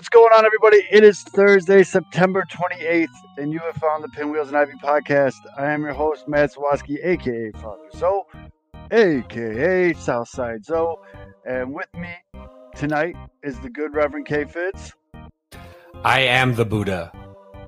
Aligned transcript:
What's 0.00 0.08
going 0.08 0.32
on, 0.32 0.46
everybody? 0.46 0.78
It 0.90 1.04
is 1.04 1.20
Thursday, 1.20 1.82
September 1.82 2.46
28th, 2.50 3.08
and 3.36 3.52
you 3.52 3.58
have 3.58 3.76
found 3.76 4.02
the 4.02 4.08
Pinwheels 4.08 4.48
and 4.48 4.56
Ivy 4.56 4.72
podcast. 4.82 5.34
I 5.58 5.72
am 5.72 5.82
your 5.82 5.92
host, 5.92 6.26
Matt 6.26 6.54
Zawaski, 6.54 6.96
aka 7.04 7.50
Father 7.60 7.84
Zoe, 7.94 8.22
aka 8.90 9.92
Southside 9.92 10.64
Zoe, 10.64 10.96
and 11.44 11.74
with 11.74 11.88
me 11.92 12.08
tonight 12.74 13.14
is 13.42 13.60
the 13.60 13.68
good 13.68 13.92
Reverend 13.92 14.24
K 14.24 14.46
Fitz. 14.46 14.94
I 16.02 16.20
am 16.20 16.54
the 16.54 16.64
Buddha. 16.64 17.12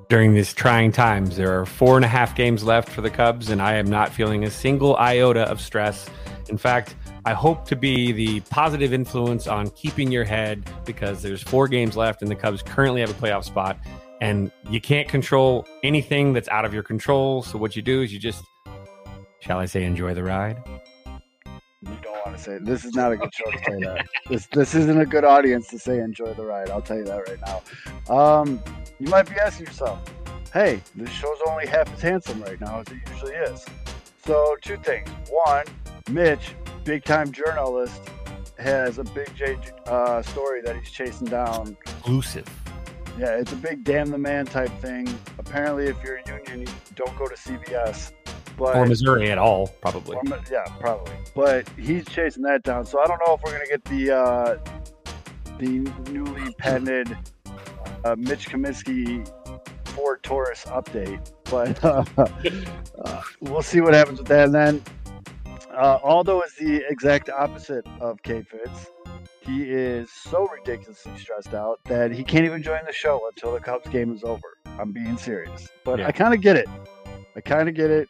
During 0.09 0.33
these 0.33 0.55
trying 0.55 0.91
times, 0.91 1.37
there 1.37 1.61
are 1.61 1.67
four 1.67 1.96
and 1.96 2.05
a 2.07 2.09
half 2.09 2.35
games 2.35 2.64
left 2.64 2.89
for 2.89 3.03
the 3.03 3.11
Cubs, 3.11 3.51
and 3.51 3.61
I 3.61 3.75
am 3.75 3.91
not 3.91 4.11
feeling 4.11 4.43
a 4.45 4.51
single 4.51 4.96
iota 4.96 5.43
of 5.43 5.61
stress. 5.61 6.09
In 6.49 6.59
fact, 6.59 6.97
I 7.25 7.33
hope 7.33 7.67
to 7.69 7.77
be 7.77 8.13
the 8.13 8.41
positive 8.41 8.93
influence 8.93 9.47
on 9.47 9.71
keeping 9.71 10.11
your 10.11 10.25
head 10.25 10.69
because 10.85 11.23
there's 11.23 11.43
four 11.43 11.69
games 11.69 11.97
left 11.97 12.23
and 12.23 12.31
the 12.31 12.37
Cubs 12.37 12.63
currently 12.63 13.01
have 13.01 13.11
a 13.11 13.15
playoff 13.15 13.45
spot 13.45 13.79
and 14.21 14.53
you 14.71 14.81
can't 14.81 15.09
control 15.09 15.67
anything 15.83 16.33
that's 16.33 16.49
out 16.49 16.64
of 16.64 16.73
your 16.73 16.83
control. 16.85 17.43
So 17.43 17.59
what 17.59 17.75
you 17.75 17.83
do 17.83 18.03
is 18.03 18.13
you 18.13 18.19
just, 18.19 18.45
shall 19.41 19.59
I 19.59 19.67
say, 19.67 19.85
enjoy 19.85 20.14
the 20.14 20.23
ride? 20.23 20.63
You 21.85 21.99
don't 22.00 22.25
want 22.25 22.36
to 22.36 22.43
say 22.43 22.59
this 22.59 22.85
is 22.85 22.95
not 22.95 23.11
a 23.11 23.17
good 23.17 23.35
show 23.35 23.50
to 23.50 23.59
say 23.59 23.81
that. 23.81 24.07
This 24.29 24.47
this 24.47 24.75
isn't 24.77 25.00
a 25.00 25.05
good 25.05 25.25
audience 25.25 25.67
to 25.69 25.79
say 25.81 25.99
enjoy 25.99 26.33
the 26.35 26.45
ride. 26.45 26.71
I'll 26.71 26.81
tell 26.81 26.97
you 26.99 27.05
that 27.05 27.29
right 27.29 27.41
now. 27.41 28.14
Um, 28.14 28.63
you 29.00 29.09
might 29.09 29.29
be 29.29 29.35
asking 29.35 29.67
yourself, 29.67 30.00
"Hey, 30.53 30.81
this 30.95 31.11
show's 31.11 31.39
only 31.49 31.67
half 31.67 31.93
as 31.93 32.00
handsome 32.00 32.41
right 32.42 32.61
now 32.61 32.78
as 32.78 32.86
it 32.86 32.98
usually 33.11 33.34
is." 33.34 33.67
So 34.25 34.56
two 34.62 34.77
things. 34.77 35.08
One, 35.31 35.64
Mitch 36.11 36.55
big 36.84 37.05
time 37.05 37.33
journalist 37.33 38.00
has 38.58 38.98
a 38.98 39.05
big 39.05 39.34
J 39.34 39.56
uh, 39.86 40.22
story 40.22 40.62
that 40.62 40.77
he's 40.77 40.91
chasing 40.91 41.27
down. 41.27 41.77
Exclusive. 41.83 42.47
Yeah, 43.19 43.36
it's 43.36 43.53
a 43.53 43.56
big 43.56 43.84
damn 43.84 44.11
the 44.11 44.19
man 44.19 44.47
type 44.47 44.70
thing. 44.80 45.06
Apparently, 45.39 45.86
if 45.86 45.97
you're 46.02 46.16
a 46.16 46.28
union, 46.28 46.60
you 46.60 46.66
don't 46.94 47.16
go 47.19 47.27
to 47.27 47.34
CVS. 47.34 48.12
But, 48.56 48.77
or 48.77 48.86
Missouri 48.86 49.30
at 49.30 49.38
all, 49.38 49.69
probably. 49.80 50.16
Or, 50.16 50.41
yeah, 50.50 50.64
probably. 50.80 51.14
But 51.34 51.69
he's 51.78 52.04
chasing 52.06 52.42
that 52.44 52.62
down. 52.62 52.86
So 52.86 53.00
I 53.00 53.06
don't 53.06 53.20
know 53.27 53.34
if 53.34 53.42
we're 53.42 53.52
gonna 53.52 53.66
get 53.66 53.84
the 53.84 54.16
uh, 54.16 54.58
the 55.58 56.10
newly 56.10 56.54
patented 56.54 57.16
uh, 58.04 58.16
Mitch 58.16 58.48
Kaminsky 58.48 59.28
Ford 59.94 60.22
Taurus 60.22 60.64
update. 60.66 61.32
But 61.44 61.82
uh, 61.84 62.04
uh, 63.04 63.22
we'll 63.40 63.62
see 63.62 63.80
what 63.80 63.94
happens 63.94 64.18
with 64.18 64.28
that. 64.28 64.46
And 64.46 64.54
then 64.54 64.82
uh, 65.70 65.98
Aldo 66.02 66.42
is 66.42 66.54
the 66.54 66.82
exact 66.88 67.30
opposite 67.30 67.86
of 68.00 68.22
K 68.22 68.42
Fitz. 68.42 68.90
He 69.40 69.64
is 69.64 70.10
so 70.10 70.46
ridiculously 70.48 71.12
stressed 71.18 71.52
out 71.52 71.80
that 71.84 72.12
he 72.12 72.22
can't 72.22 72.44
even 72.44 72.62
join 72.62 72.80
the 72.86 72.92
show 72.92 73.20
until 73.28 73.52
the 73.52 73.60
Cubs 73.60 73.88
game 73.88 74.14
is 74.14 74.22
over. 74.22 74.58
I'm 74.78 74.92
being 74.92 75.16
serious, 75.16 75.68
but 75.84 75.98
yeah. 75.98 76.06
I 76.06 76.12
kind 76.12 76.32
of 76.32 76.40
get 76.40 76.56
it. 76.56 76.68
I 77.34 77.40
kind 77.40 77.68
of 77.68 77.74
get 77.74 77.90
it. 77.90 78.08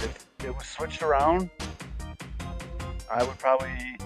If 0.00 0.26
it 0.44 0.54
was 0.54 0.66
switched 0.66 1.02
around, 1.02 1.48
I 3.10 3.24
would 3.24 3.38
probably 3.38 3.96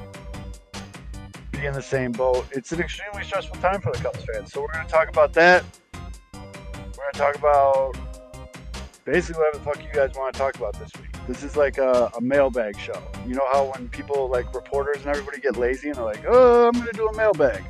be 1.51 1.67
in 1.67 1.75
the 1.75 1.83
same 1.83 2.13
boat. 2.13 2.47
It's 2.53 2.71
an 2.73 2.81
extremely 2.81 3.25
stressful 3.25 3.57
time 3.57 3.81
for 3.81 3.93
the 3.93 3.99
Cubs 3.99 4.25
fans, 4.25 4.53
so 4.53 4.61
we're 4.61 4.73
going 4.73 4.87
to 4.87 4.93
talk 4.93 5.09
about 5.09 5.33
that. 5.35 5.65
Going 7.11 7.33
to 7.33 7.39
talk 7.39 7.39
about 7.39 7.97
basically 9.05 9.41
whatever 9.41 9.59
the 9.59 9.65
fuck 9.65 9.83
you 9.83 9.93
guys 9.93 10.17
want 10.17 10.33
to 10.33 10.39
talk 10.39 10.55
about 10.55 10.79
this 10.79 10.91
week. 11.01 11.11
This 11.27 11.43
is 11.43 11.57
like 11.57 11.79
a, 11.79 12.09
a, 12.17 12.21
mailbag 12.21 12.79
show. 12.79 13.03
You 13.27 13.35
know 13.35 13.47
how 13.53 13.73
when 13.75 13.89
people 13.89 14.29
like 14.29 14.55
reporters 14.55 14.99
and 14.99 15.07
everybody 15.07 15.41
get 15.41 15.57
lazy 15.57 15.89
and 15.89 15.97
they're 15.97 16.05
like, 16.05 16.25
"Oh, 16.29 16.69
I'm 16.69 16.73
gonna 16.73 16.93
do 16.93 17.09
a 17.09 17.17
mailbag." 17.17 17.65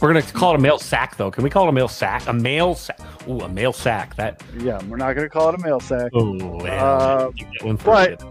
We're 0.00 0.14
gonna 0.14 0.22
call 0.22 0.52
it 0.52 0.56
a 0.56 0.60
mail 0.60 0.78
sack, 0.78 1.16
though. 1.18 1.30
Can 1.30 1.44
we 1.44 1.50
call 1.50 1.66
it 1.66 1.68
a 1.68 1.72
mail 1.72 1.88
sack? 1.88 2.26
A 2.26 2.32
mail 2.32 2.74
sack. 2.74 3.00
Ooh, 3.28 3.40
a 3.40 3.48
mail 3.48 3.72
sack. 3.72 4.16
That. 4.16 4.42
Yeah, 4.58 4.82
we're 4.84 4.96
not 4.96 5.14
gonna 5.14 5.28
call 5.28 5.50
it 5.50 5.56
a 5.56 5.62
mail 5.62 5.80
sack. 5.80 6.12
Oh, 6.14 6.60
uh, 6.60 7.30
but 7.84 8.22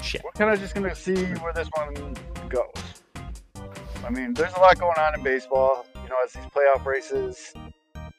Shit. 0.00 0.24
we're 0.24 0.30
kind 0.32 0.54
of 0.54 0.58
just 0.58 0.74
gonna 0.74 0.94
see 0.94 1.22
where 1.34 1.52
this 1.52 1.68
one 1.76 2.16
goes. 2.48 2.72
I 4.04 4.10
mean, 4.10 4.32
there's 4.32 4.54
a 4.54 4.60
lot 4.60 4.78
going 4.78 4.98
on 4.98 5.18
in 5.18 5.22
baseball. 5.22 5.84
You 6.02 6.08
know, 6.08 6.16
as 6.24 6.32
these 6.32 6.44
playoff 6.46 6.86
races 6.86 7.52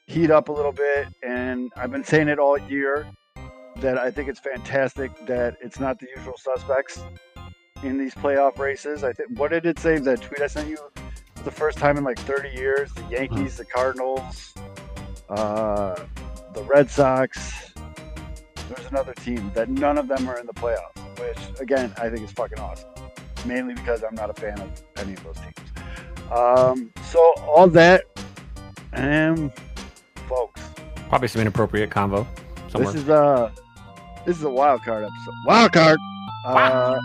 heat 0.07 0.31
up 0.31 0.49
a 0.49 0.51
little 0.51 0.71
bit, 0.71 1.07
and 1.21 1.71
I've 1.75 1.91
been 1.91 2.03
saying 2.03 2.27
it 2.27 2.39
all 2.39 2.57
year 2.57 3.07
that 3.77 3.97
I 3.97 4.11
think 4.11 4.29
it's 4.29 4.39
fantastic 4.39 5.11
that 5.25 5.57
it's 5.61 5.79
not 5.79 5.99
the 5.99 6.07
usual 6.15 6.37
suspects 6.37 7.01
in 7.83 7.97
these 7.97 8.13
playoff 8.13 8.59
races. 8.59 9.03
I 9.03 9.13
think 9.13 9.37
what 9.37 9.51
did 9.51 9.65
it 9.65 9.79
say? 9.79 9.97
That 9.99 10.21
tweet 10.21 10.41
I 10.41 10.47
sent 10.47 10.69
you 10.69 10.77
the 11.43 11.51
first 11.51 11.77
time 11.77 11.97
in 11.97 12.03
like 12.03 12.19
30 12.19 12.49
years. 12.49 12.93
The 12.93 13.03
Yankees, 13.09 13.57
the 13.57 13.65
Cardinals, 13.65 14.53
uh, 15.29 15.95
the 16.53 16.63
Red 16.63 16.89
Sox. 16.89 17.73
There's 18.69 18.87
another 18.87 19.13
team 19.13 19.51
that 19.53 19.69
none 19.69 19.97
of 19.97 20.07
them 20.07 20.27
are 20.29 20.39
in 20.39 20.45
the 20.45 20.53
playoffs, 20.53 20.97
which 21.19 21.59
again 21.59 21.93
I 21.97 22.09
think 22.09 22.21
is 22.21 22.31
fucking 22.31 22.59
awesome. 22.59 22.89
Mainly 23.45 23.73
because 23.73 24.03
I'm 24.03 24.15
not 24.15 24.29
a 24.29 24.33
fan 24.33 24.59
of 24.61 24.83
any 24.97 25.13
of 25.13 25.23
those 25.23 25.37
teams. 25.37 26.31
Um, 26.31 26.91
so 27.03 27.19
all 27.41 27.67
that 27.69 28.03
and. 28.91 29.51
Probably 31.09 31.27
some 31.27 31.41
inappropriate 31.41 31.89
convo. 31.89 32.25
Somewhere. 32.69 32.91
This 32.91 33.03
is 33.03 33.09
uh 33.09 33.51
this 34.25 34.37
is 34.37 34.43
a 34.43 34.49
wild 34.49 34.83
card 34.83 35.03
episode. 35.03 35.33
Wild 35.45 35.71
card. 35.73 35.99
Uh, 36.45 36.97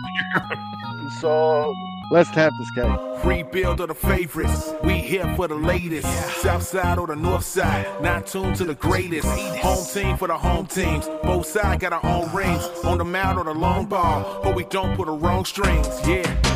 so 1.19 1.73
let's 2.11 2.29
tap 2.31 2.51
this 2.59 2.71
guy. 2.71 3.21
Rebuild 3.23 3.81
of 3.81 3.89
the 3.89 3.93
favorites. 3.93 4.73
We 4.83 4.93
here 4.99 5.33
for 5.35 5.47
the 5.47 5.55
latest. 5.55 6.07
South 6.41 6.63
side 6.63 6.97
or 6.97 7.07
the 7.07 7.15
north 7.15 7.43
side. 7.43 8.01
Not 8.01 8.27
tuned 8.27 8.55
to 8.57 8.65
the 8.65 8.75
greatest. 8.75 9.27
Home 9.27 9.85
team 9.93 10.17
for 10.17 10.27
the 10.27 10.37
home 10.37 10.67
teams. 10.67 11.07
Both 11.23 11.45
sides 11.45 11.81
got 11.81 11.93
our 11.93 12.05
own 12.05 12.33
rings. 12.33 12.63
On 12.85 12.97
the 12.97 13.05
mound 13.05 13.37
or 13.37 13.43
the 13.43 13.53
long 13.53 13.85
ball. 13.85 14.41
But 14.43 14.55
we 14.55 14.63
don't 14.65 14.95
put 14.95 15.07
the 15.07 15.13
wrong 15.13 15.45
strings. 15.45 15.87
Yeah. 16.07 16.48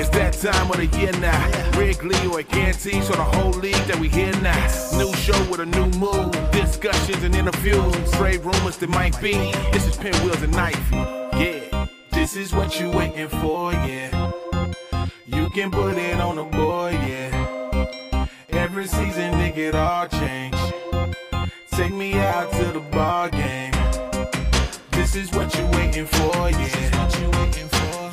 It's 0.00 0.10
that 0.10 0.32
time 0.34 0.70
of 0.70 0.76
the 0.76 0.86
year 0.98 1.10
now. 1.18 1.76
Wrigley 1.76 2.14
or 2.28 2.42
Ganty, 2.44 3.02
so 3.02 3.14
the 3.14 3.24
whole 3.24 3.50
league 3.50 3.74
that 3.88 3.98
we 3.98 4.08
hear 4.08 4.32
now. 4.40 4.54
New 4.96 5.12
show 5.14 5.38
with 5.50 5.58
a 5.58 5.66
new 5.66 5.86
mood, 5.98 6.30
discussions 6.52 7.24
and 7.24 7.34
interviews, 7.34 8.12
trade 8.12 8.44
rumors 8.44 8.76
that 8.76 8.90
might 8.90 9.20
be. 9.20 9.32
This 9.72 9.88
is 9.88 9.96
Pinwheels 9.96 10.40
and 10.42 10.54
Ivy. 10.54 10.96
Yeah, 10.96 11.86
this 12.12 12.36
is 12.36 12.54
what 12.54 12.78
you 12.78 12.90
waiting 12.90 13.26
for, 13.26 13.72
yeah. 13.72 14.30
You 15.26 15.50
can 15.50 15.72
put 15.72 15.98
it 15.98 16.20
on 16.20 16.36
the 16.36 16.44
board, 16.44 16.94
yeah. 16.94 18.26
Every 18.50 18.86
season, 18.86 19.34
nigga, 19.34 19.58
it 19.58 19.74
all 19.74 20.06
change. 20.06 20.54
Take 21.72 21.92
me 21.92 22.14
out 22.14 22.52
to 22.52 22.64
the 22.72 22.80
ball 22.92 23.30
game. 23.30 23.72
This 24.92 25.16
is 25.16 25.32
what 25.32 25.52
you 25.56 25.66
waiting 25.72 26.06
for, 26.06 26.50
yeah. 26.50 27.18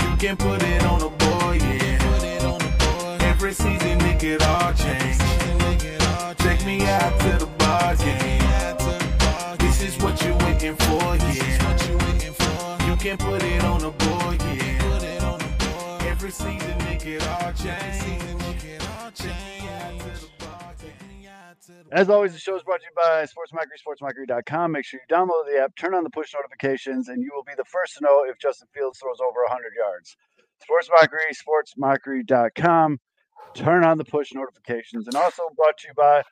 You 0.10 0.18
can 0.18 0.36
put 0.36 0.64
it 0.64 0.84
on 0.84 1.00
the 1.00 1.10
board 1.10 1.25
every 3.22 3.54
season, 3.54 4.00
could 4.20 4.42
all 4.44 4.74
change. 4.74 5.18
Take 6.38 6.66
me 6.66 6.82
out 6.82 7.20
to 7.22 7.38
the. 7.40 7.56
This 9.60 9.82
is 9.82 10.04
what 10.04 10.22
you're 10.24 10.38
waiting 10.38 10.76
for, 10.76 11.16
yeah. 11.18 12.88
You 12.88 12.96
can 12.96 13.18
put 13.18 13.44
it 13.44 13.64
on 13.64 13.82
the 13.82 13.92
board, 13.92 14.42
yeah. 14.42 16.08
Every 16.10 16.32
season, 16.32 16.78
could 17.00 17.24
all 17.24 17.52
change. 17.54 18.06
As 21.92 22.10
always, 22.10 22.34
the 22.34 22.40
show 22.40 22.56
is 22.56 22.64
brought 22.64 22.82
to 22.82 22.86
you 22.86 22.92
by 22.96 23.26
SportsMockery, 23.26 23.80
SportsMockery.com. 23.86 24.72
Make 24.72 24.86
sure 24.86 25.00
you 25.00 25.16
download 25.16 25.46
the 25.46 25.60
app, 25.62 25.76
turn 25.76 25.94
on 25.94 26.04
the 26.04 26.10
push 26.10 26.34
notifications, 26.34 27.10
and 27.10 27.22
you 27.22 27.32
will 27.34 27.44
be 27.44 27.54
the 27.58 27.66
first 27.66 27.98
to 27.98 28.04
know 28.04 28.26
if 28.28 28.40
Justin 28.40 28.68
Fields 28.74 29.00
throws 29.00 29.20
over 29.22 29.44
100 29.44 29.74
yards. 29.78 30.18
SportsMockery, 30.66 31.34
SportsMockery.com 31.78 33.00
turn 33.56 33.84
on 33.84 33.98
the 33.98 34.06
push 34.06 34.34
notifications, 34.34 35.08
and 35.08 35.16
also 35.16 35.44
brought 35.56 35.78
to 35.78 35.88
you 35.88 35.94
by 35.96 36.24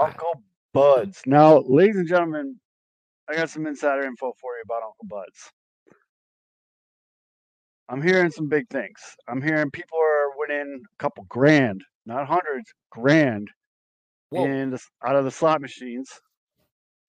Uncle 0.00 0.42
Buds. 0.72 1.22
Now, 1.26 1.58
ladies 1.58 1.96
and 1.96 2.08
gentlemen, 2.08 2.56
I 3.28 3.34
got 3.34 3.50
some 3.50 3.66
insider 3.66 4.02
info 4.02 4.32
for 4.40 4.50
you 4.56 4.62
about 4.64 4.82
Uncle 4.82 5.06
Buds. 5.08 5.52
I'm 7.88 8.02
hearing 8.02 8.30
some 8.30 8.48
big 8.48 8.68
things. 8.68 8.98
I'm 9.28 9.40
hearing 9.40 9.70
people 9.70 9.98
are 9.98 10.36
winning 10.36 10.82
a 10.84 11.02
couple 11.02 11.24
grand, 11.28 11.82
not 12.04 12.26
hundreds, 12.26 12.72
grand, 12.90 13.48
in 14.32 14.70
the, 14.70 14.80
out 15.04 15.16
of 15.16 15.24
the 15.24 15.30
slot 15.30 15.60
machines. 15.60 16.10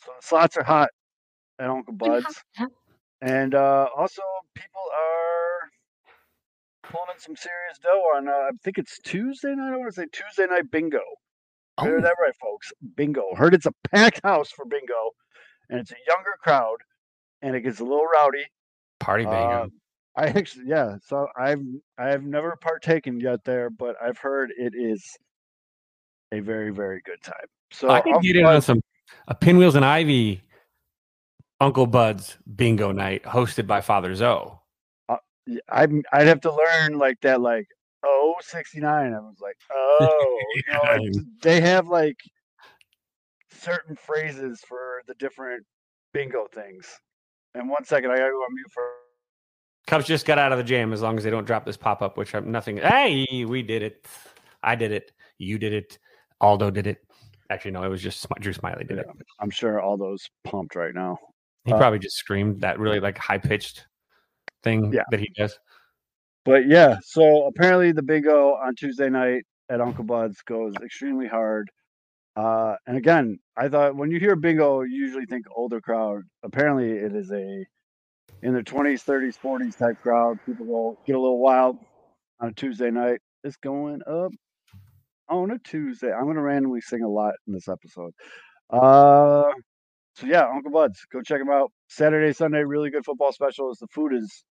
So 0.03 0.11
the 0.19 0.27
slots 0.27 0.55
are 0.57 0.63
hot 0.63 0.89
at 1.59 1.69
Uncle 1.69 1.93
Bud's, 1.95 2.43
and 3.21 3.55
uh, 3.55 3.87
also 3.97 4.21
people 4.53 4.81
are 4.95 5.26
pulling 6.89 7.07
in 7.13 7.19
some 7.19 7.35
serious 7.35 7.77
dough 7.81 8.03
on. 8.15 8.27
Uh, 8.27 8.31
I 8.31 8.51
think 8.63 8.77
it's 8.77 8.99
Tuesday 8.99 9.53
night. 9.55 9.73
I 9.73 9.77
want 9.77 9.93
to 9.93 10.01
say 10.01 10.07
Tuesday 10.11 10.45
night 10.47 10.71
bingo. 10.71 11.01
Oh. 11.77 11.85
Heard 11.85 12.03
that 12.03 12.15
right, 12.21 12.33
folks? 12.41 12.71
Bingo. 12.95 13.23
Heard 13.35 13.53
it's 13.53 13.65
a 13.65 13.73
packed 13.91 14.21
house 14.23 14.49
for 14.49 14.65
bingo, 14.65 15.11
and 15.69 15.79
it's 15.79 15.91
a 15.91 15.95
younger 16.07 16.31
crowd, 16.41 16.77
and 17.41 17.55
it 17.55 17.61
gets 17.61 17.79
a 17.79 17.83
little 17.83 18.05
rowdy. 18.05 18.45
Party 18.99 19.23
bingo. 19.23 19.37
Uh, 19.37 19.67
I 20.15 20.25
actually, 20.27 20.65
yeah. 20.67 20.97
So 21.05 21.27
I've 21.37 21.61
I've 21.97 22.23
never 22.23 22.55
partaken 22.59 23.19
yet 23.19 23.43
there, 23.45 23.69
but 23.69 23.95
I've 24.01 24.17
heard 24.17 24.51
it 24.57 24.73
is 24.75 25.05
a 26.31 26.39
very 26.39 26.71
very 26.71 27.01
good 27.05 27.21
time. 27.21 27.45
So 27.71 27.89
I 27.89 28.01
can 28.01 28.19
get 28.21 28.35
in 28.35 28.45
on 28.45 28.61
some 28.61 28.81
a 29.27 29.35
Pinwheels 29.35 29.75
and 29.75 29.85
Ivy 29.85 30.41
Uncle 31.61 31.85
Bud's 31.85 32.37
bingo 32.55 32.91
night 32.91 33.23
hosted 33.23 33.67
by 33.67 33.81
Father 33.81 34.15
Zoe. 34.15 34.51
Yeah, 35.47 35.59
I'm 35.69 36.03
I'd 36.11 36.27
have 36.27 36.41
to 36.41 36.53
learn 36.53 36.97
like 36.97 37.19
that 37.21 37.41
like 37.41 37.67
oh 38.03 38.35
69 38.41 39.13
I 39.13 39.19
was 39.19 39.37
like 39.41 39.55
oh 39.71 40.39
you 40.55 40.73
know 40.73 40.79
like, 40.83 41.25
they 41.41 41.61
have 41.61 41.87
like 41.87 42.17
certain 43.49 43.95
phrases 43.95 44.61
for 44.67 45.01
the 45.07 45.15
different 45.15 45.65
bingo 46.13 46.47
things 46.53 46.85
and 47.55 47.69
one 47.69 47.85
second 47.85 48.11
I 48.11 48.17
gotta 48.17 48.31
go 48.31 48.37
on 48.37 48.53
mute 48.53 48.71
for 48.71 48.83
Cubs 49.87 50.05
just 50.05 50.25
got 50.25 50.37
out 50.37 50.51
of 50.51 50.57
the 50.57 50.65
jam 50.65 50.91
as 50.91 51.01
long 51.01 51.17
as 51.17 51.23
they 51.23 51.29
don't 51.29 51.45
drop 51.45 51.65
this 51.65 51.77
pop 51.77 52.01
up, 52.01 52.17
which 52.17 52.35
I'm 52.35 52.51
nothing. 52.51 52.75
Hey, 52.75 53.45
we 53.45 53.63
did 53.63 53.81
it. 53.81 54.05
I 54.61 54.75
did 54.75 54.91
it. 54.91 55.13
You 55.37 55.57
did 55.57 55.71
it. 55.71 55.97
Aldo 56.41 56.71
did 56.71 56.87
it. 56.87 56.97
Actually, 57.49 57.71
no, 57.71 57.83
it 57.83 57.87
was 57.87 58.01
just 58.01 58.27
Drew 58.41 58.51
Smyly 58.51 58.85
did 58.85 58.97
it. 58.97 59.07
I'm 59.39 59.49
sure 59.49 59.79
all 59.79 59.95
those 59.95 60.29
pumped 60.43 60.75
right 60.75 60.93
now 60.93 61.17
He 61.63 61.71
Uh, 61.71 61.77
probably 61.77 61.99
just 61.99 62.17
screamed 62.17 62.59
that 62.61 62.79
really 62.79 62.99
like 62.99 63.17
high 63.17 63.37
pitched 63.37 63.87
thing 64.63 64.91
Yeah. 64.93 65.03
that 65.11 65.19
he 65.19 65.29
does. 65.35 65.57
but 66.45 66.67
yeah 66.67 66.97
so 67.03 67.45
apparently 67.47 67.91
the 67.91 68.03
bingo 68.03 68.53
on 68.55 68.75
Tuesday 68.75 69.09
night 69.09 69.43
at 69.69 69.81
Uncle 69.81 70.03
Bud's 70.03 70.41
goes 70.43 70.73
extremely 70.83 71.27
hard 71.27 71.69
uh 72.35 72.75
and 72.87 72.97
again 72.97 73.37
I 73.57 73.67
thought 73.69 73.95
when 73.95 74.11
you 74.11 74.19
hear 74.19 74.35
bingo 74.35 74.81
you 74.81 74.95
usually 75.05 75.25
think 75.25 75.45
older 75.55 75.81
crowd. 75.81 76.21
Apparently 76.43 76.91
it 76.91 77.15
is 77.15 77.31
a 77.31 77.65
in 78.43 78.53
their 78.53 78.61
20s 78.63 79.03
30s 79.03 79.37
40s 79.39 79.77
type 79.77 79.99
crowd. 80.01 80.37
People 80.45 80.65
will 80.67 80.99
get 81.07 81.15
a 81.15 81.19
little 81.19 81.39
wild 81.39 81.77
on 82.39 82.49
a 82.49 82.53
Tuesday 82.53 82.91
night. 82.91 83.19
It's 83.43 83.57
going 83.57 84.01
up 84.07 84.31
on 85.29 85.51
a 85.51 85.57
Tuesday. 85.59 86.11
I'm 86.13 86.27
gonna 86.27 86.41
randomly 86.41 86.81
sing 86.81 87.01
a 87.03 87.09
lot 87.09 87.33
in 87.47 87.53
this 87.53 87.67
episode. 87.67 88.13
Uh 88.69 89.51
so 90.17 90.27
yeah 90.27 90.45
Uncle 90.53 90.71
Bud's 90.71 90.99
go 91.11 91.21
check 91.21 91.39
them 91.39 91.49
out 91.49 91.71
Saturday 91.87 92.33
Sunday 92.33 92.63
really 92.63 92.89
good 92.89 93.05
football 93.05 93.31
specials 93.31 93.77
the 93.79 93.87
food 93.87 94.13
is 94.13 94.43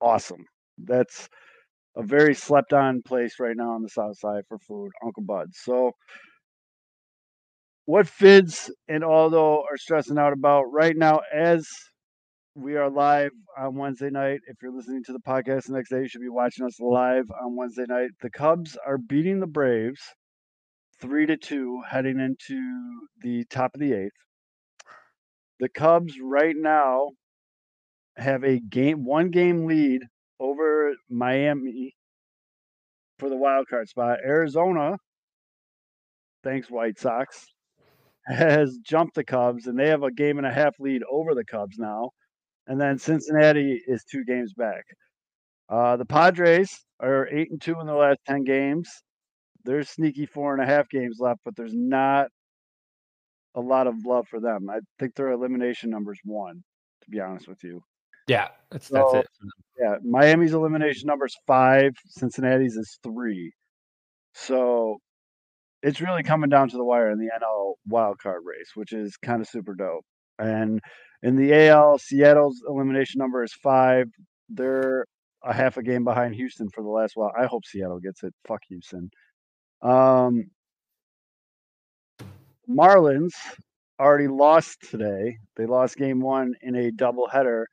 awesome 0.00 0.44
that's 0.78 1.28
a 1.96 2.02
very 2.02 2.34
slept 2.34 2.72
on 2.72 3.02
place 3.02 3.34
right 3.38 3.56
now 3.56 3.72
on 3.72 3.82
the 3.82 3.88
south 3.88 4.18
side 4.18 4.44
for 4.48 4.58
food, 4.58 4.90
Uncle 5.04 5.22
Bud's. 5.22 5.58
So 5.62 5.92
what 7.84 8.08
Fitz 8.08 8.70
and 8.88 9.04
Aldo 9.04 9.64
are 9.70 9.76
stressing 9.76 10.18
out 10.18 10.32
about 10.32 10.64
right 10.72 10.96
now 10.96 11.20
as 11.34 11.66
we 12.54 12.76
are 12.76 12.90
live 12.90 13.32
on 13.58 13.76
Wednesday 13.76 14.10
night. 14.10 14.40
If 14.46 14.56
you're 14.62 14.74
listening 14.74 15.02
to 15.04 15.12
the 15.12 15.20
podcast 15.20 15.66
the 15.66 15.74
next 15.74 15.90
day, 15.90 16.00
you 16.00 16.08
should 16.08 16.20
be 16.20 16.28
watching 16.28 16.66
us 16.66 16.78
live 16.80 17.24
on 17.42 17.56
Wednesday 17.56 17.86
night. 17.88 18.10
The 18.20 18.30
Cubs 18.30 18.76
are 18.86 18.98
beating 18.98 19.40
the 19.40 19.46
Braves 19.46 20.00
three 21.00 21.26
to 21.26 21.36
two 21.36 21.80
heading 21.90 22.20
into 22.20 22.60
the 23.22 23.44
top 23.50 23.72
of 23.74 23.80
the 23.80 23.92
eighth. 23.92 24.12
The 25.62 25.68
Cubs 25.68 26.14
right 26.20 26.56
now 26.58 27.10
have 28.16 28.42
a 28.42 28.58
game 28.58 29.04
one 29.04 29.30
game 29.30 29.66
lead 29.66 30.00
over 30.40 30.92
Miami 31.08 31.94
for 33.20 33.28
the 33.28 33.36
wild 33.36 33.68
card 33.68 33.88
spot. 33.88 34.18
Arizona, 34.26 34.96
thanks 36.42 36.68
White 36.68 36.98
Sox, 36.98 37.46
has 38.26 38.76
jumped 38.78 39.14
the 39.14 39.22
Cubs 39.22 39.68
and 39.68 39.78
they 39.78 39.86
have 39.86 40.02
a 40.02 40.10
game 40.10 40.38
and 40.38 40.48
a 40.48 40.52
half 40.52 40.74
lead 40.80 41.02
over 41.08 41.32
the 41.32 41.44
Cubs 41.44 41.78
now. 41.78 42.10
And 42.66 42.80
then 42.80 42.98
Cincinnati 42.98 43.80
is 43.86 44.02
two 44.02 44.24
games 44.24 44.54
back. 44.54 44.82
Uh, 45.68 45.96
the 45.96 46.04
Padres 46.04 46.76
are 46.98 47.28
eight 47.28 47.52
and 47.52 47.62
two 47.62 47.78
in 47.78 47.86
the 47.86 47.94
last 47.94 48.18
ten 48.26 48.42
games. 48.42 48.90
There's 49.64 49.90
sneaky 49.90 50.26
four 50.26 50.54
and 50.54 50.60
a 50.60 50.66
half 50.66 50.88
games 50.88 51.18
left, 51.20 51.38
but 51.44 51.54
there's 51.54 51.72
not 51.72 52.30
a 53.54 53.60
lot 53.60 53.86
of 53.86 53.94
love 54.04 54.26
for 54.28 54.40
them. 54.40 54.68
I 54.70 54.80
think 54.98 55.14
their 55.14 55.30
elimination 55.30 55.90
number's 55.90 56.20
one, 56.24 56.62
to 57.04 57.10
be 57.10 57.20
honest 57.20 57.48
with 57.48 57.62
you. 57.62 57.82
Yeah, 58.28 58.48
that's 58.70 58.88
that's 58.88 59.14
it. 59.14 59.26
Yeah, 59.80 59.96
Miami's 60.04 60.52
elimination 60.52 61.06
number 61.06 61.26
is 61.26 61.36
five. 61.46 61.92
Cincinnati's 62.06 62.76
is 62.76 62.98
three. 63.02 63.52
So 64.34 64.98
it's 65.82 66.00
really 66.00 66.22
coming 66.22 66.50
down 66.50 66.68
to 66.70 66.76
the 66.76 66.84
wire 66.84 67.10
in 67.10 67.18
the 67.18 67.30
NL 67.36 67.74
wild 67.88 68.18
card 68.18 68.42
race, 68.44 68.70
which 68.74 68.92
is 68.92 69.16
kind 69.16 69.40
of 69.40 69.48
super 69.48 69.74
dope. 69.74 70.04
And 70.38 70.80
in 71.22 71.36
the 71.36 71.68
AL, 71.68 71.98
Seattle's 71.98 72.62
elimination 72.68 73.18
number 73.18 73.42
is 73.42 73.52
five. 73.52 74.06
They're 74.48 75.04
a 75.44 75.52
half 75.52 75.76
a 75.76 75.82
game 75.82 76.04
behind 76.04 76.34
Houston 76.36 76.68
for 76.70 76.82
the 76.82 76.90
last 76.90 77.12
while. 77.16 77.32
I 77.38 77.46
hope 77.46 77.64
Seattle 77.64 77.98
gets 77.98 78.22
it. 78.22 78.32
Fuck 78.46 78.60
Houston. 78.68 79.10
Um, 79.82 80.50
Marlins 82.76 83.32
already 84.00 84.28
lost 84.28 84.78
today. 84.90 85.36
They 85.56 85.66
lost 85.66 85.96
game 85.96 86.20
one 86.20 86.54
in 86.62 86.74
a 86.74 86.90
doubleheader 86.90 87.64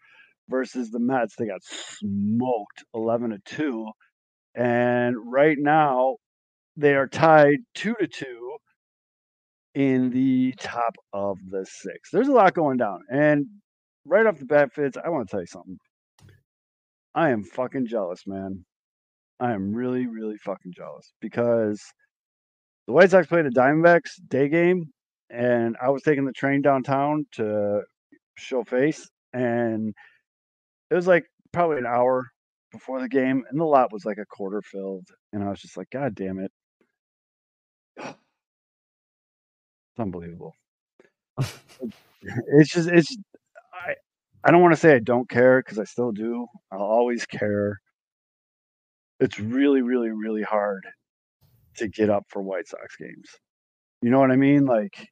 versus 0.50 0.90
the 0.90 1.00
Mets. 1.00 1.36
They 1.36 1.48
got 1.48 1.64
smoked 1.64 2.84
11 2.94 3.32
to 3.32 3.40
2. 3.46 3.88
And 4.56 5.16
right 5.32 5.58
now 5.58 6.18
they 6.78 6.96
are 6.96 7.08
tied 7.08 7.60
2 7.76 7.96
to 8.00 8.08
2 8.08 8.58
in 9.76 10.10
the 10.10 10.54
top 10.60 10.96
of 11.14 11.38
the 11.50 11.66
6. 11.66 12.10
There's 12.12 12.28
a 12.28 12.34
lot 12.34 12.54
going 12.54 12.78
down. 12.78 13.02
And 13.12 13.46
right 14.06 14.26
off 14.26 14.40
the 14.40 14.46
bat 14.46 14.74
Fitz, 14.74 14.98
I 14.98 15.10
want 15.10 15.28
to 15.28 15.32
tell 15.32 15.42
you 15.42 15.48
something. 15.48 15.78
I 17.16 17.30
am 17.30 17.44
fucking 17.44 17.88
jealous, 17.88 18.22
man. 18.28 18.66
I 19.40 19.54
am 19.54 19.74
really 19.74 20.06
really 20.08 20.38
fucking 20.38 20.74
jealous 20.76 21.14
because 21.22 21.82
the 22.90 22.94
White 22.94 23.12
Sox 23.12 23.28
played 23.28 23.46
the 23.46 23.52
Diamondbacks 23.52 24.20
day 24.30 24.50
game 24.50 24.92
and 25.30 25.78
I 25.80 25.90
was 25.90 26.02
taking 26.02 26.26
the 26.26 26.32
train 26.32 26.64
downtown 26.64 27.28
to 27.34 27.84
show 28.36 28.64
face 28.64 29.08
and 29.32 29.94
it 30.90 30.96
was 30.96 31.06
like 31.06 31.26
probably 31.52 31.78
an 31.78 31.86
hour 31.86 32.26
before 32.72 33.00
the 33.00 33.08
game 33.08 33.44
and 33.48 33.60
the 33.60 33.64
lot 33.64 33.94
was 33.94 34.06
like 34.06 34.18
a 34.18 34.26
quarter 34.26 34.64
filled 34.64 35.06
and 35.34 35.44
i 35.44 35.50
was 35.52 35.60
just 35.60 35.78
like 35.78 35.92
god 35.92 36.16
damn 36.16 36.40
it. 36.40 36.52
It's 37.98 38.16
unbelievable. 40.00 40.56
It's 42.22 42.74
just 42.74 42.90
it's 42.90 43.16
i 43.72 43.94
i 44.44 44.52
don't 44.52 44.62
want 44.62 44.74
to 44.74 44.80
say 44.80 44.94
i 44.94 45.00
don't 45.00 45.30
care 45.30 45.62
because 45.62 45.78
i 45.78 45.84
still 45.84 46.12
do. 46.12 46.48
I'll 46.72 46.82
always 46.82 47.28
care. 47.28 47.80
It's 49.20 49.40
really 49.40 49.84
really 49.84 50.10
really 50.10 50.42
hard 50.42 50.86
to 51.80 51.88
get 51.90 52.10
up 52.10 52.26
for 52.30 52.42
white 52.42 52.68
sox 52.68 52.96
games 52.98 53.30
you 54.02 54.10
know 54.10 54.20
what 54.20 54.32
i 54.32 54.36
mean 54.36 54.66
like 54.66 55.08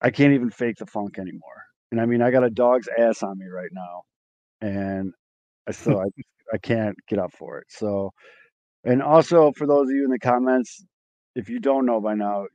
i 0.00 0.10
can't 0.10 0.34
even 0.34 0.50
fake 0.50 0.76
the 0.76 0.86
funk 0.86 1.18
anymore 1.18 1.62
and 1.90 2.00
i 2.00 2.06
mean 2.06 2.22
i 2.22 2.30
got 2.30 2.44
a 2.44 2.50
dog's 2.50 2.88
ass 2.98 3.22
on 3.22 3.38
me 3.38 3.46
right 3.46 3.70
now 3.72 4.02
and 4.60 5.12
I 5.66 5.72
still 5.72 5.98
I, 6.00 6.06
I 6.52 6.58
can't 6.58 6.96
get 7.08 7.18
up 7.18 7.32
for 7.32 7.58
it. 7.58 7.66
So, 7.68 8.10
and 8.84 9.02
also 9.02 9.52
for 9.56 9.66
those 9.66 9.88
of 9.88 9.94
you 9.94 10.04
in 10.04 10.10
the 10.10 10.18
comments, 10.18 10.84
if 11.34 11.48
you 11.48 11.60
don't 11.60 11.86
know 11.86 12.00
by 12.00 12.14
now, 12.14 12.46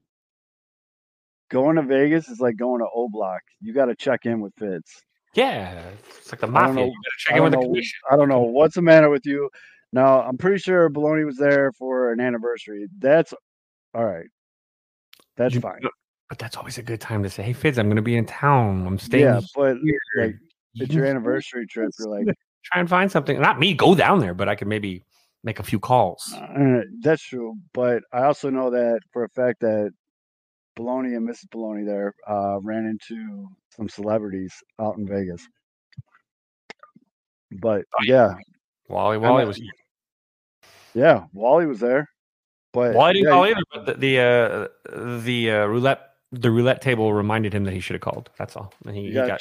going 1.50 1.77
to 1.77 1.83
Vegas 1.83 2.27
is 2.29 2.39
like 2.39 2.57
going 2.57 2.79
to 2.79 2.88
O 2.93 3.09
Block. 3.09 3.41
You 3.62 3.74
got 3.74 3.86
to 3.86 3.95
check 3.95 4.25
in 4.25 4.41
with 4.41 4.53
Fitz. 4.57 5.03
Yeah, 5.36 5.81
it's 6.17 6.31
like 6.31 6.41
the 6.41 6.47
mafia. 6.47 6.74
know- 6.75 6.86
You 6.86 6.91
gotta 6.91 7.15
check 7.19 7.36
in 7.38 7.43
with 7.43 7.53
don't 7.53 7.62
the 7.62 7.67
commission. 7.67 8.00
I 8.12 8.15
don't 8.17 8.29
know 8.29 8.41
what's 8.41 8.75
the 8.75 8.81
matter 8.81 9.09
with 9.09 9.25
you. 9.25 9.50
Now 9.98 10.22
I'm 10.22 10.38
pretty 10.38 10.60
sure 10.60 10.92
Baloney 10.92 11.25
was 11.25 11.38
there 11.38 11.72
for 11.72 12.12
an 12.12 12.20
anniversary. 12.20 12.86
That's 13.00 13.34
all 13.96 14.06
right. 14.06 14.27
That's 15.38 15.56
You- 15.56 15.62
fine. 15.62 15.82
But 16.30 16.38
that's 16.38 16.56
always 16.56 16.77
a 16.77 16.84
good 16.84 17.01
time 17.01 17.24
to 17.24 17.30
say, 17.32 17.42
"Hey, 17.42 17.54
Fitz, 17.54 17.80
I'm 17.80 17.88
going 17.88 17.96
to 17.96 18.01
be 18.04 18.16
in 18.16 18.25
town. 18.25 18.86
I'm 18.86 19.00
staying 19.00 19.24
Yeah, 19.24 19.39
but 19.56 19.77
here." 19.77 20.00
like 20.18 20.36
it's 20.75 20.94
your 20.94 21.06
anniversary 21.06 21.66
trip. 21.66 21.89
You're 21.98 22.10
like, 22.10 22.25
try 22.66 22.80
and 22.82 22.88
find 22.88 23.10
something. 23.10 23.39
Not 23.42 23.58
me, 23.60 23.74
go 23.74 23.96
down 23.96 24.20
there, 24.20 24.36
but 24.36 24.48
I 24.48 24.56
could 24.56 24.68
maybe 24.68 25.04
make 25.44 25.60
a 25.60 25.63
few 25.63 25.80
calls. 25.80 26.32
Uh, 26.36 26.82
that's 27.00 27.24
true, 27.24 27.56
but 27.74 28.04
I 28.13 28.24
also 28.25 28.50
know 28.51 28.70
that 28.70 29.00
for 29.13 29.24
a 29.24 29.30
fact 29.30 29.62
that 29.62 29.92
Baloney 30.77 31.16
and 31.16 31.27
Mrs. 31.27 31.48
Baloney 31.48 31.86
there 31.86 32.13
uh, 32.27 32.60
ran 32.62 32.86
into 32.86 33.48
some 33.75 33.89
celebrities 33.89 34.54
out 34.80 34.98
in 34.98 35.08
Vegas. 35.08 35.48
But 37.62 37.86
Oh, 37.96 38.04
yeah, 38.04 38.36
Wally, 38.89 39.18
Wally 39.18 39.46
was. 39.46 39.62
Yeah, 40.98 41.25
Wally 41.32 41.68
was 41.68 41.80
there. 41.80 42.10
But 42.74 42.96
Well, 42.96 43.01
I 43.01 43.13
didn't 43.13 43.25
yeah, 43.25 43.32
call 43.32 43.46
either, 43.46 43.62
but 43.72 43.86
the 43.86 43.94
the 43.94 44.20
uh, 44.20 44.68
the 45.20 45.51
uh, 45.51 45.66
roulette 45.68 46.01
the 46.32 46.50
roulette 46.50 46.82
table 46.82 47.13
reminded 47.13 47.54
him 47.54 47.66
that 47.66 47.74
he 47.74 47.80
should 47.80 47.94
have 47.94 48.01
called. 48.01 48.32
That's 48.39 48.56
all. 48.56 48.74
And 48.84 48.96
he, 48.96 49.04
you 49.04 49.10
he 49.10 49.13
got 49.13 49.39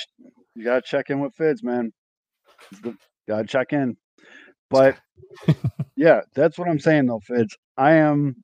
you 0.54 0.64
got 0.64 0.74
to 0.74 0.82
check 0.82 1.08
in 1.08 1.20
with 1.20 1.34
Fitz, 1.34 1.62
man. 1.62 1.92
Got 3.26 3.38
to 3.38 3.44
check 3.44 3.72
in. 3.72 3.96
But 4.68 4.98
yeah, 5.96 6.20
that's 6.34 6.58
what 6.58 6.68
I'm 6.68 6.78
saying 6.78 7.06
though, 7.06 7.20
Fitz. 7.20 7.56
I 7.78 7.92
am 7.92 8.36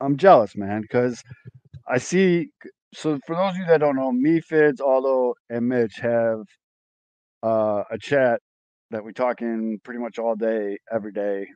I'm 0.00 0.16
jealous, 0.16 0.56
man, 0.56 0.82
because 0.82 1.20
I 1.88 1.98
see. 1.98 2.50
So 2.94 3.18
for 3.26 3.34
those 3.34 3.50
of 3.50 3.56
you 3.56 3.66
that 3.66 3.80
don't 3.80 3.96
know, 3.96 4.12
me, 4.12 4.40
Fitz, 4.40 4.80
Aldo, 4.80 5.34
and 5.50 5.68
Mitch 5.68 5.96
have 5.96 6.44
uh, 7.42 7.82
a 7.90 7.98
chat 7.98 8.40
that 8.90 9.04
we 9.04 9.12
talk 9.12 9.42
in 9.42 9.78
pretty 9.82 10.00
much 10.00 10.18
all 10.18 10.36
day, 10.36 10.78
every 10.92 11.12
day, 11.12 11.48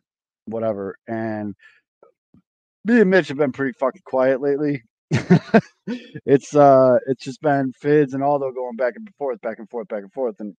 whatever. 0.46 0.96
And 1.06 1.54
me 2.84 3.00
and 3.00 3.10
Mitch 3.10 3.28
have 3.28 3.36
been 3.36 3.52
pretty 3.52 3.72
fucking 3.78 4.02
quiet 4.04 4.40
lately. 4.40 4.82
it's 6.24 6.54
uh 6.54 6.96
it's 7.06 7.24
just 7.24 7.40
been 7.40 7.72
Fitz 7.80 8.14
and 8.14 8.22
all. 8.22 8.32
Aldo 8.32 8.52
going 8.52 8.76
back 8.76 8.94
and 8.96 9.08
forth, 9.18 9.40
back 9.40 9.58
and 9.58 9.68
forth, 9.68 9.88
back 9.88 10.02
and 10.02 10.12
forth. 10.12 10.36
And 10.38 10.54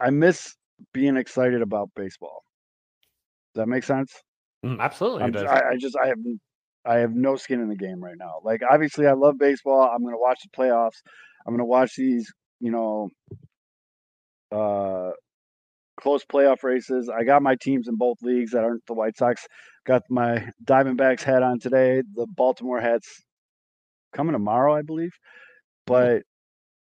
I 0.00 0.10
miss 0.10 0.54
being 0.92 1.16
excited 1.16 1.60
about 1.60 1.90
baseball. 1.96 2.44
Does 3.54 3.62
that 3.62 3.68
make 3.68 3.82
sense? 3.82 4.12
Mm, 4.64 4.80
absolutely. 4.80 5.22
I, 5.46 5.70
I 5.70 5.76
just 5.76 5.96
I 5.96 6.08
have 6.08 6.18
I 6.84 6.98
have 6.98 7.14
no 7.14 7.36
skin 7.36 7.60
in 7.60 7.68
the 7.68 7.76
game 7.76 8.02
right 8.02 8.16
now. 8.16 8.40
Like 8.44 8.62
obviously 8.68 9.06
I 9.06 9.12
love 9.12 9.38
baseball. 9.38 9.82
I'm 9.92 10.04
gonna 10.04 10.18
watch 10.18 10.40
the 10.42 10.56
playoffs. 10.56 11.02
I'm 11.46 11.52
gonna 11.52 11.64
watch 11.64 11.96
these, 11.96 12.32
you 12.60 12.70
know, 12.70 13.10
uh 14.52 15.10
close 15.98 16.24
playoff 16.24 16.62
races. 16.62 17.08
I 17.08 17.24
got 17.24 17.42
my 17.42 17.56
teams 17.56 17.88
in 17.88 17.96
both 17.96 18.22
leagues 18.22 18.52
that 18.52 18.64
aren't 18.64 18.86
the 18.86 18.94
White 18.94 19.16
Sox. 19.16 19.46
Got 19.84 20.02
my 20.08 20.48
Diamondbacks 20.64 21.22
hat 21.22 21.42
on 21.42 21.58
today. 21.58 22.02
The 22.14 22.26
Baltimore 22.26 22.80
hats 22.80 23.22
coming 24.12 24.32
tomorrow, 24.32 24.74
I 24.74 24.82
believe. 24.82 25.12
But 25.86 26.22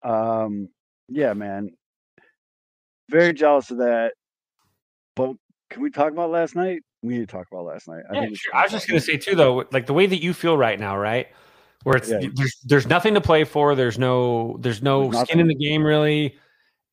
um 0.02 0.68
yeah, 1.08 1.34
man. 1.34 1.70
Very 3.10 3.34
jealous 3.34 3.70
of 3.70 3.78
that. 3.78 4.12
But 5.16 5.34
can 5.70 5.82
we 5.82 5.90
talk 5.90 6.12
about 6.12 6.30
last 6.30 6.54
night? 6.54 6.80
We 7.02 7.14
need 7.14 7.20
to 7.20 7.26
talk 7.26 7.46
about 7.50 7.64
last 7.64 7.88
night. 7.88 8.02
I, 8.10 8.14
yeah, 8.14 8.26
sure. 8.32 8.54
I 8.54 8.62
was 8.62 8.72
just 8.72 8.86
going 8.86 9.00
to 9.00 9.04
say 9.04 9.16
too, 9.16 9.34
though, 9.34 9.64
like 9.72 9.86
the 9.86 9.92
way 9.92 10.06
that 10.06 10.22
you 10.22 10.32
feel 10.32 10.56
right 10.56 10.78
now, 10.78 10.96
right? 10.96 11.26
Where 11.82 11.96
it's 11.96 12.08
yeah. 12.08 12.20
there's 12.34 12.56
there's 12.64 12.86
nothing 12.86 13.14
to 13.14 13.20
play 13.20 13.42
for. 13.42 13.74
There's 13.74 13.98
no 13.98 14.56
there's 14.60 14.82
no 14.82 15.10
there's 15.10 15.24
skin 15.24 15.40
in 15.40 15.48
the 15.48 15.54
game 15.54 15.84
really. 15.84 16.38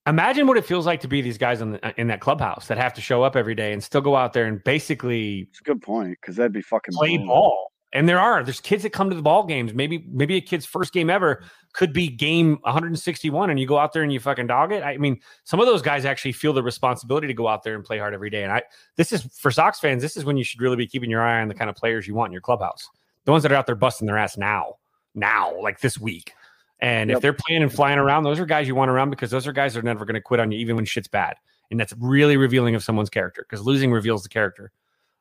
Imagine 0.10 0.48
what 0.48 0.58
it 0.58 0.66
feels 0.66 0.88
like 0.88 1.02
to 1.02 1.08
be 1.08 1.22
these 1.22 1.38
guys 1.38 1.62
in 1.62 1.74
the, 1.74 1.94
in 2.02 2.08
that 2.08 2.20
clubhouse 2.20 2.68
that 2.68 2.80
have 2.80 2.96
to 2.96 3.02
show 3.02 3.22
up 3.22 3.36
every 3.36 3.54
day 3.54 3.74
and 3.74 3.84
still 3.84 4.02
go 4.02 4.16
out 4.16 4.34
there 4.34 4.46
and 4.46 4.64
basically. 4.64 5.48
It's 5.52 5.60
a 5.60 5.64
good 5.64 5.84
point 5.84 6.18
because 6.20 6.36
that'd 6.36 6.52
be 6.52 6.64
fucking 6.64 6.96
play 6.96 7.18
ball. 7.18 7.72
And 7.94 8.10
there 8.10 8.20
are 8.20 8.44
there's 8.44 8.60
kids 8.60 8.84
that 8.84 8.92
come 8.92 9.10
to 9.10 9.16
the 9.16 9.22
ball 9.22 9.46
games. 9.46 9.74
Maybe 9.74 10.06
maybe 10.10 10.36
a 10.36 10.42
kid's 10.42 10.66
first 10.66 10.94
game 10.94 11.10
ever 11.10 11.44
could 11.74 11.94
be 11.94 12.08
game 12.08 12.58
161, 12.62 13.50
and 13.50 13.60
you 13.60 13.68
go 13.68 13.78
out 13.78 13.94
there 13.94 14.04
and 14.04 14.12
you 14.14 14.20
fucking 14.20 14.48
dog 14.48 14.72
it. 14.72 14.84
I 14.84 14.98
mean, 14.98 15.20
some 15.44 15.60
of 15.60 15.66
those 15.66 15.82
guys 15.82 16.06
actually 16.06 16.34
feel 16.34 16.54
the 16.54 16.62
responsibility 16.62 17.28
to 17.28 17.34
go 17.34 17.48
out 17.48 17.64
there 17.64 17.76
and 17.76 17.84
play 17.84 17.98
hard 17.98 18.14
every 18.14 18.30
day. 18.30 18.44
And 18.44 18.52
I 18.52 18.62
this 18.96 19.12
is 19.12 19.24
for 19.36 19.50
Sox 19.50 19.80
fans. 19.80 20.04
This 20.04 20.18
is 20.18 20.26
when 20.26 20.38
you 20.38 20.44
should 20.44 20.62
really 20.62 20.76
be 20.76 20.86
keeping 20.86 21.10
your 21.10 21.22
eye 21.22 21.42
on 21.42 21.48
the 21.48 21.56
kind 21.56 21.70
of 21.70 21.76
players 21.76 22.08
you 22.08 22.14
want 22.14 22.30
in 22.30 22.34
your 22.34 22.42
clubhouse. 22.42 22.88
The 23.26 23.32
ones 23.32 23.42
that 23.44 23.52
are 23.52 23.56
out 23.56 23.66
there 23.66 23.76
busting 23.76 24.06
their 24.06 24.18
ass 24.18 24.38
now, 24.38 24.76
now, 25.16 25.60
like 25.60 25.82
this 25.82 26.00
week. 26.00 26.34
And 26.82 27.10
yep. 27.10 27.18
if 27.18 27.22
they're 27.22 27.34
playing 27.34 27.62
and 27.62 27.72
flying 27.72 28.00
around, 28.00 28.24
those 28.24 28.40
are 28.40 28.46
guys 28.46 28.68
you 28.68 28.76
want 28.76 28.90
around 28.90 29.10
because 29.10 29.32
those 29.32 29.48
are 29.48 29.52
guys 29.52 29.74
that 29.74 29.82
are 29.82 29.84
never 29.84 30.06
going 30.06 30.16
to 30.16 30.22
quit 30.22 30.40
on 30.40 30.52
you, 30.52 30.60
even 30.60 30.76
when 30.76 30.86
shit's 30.86 31.08
bad. 31.08 31.36
And 31.72 31.80
that's 31.80 31.94
really 32.00 32.38
revealing 32.38 32.76
of 32.76 32.84
someone's 32.84 33.10
character 33.10 33.46
because 33.48 33.66
losing 33.66 33.92
reveals 33.92 34.24
the 34.24 34.30
character. 34.30 34.72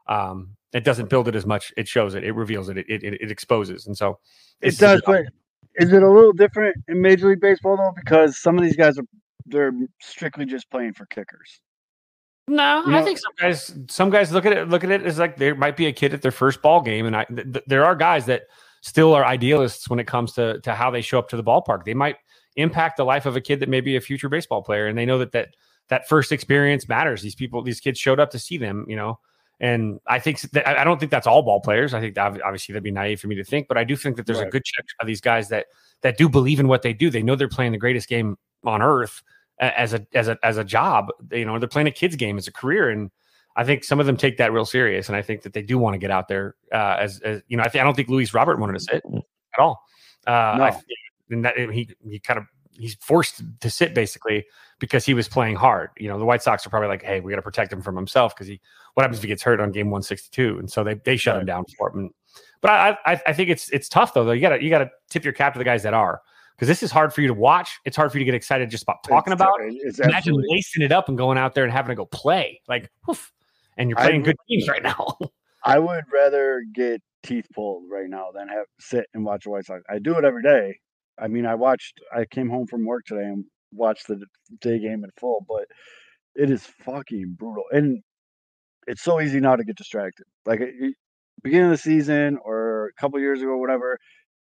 Um, 0.06 0.56
it 0.72 0.84
doesn't 0.84 1.10
build 1.10 1.28
it 1.28 1.34
as 1.34 1.46
much; 1.46 1.72
it 1.76 1.88
shows 1.88 2.14
it, 2.14 2.24
it 2.24 2.32
reveals 2.32 2.68
it, 2.68 2.78
it, 2.78 2.86
it, 2.88 3.02
it 3.20 3.30
exposes. 3.30 3.86
And 3.86 3.96
so 3.96 4.18
it 4.60 4.78
does. 4.78 5.02
But 5.04 5.26
is 5.74 5.92
it 5.92 6.02
a 6.02 6.10
little 6.10 6.32
different 6.32 6.76
in 6.88 7.00
Major 7.00 7.30
League 7.30 7.40
Baseball 7.40 7.76
though? 7.76 7.92
Because 7.94 8.38
some 8.38 8.56
of 8.56 8.64
these 8.64 8.76
guys 8.76 8.98
are 8.98 9.04
they're 9.46 9.72
strictly 10.00 10.44
just 10.44 10.70
playing 10.70 10.92
for 10.92 11.06
kickers. 11.06 11.60
No, 12.46 12.82
you 12.84 12.92
know, 12.92 12.98
I 12.98 13.02
think 13.02 13.18
some 13.18 13.32
guys 13.38 13.78
some 13.88 14.10
guys 14.10 14.32
look 14.32 14.46
at 14.46 14.54
it 14.54 14.68
look 14.68 14.84
at 14.84 14.90
it 14.90 15.02
as 15.02 15.18
like 15.18 15.36
there 15.36 15.54
might 15.54 15.76
be 15.76 15.86
a 15.86 15.92
kid 15.92 16.14
at 16.14 16.22
their 16.22 16.30
first 16.30 16.62
ball 16.62 16.80
game, 16.80 17.04
and 17.06 17.14
I 17.14 17.24
th- 17.24 17.64
there 17.66 17.84
are 17.84 17.94
guys 17.94 18.24
that 18.26 18.44
still 18.80 19.14
are 19.14 19.25
idealists 19.25 19.88
when 19.88 19.99
it 19.99 20.06
comes 20.06 20.32
to 20.32 20.61
to 20.61 20.75
how 20.75 20.90
they 20.90 21.00
show 21.00 21.18
up 21.18 21.28
to 21.30 21.37
the 21.37 21.44
ballpark. 21.44 21.85
They 21.85 21.94
might 21.94 22.16
impact 22.56 22.97
the 22.97 23.04
life 23.04 23.26
of 23.26 23.37
a 23.37 23.40
kid 23.40 23.61
that 23.61 23.68
may 23.68 23.80
be 23.80 23.97
a 23.97 24.00
future 24.00 24.28
baseball 24.28 24.62
player, 24.62 24.87
and 24.87 24.97
they 24.97 25.06
know 25.06 25.18
that 25.18 25.32
that 25.32 25.54
that 25.88 26.08
first 26.08 26.32
experience 26.32 26.88
matters. 26.88 27.23
These 27.23 27.35
people, 27.35 27.62
these 27.62 27.80
kids 27.80 27.99
showed 27.99 28.20
up 28.20 28.30
to 28.30 28.38
see 28.38 28.58
them, 28.58 28.85
you 28.88 28.97
know. 28.97 29.18
And 29.61 29.99
I 30.06 30.20
think 30.20 30.40
that, 30.52 30.68
I 30.68 30.85
don't 30.85 31.00
think 31.00 31.11
that's 31.11 31.26
all 31.26 31.42
ball 31.42 31.61
players. 31.61 31.92
I 31.92 32.00
think 32.00 32.14
that 32.14 32.40
obviously 32.42 32.73
that'd 32.73 32.85
be 32.85 32.92
naive 32.92 33.20
for 33.20 33.26
me 33.26 33.35
to 33.37 33.44
think, 33.44 33.66
but 33.66 33.76
I 33.76 33.82
do 33.82 33.97
think 33.97 34.16
that 34.16 34.26
there's 34.26 34.38
right. 34.38 34.47
a 34.47 34.50
good 34.50 34.64
check 34.64 34.85
of 35.00 35.06
these 35.06 35.20
guys 35.20 35.49
that 35.49 35.66
that 36.02 36.16
do 36.16 36.28
believe 36.28 36.61
in 36.61 36.68
what 36.68 36.82
they 36.82 36.92
do. 36.92 37.11
They 37.11 37.23
know 37.23 37.35
they're 37.35 37.49
playing 37.49 37.73
the 37.73 37.78
greatest 37.78 38.08
game 38.08 38.37
on 38.64 38.82
earth 38.82 39.23
as 39.58 39.94
a 39.94 40.06
as 40.14 40.28
a 40.28 40.38
as 40.44 40.58
a 40.58 40.64
job. 40.64 41.08
You 41.32 41.44
know, 41.44 41.58
they're 41.58 41.68
playing 41.68 41.88
a 41.88 41.92
kid's 41.92 42.14
game 42.14 42.38
as 42.38 42.47
a 42.47 42.52
career, 42.52 42.88
and 42.88 43.11
I 43.58 43.64
think 43.64 43.82
some 43.82 43.98
of 43.98 44.06
them 44.06 44.16
take 44.16 44.36
that 44.36 44.52
real 44.52 44.64
serious. 44.64 45.08
And 45.08 45.16
I 45.16 45.22
think 45.22 45.42
that 45.42 45.52
they 45.52 45.62
do 45.62 45.78
want 45.78 45.94
to 45.94 45.98
get 45.98 46.12
out 46.12 46.28
there 46.28 46.54
uh, 46.72 46.96
as, 47.00 47.20
as 47.20 47.42
you 47.48 47.56
know. 47.56 47.64
I, 47.64 47.68
th- 47.68 47.82
I 47.82 47.84
don't 47.84 47.94
think 47.94 48.08
Luis 48.08 48.32
Robert 48.32 48.60
wanted 48.60 48.74
to 48.74 48.80
sit 48.80 49.02
at 49.04 49.60
all. 49.60 49.82
Uh, 50.26 50.30
no. 50.30 50.64
I, 50.64 50.80
and 51.30 51.44
that 51.44 51.58
he 51.58 51.90
he 52.08 52.20
kind 52.20 52.38
of 52.38 52.46
he's 52.70 52.94
forced 53.00 53.42
to 53.60 53.68
sit 53.68 53.94
basically 53.94 54.46
because 54.78 55.04
he 55.04 55.12
was 55.12 55.28
playing 55.28 55.56
hard. 55.56 55.90
You 55.98 56.08
know, 56.08 56.20
the 56.20 56.24
White 56.24 56.40
Sox 56.40 56.64
are 56.64 56.70
probably 56.70 56.88
like, 56.88 57.02
hey, 57.02 57.18
we 57.18 57.32
got 57.32 57.36
to 57.36 57.42
protect 57.42 57.72
him 57.72 57.82
from 57.82 57.96
himself 57.96 58.32
because 58.32 58.46
he 58.46 58.60
what 58.94 59.02
happens 59.02 59.18
if 59.18 59.24
he 59.24 59.28
gets 59.28 59.42
hurt 59.42 59.60
on 59.60 59.72
game 59.72 59.90
162? 59.90 60.60
And 60.60 60.70
so 60.70 60.84
they 60.84 60.94
they 60.94 61.16
shut 61.16 61.34
right. 61.34 61.40
him 61.40 61.46
down 61.46 61.64
for 61.76 61.90
him. 61.90 62.10
But 62.60 62.70
I, 62.70 62.96
I 63.04 63.22
I 63.26 63.32
think 63.32 63.50
it's 63.50 63.68
it's 63.70 63.88
tough 63.88 64.14
though. 64.14 64.24
Though 64.24 64.32
you 64.32 64.40
gotta 64.40 64.62
you 64.62 64.70
gotta 64.70 64.90
tip 65.10 65.24
your 65.24 65.32
cap 65.32 65.54
to 65.54 65.58
the 65.58 65.64
guys 65.64 65.82
that 65.82 65.94
are 65.94 66.22
because 66.54 66.68
this 66.68 66.82
is 66.82 66.90
hard 66.90 67.12
for 67.12 67.22
you 67.22 67.28
to 67.28 67.34
watch. 67.34 67.78
It's 67.84 67.96
hard 67.96 68.10
for 68.12 68.18
you 68.18 68.24
to 68.24 68.26
get 68.26 68.34
excited 68.34 68.70
just 68.70 68.82
about 68.84 69.02
talking 69.04 69.32
it's, 69.32 69.40
about. 69.40 69.54
It's 69.60 69.98
Imagine 69.98 70.16
absolutely. 70.16 70.54
lacing 70.54 70.82
it 70.82 70.92
up 70.92 71.08
and 71.08 71.16
going 71.16 71.38
out 71.38 71.54
there 71.54 71.64
and 71.64 71.72
having 71.72 71.90
to 71.90 71.94
go 71.94 72.06
play 72.06 72.60
like, 72.68 72.90
woof, 73.06 73.32
and 73.78 73.88
you're 73.88 73.97
playing 73.97 74.23
good 74.23 74.37
teams 74.49 74.68
right 74.68 74.82
now. 74.82 75.16
I 75.64 75.78
would 75.78 76.04
rather 76.12 76.62
get 76.75 77.00
teeth 77.23 77.47
pulled 77.54 77.85
right 77.90 78.08
now 78.08 78.26
than 78.35 78.49
have 78.49 78.66
sit 78.78 79.06
and 79.14 79.25
watch 79.25 79.44
the 79.44 79.50
White 79.50 79.66
Sox. 79.66 79.82
I 79.90 79.99
do 79.99 80.16
it 80.16 80.25
every 80.25 80.42
day, 80.42 80.75
I 81.20 81.28
mean, 81.28 81.47
I 81.47 81.54
watched. 81.54 82.00
I 82.14 82.25
came 82.25 82.49
home 82.49 82.66
from 82.66 82.85
work 82.85 83.04
today 83.06 83.25
and 83.25 83.44
watched 83.73 84.06
the 84.06 84.25
day 84.61 84.78
game 84.78 85.04
in 85.04 85.11
full, 85.18 85.44
but 85.49 85.66
it 86.35 86.50
is 86.50 86.64
fucking 86.85 87.37
brutal, 87.38 87.64
and 87.73 88.02
it's 88.87 89.02
so 89.02 89.20
easy 89.20 89.40
now 89.40 89.56
to 89.56 89.64
get 89.64 89.76
distracted. 89.76 90.26
Like 90.47 90.61
beginning 91.42 91.66
of 91.66 91.73
the 91.73 91.78
season 91.78 92.38
or 92.44 92.88
a 92.88 93.00
couple 93.00 93.18
years 93.20 93.42
ago, 93.42 93.56
whatever, 93.56 93.99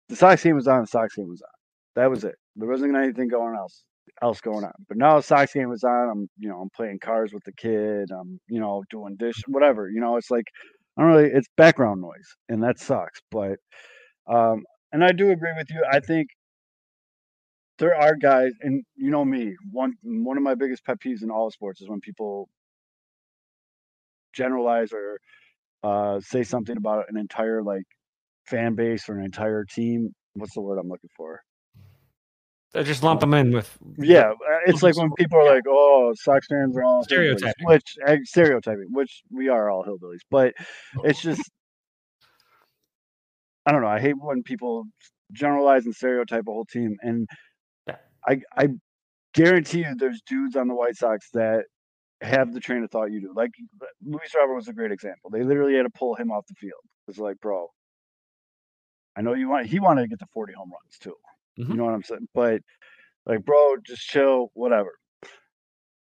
the 0.09 0.15
Sox 0.15 0.43
game 0.43 0.55
was 0.55 0.67
on. 0.67 0.81
The 0.81 0.87
Sox 0.87 1.15
game 1.15 1.27
was 1.29 1.41
on. 1.41 1.49
That 1.95 2.09
was 2.09 2.23
it. 2.23 2.35
There 2.55 2.69
wasn't 2.69 2.95
anything 2.95 3.27
going 3.27 3.55
else 3.55 3.83
else 4.21 4.41
going 4.41 4.63
on. 4.63 4.73
But 4.87 4.97
now 4.97 5.17
the 5.17 5.23
Sox 5.23 5.53
game 5.53 5.69
was 5.69 5.83
on. 5.83 6.09
I'm 6.09 6.29
you 6.37 6.49
know 6.49 6.61
I'm 6.61 6.69
playing 6.75 6.99
cars 6.99 7.33
with 7.33 7.43
the 7.43 7.53
kid. 7.53 8.09
I'm 8.11 8.39
you 8.47 8.59
know 8.59 8.83
doing 8.89 9.15
dish 9.17 9.41
whatever. 9.47 9.89
You 9.89 10.01
know 10.01 10.17
it's 10.17 10.31
like 10.31 10.45
I 10.97 11.01
don't 11.03 11.11
really. 11.11 11.29
It's 11.31 11.47
background 11.57 12.01
noise, 12.01 12.35
and 12.49 12.63
that 12.63 12.79
sucks. 12.79 13.19
But 13.31 13.57
um, 14.27 14.63
and 14.91 15.03
I 15.03 15.11
do 15.11 15.31
agree 15.31 15.53
with 15.55 15.69
you. 15.69 15.83
I 15.89 15.99
think 15.99 16.29
there 17.79 17.95
are 17.95 18.15
guys, 18.15 18.53
and 18.61 18.83
you 18.95 19.11
know 19.11 19.23
me. 19.23 19.55
One 19.71 19.93
one 20.03 20.37
of 20.37 20.43
my 20.43 20.55
biggest 20.55 20.85
pet 20.85 20.97
peeves 20.99 21.23
in 21.23 21.29
all 21.29 21.51
sports 21.51 21.81
is 21.81 21.89
when 21.89 22.01
people 22.01 22.49
generalize 24.33 24.91
or 24.93 25.19
uh, 25.83 26.19
say 26.19 26.43
something 26.43 26.77
about 26.77 27.05
an 27.09 27.17
entire 27.17 27.61
like 27.63 27.85
fan 28.47 28.75
base 28.75 29.07
or 29.09 29.19
an 29.19 29.25
entire 29.25 29.65
team. 29.65 30.09
What's 30.33 30.53
the 30.53 30.61
word 30.61 30.79
I'm 30.79 30.89
looking 30.89 31.09
for? 31.15 31.41
They 32.73 32.83
just 32.83 33.01
lump 33.01 33.21
them 33.21 33.33
in 33.33 33.53
with. 33.53 33.77
Yeah, 33.97 34.31
uh, 34.31 34.59
it's 34.65 34.83
like 34.83 34.97
when 34.97 35.11
people 35.17 35.39
are 35.39 35.45
like, 35.45 35.63
"Oh, 35.67 36.13
Sox 36.15 36.47
fans 36.47 36.75
are 36.75 36.83
all 36.83 37.03
stereotyping," 37.03 37.65
which 37.65 37.95
stereotyping, 38.23 38.87
which 38.91 39.23
we 39.31 39.49
are 39.49 39.69
all 39.69 39.83
hillbillies, 39.83 40.19
but 40.29 40.53
it's 41.03 41.21
just. 41.21 41.41
I 43.65 43.71
don't 43.71 43.81
know. 43.81 43.87
I 43.87 43.99
hate 43.99 44.15
when 44.17 44.43
people 44.43 44.85
generalize 45.33 45.85
and 45.85 45.93
stereotype 45.93 46.43
a 46.47 46.51
whole 46.51 46.65
team, 46.65 46.97
and 47.01 47.27
I 48.27 48.41
I 48.55 48.69
guarantee 49.33 49.79
you, 49.79 49.95
there's 49.97 50.21
dudes 50.27 50.55
on 50.55 50.67
the 50.67 50.75
White 50.75 50.95
Sox 50.95 51.29
that 51.33 51.65
have 52.21 52.53
the 52.53 52.59
train 52.59 52.83
of 52.83 52.91
thought 52.91 53.11
you 53.11 53.21
do. 53.21 53.33
Like 53.35 53.51
Luis 54.05 54.33
Robert 54.35 54.55
was 54.55 54.67
a 54.67 54.73
great 54.73 54.91
example. 54.91 55.29
They 55.29 55.43
literally 55.43 55.75
had 55.75 55.83
to 55.83 55.89
pull 55.89 56.15
him 56.15 56.31
off 56.31 56.45
the 56.47 56.55
field. 56.55 56.81
It's 57.07 57.17
like, 57.17 57.39
bro, 57.39 57.67
I 59.15 59.21
know 59.21 59.33
you 59.33 59.49
want. 59.49 59.67
He 59.67 59.79
wanted 59.79 60.01
to 60.03 60.07
get 60.07 60.19
to 60.19 60.27
40 60.33 60.53
home 60.53 60.71
runs 60.71 60.97
too. 60.99 61.15
Mm-hmm. 61.59 61.71
You 61.71 61.77
know 61.77 61.85
what 61.85 61.93
I'm 61.93 62.03
saying? 62.03 62.27
But 62.33 62.61
like, 63.25 63.45
bro, 63.45 63.75
just 63.85 64.01
chill, 64.01 64.51
whatever. 64.53 64.91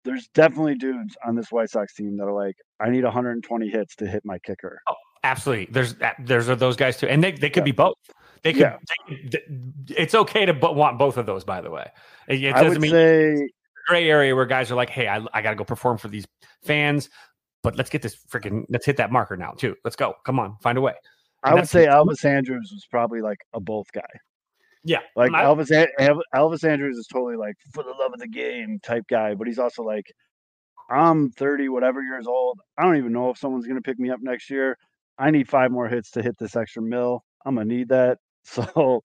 There's 0.03 0.27
definitely 0.29 0.75
dudes 0.75 1.17
on 1.25 1.35
this 1.35 1.51
White 1.51 1.69
Sox 1.69 1.93
team 1.93 2.17
that 2.17 2.23
are 2.23 2.33
like, 2.33 2.55
I 2.79 2.89
need 2.89 3.03
120 3.03 3.69
hits 3.69 3.95
to 3.97 4.07
hit 4.07 4.23
my 4.23 4.39
kicker. 4.39 4.79
Oh, 4.87 4.95
absolutely. 5.23 5.67
There's 5.71 5.95
there's 6.19 6.47
those 6.47 6.75
guys 6.75 6.97
too, 6.97 7.07
and 7.07 7.23
they 7.23 7.31
they 7.31 7.49
could 7.49 7.61
yeah. 7.61 7.65
be 7.65 7.71
both. 7.71 7.95
They 8.43 8.53
could. 8.53 8.61
Yeah. 8.61 8.77
They, 9.09 9.39
it's 9.95 10.15
okay 10.15 10.45
to 10.45 10.53
want 10.53 10.97
both 10.97 11.17
of 11.17 11.25
those. 11.25 11.43
By 11.43 11.61
the 11.61 11.69
way, 11.69 11.89
it, 12.27 12.43
it 12.43 12.53
doesn't 12.53 12.81
mean 12.81 12.91
say, 12.91 13.49
gray 13.87 14.09
area 14.09 14.35
where 14.35 14.45
guys 14.45 14.71
are 14.71 14.75
like, 14.75 14.89
"Hey, 14.89 15.07
I, 15.07 15.25
I 15.33 15.41
got 15.41 15.49
to 15.51 15.55
go 15.55 15.63
perform 15.63 15.97
for 15.97 16.07
these 16.07 16.25
fans." 16.63 17.09
But 17.63 17.75
let's 17.75 17.89
get 17.89 18.01
this 18.01 18.15
freaking. 18.29 18.65
Let's 18.69 18.85
hit 18.85 18.97
that 18.97 19.11
marker 19.11 19.35
now 19.35 19.51
too. 19.51 19.75
Let's 19.83 19.95
go. 19.95 20.13
Come 20.25 20.39
on, 20.39 20.57
find 20.61 20.77
a 20.77 20.81
way. 20.81 20.93
And 21.43 21.51
I 21.51 21.55
would 21.55 21.67
say 21.67 21.85
Elvis 21.85 22.23
Andrus 22.23 22.69
was 22.71 22.85
probably 22.89 23.21
like 23.21 23.39
a 23.53 23.59
both 23.59 23.91
guy. 23.91 24.01
Yeah, 24.83 24.99
like 25.15 25.31
I, 25.33 25.43
Elvis 25.43 25.71
Elvis 26.33 26.63
Andrus 26.63 26.97
is 26.97 27.07
totally 27.07 27.35
like 27.35 27.55
for 27.73 27.83
the 27.83 27.93
love 27.99 28.13
of 28.13 28.19
the 28.19 28.27
game 28.27 28.79
type 28.81 29.05
guy, 29.09 29.35
but 29.35 29.47
he's 29.47 29.59
also 29.59 29.83
like, 29.83 30.05
I'm 30.89 31.29
30 31.31 31.69
whatever 31.69 32.01
years 32.01 32.27
old. 32.27 32.59
I 32.77 32.83
don't 32.83 32.97
even 32.97 33.11
know 33.11 33.29
if 33.29 33.37
someone's 33.37 33.67
gonna 33.67 33.81
pick 33.81 33.99
me 33.99 34.09
up 34.09 34.19
next 34.21 34.49
year. 34.49 34.77
I 35.17 35.31
need 35.31 35.49
five 35.49 35.71
more 35.71 35.87
hits 35.87 36.11
to 36.11 36.21
hit 36.21 36.37
this 36.39 36.55
extra 36.55 36.81
mill. 36.81 37.23
I'm 37.45 37.55
gonna 37.55 37.65
need 37.65 37.89
that. 37.89 38.19
So 38.49 39.03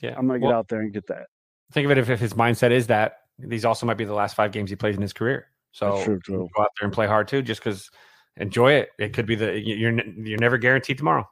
yeah, 0.00 0.14
I'm 0.16 0.28
gonna 0.28 0.38
get 0.38 0.46
well, 0.46 0.58
out 0.58 0.68
there 0.68 0.80
and 0.80 0.92
get 0.92 1.08
that. 1.08 1.26
Think 1.72 1.86
of 1.86 1.90
it 1.90 1.98
if, 1.98 2.08
if 2.08 2.20
his 2.20 2.34
mindset 2.34 2.70
is 2.70 2.86
that 2.86 3.16
these 3.36 3.64
also 3.64 3.84
might 3.84 3.96
be 3.96 4.04
the 4.04 4.14
last 4.14 4.36
five 4.36 4.52
games 4.52 4.70
he 4.70 4.76
plays 4.76 4.94
in 4.94 5.02
his 5.02 5.12
career. 5.12 5.48
So 5.72 6.04
true, 6.04 6.20
true. 6.20 6.48
go 6.54 6.62
out 6.62 6.70
there 6.78 6.86
and 6.86 6.92
play 6.92 7.08
hard 7.08 7.26
too, 7.26 7.42
just 7.42 7.60
because 7.60 7.90
enjoy 8.36 8.74
it. 8.74 8.90
It 8.98 9.12
could 9.12 9.26
be 9.26 9.34
the 9.34 9.60
you're 9.60 9.92
you're 9.92 10.38
never 10.38 10.58
guaranteed 10.58 10.98
tomorrow. 10.98 11.28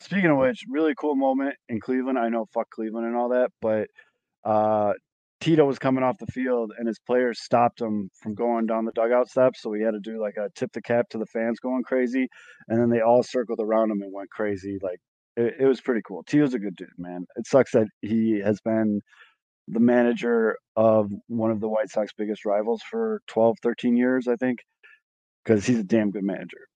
Speaking 0.00 0.30
of 0.30 0.38
which, 0.38 0.64
really 0.68 0.94
cool 0.94 1.16
moment 1.16 1.54
in 1.68 1.80
Cleveland. 1.80 2.18
I 2.18 2.28
know 2.28 2.46
fuck 2.52 2.70
Cleveland 2.70 3.06
and 3.06 3.16
all 3.16 3.30
that, 3.30 3.50
but 3.60 3.88
uh, 4.44 4.92
Tito 5.40 5.64
was 5.64 5.78
coming 5.78 6.02
off 6.02 6.18
the 6.18 6.26
field 6.26 6.72
and 6.78 6.86
his 6.86 6.98
players 6.98 7.40
stopped 7.40 7.80
him 7.80 8.10
from 8.20 8.34
going 8.34 8.66
down 8.66 8.84
the 8.84 8.92
dugout 8.92 9.28
steps. 9.28 9.62
So 9.62 9.72
he 9.72 9.82
had 9.82 9.92
to 9.92 10.00
do 10.00 10.20
like 10.20 10.36
a 10.36 10.48
tip 10.54 10.72
the 10.72 10.82
cap 10.82 11.08
to 11.10 11.18
the 11.18 11.26
fans 11.26 11.60
going 11.60 11.82
crazy. 11.82 12.28
And 12.68 12.80
then 12.80 12.90
they 12.90 13.00
all 13.00 13.22
circled 13.22 13.60
around 13.60 13.90
him 13.90 14.00
and 14.02 14.12
went 14.12 14.30
crazy. 14.30 14.78
Like 14.80 14.98
it, 15.36 15.54
it 15.60 15.66
was 15.66 15.80
pretty 15.80 16.00
cool. 16.06 16.22
Tito's 16.24 16.54
a 16.54 16.58
good 16.58 16.76
dude, 16.76 16.88
man. 16.98 17.26
It 17.36 17.46
sucks 17.46 17.72
that 17.72 17.88
he 18.00 18.40
has 18.40 18.60
been 18.60 19.00
the 19.68 19.80
manager 19.80 20.56
of 20.76 21.10
one 21.26 21.50
of 21.50 21.60
the 21.60 21.68
White 21.68 21.90
Sox 21.90 22.12
biggest 22.16 22.44
rivals 22.44 22.82
for 22.88 23.20
12, 23.26 23.56
13 23.62 23.96
years, 23.96 24.28
I 24.28 24.36
think, 24.36 24.60
because 25.44 25.66
he's 25.66 25.80
a 25.80 25.84
damn 25.84 26.10
good 26.12 26.24
manager. 26.24 26.66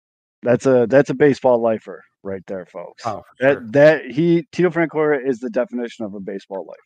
That's 0.42 0.66
a 0.66 0.86
that's 0.88 1.10
a 1.10 1.14
baseball 1.14 1.62
lifer 1.62 2.02
right 2.22 2.42
there, 2.46 2.66
folks. 2.66 3.04
Oh, 3.06 3.22
that 3.40 3.52
sure. 3.52 3.66
that 3.70 4.10
he 4.10 4.46
Tito 4.52 4.70
Francona 4.70 5.18
is 5.26 5.38
the 5.38 5.50
definition 5.50 6.04
of 6.04 6.14
a 6.14 6.20
baseball 6.20 6.66
life. 6.66 6.78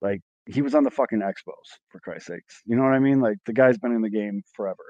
Like 0.00 0.20
he 0.46 0.62
was 0.62 0.74
on 0.74 0.84
the 0.84 0.90
fucking 0.90 1.20
Expos 1.20 1.54
for 1.90 2.00
Christ's 2.00 2.28
sakes. 2.28 2.62
You 2.66 2.76
know 2.76 2.82
what 2.82 2.92
I 2.92 2.98
mean? 2.98 3.20
Like 3.20 3.38
the 3.46 3.52
guy's 3.52 3.78
been 3.78 3.92
in 3.92 4.02
the 4.02 4.10
game 4.10 4.42
forever. 4.54 4.84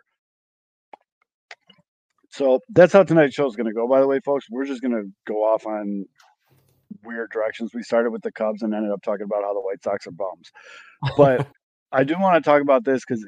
So 2.30 2.61
that's 2.68 2.92
how 2.92 3.02
tonight's 3.02 3.35
show 3.35 3.46
is 3.46 3.56
going 3.56 3.66
to 3.66 3.73
go. 3.73 3.88
By 3.88 4.00
the 4.00 4.06
way, 4.06 4.20
folks, 4.23 4.44
we're 4.50 4.66
just 4.66 4.82
going 4.82 4.92
to 4.92 5.04
go 5.26 5.37
off 5.37 5.66
on 5.66 6.04
weird 7.02 7.30
directions. 7.30 7.70
We 7.75 7.82
started 7.82 8.11
with 8.11 8.20
the 8.23 8.32
Cubs 8.32 8.62
and 8.62 8.75
ended 8.75 8.92
up 8.92 9.02
talking 9.02 9.25
about 9.25 9.42
how 9.42 9.54
the 9.54 9.61
White 9.61 9.82
Sox 9.82 10.06
are 10.06 10.11
bums. 10.11 10.50
But 11.16 11.49
I 11.92 12.04
do 12.04 12.14
want 12.18 12.42
to 12.42 12.46
talk 12.46 12.61
about 12.61 12.85
this 12.85 13.02
because 13.06 13.26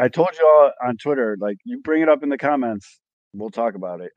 I 0.00 0.08
told 0.08 0.30
you 0.38 0.46
all 0.46 0.70
on 0.88 0.96
Twitter, 0.96 1.36
like 1.38 1.58
you 1.64 1.80
bring 1.82 2.02
it 2.02 2.08
up 2.08 2.22
in 2.22 2.30
the 2.30 2.38
comments, 2.38 2.98
we'll 3.34 3.50
talk 3.50 3.74
about 3.74 4.00
it. 4.00 4.12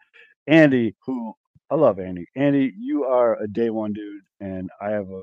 Andy, 0.47 0.95
who 1.05 1.33
I 1.71 1.75
love 1.75 1.99
Andy. 1.99 2.25
Andy, 2.35 2.73
you 2.77 3.05
are 3.05 3.41
a 3.41 3.47
day 3.47 3.69
one 3.69 3.93
dude, 3.93 4.23
and 4.39 4.69
I 4.81 4.89
have 4.91 5.09
a 5.09 5.21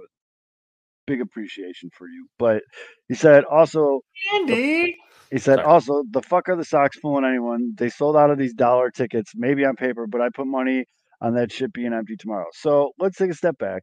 big 1.06 1.20
appreciation 1.20 1.90
for 1.96 2.06
you. 2.08 2.28
But 2.38 2.62
he 3.08 3.14
said 3.14 3.44
also 3.44 4.00
Andy. 4.34 4.96
he 5.30 5.38
said, 5.38 5.56
Sorry. 5.56 5.66
also, 5.66 6.02
the 6.10 6.22
fuck 6.22 6.48
are 6.48 6.56
the 6.56 6.64
Sox 6.64 6.98
fooling 6.98 7.24
anyone? 7.24 7.72
They 7.76 7.88
sold 7.88 8.16
out 8.16 8.30
of 8.30 8.38
these 8.38 8.54
dollar 8.54 8.90
tickets, 8.90 9.32
maybe 9.34 9.64
on 9.64 9.76
paper, 9.76 10.06
but 10.06 10.20
I 10.20 10.28
put 10.34 10.46
money 10.46 10.84
on 11.20 11.34
that 11.34 11.50
shit 11.52 11.72
being 11.72 11.92
empty 11.92 12.16
tomorrow. 12.16 12.46
So 12.52 12.92
let's 12.98 13.16
take 13.16 13.30
a 13.30 13.34
step 13.34 13.58
back. 13.58 13.82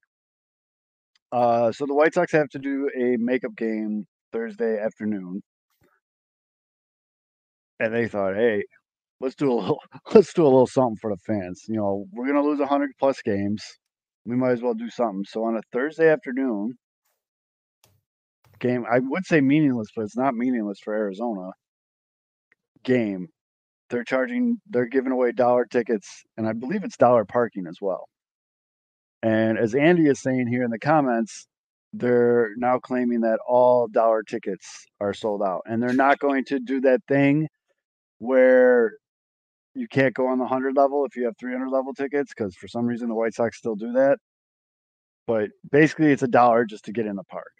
Uh, 1.31 1.71
so 1.71 1.85
the 1.85 1.95
White 1.95 2.13
Sox 2.13 2.31
have 2.31 2.49
to 2.49 2.59
do 2.59 2.89
a 2.95 3.17
makeup 3.17 3.55
game 3.57 4.05
Thursday 4.31 4.79
afternoon. 4.79 5.41
And 7.79 7.93
they 7.93 8.07
thought, 8.07 8.35
hey, 8.35 8.63
let's 9.23 9.35
do 9.35 9.51
a 9.51 9.55
little 9.55 9.79
let's 10.13 10.33
do 10.33 10.43
a 10.43 10.45
little 10.45 10.67
something 10.67 10.97
for 10.97 11.09
the 11.09 11.17
fans. 11.25 11.63
You 11.67 11.77
know, 11.77 12.05
we're 12.11 12.27
gonna 12.27 12.43
lose 12.43 12.59
hundred 12.61 12.91
plus 12.99 13.21
games. 13.21 13.63
We 14.25 14.35
might 14.35 14.51
as 14.51 14.61
well 14.61 14.73
do 14.73 14.89
something. 14.89 15.25
So 15.27 15.43
on 15.45 15.57
a 15.57 15.61
Thursday 15.71 16.09
afternoon 16.09 16.73
game, 18.59 18.85
I 18.89 18.99
would 18.99 19.25
say 19.25 19.41
meaningless, 19.41 19.89
but 19.95 20.03
it's 20.03 20.17
not 20.17 20.35
meaningless 20.35 20.79
for 20.83 20.93
Arizona. 20.93 21.51
Game. 22.83 23.27
They're 23.89 24.03
charging 24.03 24.57
they're 24.69 24.87
giving 24.87 25.11
away 25.11 25.31
dollar 25.31 25.65
tickets, 25.65 26.23
and 26.37 26.47
I 26.47 26.53
believe 26.53 26.83
it's 26.83 26.97
dollar 26.97 27.25
parking 27.25 27.65
as 27.67 27.77
well. 27.81 28.07
And 29.21 29.57
as 29.57 29.73
Andy 29.73 30.07
is 30.07 30.21
saying 30.21 30.47
here 30.47 30.63
in 30.63 30.71
the 30.71 30.79
comments, 30.79 31.47
they're 31.93 32.49
now 32.57 32.79
claiming 32.79 33.21
that 33.21 33.39
all 33.47 33.87
dollar 33.87 34.23
tickets 34.23 34.85
are 34.99 35.13
sold 35.13 35.41
out. 35.41 35.61
And 35.65 35.81
they're 35.81 35.93
not 35.93 36.19
going 36.19 36.43
to 36.45 36.59
do 36.59 36.81
that 36.81 37.01
thing 37.07 37.47
where 38.17 38.93
you 39.75 39.87
can't 39.87 40.13
go 40.13 40.27
on 40.27 40.37
the 40.37 40.43
100 40.43 40.75
level 40.75 41.05
if 41.05 41.15
you 41.15 41.25
have 41.25 41.37
300 41.37 41.69
level 41.69 41.93
tickets 41.93 42.31
because 42.35 42.55
for 42.55 42.67
some 42.67 42.85
reason 42.85 43.09
the 43.09 43.15
White 43.15 43.33
Sox 43.33 43.57
still 43.57 43.75
do 43.75 43.93
that. 43.93 44.17
But 45.25 45.51
basically, 45.71 46.11
it's 46.11 46.23
a 46.23 46.27
dollar 46.27 46.65
just 46.65 46.85
to 46.85 46.91
get 46.91 47.05
in 47.05 47.15
the 47.15 47.23
park. 47.23 47.51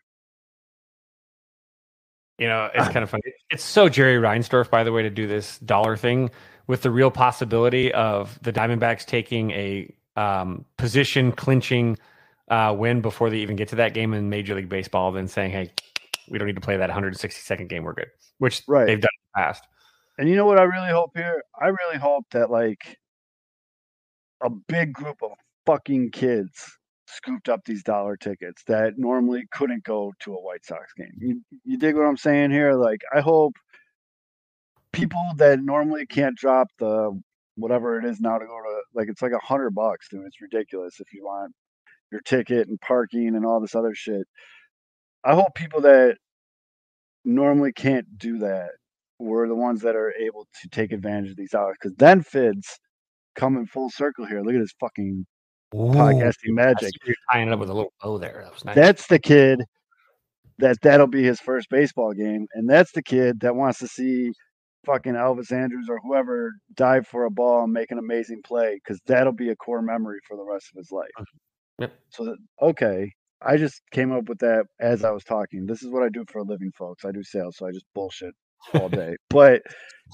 You 2.37 2.47
know, 2.47 2.69
it's 2.73 2.89
kind 2.89 3.03
of 3.03 3.09
funny. 3.09 3.23
It's 3.51 3.63
so 3.63 3.87
Jerry 3.87 4.17
Reinsdorf, 4.21 4.69
by 4.69 4.83
the 4.83 4.91
way, 4.91 5.03
to 5.03 5.09
do 5.09 5.27
this 5.27 5.59
dollar 5.59 5.95
thing 5.95 6.29
with 6.67 6.81
the 6.81 6.91
real 6.91 7.11
possibility 7.11 7.93
of 7.93 8.37
the 8.41 8.51
Diamondbacks 8.51 9.05
taking 9.05 9.51
a 9.51 9.93
um, 10.15 10.65
position 10.77 11.31
clinching 11.31 11.97
uh, 12.49 12.75
win 12.77 13.01
before 13.01 13.29
they 13.29 13.37
even 13.37 13.55
get 13.55 13.69
to 13.69 13.75
that 13.77 13.93
game 13.93 14.13
in 14.13 14.29
Major 14.29 14.55
League 14.55 14.67
Baseball, 14.69 15.11
then 15.11 15.27
saying, 15.27 15.51
"Hey, 15.51 15.71
we 16.27 16.37
don't 16.37 16.47
need 16.47 16.55
to 16.55 16.61
play 16.61 16.75
that 16.75 16.89
162nd 16.89 17.69
game. 17.69 17.83
We're 17.83 17.93
good," 17.93 18.09
which 18.39 18.63
Right. 18.67 18.85
they've 18.87 18.99
done 18.99 19.09
in 19.13 19.29
the 19.35 19.39
past. 19.41 19.63
And 20.17 20.29
you 20.29 20.35
know 20.35 20.45
what 20.45 20.59
I 20.59 20.63
really 20.63 20.91
hope 20.91 21.11
here? 21.15 21.43
I 21.59 21.67
really 21.67 21.97
hope 21.97 22.25
that 22.31 22.51
like 22.51 22.97
a 24.43 24.49
big 24.49 24.93
group 24.93 25.17
of 25.23 25.31
fucking 25.65 26.11
kids 26.11 26.77
scooped 27.07 27.49
up 27.49 27.61
these 27.65 27.83
dollar 27.83 28.17
tickets 28.17 28.63
that 28.67 28.93
normally 28.97 29.43
couldn't 29.51 29.83
go 29.83 30.13
to 30.19 30.33
a 30.33 30.41
White 30.41 30.65
Sox 30.65 30.93
game. 30.97 31.13
You 31.19 31.41
you 31.63 31.77
dig 31.77 31.95
what 31.95 32.05
I'm 32.05 32.17
saying 32.17 32.51
here? 32.51 32.73
Like 32.73 33.01
I 33.15 33.21
hope 33.21 33.53
people 34.91 35.23
that 35.37 35.59
normally 35.59 36.05
can't 36.05 36.37
drop 36.37 36.67
the 36.79 37.19
whatever 37.55 37.99
it 37.99 38.05
is 38.05 38.19
now 38.19 38.37
to 38.37 38.45
go 38.45 38.57
to 38.57 38.81
like 38.93 39.09
it's 39.09 39.21
like 39.21 39.31
a 39.31 39.45
hundred 39.45 39.71
bucks, 39.71 40.09
dude. 40.09 40.25
It's 40.25 40.41
ridiculous 40.41 40.99
if 40.99 41.13
you 41.13 41.23
want 41.25 41.53
your 42.11 42.21
ticket 42.21 42.67
and 42.67 42.79
parking 42.81 43.35
and 43.35 43.45
all 43.45 43.59
this 43.59 43.75
other 43.75 43.95
shit. 43.95 44.27
I 45.23 45.33
hope 45.33 45.55
people 45.55 45.81
that 45.81 46.17
normally 47.25 47.73
can't 47.73 48.17
do 48.17 48.39
that 48.39 48.71
were 49.19 49.47
the 49.47 49.55
ones 49.55 49.81
that 49.81 49.95
are 49.95 50.13
able 50.19 50.47
to 50.61 50.69
take 50.69 50.91
advantage 50.91 51.31
of 51.31 51.37
these 51.37 51.53
hours. 51.53 51.77
Because 51.81 51.95
then 51.97 52.21
Fitz 52.21 52.79
come 53.35 53.57
in 53.57 53.65
full 53.65 53.89
circle 53.89 54.25
here. 54.25 54.41
Look 54.41 54.55
at 54.55 54.61
this 54.61 54.73
fucking 54.79 55.25
podcasting 55.73 56.53
magic. 56.53 56.91
You're 57.05 57.15
tying 57.31 57.47
it 57.47 57.53
up 57.53 57.59
with 57.59 57.69
a 57.69 57.73
little 57.73 57.93
bow 58.01 58.17
there. 58.17 58.41
That 58.43 58.53
was 58.53 58.65
nice. 58.65 58.75
That's 58.75 59.07
the 59.07 59.19
kid 59.19 59.61
that 60.59 60.77
that'll 60.81 61.07
be 61.07 61.23
his 61.23 61.39
first 61.39 61.67
baseball 61.69 62.13
game, 62.13 62.45
and 62.53 62.69
that's 62.69 62.91
the 62.91 63.01
kid 63.01 63.39
that 63.41 63.55
wants 63.55 63.79
to 63.79 63.87
see 63.87 64.31
fucking 64.85 65.13
Elvis 65.13 65.51
Andrus 65.51 65.87
or 65.89 65.99
whoever 66.03 66.51
dive 66.75 67.07
for 67.07 67.25
a 67.25 67.31
ball 67.31 67.63
and 67.63 67.73
make 67.73 67.91
an 67.91 67.97
amazing 67.97 68.41
play 68.45 68.75
because 68.83 68.99
that'll 69.07 69.33
be 69.33 69.49
a 69.49 69.55
core 69.55 69.81
memory 69.81 70.19
for 70.27 70.35
the 70.35 70.43
rest 70.43 70.67
of 70.73 70.77
his 70.77 70.91
life. 70.91 71.09
Mm-hmm. 71.19 71.83
Yep. 71.83 71.93
So 72.09 72.25
that, 72.25 72.37
okay, 72.61 73.11
I 73.41 73.57
just 73.57 73.81
came 73.91 74.11
up 74.11 74.29
with 74.29 74.39
that 74.39 74.65
as 74.79 75.03
I 75.03 75.11
was 75.11 75.23
talking. 75.23 75.65
This 75.65 75.81
is 75.83 75.89
what 75.89 76.03
I 76.03 76.09
do 76.09 76.23
for 76.27 76.39
a 76.39 76.43
living, 76.43 76.71
folks. 76.77 77.05
I 77.05 77.11
do 77.11 77.23
sales, 77.23 77.57
so 77.57 77.65
I 77.65 77.71
just 77.71 77.85
bullshit 77.95 78.33
all 78.73 78.89
day. 78.89 79.15
but 79.29 79.61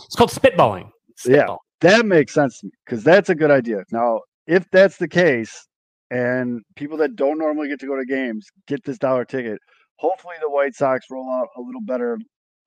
it's 0.05 0.15
called 0.15 0.31
spitballing. 0.31 0.89
Yeah. 1.25 1.55
That 1.81 2.05
makes 2.05 2.33
sense 2.33 2.59
to 2.59 2.67
me 2.67 2.71
because 2.85 3.03
that's 3.03 3.29
a 3.29 3.35
good 3.35 3.51
idea. 3.51 3.83
Now, 3.91 4.19
if 4.47 4.65
that's 4.71 4.97
the 4.97 5.07
case, 5.07 5.67
and 6.11 6.61
people 6.75 6.97
that 6.97 7.15
don't 7.15 7.37
normally 7.37 7.67
get 7.67 7.79
to 7.81 7.85
go 7.87 7.95
to 7.95 8.05
games 8.05 8.47
get 8.67 8.83
this 8.83 8.97
dollar 8.97 9.25
ticket, 9.25 9.59
hopefully 9.97 10.35
the 10.41 10.49
White 10.49 10.75
Sox 10.75 11.05
roll 11.11 11.29
out 11.29 11.47
a 11.55 11.61
little 11.61 11.81
better 11.81 12.17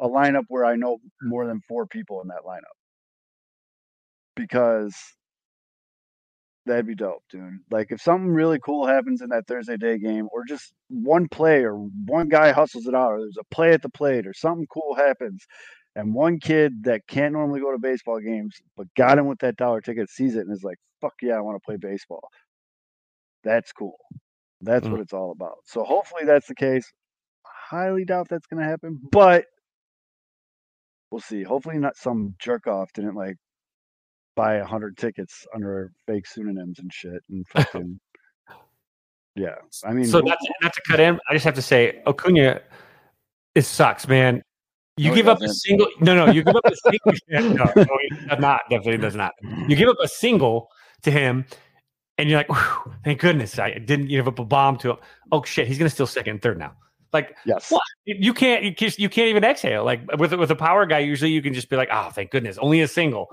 a 0.01 0.09
lineup 0.09 0.45
where 0.49 0.64
I 0.64 0.77
know 0.77 0.99
more 1.23 1.47
than 1.47 1.61
four 1.68 1.87
people 1.87 2.21
in 2.23 2.29
that 2.29 2.42
lineup 2.47 2.77
because 4.35 4.95
that'd 6.66 6.87
be 6.87 6.94
dope, 6.94 7.22
dude. 7.31 7.59
Like 7.70 7.90
if 7.90 8.01
something 8.01 8.31
really 8.31 8.59
cool 8.59 8.87
happens 8.87 9.20
in 9.22 9.31
that 9.31 9.46
Thursday 9.46 9.77
day 9.77 9.98
game, 9.98 10.29
or 10.33 10.44
just 10.44 10.72
one 10.88 11.29
play 11.29 11.62
or 11.64 11.75
one 12.07 12.29
guy 12.29 12.53
hustles 12.53 12.87
it 12.87 12.94
out, 12.94 13.12
or 13.12 13.20
there's 13.20 13.37
a 13.40 13.55
play 13.55 13.72
at 13.72 13.83
the 13.83 13.88
plate, 13.90 14.27
or 14.27 14.35
something 14.35 14.66
cool 14.72 14.94
happens, 14.96 15.44
and 15.96 16.14
one 16.14 16.38
kid 16.40 16.85
that 16.85 17.07
can't 17.09 17.33
normally 17.33 17.61
go 17.61 17.72
to 17.72 17.79
baseball 17.79 18.20
games 18.20 18.57
but 18.77 18.87
got 18.96 19.18
him 19.18 19.27
with 19.27 19.38
that 19.40 19.57
dollar 19.57 19.81
ticket 19.81 20.09
sees 20.11 20.37
it 20.37 20.46
and 20.46 20.53
is 20.57 20.64
like, 20.64 20.79
"Fuck 21.01 21.14
yeah, 21.22 21.35
I 21.37 21.40
want 21.40 21.57
to 21.57 21.64
play 21.66 21.77
baseball." 21.77 22.29
That's 23.44 23.72
cool. 23.72 23.98
That's 24.61 24.87
Mm. 24.87 24.92
what 24.92 25.01
it's 25.01 25.12
all 25.12 25.33
about. 25.33 25.59
So 25.64 25.85
hopefully 25.85 26.25
that's 26.25 26.46
the 26.46 26.55
case. 26.55 26.90
Highly 27.44 28.05
doubt 28.05 28.29
that's 28.29 28.46
going 28.46 28.62
to 28.62 28.68
happen, 28.68 29.01
but 29.11 29.46
we'll 31.11 31.20
see. 31.20 31.42
Hopefully 31.42 31.79
not 31.79 31.96
some 31.96 32.35
jerk 32.38 32.66
off 32.66 32.92
didn't 32.92 33.14
like 33.14 33.37
buy 34.35 34.55
a 34.55 34.64
hundred 34.64 34.97
tickets 34.97 35.47
under 35.55 35.92
fake 36.07 36.27
pseudonyms 36.27 36.79
and 36.79 36.92
shit 36.92 37.23
and 37.31 37.47
fucking 37.55 37.99
yeah. 39.35 39.55
I 39.85 39.92
mean, 39.92 40.05
So 40.05 40.21
not 40.21 40.38
to, 40.40 40.55
not 40.62 40.73
to 40.75 40.83
cut 40.87 41.01
in, 41.01 41.18
I 41.29 41.33
just 41.33 41.45
have 41.45 41.55
to 41.55 41.62
say, 41.62 42.03
Acuna, 42.07 42.61
it 43.55 43.62
sucks, 43.62 44.07
man. 44.07 44.42
You 44.99 45.11
No, 45.11 45.14
give 45.16 45.29
up 45.29 45.40
a 45.40 45.49
single. 45.49 45.87
No, 46.01 46.14
no, 46.14 46.31
you 46.31 46.42
give 46.45 46.55
up 46.55 46.66
a 46.66 46.77
single. 46.77 47.12
No, 47.29 47.73
no, 47.75 47.85
he 48.01 48.27
does 48.27 48.38
not. 48.38 48.61
Definitely 48.68 48.99
does 48.99 49.16
not. 49.16 49.33
You 49.66 49.75
give 49.75 49.88
up 49.88 49.97
a 50.03 50.09
single 50.09 50.68
to 51.03 51.11
him, 51.11 51.47
and 52.18 52.29
you're 52.29 52.38
like, 52.38 52.51
thank 53.05 53.21
goodness 53.21 53.59
I 53.59 53.79
didn't 53.79 54.09
give 54.09 54.29
up 54.29 54.38
a 54.38 54.45
bomb 54.45 54.77
to 54.79 54.90
him. 54.90 54.97
Oh 55.31 55.42
shit, 55.45 55.66
he's 55.66 55.79
gonna 55.79 55.88
steal 55.88 56.07
second 56.07 56.33
and 56.33 56.42
third 56.42 56.59
now. 56.59 56.75
Like 57.14 57.37
yes. 57.47 57.71
what? 57.71 57.83
You 58.05 58.16
you 58.18 58.35
can't. 58.35 58.64
You 58.64 58.75
can't, 58.75 58.99
you 58.99 59.09
can't 59.09 59.29
even 59.29 59.45
exhale. 59.45 59.83
Like 59.83 60.03
with 60.18 60.35
with 60.35 60.51
a 60.51 60.57
power 60.57 60.85
guy, 60.85 60.99
usually 60.99 61.31
you 61.31 61.40
can 61.40 61.55
just 61.55 61.71
be 61.71 61.77
like, 61.77 61.88
oh, 61.90 62.11
thank 62.11 62.31
goodness, 62.31 62.59
only 62.59 62.83
a 62.83 62.88
single. 62.88 63.29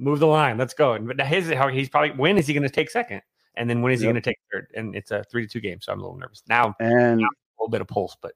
Move 0.00 0.18
the 0.18 0.26
line. 0.26 0.58
Let's 0.58 0.74
go. 0.74 0.94
And 0.94 1.06
but 1.06 1.20
his 1.20 1.50
how 1.50 1.68
he's 1.68 1.88
probably 1.88 2.10
when 2.12 2.38
is 2.38 2.46
he 2.46 2.54
going 2.54 2.62
to 2.62 2.70
take 2.70 2.90
second? 2.90 3.22
And 3.56 3.68
then 3.68 3.82
when 3.82 3.92
is 3.92 4.00
he 4.00 4.06
going 4.06 4.14
to 4.14 4.20
take 4.20 4.38
third? 4.50 4.68
And 4.74 4.96
it's 4.96 5.10
a 5.10 5.22
three 5.24 5.46
to 5.46 5.48
two 5.48 5.60
game, 5.60 5.80
so 5.80 5.92
I'm 5.92 5.98
a 5.98 6.02
little 6.02 6.16
nervous 6.16 6.42
now. 6.48 6.74
And 6.80 7.20
A 7.20 7.26
little 7.58 7.70
bit 7.70 7.80
of 7.80 7.88
pulse, 7.88 8.16
but 8.22 8.32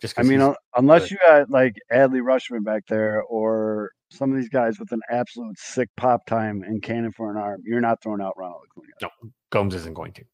just 0.00 0.18
I 0.18 0.22
mean, 0.22 0.40
un- 0.40 0.54
unless 0.76 1.10
you 1.10 1.18
got 1.26 1.50
like 1.50 1.74
Adley 1.92 2.20
Rutschman 2.20 2.64
back 2.64 2.84
there 2.88 3.22
or 3.22 3.90
some 4.10 4.30
of 4.30 4.36
these 4.36 4.48
guys 4.48 4.78
with 4.78 4.92
an 4.92 5.00
absolute 5.10 5.58
sick 5.58 5.88
pop 5.96 6.24
time 6.26 6.62
and 6.62 6.82
cannon 6.82 7.12
for 7.12 7.30
an 7.30 7.36
arm, 7.36 7.60
you're 7.64 7.80
not 7.80 8.02
throwing 8.02 8.20
out 8.20 8.34
Ronald 8.36 8.62
Acuna. 8.70 8.92
No. 9.02 9.30
Gomes 9.50 9.74
isn't 9.74 9.94
going 9.94 10.12
to. 10.12 10.24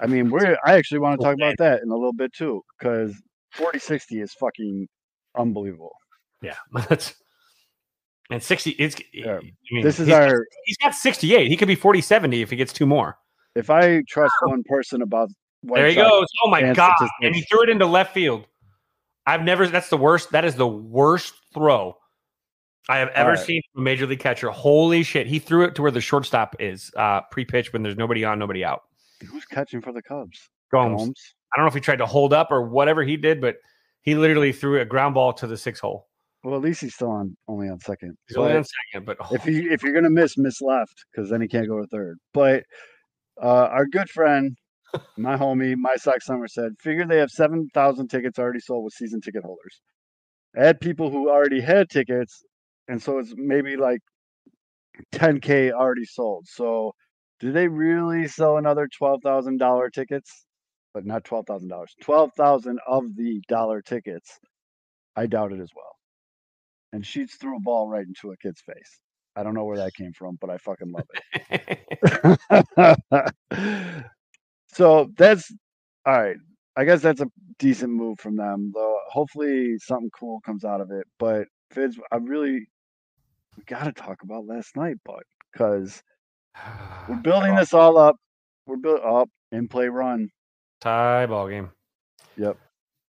I 0.00 0.06
mean, 0.06 0.30
we're. 0.30 0.56
I 0.64 0.74
actually 0.74 1.00
want 1.00 1.20
to 1.20 1.24
talk 1.24 1.34
about 1.34 1.56
that 1.58 1.82
in 1.82 1.90
a 1.90 1.94
little 1.94 2.12
bit 2.12 2.32
too, 2.32 2.62
because 2.78 3.14
40-60 3.56 4.22
is 4.22 4.32
fucking 4.34 4.88
unbelievable. 5.36 5.92
Yeah, 6.42 6.54
that's 6.88 7.14
and 8.30 8.42
60 8.42 8.70
it's 8.72 8.96
Yeah. 9.12 9.38
I 9.38 9.40
mean, 9.72 9.82
This 9.82 9.98
is 10.00 10.08
he's, 10.08 10.14
our. 10.14 10.46
he's 10.64 10.76
got 10.78 10.94
68. 10.94 11.48
He 11.48 11.56
could 11.56 11.68
be 11.68 11.74
40 11.74 12.00
70 12.00 12.42
if 12.42 12.50
he 12.50 12.56
gets 12.56 12.72
two 12.72 12.86
more. 12.86 13.18
If 13.54 13.70
I 13.70 14.02
trust 14.08 14.32
one 14.42 14.62
person 14.64 15.02
about 15.02 15.30
there 15.62 15.88
he 15.88 15.94
goes. 15.94 16.26
Oh 16.44 16.50
my 16.50 16.72
god. 16.72 16.94
And 17.22 17.34
he 17.34 17.42
threw 17.42 17.62
it 17.62 17.68
into 17.68 17.86
left 17.86 18.14
field. 18.14 18.46
I've 19.26 19.42
never 19.42 19.66
that's 19.66 19.88
the 19.88 19.96
worst. 19.96 20.30
That 20.32 20.44
is 20.44 20.54
the 20.54 20.68
worst 20.68 21.34
throw 21.52 21.96
I 22.88 22.98
have 22.98 23.08
ever 23.10 23.30
right. 23.30 23.38
seen 23.38 23.60
from 23.72 23.82
a 23.82 23.84
major 23.84 24.06
league 24.06 24.20
catcher. 24.20 24.50
Holy 24.50 25.02
shit. 25.02 25.26
He 25.26 25.38
threw 25.38 25.64
it 25.64 25.74
to 25.74 25.82
where 25.82 25.90
the 25.90 26.00
shortstop 26.00 26.56
is, 26.58 26.90
uh 26.96 27.22
pre-pitch 27.30 27.72
when 27.72 27.82
there's 27.82 27.96
nobody 27.96 28.24
on, 28.24 28.38
nobody 28.38 28.64
out. 28.64 28.82
Who's 29.26 29.44
catching 29.44 29.80
for 29.80 29.92
the 29.92 30.02
Cubs? 30.02 30.48
Gomes. 30.70 31.02
Gomes. 31.02 31.34
I 31.52 31.56
don't 31.56 31.64
know 31.64 31.68
if 31.68 31.74
he 31.74 31.80
tried 31.80 31.96
to 31.96 32.06
hold 32.06 32.32
up 32.32 32.48
or 32.50 32.62
whatever 32.62 33.02
he 33.02 33.16
did, 33.16 33.40
but 33.40 33.56
he 34.02 34.14
literally 34.14 34.52
threw 34.52 34.80
a 34.80 34.84
ground 34.84 35.14
ball 35.14 35.32
to 35.34 35.46
the 35.46 35.56
six 35.56 35.80
hole. 35.80 36.08
Well, 36.44 36.54
at 36.54 36.62
least 36.62 36.82
he's 36.82 36.94
still 36.94 37.10
on 37.10 37.36
only 37.48 37.68
on 37.68 37.80
second. 37.80 38.16
He's 38.28 38.36
only 38.36 38.56
on 38.56 38.64
second, 38.64 39.06
but 39.06 39.18
if 39.32 39.44
you 39.46 39.70
if 39.70 39.82
you're 39.82 39.92
gonna 39.92 40.10
miss, 40.10 40.38
miss 40.38 40.60
left 40.60 40.94
because 41.10 41.30
then 41.30 41.40
he 41.40 41.48
can't 41.48 41.68
go 41.68 41.80
to 41.80 41.86
third. 41.88 42.18
But 42.32 42.64
uh, 43.42 43.68
our 43.70 43.86
good 43.86 44.08
friend, 44.08 44.56
my 45.16 45.36
homie, 45.36 45.74
my 45.76 45.96
sock 45.96 46.22
Summer 46.22 46.46
said, 46.46 46.72
figure 46.80 47.06
they 47.06 47.18
have 47.18 47.30
seven 47.30 47.68
thousand 47.74 48.08
tickets 48.08 48.38
already 48.38 48.60
sold 48.60 48.84
with 48.84 48.94
season 48.94 49.20
ticket 49.20 49.42
holders. 49.42 49.80
Add 50.56 50.80
people 50.80 51.10
who 51.10 51.28
already 51.28 51.60
had 51.60 51.90
tickets, 51.90 52.42
and 52.86 53.02
so 53.02 53.18
it's 53.18 53.34
maybe 53.36 53.76
like 53.76 54.00
10k 55.12 55.72
already 55.72 56.04
sold. 56.04 56.46
So, 56.48 56.92
do 57.40 57.52
they 57.52 57.68
really 57.68 58.28
sell 58.28 58.58
another 58.58 58.88
twelve 58.96 59.20
thousand 59.22 59.58
dollar 59.58 59.90
tickets? 59.90 60.46
But 60.94 61.04
not 61.04 61.24
twelve 61.24 61.46
thousand 61.46 61.68
dollars. 61.68 61.94
Twelve 62.00 62.30
thousand 62.36 62.78
of 62.86 63.04
the 63.16 63.40
dollar 63.48 63.82
tickets. 63.82 64.38
I 65.16 65.26
doubt 65.26 65.52
it 65.52 65.60
as 65.60 65.70
well. 65.74 65.97
And 66.92 67.04
Sheets 67.04 67.36
threw 67.36 67.56
a 67.56 67.60
ball 67.60 67.88
right 67.88 68.06
into 68.06 68.32
a 68.32 68.36
kid's 68.36 68.62
face. 68.62 69.00
I 69.36 69.42
don't 69.42 69.54
know 69.54 69.64
where 69.64 69.76
that 69.76 69.94
came 69.94 70.12
from, 70.12 70.38
but 70.40 70.50
I 70.50 70.58
fucking 70.58 70.92
love 70.92 71.06
it. 71.50 73.34
so 74.72 75.10
that's 75.16 75.52
all 76.06 76.20
right. 76.20 76.36
I 76.76 76.84
guess 76.84 77.02
that's 77.02 77.20
a 77.20 77.26
decent 77.58 77.92
move 77.92 78.18
from 78.20 78.36
them, 78.36 78.72
though. 78.74 78.98
Hopefully, 79.10 79.76
something 79.78 80.10
cool 80.18 80.40
comes 80.46 80.64
out 80.64 80.80
of 80.80 80.90
it. 80.90 81.06
But 81.18 81.46
Fitz, 81.72 81.98
I 82.12 82.16
really 82.16 82.66
we 83.56 83.64
got 83.66 83.84
to 83.84 83.92
talk 83.92 84.22
about 84.22 84.46
last 84.46 84.76
night, 84.76 84.96
but 85.04 85.22
because 85.52 86.02
we're 87.08 87.16
building 87.22 87.54
this 87.54 87.74
all 87.74 87.98
up. 87.98 88.16
We're 88.66 88.76
built 88.76 89.00
up 89.02 89.28
oh, 89.28 89.56
in 89.56 89.66
play 89.66 89.88
run. 89.88 90.28
tie 90.80 91.26
ball 91.26 91.48
game. 91.48 91.70
Yep. 92.36 92.58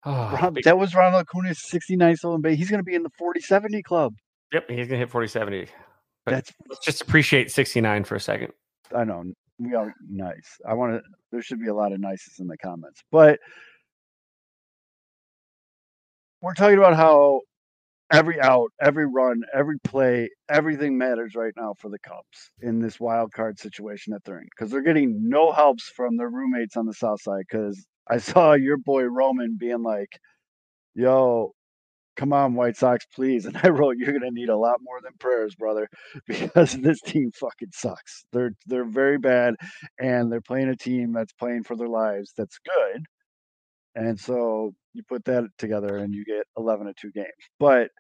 Oh, 0.04 0.52
that 0.64 0.78
was 0.78 0.94
Ronald 0.94 1.26
Acuna's 1.26 1.60
69 1.68 2.16
stolen 2.16 2.40
base. 2.40 2.58
He's 2.58 2.70
going 2.70 2.78
to 2.80 2.84
be 2.84 2.94
in 2.94 3.02
the 3.02 3.10
40 3.18 3.40
70 3.40 3.82
club. 3.82 4.14
yep, 4.52 4.68
he's 4.70 4.86
gonna 4.86 4.98
hit 4.98 5.10
40 5.10 5.26
70. 5.28 5.66
But- 6.24 6.30
That's 6.32 6.52
Let's 6.68 6.84
just 6.84 7.02
appreciate 7.02 7.50
69 7.50 8.04
for 8.04 8.14
a 8.14 8.20
second. 8.20 8.52
I 8.94 9.04
know 9.04 9.24
we 9.58 9.74
are 9.74 9.92
nice. 10.08 10.58
I 10.68 10.74
want 10.74 10.92
to. 10.94 11.02
There 11.32 11.42
should 11.42 11.60
be 11.60 11.68
a 11.68 11.74
lot 11.74 11.92
of 11.92 11.98
nices 12.00 12.34
in 12.38 12.46
the 12.46 12.56
comments, 12.58 13.00
but 13.10 13.38
we're 16.40 16.54
talking 16.54 16.78
about 16.78 16.94
how 16.94 17.40
every 18.12 18.40
out, 18.40 18.68
every 18.80 19.06
run, 19.06 19.42
every 19.54 19.78
play, 19.80 20.28
everything 20.48 20.96
matters 20.96 21.34
right 21.34 21.52
now 21.56 21.74
for 21.80 21.88
the 21.88 21.98
Cubs 21.98 22.50
in 22.60 22.80
this 22.80 23.00
wild 23.00 23.32
card 23.32 23.58
situation 23.58 24.12
that 24.12 24.22
they're 24.24 24.38
in 24.38 24.46
because 24.56 24.70
they're 24.70 24.82
getting 24.82 25.28
no 25.28 25.50
helps 25.52 25.88
from 25.88 26.16
their 26.16 26.28
roommates 26.30 26.76
on 26.76 26.86
the 26.86 26.94
south 26.94 27.20
side. 27.22 27.42
Because 27.50 27.84
I 28.08 28.18
saw 28.18 28.54
your 28.54 28.76
boy 28.78 29.04
Roman 29.04 29.56
being 29.58 29.82
like, 29.82 30.18
"Yo." 30.94 31.54
Come 32.16 32.32
on, 32.32 32.54
White 32.54 32.76
Sox, 32.76 33.06
please. 33.06 33.46
And 33.46 33.56
I 33.58 33.68
wrote, 33.70 33.96
"You're 33.98 34.12
gonna 34.12 34.30
need 34.32 34.48
a 34.50 34.56
lot 34.56 34.80
more 34.82 35.00
than 35.02 35.12
prayers, 35.20 35.54
brother, 35.56 35.88
because 36.28 36.74
this 36.80 37.00
team 37.02 37.30
fucking 37.32 37.70
sucks. 37.74 38.24
They're 38.32 38.52
they're 38.66 38.84
very 38.86 39.18
bad, 39.18 39.56
and 40.00 40.30
they're 40.32 40.40
playing 40.42 40.68
a 40.70 40.76
team 40.76 41.12
that's 41.12 41.32
playing 41.34 41.64
for 41.64 41.76
their 41.76 41.88
lives. 41.88 42.32
That's 42.36 42.58
good, 42.60 43.04
and 43.94 44.18
so 44.20 44.74
you 44.94 45.02
put 45.08 45.24
that 45.26 45.44
together, 45.58 45.96
and 45.98 46.14
you 46.14 46.24
get 46.24 46.44
eleven 46.56 46.86
to 46.86 46.94
two 47.00 47.10
games. 47.12 47.28
But 47.60 47.90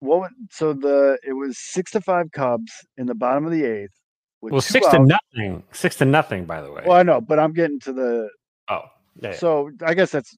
what? 0.00 0.30
So 0.50 0.72
the 0.72 1.18
it 1.26 1.32
was 1.32 1.58
six 1.58 1.92
to 1.92 2.00
five 2.00 2.30
Cubs 2.32 2.72
in 2.96 3.06
the 3.06 3.14
bottom 3.14 3.44
of 3.44 3.52
the 3.52 3.64
eighth. 3.64 3.94
Well, 4.40 4.60
six 4.60 4.86
to 4.88 4.98
nothing. 5.00 5.64
Six 5.72 5.96
to 5.96 6.04
nothing, 6.04 6.44
by 6.44 6.62
the 6.62 6.70
way. 6.70 6.84
Well, 6.86 6.96
I 6.96 7.02
know, 7.02 7.20
but 7.20 7.38
I'm 7.38 7.52
getting 7.52 7.80
to 7.80 7.92
the 7.92 8.28
oh, 8.68 8.82
yeah, 9.20 9.32
so 9.32 9.70
I 9.84 9.94
guess 9.94 10.10
that's 10.12 10.36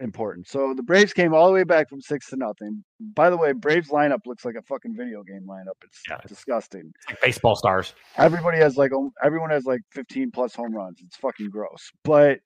important. 0.00 0.48
So 0.48 0.74
the 0.74 0.82
Braves 0.82 1.12
came 1.12 1.32
all 1.32 1.46
the 1.46 1.52
way 1.52 1.64
back 1.64 1.88
from 1.88 2.00
six 2.00 2.28
to 2.30 2.36
nothing. 2.36 2.84
By 3.00 3.30
the 3.30 3.36
way, 3.36 3.52
Braves 3.52 3.88
lineup 3.88 4.20
looks 4.26 4.44
like 4.44 4.56
a 4.56 4.62
fucking 4.62 4.94
video 4.96 5.22
game 5.22 5.46
lineup. 5.48 5.76
It's 5.84 6.02
Yeah, 6.08 6.14
it's- 6.16 6.28
disgusting. 6.28 6.92
Like 7.08 7.20
baseball 7.22 7.56
stars. 7.56 7.94
Everybody 8.16 8.58
has 8.58 8.76
like 8.76 8.90
everyone 9.22 9.50
has 9.50 9.64
like 9.64 9.80
15 9.92 10.30
plus 10.32 10.54
home 10.54 10.74
runs. 10.74 11.00
It's 11.04 11.16
fucking 11.16 11.50
gross. 11.50 11.90
But 12.04 12.40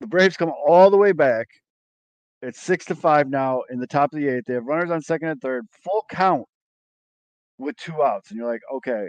the 0.00 0.06
Braves 0.06 0.36
come 0.36 0.52
all 0.66 0.90
the 0.90 0.96
way 0.96 1.12
back. 1.12 1.48
It's 2.40 2.60
six 2.60 2.84
to 2.86 2.94
five 2.94 3.28
now 3.28 3.62
in 3.68 3.80
the 3.80 3.86
top 3.86 4.12
of 4.12 4.20
the 4.20 4.28
eighth. 4.28 4.44
They 4.46 4.54
have 4.54 4.64
runners 4.64 4.90
on 4.90 5.02
second 5.02 5.28
and 5.28 5.40
third, 5.40 5.66
full 5.84 6.04
count 6.08 6.46
with 7.58 7.76
two 7.76 8.02
outs, 8.02 8.30
and 8.30 8.38
you're 8.38 8.50
like, 8.50 8.62
okay, 8.76 9.08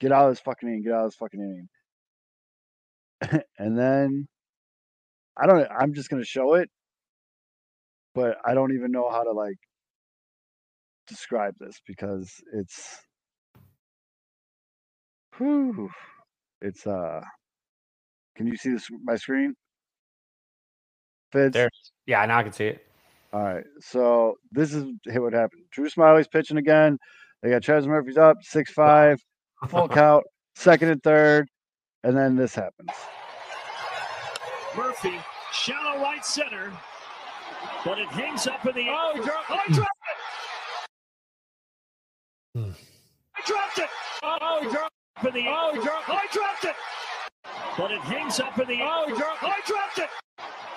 get 0.00 0.12
out 0.12 0.26
of 0.26 0.32
this 0.32 0.40
fucking 0.40 0.68
inning, 0.68 0.82
get 0.82 0.92
out 0.92 1.04
of 1.04 1.10
this 1.10 1.16
fucking 1.16 1.40
inning. 3.22 3.42
and 3.58 3.78
then 3.78 4.28
I 5.36 5.46
don't. 5.46 5.66
I'm 5.70 5.94
just 5.94 6.08
gonna 6.10 6.24
show 6.24 6.54
it, 6.54 6.68
but 8.14 8.36
I 8.44 8.54
don't 8.54 8.74
even 8.74 8.90
know 8.92 9.10
how 9.10 9.22
to 9.22 9.32
like 9.32 9.58
describe 11.06 11.54
this 11.58 11.80
because 11.86 12.30
it's. 12.52 12.98
Whew, 15.36 15.90
it's 16.60 16.86
uh. 16.86 17.20
Can 18.36 18.46
you 18.46 18.56
see 18.56 18.70
this 18.70 18.88
my 19.04 19.16
screen? 19.16 19.54
Fitz? 21.32 21.54
There. 21.54 21.70
Yeah, 22.06 22.24
now 22.26 22.38
I 22.38 22.42
can 22.42 22.52
see 22.52 22.66
it. 22.66 22.86
All 23.32 23.42
right. 23.42 23.64
So 23.80 24.34
this 24.52 24.72
is 24.72 24.84
what 25.06 25.32
happened. 25.32 25.62
Drew 25.70 25.88
Smyly's 25.88 26.28
pitching 26.28 26.56
again. 26.58 26.98
They 27.42 27.50
got 27.50 27.62
Travis 27.62 27.86
Murphy's 27.86 28.16
up 28.16 28.38
six 28.42 28.72
five, 28.72 29.20
full 29.68 29.88
count, 30.00 30.24
second 30.54 30.90
and 30.90 31.02
third, 31.02 31.48
and 32.02 32.16
then 32.16 32.36
this 32.36 32.54
happens. 32.54 32.90
Murphy, 34.76 35.18
shallow 35.52 36.00
right 36.02 36.24
center, 36.24 36.72
but 37.84 37.98
it 37.98 38.08
hangs 38.08 38.46
up 38.46 38.66
in 38.66 38.74
the 38.74 38.82
air. 38.82 38.94
Oh, 38.94 39.12
he 39.14 39.20
dropped 39.20 39.50
Oh, 39.50 39.58
he 39.66 39.74
dropped 39.74 39.90
it! 42.54 42.60
Hmm. 42.60 42.70
He 43.36 43.42
dropped 43.46 43.78
it! 43.78 43.88
Oh, 44.22 44.58
he 44.62 44.68
dropped. 44.70 44.92
Up 45.18 45.26
in 45.26 45.32
the 45.32 45.48
air. 45.48 45.54
Oh, 45.56 45.72
he 45.72 45.80
dropped. 45.82 46.08
Oh, 46.08 46.18
he 46.18 46.28
dropped 46.38 46.64
it! 46.64 46.74
But 47.78 47.90
it 47.90 48.00
hangs 48.00 48.40
up 48.40 48.58
in 48.58 48.68
the 48.68 48.74
air. 48.74 48.88
Oh, 48.90 49.06
he 49.08 49.14
dropped. 49.14 49.42
Oh, 49.42 49.50
he 49.50 49.72
dropped 49.72 49.98
it! 49.98 50.08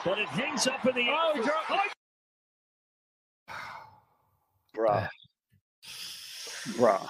But 0.06 0.20
it 0.20 0.28
hangs 0.30 0.68
up 0.68 0.86
in 0.86 0.96
the 0.96 1.10
air. 1.10 1.16
Oh, 1.18 1.32
he 1.36 1.42
dropped. 1.42 1.72
Oh, 1.72 1.80
Bruh. 4.76 5.10
Bruh. 6.68 7.08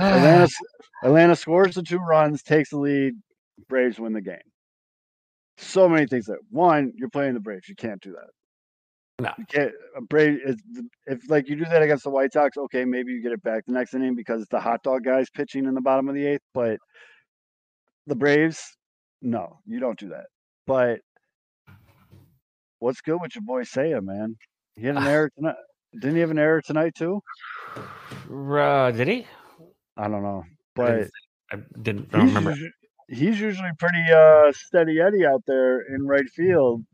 Atlanta, 0.00 0.48
Atlanta 1.04 1.36
scores 1.36 1.74
the 1.74 1.82
two 1.82 1.98
runs, 1.98 2.42
takes 2.42 2.70
the 2.70 2.78
lead. 2.78 3.14
Braves 3.68 3.98
win 3.98 4.12
the 4.12 4.20
game. 4.20 4.38
So 5.58 5.88
many 5.88 6.06
things 6.06 6.26
that 6.26 6.38
one, 6.50 6.92
you're 6.96 7.10
playing 7.10 7.34
the 7.34 7.40
Braves. 7.40 7.68
You 7.68 7.76
can't 7.76 8.00
do 8.00 8.12
that. 8.12 8.30
No. 9.22 9.30
You 9.38 9.44
can't. 9.46 9.72
Brave 10.08 10.38
if 11.06 11.20
like 11.28 11.48
you 11.48 11.56
do 11.56 11.64
that 11.64 11.82
against 11.82 12.04
the 12.04 12.10
White 12.10 12.32
Sox, 12.32 12.56
okay, 12.56 12.84
maybe 12.84 13.12
you 13.12 13.22
get 13.22 13.32
it 13.32 13.42
back 13.42 13.64
the 13.66 13.72
next 13.72 13.94
inning 13.94 14.16
because 14.16 14.40
it's 14.40 14.50
the 14.50 14.58
hot 14.58 14.82
dog 14.82 15.04
guys 15.04 15.28
pitching 15.30 15.66
in 15.66 15.74
the 15.74 15.80
bottom 15.80 16.08
of 16.08 16.14
the 16.14 16.26
eighth. 16.26 16.42
But 16.54 16.78
the 18.06 18.16
Braves, 18.16 18.60
no, 19.20 19.60
you 19.66 19.78
don't 19.78 19.98
do 19.98 20.08
that. 20.08 20.26
But 20.66 21.00
what's 22.78 23.00
good 23.00 23.18
with 23.20 23.34
your 23.36 23.42
boy 23.42 23.62
Seiya, 23.62 24.02
man? 24.02 24.36
He 24.74 24.86
had 24.86 24.96
an 24.96 25.04
error 25.04 25.30
tonight. 25.36 25.54
Didn't 25.94 26.14
he 26.14 26.20
have 26.20 26.30
an 26.30 26.38
error 26.38 26.60
tonight 26.62 26.94
too? 26.94 27.22
Uh, 28.32 28.90
did 28.90 29.08
he? 29.08 29.26
I 29.96 30.08
don't 30.08 30.22
know, 30.22 30.44
I 30.46 30.50
but 30.74 30.96
didn't, 30.96 31.10
I 31.52 31.56
didn't 31.82 32.08
I 32.14 32.18
don't 32.18 32.26
he's, 32.28 32.34
remember. 32.36 32.50
usually, 32.50 32.70
he's 33.08 33.40
usually 33.40 33.70
pretty 33.78 34.02
uh, 34.10 34.52
steady 34.54 35.00
Eddie 35.00 35.26
out 35.26 35.42
there 35.46 35.80
in 35.94 36.06
right 36.06 36.28
field. 36.30 36.84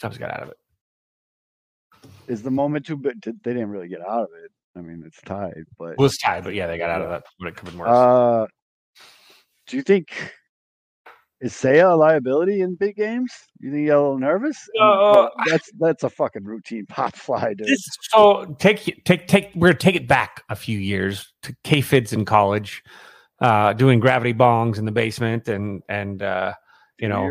Cubs 0.00 0.18
got 0.18 0.30
out 0.32 0.42
of 0.42 0.48
it. 0.50 0.56
Is 2.28 2.42
the 2.42 2.50
moment 2.50 2.86
too 2.86 2.96
big? 2.96 3.20
They 3.22 3.32
didn't 3.52 3.70
really 3.70 3.88
get 3.88 4.00
out 4.00 4.24
of 4.24 4.28
it. 4.44 4.50
I 4.76 4.80
mean, 4.80 5.02
it's 5.06 5.20
tied, 5.22 5.64
but 5.78 5.92
It 5.92 5.98
was 5.98 6.16
tied, 6.18 6.44
but 6.44 6.54
yeah, 6.54 6.66
they 6.66 6.78
got 6.78 6.90
out 6.90 7.02
of 7.02 7.08
that. 7.10 7.24
Would 7.40 7.54
have 7.56 7.64
been 7.64 7.78
worse. 7.78 7.88
uh, 7.88 8.46
do 9.66 9.76
you 9.76 9.82
think 9.82 10.32
is 11.42 11.52
Seiya 11.52 11.92
a 11.92 11.96
liability 11.96 12.60
in 12.60 12.76
big 12.76 12.96
games? 12.96 13.32
You 13.60 13.70
think 13.72 13.88
got 13.88 13.96
a 13.96 14.00
little 14.00 14.18
nervous? 14.18 14.56
No. 14.74 15.30
that's 15.46 15.70
that's 15.78 16.04
a 16.04 16.10
fucking 16.10 16.44
routine 16.44 16.86
pop 16.88 17.14
fly, 17.14 17.52
dude. 17.54 17.66
This, 17.66 17.84
so 18.02 18.56
take 18.58 19.04
take 19.04 19.26
take 19.26 19.50
we're 19.54 19.68
gonna 19.68 19.78
take 19.78 19.96
it 19.96 20.08
back 20.08 20.44
a 20.48 20.56
few 20.56 20.78
years 20.78 21.32
to 21.42 21.54
K 21.64 21.80
Fitz 21.80 22.12
in 22.12 22.24
college. 22.24 22.82
uh, 23.42 23.72
doing 23.72 23.98
gravity 23.98 24.32
bongs 24.32 24.78
in 24.78 24.84
the 24.84 24.92
basement 24.92 25.48
and 25.48 25.82
and 25.88 26.22
uh, 26.22 26.54
you 26.98 27.08
know 27.08 27.30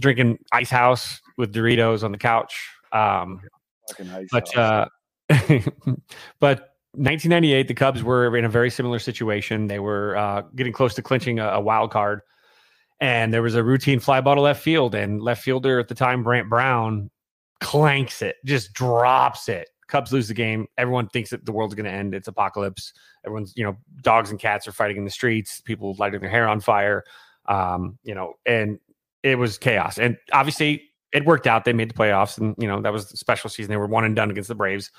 drinking 0.00 0.38
ice 0.52 0.70
house 0.70 1.20
with 1.38 1.54
Doritos 1.54 2.02
on 2.02 2.12
the 2.12 2.18
couch. 2.18 2.68
Um, 2.92 3.40
but 4.32 4.56
uh, 4.56 4.86
but 6.40 6.74
1998, 6.94 7.68
the 7.68 7.74
Cubs 7.74 8.02
were 8.02 8.36
in 8.36 8.44
a 8.44 8.48
very 8.48 8.70
similar 8.70 8.98
situation. 8.98 9.68
They 9.68 9.78
were 9.78 10.16
uh, 10.16 10.42
getting 10.56 10.72
close 10.72 10.94
to 10.94 11.02
clinching 11.02 11.38
a, 11.38 11.48
a 11.50 11.60
wild 11.60 11.92
card, 11.92 12.22
and 13.00 13.32
there 13.32 13.42
was 13.42 13.54
a 13.54 13.62
routine 13.62 14.00
fly 14.00 14.20
ball 14.20 14.34
to 14.34 14.40
left 14.40 14.62
field, 14.62 14.94
and 14.94 15.22
left 15.22 15.42
fielder 15.42 15.78
at 15.78 15.88
the 15.88 15.94
time, 15.94 16.22
Brant 16.22 16.48
Brown, 16.48 17.10
clanks 17.60 18.22
it, 18.22 18.36
just 18.44 18.72
drops 18.72 19.48
it. 19.48 19.68
Cubs 19.88 20.12
lose 20.12 20.28
the 20.28 20.34
game. 20.34 20.66
Everyone 20.76 21.08
thinks 21.08 21.30
that 21.30 21.46
the 21.46 21.52
world's 21.52 21.74
going 21.74 21.86
to 21.86 21.90
end. 21.90 22.14
It's 22.14 22.28
apocalypse. 22.28 22.92
Everyone's, 23.24 23.54
you 23.56 23.64
know, 23.64 23.76
dogs 24.02 24.30
and 24.30 24.38
cats 24.38 24.68
are 24.68 24.72
fighting 24.72 24.98
in 24.98 25.04
the 25.04 25.10
streets. 25.10 25.62
People 25.62 25.96
lighting 25.98 26.20
their 26.20 26.28
hair 26.28 26.46
on 26.46 26.60
fire. 26.60 27.04
Um, 27.46 27.98
you 28.04 28.14
know, 28.14 28.34
and 28.44 28.78
it 29.22 29.36
was 29.36 29.56
chaos. 29.56 29.98
And 29.98 30.18
obviously, 30.32 30.90
it 31.12 31.24
worked 31.24 31.46
out. 31.46 31.64
They 31.64 31.72
made 31.72 31.90
the 31.90 31.94
playoffs, 31.94 32.38
and 32.38 32.54
you 32.58 32.68
know 32.68 32.82
that 32.82 32.92
was 32.92 33.10
the 33.10 33.16
special 33.16 33.48
season. 33.48 33.70
They 33.70 33.76
were 33.76 33.86
one 33.86 34.04
and 34.04 34.14
done 34.14 34.30
against 34.30 34.48
the 34.48 34.54
Braves. 34.54 34.90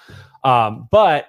Um, 0.43 0.88
but 0.91 1.27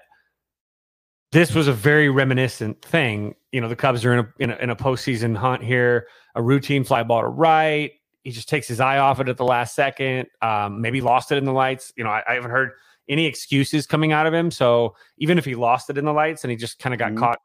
this 1.33 1.55
was 1.55 1.69
a 1.69 1.73
very 1.73 2.09
reminiscent 2.09 2.83
thing. 2.83 3.35
You 3.53 3.61
know, 3.61 3.69
the 3.69 3.77
Cubs 3.77 4.05
are 4.05 4.13
in 4.13 4.19
a, 4.21 4.29
in 4.39 4.51
a 4.51 4.57
in 4.57 4.71
a 4.71 4.77
postseason 4.77 5.37
hunt 5.37 5.63
here. 5.63 6.07
A 6.35 6.43
routine 6.43 6.85
fly 6.85 7.03
ball 7.03 7.23
to 7.23 7.29
right. 7.29 7.93
He 8.23 8.31
just 8.31 8.49
takes 8.49 8.69
his 8.69 8.81
eye 8.81 8.99
off 8.99 9.19
it 9.19 9.29
at 9.29 9.37
the 9.37 9.45
last 9.45 9.75
second. 9.75 10.29
Um, 10.43 10.81
maybe 10.81 11.01
lost 11.01 11.33
it 11.33 11.39
in 11.39 11.45
the 11.45 11.53
lights. 11.53 11.93
You 11.97 12.05
know, 12.05 12.11
I, 12.11 12.23
I 12.29 12.35
haven't 12.35 12.51
heard 12.51 12.73
any 13.09 13.27
excuses 13.27 13.87
coming 13.87 14.13
out 14.13 14.27
of 14.27 14.35
him. 14.35 14.51
So 14.51 14.95
even 15.19 15.37
if 15.39 15.45
he 15.45 15.55
lost 15.57 15.91
it 15.91 15.99
in 15.99 16.05
the 16.05 16.13
lights 16.13 16.45
and 16.45 16.51
he 16.51 16.57
just 16.57 16.79
kind 16.79 16.95
of 16.95 16.99
got 16.99 17.13
Mhm. 17.13 17.19
caught, 17.19 17.39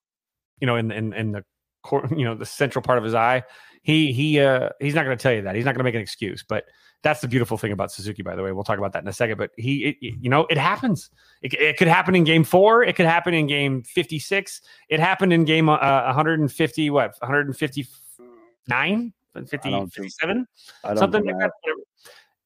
you 0.60 0.68
know, 0.68 0.76
in 0.76 0.91
in, 0.91 1.13
in 1.13 1.32
the 1.32 1.44
you 2.15 2.26
know 2.26 2.36
the 2.36 2.45
central 2.45 2.82
part 2.82 2.98
of 2.98 3.04
his 3.04 3.13
eye, 3.13 3.43
he 3.82 4.12
he 4.13 4.39
uh 4.39 4.69
he's 4.80 4.95
not 4.95 5.06
going 5.06 5.17
to 5.17 5.21
tell 5.21 5.34
you 5.34 5.43
that. 5.43 5.56
He's 5.56 5.65
not 5.65 5.74
going 5.74 5.80
to 5.80 5.84
make 5.84 5.95
an 5.95 6.02
excuse. 6.02 6.43
But 6.48 6.65
that's 7.06 7.21
the 7.21 7.28
beautiful 7.28 7.56
thing 7.56 7.71
about 7.71 7.91
Suzuki, 7.91 8.24
by 8.24 8.36
the 8.36 8.41
way. 8.41 8.52
We'll 8.52 8.63
talk 8.63 8.80
about 8.80 8.93
that 8.93 9.04
in 9.04 9.08
a 9.08 9.13
second. 9.13 9.38
But 9.38 9.52
he, 9.58 9.89
it, 9.89 9.98
you 10.02 10.28
know, 10.28 10.48
it 10.50 10.58
happens. 10.58 11.12
It, 11.43 11.54
it 11.54 11.78
could 11.78 11.88
happen 11.88 12.15
in 12.15 12.24
game 12.24 12.43
four. 12.43 12.84
It 12.84 12.95
could 12.95 13.06
happen 13.06 13.36
in 13.36 13.45
game 13.45 13.84
56. 13.84 14.62
It 14.89 15.00
happened 15.00 15.32
in 15.32 15.45
game 15.45 15.69
uh, 15.69 15.78
150, 15.78 16.89
what, 16.89 17.13
159, 17.19 19.13
I 19.36 19.39
don't 19.39 19.48
50, 19.48 20.02
57, 20.02 20.48
something 20.95 21.26
like 21.26 21.38
that. 21.38 21.52
that. 21.63 21.76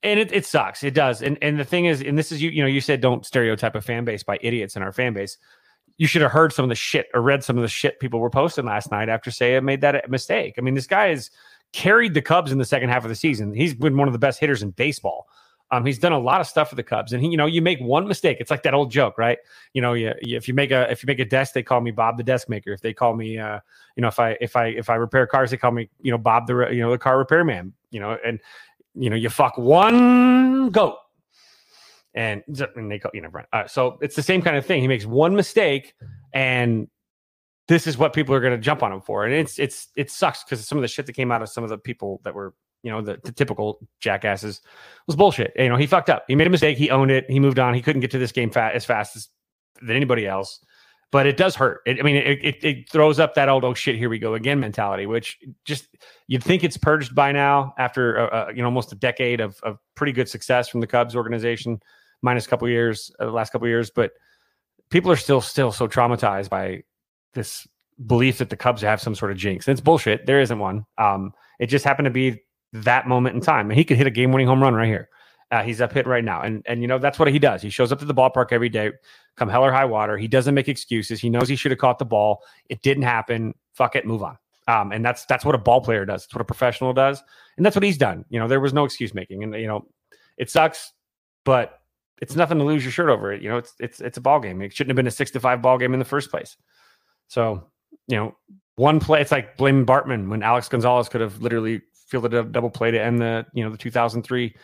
And 0.04 0.20
it, 0.20 0.34
it 0.34 0.46
sucks. 0.46 0.84
It 0.84 0.94
does. 0.94 1.22
And 1.22 1.38
and 1.42 1.58
the 1.58 1.66
thing 1.66 1.86
is, 1.86 2.02
and 2.02 2.18
this 2.18 2.32
is 2.32 2.42
you, 2.42 2.50
you 2.50 2.62
know, 2.62 2.68
you 2.68 2.82
said 2.82 3.00
don't 3.00 3.26
stereotype 3.26 3.76
a 3.76 3.82
fan 3.82 4.04
base 4.04 4.24
by 4.24 4.38
idiots 4.42 4.76
in 4.76 4.82
our 4.82 4.92
fan 4.92 5.14
base. 5.14 5.38
You 6.00 6.08
should 6.08 6.22
have 6.24 6.32
heard 6.32 6.52
some 6.54 6.64
of 6.64 6.70
the 6.70 6.76
shit 6.76 7.08
or 7.14 7.22
read 7.22 7.44
some 7.44 7.58
of 7.58 7.62
the 7.62 7.68
shit 7.68 8.00
people 8.00 8.20
were 8.20 8.30
posting 8.32 8.66
last 8.66 8.90
night 8.90 9.10
after 9.10 9.30
Say 9.30 9.52
Seiya 9.52 9.64
made 9.64 9.82
that 9.82 10.10
mistake. 10.10 10.56
I 10.58 10.62
mean, 10.62 10.74
this 10.74 10.88
guy 10.88 11.10
has 11.10 11.30
carried 11.74 12.14
the 12.16 12.22
Cubs 12.22 12.52
in 12.52 12.58
the 12.58 12.66
second 12.66 12.90
half 12.90 13.04
of 13.04 13.10
the 13.10 13.16
season. 13.16 13.54
He's 13.54 13.76
been 13.76 13.98
one 13.98 14.08
of 14.08 14.14
the 14.14 14.18
best 14.20 14.40
hitters 14.40 14.64
in 14.64 14.72
baseball. 14.72 15.28
Um, 15.72 15.86
he's 15.86 16.00
done 16.00 16.14
a 16.14 16.18
lot 16.20 16.42
of 16.42 16.48
stuff 16.48 16.70
for 16.70 16.76
the 16.76 16.82
Cubs, 16.84 17.14
and 17.14 17.22
he, 17.22 17.30
you 17.30 17.38
know, 17.38 17.46
you 17.46 17.62
make 17.62 17.80
one 17.80 18.08
mistake. 18.08 18.38
It's 18.40 18.50
like 18.50 18.64
that 18.64 18.74
old 18.74 18.90
joke, 18.90 19.20
right? 19.20 19.38
You 19.74 19.84
know, 19.84 19.94
you, 19.94 20.14
you- 20.22 20.36
if 20.38 20.48
you 20.48 20.56
make 20.56 20.72
a 20.72 20.90
if 20.90 21.04
you 21.04 21.08
make 21.08 21.20
a 21.20 21.26
desk, 21.26 21.54
they 21.54 21.62
call 21.62 21.80
me 21.82 21.92
Bob 21.92 22.18
the 22.18 22.24
desk 22.24 22.50
maker. 22.50 22.72
If 22.72 22.82
they 22.82 22.92
call 22.94 23.16
me, 23.16 23.38
uh, 23.38 23.60
you 23.96 24.02
know, 24.02 24.08
if 24.08 24.18
I 24.20 24.36
if 24.42 24.56
I 24.56 24.68
if 24.68 24.90
I 24.90 24.96
repair 24.96 25.28
cars, 25.28 25.52
they 25.52 25.58
call 25.58 25.72
me, 25.72 25.90
you 26.02 26.12
know, 26.12 26.18
Bob 26.18 26.48
the 26.48 26.70
you 26.72 26.82
know 26.82 26.90
the 26.92 26.98
car 26.98 27.18
repairman. 27.20 27.74
You 27.92 28.00
know, 28.00 28.18
and 28.26 28.40
you 28.96 29.10
know, 29.12 29.16
you 29.16 29.30
fuck 29.30 29.58
one 29.60 30.70
goat, 30.72 30.96
and, 32.14 32.44
and 32.76 32.92
they 32.92 33.00
call 33.00 33.12
you 33.14 33.22
know. 33.22 33.30
Uh, 33.54 33.68
so 33.68 33.98
it's 34.02 34.16
the 34.16 34.24
same 34.24 34.42
kind 34.42 34.58
of 34.58 34.66
thing. 34.66 34.82
He 34.82 34.88
makes 34.88 35.06
one 35.06 35.36
mistake, 35.36 35.94
and 36.34 36.88
this 37.68 37.86
is 37.88 37.98
what 37.98 38.14
people 38.14 38.34
are 38.34 38.40
going 38.40 38.54
to 38.54 38.58
jump 38.58 38.84
on 38.84 38.92
him 38.92 39.02
for, 39.02 39.26
and 39.26 39.34
it's 39.34 39.60
it's 39.60 39.90
it 39.96 40.10
sucks 40.10 40.44
because 40.44 40.68
some 40.68 40.78
of 40.78 40.82
the 40.82 40.88
shit 40.88 41.06
that 41.06 41.14
came 41.14 41.32
out 41.32 41.42
of 41.42 41.50
some 41.50 41.64
of 41.64 41.70
the 41.70 41.78
people 41.78 42.20
that 42.24 42.34
were 42.34 42.54
you 42.84 42.92
know 42.92 43.02
the, 43.02 43.20
the 43.24 43.32
typical 43.32 43.80
jackasses 44.00 44.62
was 45.08 45.16
bullshit. 45.16 45.54
You 45.56 45.70
know, 45.70 45.78
he 45.78 45.88
fucked 45.88 46.10
up. 46.10 46.26
He 46.28 46.36
made 46.36 46.48
a 46.48 46.50
mistake. 46.50 46.78
He 46.78 46.90
owned 46.90 47.12
it. 47.12 47.30
He 47.30 47.40
moved 47.40 47.60
on. 47.60 47.74
He 47.74 47.82
couldn't 47.82 48.02
get 48.02 48.12
to 48.12 48.18
this 48.18 48.32
game 48.32 48.50
fa- 48.50 48.72
as 48.74 48.86
fast 48.86 49.16
as 49.16 49.30
than 49.82 49.96
anybody 49.96 50.28
else. 50.28 50.60
But 51.12 51.26
it 51.26 51.38
does 51.38 51.56
hurt. 51.56 51.82
It, 51.88 52.00
I 52.00 52.04
mean, 52.04 52.18
it, 52.18 52.40
it 52.44 52.64
it 52.64 52.90
throws 52.90 53.20
up 53.20 53.34
that 53.34 53.50
old 53.50 53.64
oh 53.64 53.74
shit 53.74 53.96
here 53.96 54.10
we 54.10 54.20
go 54.20 54.36
again 54.36 54.60
mentality, 54.60 55.08
which 55.08 55.40
just 55.66 55.88
you'd 56.28 56.44
think 56.44 56.64
it's 56.64 56.78
purged 56.78 57.16
by 57.16 57.32
now 57.32 57.74
after 57.80 58.20
uh, 58.20 58.28
uh, 58.28 58.52
you 58.54 58.62
know 58.62 58.66
almost 58.66 58.92
a 58.92 58.96
decade 58.96 59.42
of 59.42 59.60
of 59.64 59.80
pretty 59.96 60.14
good 60.14 60.30
success 60.30 60.70
from 60.70 60.82
the 60.82 60.88
Cubs 60.88 61.16
organization, 61.16 61.82
minus 62.22 62.46
a 62.46 62.50
couple 62.50 62.68
years, 62.70 63.12
uh, 63.20 63.26
the 63.26 63.32
last 63.32 63.52
couple 63.52 63.68
years. 63.68 63.90
But 63.90 64.12
people 64.90 65.12
are 65.12 65.18
still 65.18 65.42
still 65.42 65.72
so 65.72 65.88
traumatized 65.88 66.50
by 66.50 66.84
this 67.34 67.68
belief 68.06 68.38
that 68.38 68.50
the 68.50 68.58
Cubs 68.58 68.82
have 68.82 69.02
some 69.02 69.16
sort 69.16 69.32
of 69.32 69.38
jinx. 69.38 69.68
And 69.68 69.74
it's 69.74 69.82
bullshit. 69.82 70.26
There 70.26 70.40
isn't 70.40 70.60
one. 70.60 70.86
Um, 70.98 71.34
it 71.60 71.68
just 71.68 71.86
happened 71.86 72.06
to 72.06 72.12
be 72.12 72.42
that 72.74 73.08
moment 73.08 73.36
in 73.36 73.42
time, 73.42 73.70
and 73.70 73.78
he 73.78 73.84
could 73.84 73.98
hit 73.98 74.08
a 74.08 74.12
game 74.12 74.32
winning 74.32 74.48
home 74.48 74.62
run 74.62 74.74
right 74.74 74.88
here. 74.88 75.10
Uh, 75.52 75.64
he's 75.64 75.82
up 75.82 75.92
hit 75.92 76.06
right 76.06 76.24
now, 76.24 76.42
and 76.42 76.64
and 76.68 76.82
you 76.82 76.88
know 76.88 77.00
that's 77.00 77.18
what 77.18 77.28
he 77.28 77.40
does. 77.40 77.62
He 77.62 77.72
shows 77.72 77.92
up 77.92 78.00
to 78.00 78.06
the 78.06 78.14
ballpark 78.14 78.52
every 78.52 78.70
day, 78.70 78.92
come 79.36 79.50
hell 79.50 79.66
or 79.66 79.72
high 79.72 79.86
water. 79.86 80.18
He 80.18 80.28
doesn't 80.28 80.54
make 80.54 80.68
excuses. 80.68 81.20
He 81.20 81.30
knows 81.30 81.50
he 81.50 81.56
should 81.56 81.72
have 81.72 81.80
caught 81.80 81.98
the 81.98 82.06
ball. 82.06 82.44
It 82.70 82.82
didn't 82.84 83.04
happen. 83.04 83.56
Fuck 83.74 83.96
it, 83.96 84.06
move 84.06 84.22
on. 84.22 84.38
Um, 84.68 84.92
and 84.92 85.04
that's 85.04 85.26
that's 85.26 85.44
what 85.44 85.56
a 85.56 85.58
ball 85.58 85.82
player 85.82 86.06
does. 86.06 86.26
It's 86.26 86.36
what 86.36 86.42
a 86.42 86.46
professional 86.46 86.94
does, 86.94 87.24
and 87.58 87.66
that's 87.66 87.76
what 87.76 87.82
he's 87.82 87.98
done. 87.98 88.26
You 88.30 88.40
know, 88.40 88.48
there 88.48 88.60
was 88.60 88.74
no 88.74 88.86
excuse 88.86 89.16
making, 89.16 89.44
and 89.44 89.56
you 89.56 89.66
know, 89.66 89.88
it 90.38 90.52
sucks, 90.52 90.94
but 91.44 91.79
it's 92.22 92.36
nothing 92.36 92.58
to 92.58 92.64
lose 92.64 92.84
your 92.84 92.92
shirt 92.92 93.10
over 93.10 93.32
it. 93.32 93.42
You 93.42 93.50
know, 93.50 93.58
it's 93.58 93.74
it's 93.80 94.02
it's 94.02 94.18
a 94.18 94.22
ball 94.22 94.40
game. 94.40 94.62
It 94.62 94.74
shouldn't 94.74 94.92
have 94.92 94.96
been 94.96 95.08
a 95.08 95.12
six 95.12 95.32
to 95.32 95.40
five 95.40 95.62
ball 95.62 95.78
game 95.78 95.94
in 95.94 96.00
the 96.00 96.06
first 96.06 96.30
place. 96.30 96.58
So, 97.28 97.64
you 98.08 98.18
know, 98.18 98.36
one 98.76 99.00
play. 99.00 99.22
It's 99.22 99.32
like 99.32 99.58
blaming 99.58 99.86
Bartman 99.86 100.30
when 100.30 100.44
Alex 100.44 100.68
Gonzalez 100.68 101.10
could 101.10 101.22
have 101.22 101.42
literally 101.42 101.82
fielded 102.08 102.34
a 102.34 102.44
double 102.44 102.70
play 102.70 102.92
to 102.92 103.02
end 103.02 103.22
the 103.22 103.46
you 103.54 103.64
know 103.64 103.70
the 103.70 103.78
2003 103.78 104.56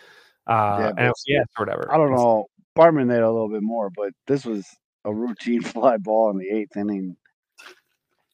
uh, 0.47 0.53
Yeah, 0.53 0.91
NLCS 0.91 1.45
or 1.57 1.65
whatever. 1.65 1.89
I 1.91 1.97
don't 1.97 2.11
know. 2.11 2.47
Bartman 2.77 3.07
made 3.07 3.21
a 3.21 3.31
little 3.31 3.49
bit 3.49 3.63
more, 3.63 3.89
but 3.89 4.11
this 4.27 4.45
was 4.45 4.65
a 5.05 5.13
routine 5.13 5.61
fly 5.63 5.97
ball 5.97 6.29
in 6.31 6.37
the 6.37 6.49
eighth 6.49 6.75
inning. 6.75 7.15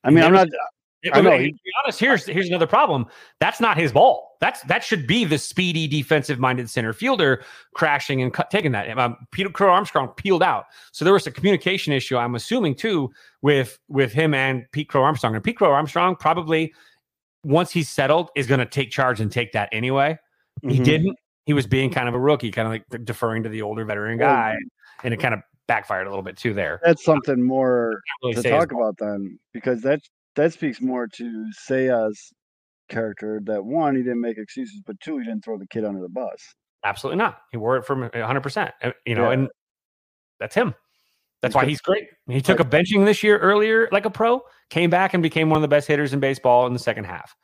I 0.03 0.09
mean, 0.09 0.23
I'm 0.23 0.33
not. 0.33 0.47
It- 1.03 1.15
I 1.15 1.21
know, 1.21 1.31
to 1.31 1.37
be 1.37 1.59
honest, 1.83 1.99
here's 1.99 2.25
here's 2.27 2.47
another 2.47 2.67
problem. 2.67 3.07
That's 3.39 3.59
not 3.59 3.75
his 3.77 3.91
ball. 3.91 4.37
That's 4.39 4.61
that 4.63 4.83
should 4.83 5.07
be 5.07 5.25
the 5.25 5.37
speedy 5.37 5.87
defensive 5.87 6.37
minded 6.39 6.69
center 6.69 6.93
fielder 6.93 7.43
crashing 7.73 8.21
and 8.21 8.31
cut, 8.33 8.51
taking 8.51 8.71
that. 8.73 8.95
Um, 8.97 9.17
Peter 9.31 9.49
Crow 9.49 9.71
Armstrong 9.71 10.09
peeled 10.09 10.43
out, 10.43 10.65
so 10.91 11.03
there 11.03 11.13
was 11.13 11.25
a 11.25 11.31
communication 11.31 11.91
issue. 11.91 12.17
I'm 12.17 12.35
assuming 12.35 12.75
too 12.75 13.11
with 13.41 13.79
with 13.87 14.13
him 14.13 14.33
and 14.35 14.65
Pete 14.71 14.89
Crow 14.89 15.03
Armstrong. 15.03 15.33
And 15.35 15.43
Pete 15.43 15.57
Crow 15.57 15.71
Armstrong 15.71 16.15
probably 16.15 16.73
once 17.43 17.71
he's 17.71 17.89
settled 17.89 18.29
is 18.35 18.45
going 18.45 18.59
to 18.59 18.65
take 18.67 18.91
charge 18.91 19.19
and 19.19 19.31
take 19.31 19.51
that 19.53 19.69
anyway. 19.71 20.19
He 20.61 20.79
Mhm. 20.79 20.83
didn't. 20.83 21.17
He 21.47 21.53
was 21.53 21.65
being 21.65 21.89
kind 21.89 22.07
of 22.07 22.13
a 22.13 22.19
rookie, 22.19 22.51
kind 22.51 22.67
of 22.67 22.71
like 22.71 23.05
deferring 23.05 23.41
to 23.43 23.49
the 23.49 23.63
older 23.63 23.83
veteran 23.85 24.19
guy, 24.19 24.55
and 25.03 25.11
it 25.13 25.17
kind 25.17 25.33
of 25.33 25.39
backfired 25.67 26.05
a 26.05 26.09
little 26.11 26.21
bit 26.23 26.37
too 26.37 26.53
there. 26.53 26.79
That's 26.83 27.03
something 27.03 27.41
more 27.41 28.01
really 28.21 28.35
to 28.35 28.47
talk 28.47 28.71
about 28.71 28.97
then, 28.99 29.39
because 29.51 29.81
that 29.81 30.01
that 30.35 30.53
speaks 30.53 30.81
more 30.81 31.07
to 31.07 31.45
Seiya's 31.67 32.31
character. 32.89 33.39
That 33.45 33.63
one, 33.63 33.95
he 33.95 34.03
didn't 34.03 34.21
make 34.21 34.37
excuses, 34.37 34.81
but 34.85 34.99
two, 34.99 35.17
he 35.17 35.25
didn't 35.25 35.43
throw 35.43 35.57
the 35.57 35.67
kid 35.67 35.83
under 35.85 36.01
the 36.01 36.09
bus. 36.09 36.37
Absolutely 36.83 37.17
not. 37.17 37.39
He 37.51 37.57
wore 37.57 37.77
it 37.77 37.85
from 37.85 38.09
100%. 38.09 38.71
uh, 38.81 38.91
You 39.05 39.15
know, 39.15 39.27
Yeah. 39.27 39.33
and 39.33 39.49
that's 40.39 40.55
him. 40.55 40.73
That's 41.41 41.53
He 41.53 41.57
why 41.57 41.61
took- 41.63 41.69
he's 41.69 41.81
great. 41.81 42.07
He 42.27 42.41
took 42.41 42.59
a 42.59 42.63
benching 42.65 43.05
this 43.05 43.23
year 43.23 43.37
earlier 43.39 43.89
like 43.91 44.05
a 44.05 44.09
pro, 44.11 44.41
came 44.69 44.89
back 44.89 45.13
and 45.13 45.23
became 45.23 45.49
one 45.49 45.57
of 45.57 45.61
the 45.63 45.67
best 45.67 45.87
hitters 45.87 46.13
in 46.13 46.19
baseball 46.19 46.67
in 46.67 46.73
the 46.73 46.79
second 46.79 47.05
half. 47.05 47.35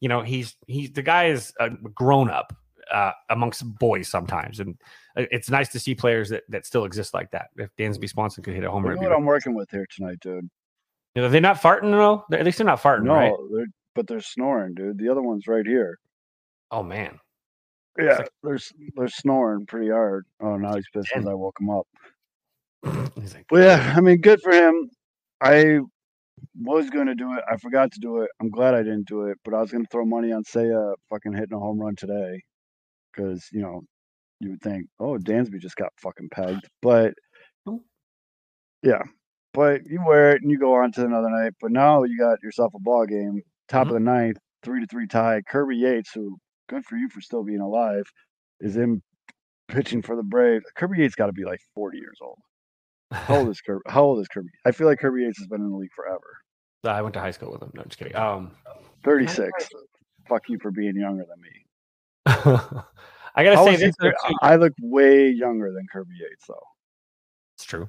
You 0.00 0.08
know, 0.10 0.20
he's 0.22 0.54
he's 0.66 0.92
the 0.92 1.02
guy 1.02 1.26
is 1.28 1.54
a 1.58 1.70
grown 1.70 2.28
up 2.30 2.54
uh, 2.92 3.12
amongst 3.30 3.64
boys 3.78 4.08
sometimes, 4.08 4.60
and 4.60 4.78
uh, 5.16 5.24
it's 5.30 5.48
nice 5.48 5.70
to 5.70 5.80
see 5.80 5.94
players 5.94 6.28
that 6.28 6.42
that 6.50 6.66
still 6.66 6.84
exist 6.84 7.14
like 7.14 7.30
that. 7.30 7.46
If 7.56 7.74
Dansby 7.76 8.10
Swanson 8.10 8.44
could 8.44 8.52
hit 8.54 8.62
a 8.64 8.70
home 8.70 8.82
Look 8.84 8.96
run, 8.96 9.04
what 9.04 9.12
I'm 9.16 9.24
working 9.24 9.54
with 9.54 9.70
here 9.70 9.86
tonight, 9.90 10.18
dude. 10.20 10.50
You 11.16 11.22
know, 11.22 11.30
they're 11.30 11.40
not 11.40 11.56
farting 11.62 11.90
though. 11.92 12.24
They're- 12.28 12.38
At 12.40 12.44
least 12.44 12.58
they're 12.58 12.66
not 12.66 12.82
farting, 12.82 13.04
No, 13.04 13.14
right? 13.14 13.32
they're, 13.52 13.66
but 13.94 14.06
they're 14.06 14.20
snoring, 14.20 14.74
dude. 14.74 14.98
The 14.98 15.08
other 15.08 15.22
one's 15.22 15.46
right 15.48 15.66
here. 15.66 15.98
Oh 16.70 16.82
man, 16.82 17.18
Yeah, 17.98 18.18
like- 18.18 18.28
they're 18.42 18.58
they're 18.96 19.08
snoring 19.08 19.64
pretty 19.64 19.88
hard. 19.88 20.26
Oh, 20.40 20.56
now 20.58 20.74
he's 20.74 20.84
pissed 20.92 21.08
because 21.14 21.26
I 21.26 21.32
woke 21.32 21.58
him 21.58 21.70
up. 21.70 21.86
he's 23.14 23.34
like, 23.34 23.46
Well, 23.50 23.62
yeah, 23.64 23.94
I 23.96 24.00
mean, 24.02 24.20
good 24.20 24.42
for 24.42 24.52
him. 24.52 24.90
I 25.40 25.78
was 26.60 26.90
going 26.90 27.06
to 27.06 27.14
do 27.14 27.32
it. 27.32 27.44
I 27.50 27.56
forgot 27.56 27.92
to 27.92 28.00
do 28.00 28.20
it. 28.20 28.30
I'm 28.40 28.50
glad 28.50 28.74
I 28.74 28.82
didn't 28.82 29.06
do 29.08 29.22
it, 29.24 29.38
but 29.42 29.54
I 29.54 29.60
was 29.62 29.70
going 29.70 29.84
to 29.84 29.88
throw 29.90 30.04
money 30.04 30.32
on 30.32 30.44
Seiya 30.44 30.94
fucking 31.08 31.32
hitting 31.32 31.56
a 31.56 31.58
home 31.58 31.78
run 31.80 31.96
today 31.96 32.42
because, 33.12 33.48
you 33.52 33.60
know, 33.62 33.82
you 34.40 34.50
would 34.50 34.60
think, 34.60 34.86
oh, 35.00 35.16
Dansby 35.16 35.60
just 35.60 35.76
got 35.76 35.92
fucking 35.98 36.28
pegged. 36.30 36.68
But 36.82 37.14
yeah, 38.82 39.02
but 39.56 39.86
you 39.86 40.04
wear 40.06 40.32
it 40.32 40.42
and 40.42 40.50
you 40.50 40.58
go 40.58 40.74
on 40.74 40.92
to 40.92 41.04
another 41.04 41.30
night. 41.30 41.54
But 41.60 41.72
now 41.72 42.04
you 42.04 42.18
got 42.18 42.42
yourself 42.42 42.74
a 42.74 42.78
ball 42.78 43.06
game, 43.06 43.40
top 43.68 43.86
of 43.86 43.94
the 43.94 44.00
ninth, 44.00 44.36
three 44.62 44.80
to 44.80 44.86
three 44.86 45.06
tie. 45.06 45.40
Kirby 45.48 45.76
Yates, 45.76 46.12
who 46.12 46.36
good 46.68 46.84
for 46.84 46.96
you 46.96 47.08
for 47.08 47.22
still 47.22 47.42
being 47.42 47.60
alive, 47.60 48.04
is 48.60 48.76
in 48.76 49.02
pitching 49.66 50.02
for 50.02 50.14
the 50.14 50.22
Braves. 50.22 50.66
Kirby 50.76 50.98
Yates 50.98 51.14
got 51.14 51.26
to 51.26 51.32
be 51.32 51.44
like 51.46 51.60
40 51.74 51.96
years 51.96 52.18
old. 52.20 52.38
How 53.10 53.38
old 53.38 53.48
is 53.48 53.60
Kirby? 53.62 53.80
How 53.88 54.04
old 54.04 54.20
is 54.20 54.28
Kirby? 54.28 54.50
I 54.66 54.72
feel 54.72 54.86
like 54.86 54.98
Kirby 54.98 55.22
Yates 55.22 55.38
has 55.38 55.48
been 55.48 55.62
in 55.62 55.70
the 55.70 55.76
league 55.76 55.92
forever. 55.96 56.20
I 56.84 57.00
went 57.00 57.14
to 57.14 57.20
high 57.20 57.30
school 57.30 57.50
with 57.50 57.62
him. 57.62 57.70
No, 57.74 57.82
just 57.84 57.98
kidding. 57.98 58.14
Um, 58.14 58.52
36. 59.04 59.50
Fuck 60.28 60.42
you 60.48 60.58
for 60.60 60.70
being 60.70 60.96
younger 60.96 61.24
than 61.24 61.40
me. 61.40 61.64
I 63.34 63.44
gotta 63.44 63.56
How 63.56 63.64
say 63.64 63.76
this. 63.76 63.94
though, 63.98 64.08
thir- 64.08 64.16
too. 64.28 64.34
I 64.42 64.56
look 64.56 64.72
way 64.82 65.30
younger 65.30 65.72
than 65.72 65.86
Kirby 65.90 66.14
Yates, 66.20 66.46
though. 66.46 66.54
It's 67.56 67.64
true. 67.64 67.88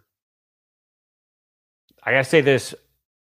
I 2.08 2.12
gotta 2.12 2.24
say 2.24 2.42
this. 2.42 2.74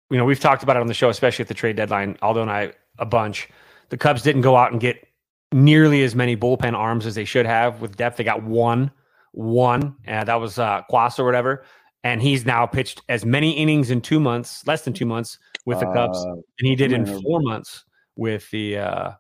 You 0.10 0.17
know, 0.17 0.23
we've 0.23 0.39
talked 0.39 0.63
about 0.63 0.78
it 0.78 0.80
on 0.80 0.88
the 0.88 0.93
show, 0.93 1.10
especially 1.10 1.43
at 1.43 1.50
the 1.50 1.54
trade 1.54 1.76
deadline. 1.76 2.17
Aldo 2.21 2.41
and 2.41 2.50
I 2.50 2.71
a 2.97 3.06
bunch. 3.06 3.50
The 3.89 3.97
Cubs 3.97 4.21
didn't 4.21 4.41
go 4.41 4.56
out 4.56 4.71
and 4.71 4.80
get 4.80 5.06
nearly 5.52 6.04
as 6.04 6.15
many 6.15 6.38
bullpen 6.38 6.73
arms 6.73 7.06
as 7.06 7.15
they 7.15 7.26
should 7.26 7.45
have 7.45 7.82
with 7.82 7.97
depth. 7.97 8.17
They 8.17 8.23
got 8.23 8.43
one, 8.43 8.91
one, 9.34 9.95
and 10.06 10.28
that 10.28 10.39
was 10.39 10.58
uh, 10.58 10.84
Cuas 10.89 11.19
or 11.19 11.26
whatever. 11.26 11.65
And 12.04 12.21
he's 12.21 12.45
now 12.45 12.65
pitched 12.65 13.02
as 13.10 13.26
many 13.26 13.52
innings 13.52 13.91
in 13.91 14.00
two 14.00 14.19
months, 14.19 14.65
less 14.65 14.84
than 14.84 14.93
two 14.93 15.06
months, 15.06 15.38
with 15.65 15.82
the 15.82 15.86
Cubs 15.88 16.23
and 16.23 16.43
he 16.60 16.76
did 16.76 16.93
in 16.93 17.06
four 17.06 17.41
months 17.41 17.84
with 18.15 18.50
the 18.52 18.78
uh, 18.78 19.12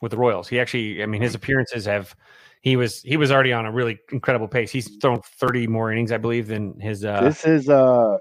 with 0.00 0.10
the 0.10 0.16
Royals. 0.16 0.48
He 0.48 0.58
actually, 0.58 1.02
I 1.02 1.06
mean, 1.06 1.20
his 1.20 1.34
appearances 1.34 1.84
have. 1.84 2.16
He 2.62 2.76
was 2.76 3.02
he 3.02 3.16
was 3.16 3.30
already 3.30 3.52
on 3.52 3.66
a 3.66 3.70
really 3.70 3.98
incredible 4.10 4.48
pace. 4.48 4.72
He's 4.72 4.96
thrown 4.96 5.20
thirty 5.38 5.66
more 5.66 5.92
innings, 5.92 6.10
I 6.10 6.16
believe, 6.16 6.48
than 6.48 6.80
his. 6.80 7.04
Uh, 7.04 7.20
this 7.20 7.44
is 7.44 7.68
uh, 7.68 8.16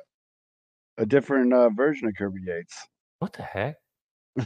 a 0.97 1.05
different 1.05 1.53
uh, 1.53 1.69
version 1.69 2.07
of 2.07 2.15
Kirby 2.15 2.41
Yates. 2.45 2.75
what 3.19 3.33
the 3.33 3.43
heck? 3.43 3.75
I 4.37 4.45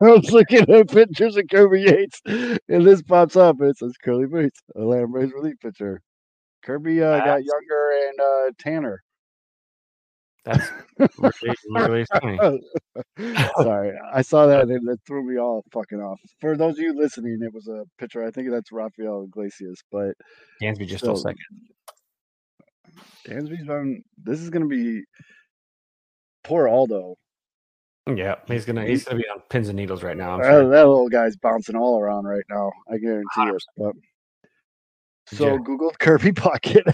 was 0.00 0.30
looking 0.30 0.68
at 0.70 0.88
pictures 0.90 1.36
of 1.36 1.44
Kirby 1.50 1.82
Yates, 1.82 2.20
and 2.26 2.86
this 2.86 3.02
pops 3.02 3.36
up. 3.36 3.60
And 3.60 3.70
it 3.70 3.78
says 3.78 3.94
Curly 4.02 4.26
Bates, 4.26 4.60
Atlanta 4.76 5.08
Braves 5.08 5.32
relief 5.32 5.56
pitcher. 5.60 6.00
Kirby 6.64 7.02
uh, 7.02 7.18
got 7.18 7.42
younger 7.44 8.08
and 8.08 8.20
uh, 8.20 8.50
tanner. 8.58 9.02
That's 10.44 10.70
really, 11.42 11.54
really 11.74 12.06
funny. 12.06 12.38
Sorry, 13.62 13.92
I 14.14 14.22
saw 14.22 14.46
that 14.46 14.68
and 14.68 14.88
it 14.88 15.00
threw 15.06 15.22
me 15.22 15.38
all 15.38 15.62
fucking 15.72 16.00
off. 16.00 16.18
For 16.40 16.56
those 16.56 16.74
of 16.74 16.78
you 16.78 16.94
listening, 16.98 17.40
it 17.42 17.52
was 17.52 17.68
a 17.68 17.84
picture. 17.98 18.24
I 18.24 18.30
think 18.30 18.50
that's 18.50 18.72
Rafael 18.72 19.24
Iglesias, 19.24 19.82
but 19.92 20.14
Dansby 20.62 20.86
just 20.86 21.04
So- 21.04 21.16
second. 21.16 21.38
Dansby's 23.26 23.66
been. 23.66 24.02
This 24.22 24.40
is 24.40 24.48
gonna 24.50 24.66
be 24.66 25.02
poor 26.44 26.68
Aldo. 26.68 27.16
Yeah, 28.16 28.36
he's 28.46 28.64
gonna 28.64 28.86
he's 28.86 29.04
gonna 29.04 29.18
be 29.18 29.28
on 29.28 29.42
pins 29.50 29.68
and 29.68 29.76
needles 29.76 30.02
right 30.02 30.16
now. 30.16 30.40
Uh, 30.40 30.68
that 30.68 30.86
little 30.86 31.08
guy's 31.10 31.36
bouncing 31.36 31.76
all 31.76 32.00
around 32.00 32.24
right 32.24 32.44
now. 32.48 32.72
I 32.90 32.96
guarantee 32.96 33.42
it. 33.42 33.62
But, 33.76 33.92
so 35.26 35.52
Yeah. 35.52 35.58
Google 35.62 35.90
Kirby 35.98 36.32
Puckett. 36.32 36.90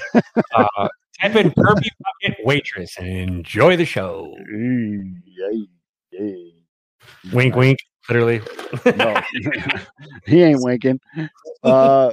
Uh, 0.54 0.88
type 1.20 1.36
in 1.36 1.52
Kirby 1.52 1.90
Puckett 2.02 2.34
waitress 2.44 2.96
and 2.98 3.06
enjoy 3.08 3.76
the 3.76 3.84
show. 3.84 4.34
Yay, 4.50 5.68
yay. 6.10 6.52
Wink, 7.32 7.54
wink. 7.54 7.78
Literally. 8.08 8.42
No, 8.96 9.20
he 10.26 10.42
ain't 10.42 10.62
winking. 10.62 11.00
Uh, 11.62 12.10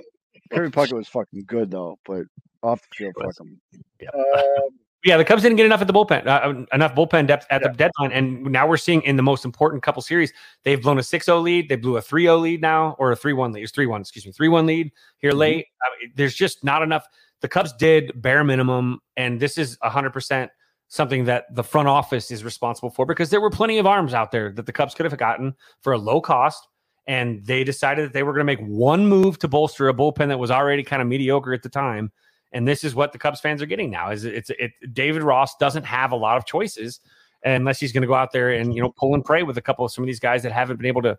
Kirby 0.53 0.69
Puckett 0.69 0.93
was 0.93 1.07
fucking 1.07 1.43
good 1.47 1.71
though, 1.71 1.97
but 2.05 2.25
off 2.61 2.81
the 2.81 2.87
field, 2.95 3.13
fuck 3.19 3.39
him. 3.39 3.59
Yeah. 3.99 4.09
Um, 4.15 4.69
Yeah, 5.03 5.17
the 5.17 5.25
Cubs 5.25 5.41
didn't 5.41 5.57
get 5.57 5.65
enough 5.65 5.81
at 5.81 5.87
the 5.87 5.93
bullpen, 5.93 6.27
uh, 6.27 6.65
enough 6.75 6.93
bullpen 6.93 7.25
depth 7.25 7.47
at 7.49 7.63
the 7.63 7.69
deadline, 7.69 8.11
and 8.11 8.43
now 8.43 8.67
we're 8.67 8.77
seeing 8.77 9.01
in 9.01 9.15
the 9.15 9.23
most 9.23 9.45
important 9.45 9.81
couple 9.81 9.99
series, 10.03 10.31
they've 10.63 10.81
blown 10.81 10.99
a 10.99 11.01
6-0 11.01 11.41
lead, 11.41 11.69
they 11.69 11.75
blew 11.75 11.97
a 11.97 12.01
3-0 12.01 12.39
lead 12.39 12.61
now, 12.61 12.95
or 12.99 13.11
a 13.11 13.15
3-1 13.15 13.51
lead, 13.51 13.63
it's 13.63 13.71
3-1, 13.71 14.01
excuse 14.01 14.27
me, 14.27 14.31
3-1 14.31 14.67
lead 14.67 14.91
here 15.17 15.31
Mhm. 15.31 15.37
late. 15.37 15.67
There's 16.15 16.35
just 16.35 16.63
not 16.63 16.83
enough. 16.83 17.07
The 17.41 17.47
Cubs 17.47 17.73
did 17.73 18.11
bare 18.21 18.43
minimum, 18.43 18.99
and 19.17 19.39
this 19.39 19.57
is 19.57 19.75
100% 19.81 20.51
something 20.87 21.25
that 21.25 21.45
the 21.55 21.63
front 21.63 21.87
office 21.87 22.29
is 22.29 22.43
responsible 22.43 22.91
for 22.91 23.05
because 23.07 23.31
there 23.31 23.41
were 23.41 23.49
plenty 23.49 23.79
of 23.79 23.87
arms 23.87 24.13
out 24.13 24.29
there 24.29 24.51
that 24.51 24.67
the 24.67 24.73
Cubs 24.73 24.93
could 24.93 25.05
have 25.05 25.17
gotten 25.17 25.55
for 25.81 25.93
a 25.93 25.97
low 25.97 26.21
cost, 26.21 26.67
and 27.07 27.43
they 27.43 27.63
decided 27.63 28.05
that 28.05 28.13
they 28.13 28.21
were 28.21 28.33
going 28.33 28.45
to 28.45 28.55
make 28.55 28.59
one 28.59 29.07
move 29.07 29.39
to 29.39 29.47
bolster 29.47 29.89
a 29.89 29.93
bullpen 29.95 30.27
that 30.27 30.37
was 30.37 30.51
already 30.51 30.83
kind 30.83 31.01
of 31.01 31.07
mediocre 31.07 31.53
at 31.53 31.63
the 31.63 31.69
time 31.69 32.11
and 32.51 32.67
this 32.67 32.83
is 32.83 32.95
what 32.95 33.11
the 33.11 33.17
Cubs 33.17 33.39
fans 33.39 33.61
are 33.61 33.65
getting 33.65 33.89
now. 33.89 34.11
Is 34.11 34.25
it's 34.25 34.49
it 34.51 34.71
David 34.93 35.23
Ross 35.23 35.55
doesn't 35.57 35.83
have 35.83 36.11
a 36.11 36.15
lot 36.15 36.37
of 36.37 36.45
choices 36.45 36.99
unless 37.43 37.79
he's 37.79 37.91
going 37.91 38.01
to 38.01 38.07
go 38.07 38.13
out 38.13 38.31
there 38.31 38.51
and 38.51 38.73
you 38.73 38.81
know 38.81 38.93
pull 38.97 39.15
and 39.15 39.23
pray 39.23 39.43
with 39.43 39.57
a 39.57 39.61
couple 39.61 39.85
of 39.85 39.91
some 39.91 40.03
of 40.03 40.07
these 40.07 40.19
guys 40.19 40.43
that 40.43 40.51
haven't 40.51 40.77
been 40.77 40.85
able 40.85 41.01
to 41.01 41.17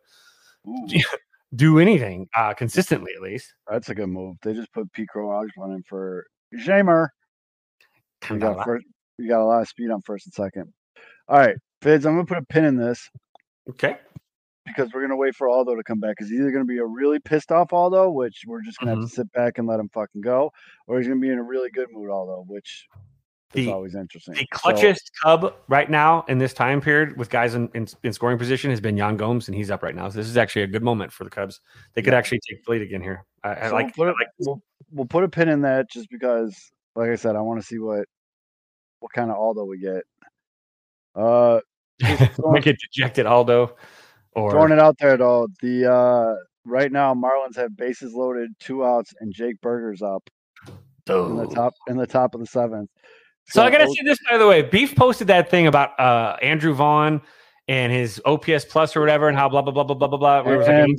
do 1.55 1.79
anything 1.79 2.29
uh, 2.37 2.55
consistently 2.55 3.13
at 3.17 3.23
least. 3.23 3.55
that's 3.71 3.89
a 3.89 3.95
good 3.95 4.09
move. 4.09 4.37
They 4.43 4.55
just 4.55 4.73
put 4.73 4.93
Pete 4.93 5.09
Osborne 5.15 5.73
in 5.73 5.83
for 5.83 6.27
Shamer. 6.55 7.09
You 8.31 8.39
got 8.39 8.65
first. 8.65 8.87
You 9.19 9.29
got 9.29 9.41
a 9.41 9.45
lot 9.45 9.63
of 9.63 9.69
speed 9.69 9.91
on 9.91 10.03
first 10.03 10.27
and 10.27 10.35
second. 10.35 10.73
All 11.29 11.39
right, 11.39 11.57
Fitz. 11.81 12.05
I'm 12.05 12.15
gonna 12.15 12.27
put 12.27 12.39
a 12.39 12.43
pin 12.43 12.65
in 12.65 12.77
this 12.77 13.09
Okay, 13.71 13.99
because 14.67 14.91
we're 14.93 15.03
gonna 15.03 15.17
wait 15.17 15.35
for 15.35 15.49
Aldo 15.49 15.75
to 15.77 15.83
come 15.83 16.01
back. 16.01 16.17
He's 16.19 16.33
either 16.33 16.51
gonna 16.51 16.65
be 16.65 16.79
a 16.79 16.85
really 16.85 17.19
pissed 17.19 17.51
off 17.53 17.73
Aldo, 17.73 18.11
which 18.11 18.45
we're 18.47 18.63
just 18.63 18.79
gonna 18.79 18.93
Mm-hmm. 18.93 19.01
have 19.03 19.11
to 19.11 19.15
sit 19.15 19.33
back 19.33 19.59
and 19.59 19.67
let 19.67 19.81
him 19.81 19.89
fucking 19.89 20.21
go, 20.21 20.53
or 20.87 20.99
he's 20.99 21.09
gonna 21.09 21.21
be 21.21 21.31
in 21.31 21.39
a 21.39 21.43
really 21.43 21.71
good 21.71 21.89
mood 21.93 22.11
Aldo, 22.11 22.45
which 22.47 22.87
is 23.55 23.69
always 23.69 23.95
interesting. 23.95 24.35
the 24.35 24.47
So- 24.95 24.95
Cub 25.23 25.55
right 25.69 25.91
now 25.91 26.25
in 26.29 26.39
this 26.39 26.55
time 26.55 26.81
period 26.81 27.19
with 27.19 27.29
guys 27.29 27.55
in, 27.55 27.69
in, 27.75 27.87
in 28.03 28.13
scoring 28.15 28.39
position 28.39 28.71
has 28.71 28.81
been 28.81 28.97
Yan 28.97 29.17
Gomes, 29.19 29.49
and 29.49 29.55
he's 29.55 29.71
up 29.71 29.83
right 29.83 29.95
now. 29.95 30.09
So 30.09 30.17
this 30.19 30.27
is 30.29 30.39
actually 30.39 30.63
a 30.63 30.67
good 30.69 30.83
moment 30.83 31.13
for 31.13 31.25
the 31.25 31.31
Cubs. 31.31 31.61
They 31.95 32.01
could 32.03 32.13
Yeah. 32.15 32.19
actually 32.19 32.41
take 32.49 32.65
the 32.65 32.71
lead 32.73 32.83
again 32.83 33.03
here. 33.03 33.27
I, 33.45 33.51
I 33.55 33.69
like. 33.71 33.95
we'll 33.99 34.09
put, 34.13 34.17
like 34.19 34.29
a, 34.29 34.31
we'll, 34.47 34.63
we'll 34.91 35.07
put 35.07 35.25
a 35.25 35.29
pin 35.29 35.49
in 35.51 35.61
that 35.63 35.91
just 35.91 36.09
because, 36.09 36.57
like 36.97 37.11
I 37.11 37.17
said, 37.17 37.37
I 37.37 37.41
want 37.43 37.61
to 37.61 37.67
see 37.67 37.79
what 37.79 38.07
what 39.01 39.13
kind 39.13 39.31
of 39.31 39.37
Aldo 39.37 39.65
we 39.65 39.79
get. 39.81 40.03
Uh, 41.15 41.61
make 42.53 42.67
it 42.67 42.79
dejected 42.81 43.27
Aldo, 43.27 43.77
or 44.35 44.51
throwing 44.51 44.73
it 44.73 44.79
out 44.79 44.97
there 44.99 45.17
though, 45.17 45.49
the 45.61 45.91
uh, 45.93 46.35
right 46.65 46.91
now 46.93 47.15
Marlins 47.15 47.57
have 47.57 47.77
bases 47.77 48.13
loaded, 48.15 48.51
two 48.61 48.85
outs, 48.85 49.13
and 49.21 49.33
Jake 49.33 49.61
Burger's 49.61 50.03
up 50.03 50.29
in 50.69 50.75
the 51.37 51.43
Oh. 51.43 51.51
top 51.55 51.75
in 51.89 51.97
the 51.97 52.07
top 52.07 52.35
of 52.35 52.41
the 52.41 52.47
seventh. 52.47 52.89
So 53.49 53.63
I 53.63 53.71
got 53.71 53.79
gotta 53.81 53.91
see 53.91 54.03
this 54.05 54.19
by 54.31 54.39
the 54.39 54.47
way. 54.47 54.63
Beef 54.63 54.95
posted 54.95 55.27
that 55.27 55.51
thing 55.51 55.67
about 55.67 55.99
uh 55.99 56.37
Andrew 56.43 56.75
Vaughn 56.75 57.21
and 57.69 57.93
his 57.93 58.21
OPS 58.25 58.65
plus 58.67 58.97
or 58.97 59.01
whatever, 59.01 59.29
and 59.29 59.37
how 59.37 59.49
blah 59.49 59.63
blah 59.63 59.73
blah 59.73 59.85
blah 59.85 59.95
blah 59.97 60.09
blah 60.09 60.19
blah. 60.19 60.43
where 60.43 60.59
was 60.59 60.67
like 60.67 60.77
an 60.77 60.85
And- 60.85 60.99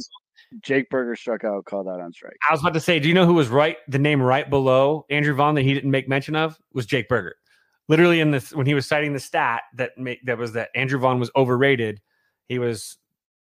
Jake 0.62 0.88
Burger 0.92 1.16
struck 1.16 1.44
out, 1.44 1.66
called 1.66 1.88
that 1.88 2.00
on 2.00 2.14
strike. 2.14 2.36
I 2.48 2.54
was 2.54 2.62
about 2.62 2.76
to 2.76 2.80
say, 2.80 3.00
do 3.00 3.08
you 3.08 3.16
know 3.16 3.26
who 3.26 3.34
was 3.34 3.48
right? 3.48 3.78
The 3.88 3.98
name 3.98 4.22
right 4.22 4.48
below 4.48 5.04
Andrew 5.10 5.34
Vaughn 5.34 5.56
that 5.56 5.64
he 5.64 5.74
didn't 5.74 5.90
make 5.90 6.08
mention 6.08 6.36
of 6.36 6.60
was 6.74 6.86
Jake 6.86 7.08
Burger. 7.10 7.36
Literally 7.90 8.20
in 8.20 8.30
this 8.30 8.54
when 8.54 8.68
he 8.68 8.76
was 8.76 8.86
citing 8.86 9.14
the 9.14 9.20
stat 9.20 9.64
that 9.78 9.98
make 9.98 10.24
that 10.26 10.38
was 10.38 10.54
that 10.54 10.70
Andrew 10.76 11.00
Vaughn 11.00 11.20
was 11.20 11.32
overrated. 11.36 12.02
He 12.50 12.60
was 12.60 12.98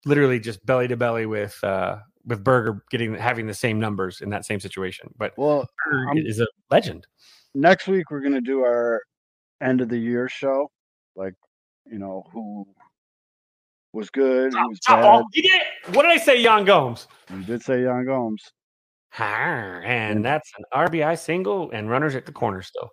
literally 0.06 0.40
just 0.40 0.66
belly 0.66 0.88
to 0.88 0.96
belly 0.98 1.26
with 1.26 1.62
uh 1.64 1.98
with 2.26 2.44
Burger 2.44 2.84
getting 2.92 3.16
having 3.16 3.48
the 3.48 3.54
same 3.54 3.80
numbers 3.80 4.22
in 4.22 4.30
that 4.30 4.46
same 4.46 4.60
situation. 4.60 5.14
But 5.18 5.34
Well, 5.38 5.68
Burger 5.86 6.08
I'm- 6.10 6.18
is 6.18 6.40
a 6.40 6.48
legend. 6.70 7.08
next 7.56 7.88
week 7.88 8.12
we're 8.12 8.22
gonna 8.22 8.42
do 8.42 8.62
our 8.64 9.02
end 9.62 9.82
of 9.82 9.90
the 9.90 9.98
year 9.98 10.30
show, 10.30 10.70
like 11.16 11.34
you 11.86 11.98
know 12.00 12.24
who 12.32 12.68
was 13.94 14.10
good, 14.12 14.54
who 14.54 14.70
was 14.70 14.80
bad. 14.88 15.04
Oh, 15.04 15.26
did. 15.34 15.62
What 15.96 16.04
did 16.04 16.12
I 16.12 16.18
say, 16.18 16.40
Yan 16.42 16.64
Gomes? 16.66 17.08
You 17.32 17.44
did 17.44 17.62
say 17.64 17.84
Yan 17.84 18.06
Gomes. 18.06 18.44
Arr, 19.18 19.82
And 19.84 20.24
that's 20.24 20.52
an 20.60 20.66
RBI 20.72 21.16
single 21.18 21.72
and 21.72 21.90
runners 21.90 22.16
at 22.16 22.28
the 22.28 22.32
corner 22.32 22.62
still. 22.62 22.90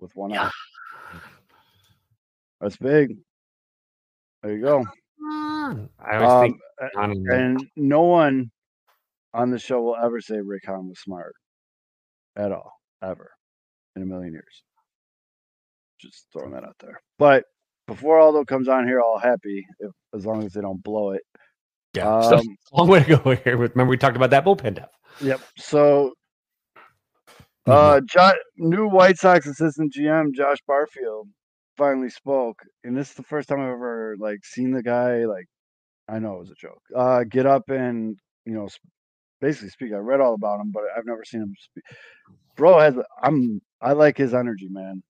with 0.00 0.14
one 0.16 0.30
Yeah. 0.30 0.46
out. 0.46 0.52
That's 2.60 2.76
big. 2.76 3.18
There 4.42 4.52
you 4.56 4.62
go. 4.62 4.84
I 5.30 6.16
always 6.16 6.30
Um, 6.30 6.42
think 6.42 6.60
Yan 6.94 7.10
and- 7.10 7.28
and 7.32 7.70
no 7.76 8.02
one 8.02 8.50
on 9.34 9.50
the 9.50 9.58
show 9.58 9.82
will 9.82 9.96
ever 9.96 10.20
say 10.20 10.40
Rick 10.40 10.64
Hahn 10.66 10.88
was 10.88 11.00
smart 11.00 11.34
at 12.36 12.52
all, 12.52 12.72
ever 13.02 13.30
in 13.96 14.02
a 14.02 14.06
million 14.06 14.32
years. 14.32 14.62
Just 16.00 16.26
throwing 16.32 16.52
that 16.52 16.64
out 16.64 16.76
there. 16.80 17.00
But 17.18 17.44
before 17.86 18.18
Aldo 18.20 18.44
comes 18.44 18.68
on 18.68 18.86
here, 18.86 19.00
all 19.00 19.18
happy, 19.18 19.66
if, 19.80 19.90
as 20.14 20.24
long 20.24 20.44
as 20.44 20.52
they 20.52 20.60
don't 20.60 20.82
blow 20.82 21.10
it. 21.10 21.22
yeah, 21.94 22.08
Um, 22.18 22.42
long 22.72 22.88
way 22.88 23.02
to 23.02 23.16
go 23.16 23.30
here. 23.34 23.56
Remember 23.56 23.86
we 23.86 23.96
talked 23.96 24.16
about 24.16 24.30
that 24.30 24.44
bullpen 24.44 24.74
depth. 24.74 24.94
Yep. 25.20 25.40
So, 25.56 26.14
Mm-hmm. 27.66 28.18
uh, 28.18 28.32
new 28.56 28.88
White 28.88 29.18
Sox 29.18 29.46
assistant 29.46 29.92
GM 29.92 30.32
Josh 30.34 30.56
Barfield 30.66 31.28
finally 31.78 32.10
spoke, 32.10 32.60
and 32.84 32.96
this 32.96 33.10
is 33.10 33.16
the 33.16 33.22
first 33.24 33.48
time 33.48 33.60
I've 33.60 33.72
ever 33.72 34.16
like 34.20 34.44
seen 34.44 34.72
the 34.72 34.82
guy. 34.82 35.24
Like, 35.26 35.46
I 36.08 36.18
know 36.18 36.36
it 36.36 36.40
was 36.40 36.50
a 36.50 36.54
joke. 36.56 36.82
Uh, 36.96 37.24
get 37.24 37.46
up 37.46 37.70
and 37.70 38.18
you 38.46 38.54
know, 38.54 38.68
sp- 38.68 38.90
basically 39.40 39.70
speak. 39.70 39.92
I 39.92 39.96
read 39.98 40.20
all 40.20 40.34
about 40.34 40.60
him, 40.60 40.72
but 40.72 40.84
I've 40.96 41.06
never 41.06 41.24
seen 41.24 41.42
him 41.42 41.54
speak. 41.58 41.84
Bro 42.56 42.80
has. 42.80 42.96
I'm. 43.22 43.60
I 43.80 43.92
like 43.92 44.18
his 44.18 44.34
energy, 44.34 44.68
man. 44.70 45.02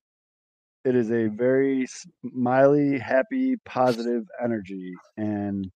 It 0.85 0.95
is 0.97 1.11
a 1.13 1.29
very 1.29 1.87
smiley, 2.23 2.99
happy, 2.99 3.57
positive 3.65 4.25
energy, 4.43 4.95
and 5.17 5.69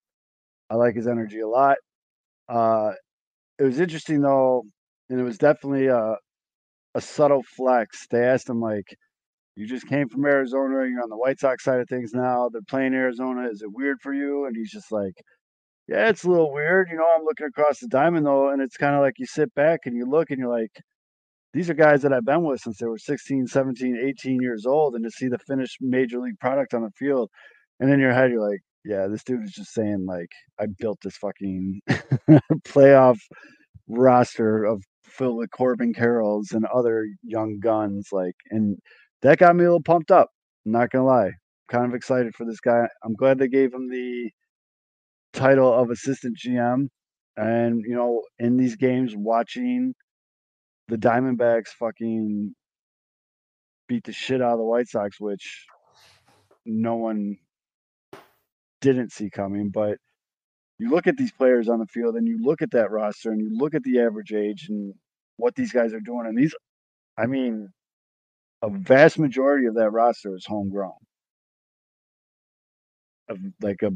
I 0.71 0.77
like 0.77 0.97
his 0.97 1.09
energy 1.09 1.41
a 1.41 1.49
lot. 1.49 1.79
Uh, 2.49 2.93
it 3.59 3.65
was 3.65 3.81
interesting 3.81 4.23
though, 4.23 4.65
and 5.11 5.21
it 5.21 5.25
was 5.25 5.39
definitely 5.39 5.89
a 5.89 6.17
a 6.95 7.01
subtle 7.01 7.43
flex. 7.57 8.07
They 8.11 8.25
asked 8.25 8.49
him 8.49 8.61
like, 8.61 8.97
You 9.57 9.67
just 9.67 9.87
came 9.87 10.09
from 10.09 10.25
Arizona. 10.25 10.87
You're 10.89 11.03
on 11.03 11.11
the 11.11 11.17
White 11.17 11.41
Sox 11.41 11.65
side 11.65 11.81
of 11.81 11.89
things 11.89 12.13
now. 12.15 12.49
They're 12.51 12.63
playing 12.63 12.95
Arizona. 12.95 13.49
Is 13.51 13.63
it 13.63 13.73
weird 13.73 14.01
for 14.01 14.15
you? 14.15 14.47
And 14.47 14.57
he's 14.57 14.71
just 14.71 14.91
like, 14.93 15.15
Yeah, 15.89 16.09
it's 16.09 16.25
a 16.25 16.31
little 16.31 16.53
weird. 16.53 16.89
You 16.91 16.97
know, 16.97 17.07
I'm 17.17 17.25
looking 17.25 17.47
across 17.47 17.81
the 17.81 17.89
diamond 17.89 18.27
though, 18.27 18.51
and 18.51 18.63
it's 18.63 18.77
kind 18.77 18.95
of 18.95 19.03
like 19.03 19.19
you 19.19 19.27
sit 19.27 19.55
back 19.55 19.81
and 19.87 19.97
you 19.97 20.07
look 20.07 20.31
and 20.31 20.39
you're 20.39 20.49
like, 20.49 20.73
these 21.55 21.69
are 21.71 21.75
guys 21.75 22.03
that 22.03 22.13
I've 22.13 22.25
been 22.25 22.45
with 22.45 22.61
since 22.61 22.79
they 22.79 22.87
were 22.87 22.99
16, 22.99 23.47
17, 23.47 23.99
18 24.03 24.41
years 24.41 24.65
old. 24.67 24.95
And 24.95 25.05
to 25.05 25.11
see 25.11 25.29
the 25.29 25.39
finished 25.39 25.79
major 25.81 26.19
league 26.21 26.39
product 26.41 26.75
on 26.75 26.83
the 26.83 26.91
field, 26.97 27.31
and 27.81 27.91
in 27.93 28.01
your 28.01 28.13
head, 28.15 28.31
you're 28.31 28.49
like, 28.49 28.61
yeah, 28.85 29.07
this 29.09 29.23
dude 29.25 29.45
is 29.45 29.53
just 29.53 29.73
saying, 29.75 30.07
like, 30.07 30.31
I 30.59 30.67
built 30.79 30.99
this 31.03 31.17
fucking 31.17 31.81
playoff 32.67 33.19
roster 33.89 34.65
of 34.65 34.83
filled 35.05 35.37
with 35.39 35.51
Corbin 35.51 35.93
Carrolls 35.93 36.53
and 36.53 36.65
other 36.67 37.07
young 37.23 37.59
guns. 37.61 38.09
Like, 38.13 38.35
and 38.51 38.79
that 39.23 39.39
got 39.39 39.57
me 39.57 39.65
a 39.65 39.67
little 39.67 39.83
pumped 39.83 40.11
up. 40.11 40.31
I'm 40.67 40.73
not 40.73 40.91
to 40.93 41.03
lie. 41.03 41.33
Kind 41.69 41.87
of 41.87 41.95
excited 41.95 42.35
for 42.35 42.45
this 42.45 42.61
guy. 42.61 42.87
I'm 43.05 43.15
glad 43.15 43.39
they 43.39 43.49
gave 43.49 43.73
him 43.73 43.89
the 43.89 44.31
title 45.33 45.73
of 45.73 45.91
assistant 45.91 46.37
GM. 46.37 46.89
And, 47.37 47.83
you 47.87 47.95
know, 47.95 48.23
in 48.39 48.57
these 48.57 48.77
games, 48.77 49.15
watching 49.17 49.95
the 50.89 50.97
Diamondbacks 50.97 51.69
fucking 51.79 52.55
beat 53.89 54.05
the 54.05 54.13
shit 54.13 54.43
out 54.43 54.53
of 54.53 54.59
the 54.59 54.65
White 54.65 54.89
Sox, 54.89 55.19
which 55.19 55.67
no 56.67 56.97
one 56.97 57.37
didn't 58.81 59.13
see 59.13 59.31
coming. 59.31 59.71
But 59.71 59.97
you 60.79 60.91
look 60.91 61.07
at 61.07 61.17
these 61.17 61.33
players 61.33 61.69
on 61.69 61.79
the 61.79 61.87
field 61.87 62.17
and 62.17 62.27
you 62.27 62.39
look 62.43 62.61
at 62.61 62.73
that 62.73 62.91
roster 62.91 63.31
and 63.31 63.41
you 63.41 63.57
look 63.57 63.75
at 63.75 63.83
the 63.83 64.01
average 64.01 64.33
age 64.33 64.67
and 64.69 64.95
what 65.37 65.55
these 65.55 65.73
guys 65.73 65.95
are 65.95 66.01
doing. 66.01 66.27
And 66.27 66.37
these, 66.37 66.55
I 67.17 67.27
mean, 67.27 67.69
a 68.63 68.71
vast 68.71 69.19
majority 69.19 69.67
of 69.67 69.75
that 69.75 69.91
roster 69.91 70.35
is 70.35 70.47
homegrown. 70.47 70.93
Of 73.29 73.39
like 73.61 73.83
a, 73.83 73.91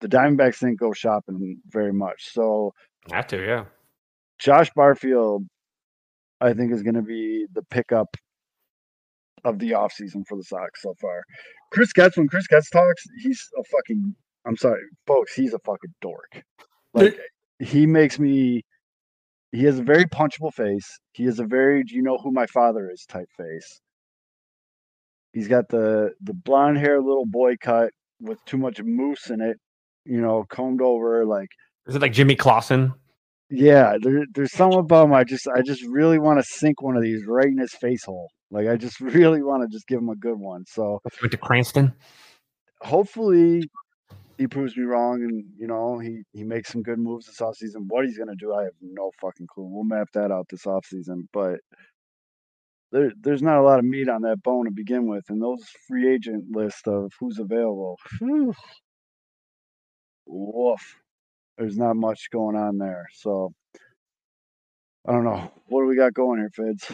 the 0.00 0.08
Diamondbacks 0.08 0.60
didn't 0.60 0.80
go 0.80 0.92
shopping 0.92 1.60
very 1.68 1.92
much. 1.92 2.32
So, 2.32 2.74
have 3.10 3.26
to, 3.28 3.44
yeah. 3.44 3.64
Josh 4.38 4.70
Barfield 4.74 5.46
I 6.42 6.54
think 6.54 6.72
is 6.72 6.82
going 6.82 6.96
to 6.96 7.02
be 7.02 7.46
the 7.52 7.62
pickup 7.62 8.16
of 9.44 9.60
the 9.60 9.70
offseason 9.70 10.26
for 10.26 10.36
the 10.36 10.42
Sox 10.42 10.82
so 10.82 10.94
far. 11.00 11.22
Chris 11.70 11.92
Getz, 11.92 12.16
when 12.16 12.28
Chris 12.28 12.48
Getz 12.48 12.68
talks, 12.68 13.04
he's 13.22 13.48
a 13.58 13.64
fucking, 13.64 14.14
I'm 14.44 14.56
sorry, 14.56 14.82
folks, 15.06 15.34
he's 15.34 15.54
a 15.54 15.60
fucking 15.60 15.94
dork. 16.00 16.42
Like, 16.94 17.16
he 17.60 17.86
makes 17.86 18.18
me, 18.18 18.64
he 19.52 19.64
has 19.64 19.78
a 19.78 19.82
very 19.82 20.04
punchable 20.06 20.52
face. 20.52 20.98
He 21.12 21.24
has 21.24 21.38
a 21.38 21.44
very, 21.44 21.84
do 21.84 21.94
you 21.94 22.02
know 22.02 22.18
who 22.18 22.32
my 22.32 22.46
father 22.46 22.90
is 22.90 23.04
type 23.08 23.28
face. 23.36 23.80
He's 25.32 25.48
got 25.48 25.68
the 25.68 26.12
the 26.20 26.34
blonde 26.34 26.78
hair 26.78 27.00
little 27.00 27.26
boy 27.26 27.56
cut 27.60 27.90
with 28.20 28.38
too 28.44 28.58
much 28.58 28.80
mousse 28.82 29.30
in 29.30 29.40
it, 29.40 29.58
you 30.04 30.20
know, 30.20 30.44
combed 30.48 30.82
over 30.82 31.24
like. 31.24 31.48
Is 31.86 31.94
it 31.94 32.02
like 32.02 32.12
Jimmy 32.12 32.36
Clausen? 32.36 32.94
Yeah, 33.54 33.96
there, 34.00 34.24
there's 34.34 34.52
some 34.52 34.72
about 34.72 35.06
him. 35.06 35.12
I 35.12 35.24
just, 35.24 35.46
I 35.46 35.60
just 35.60 35.82
really 35.84 36.18
want 36.18 36.38
to 36.38 36.44
sink 36.48 36.80
one 36.80 36.96
of 36.96 37.02
these 37.02 37.26
right 37.26 37.46
in 37.46 37.58
his 37.58 37.74
face 37.74 38.04
hole. 38.04 38.30
Like, 38.50 38.66
I 38.66 38.76
just 38.76 38.98
really 39.00 39.42
want 39.42 39.62
to 39.62 39.68
just 39.68 39.86
give 39.86 39.98
him 39.98 40.08
a 40.08 40.16
good 40.16 40.38
one. 40.38 40.64
So 40.66 41.00
went 41.20 41.32
to 41.32 41.36
Cranston. 41.36 41.92
Hopefully, 42.80 43.62
he 44.38 44.46
proves 44.48 44.76
me 44.76 44.84
wrong, 44.84 45.22
and 45.22 45.44
you 45.58 45.66
know, 45.68 45.98
he 45.98 46.22
he 46.32 46.44
makes 46.44 46.70
some 46.72 46.82
good 46.82 46.98
moves 46.98 47.26
this 47.26 47.40
offseason. 47.40 47.86
What 47.88 48.06
he's 48.06 48.18
gonna 48.18 48.36
do, 48.36 48.54
I 48.54 48.64
have 48.64 48.72
no 48.82 49.10
fucking 49.20 49.46
clue. 49.48 49.66
We'll 49.66 49.84
map 49.84 50.08
that 50.14 50.30
out 50.32 50.48
this 50.50 50.64
offseason, 50.64 51.28
but 51.32 51.60
there, 52.92 53.12
there's 53.20 53.42
not 53.42 53.58
a 53.58 53.62
lot 53.62 53.78
of 53.80 53.84
meat 53.86 54.08
on 54.08 54.22
that 54.22 54.42
bone 54.42 54.66
to 54.66 54.70
begin 54.72 55.06
with, 55.08 55.24
and 55.30 55.42
those 55.42 55.64
free 55.88 56.12
agent 56.12 56.46
list 56.54 56.88
of 56.88 57.12
who's 57.20 57.38
available. 57.38 57.98
Whew, 58.20 58.54
woof 60.26 60.96
there's 61.58 61.76
not 61.76 61.96
much 61.96 62.30
going 62.32 62.56
on 62.56 62.78
there. 62.78 63.06
So 63.14 63.52
I 65.06 65.12
don't 65.12 65.24
know. 65.24 65.50
What 65.66 65.82
do 65.82 65.86
we 65.88 65.96
got 65.96 66.14
going 66.14 66.40
here, 66.40 66.50
Fitz? 66.54 66.92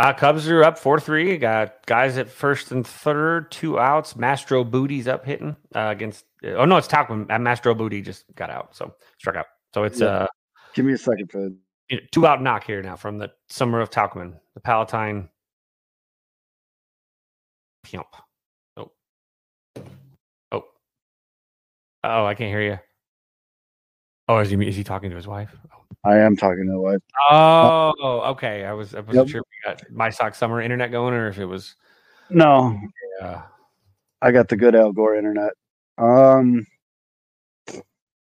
Uh, 0.00 0.14
Cubs 0.14 0.48
are 0.48 0.64
up 0.64 0.78
4 0.78 0.98
3. 0.98 1.36
Got 1.36 1.84
guys 1.84 2.16
at 2.16 2.30
first 2.30 2.72
and 2.72 2.86
third, 2.86 3.50
two 3.50 3.78
outs. 3.78 4.16
Mastro 4.16 4.64
Booty's 4.64 5.06
up 5.06 5.26
hitting 5.26 5.54
uh, 5.74 5.88
against. 5.90 6.24
Oh, 6.42 6.64
no, 6.64 6.78
it's 6.78 6.88
Tauchman. 6.88 7.28
Mastro 7.42 7.74
Booty 7.74 8.00
just 8.00 8.24
got 8.34 8.48
out. 8.48 8.74
So 8.74 8.94
struck 9.18 9.36
out. 9.36 9.44
So 9.74 9.84
it's. 9.84 10.00
Yeah. 10.00 10.06
uh 10.06 10.26
Give 10.74 10.86
me 10.86 10.94
a 10.94 10.98
second, 10.98 11.30
Fid. 11.30 11.58
Two 12.12 12.26
out 12.26 12.40
knock 12.40 12.64
here 12.64 12.82
now 12.82 12.96
from 12.96 13.18
the 13.18 13.30
summer 13.50 13.80
of 13.80 13.90
Tauchman, 13.90 14.38
the 14.54 14.60
Palatine. 14.60 15.28
Pump. 17.84 18.06
Oh. 18.78 18.92
Oh. 20.50 20.64
Oh, 22.04 22.24
I 22.24 22.34
can't 22.34 22.48
hear 22.48 22.62
you. 22.62 22.78
Oh, 24.28 24.38
is 24.38 24.48
he 24.48 24.66
is 24.66 24.76
he 24.76 24.84
talking 24.84 25.10
to 25.10 25.16
his 25.16 25.26
wife? 25.26 25.54
I 26.04 26.18
am 26.18 26.36
talking 26.36 26.66
to 26.66 26.72
the 26.72 26.80
wife. 26.80 27.00
Oh, 27.30 28.22
okay. 28.30 28.64
I 28.64 28.72
was 28.72 28.94
I 28.94 29.00
wasn't 29.00 29.26
yep. 29.26 29.28
sure 29.28 29.40
if 29.40 29.46
we 29.46 29.70
got 29.70 29.90
my 29.92 30.10
sock 30.10 30.34
summer 30.34 30.60
internet 30.62 30.90
going 30.90 31.14
or 31.14 31.28
if 31.28 31.38
it 31.38 31.44
was. 31.44 31.76
No. 32.30 32.78
Yeah. 33.20 33.42
I 34.22 34.32
got 34.32 34.48
the 34.48 34.56
good 34.56 34.74
Al 34.74 34.92
Gore 34.92 35.16
internet. 35.16 35.52
Um, 35.98 36.66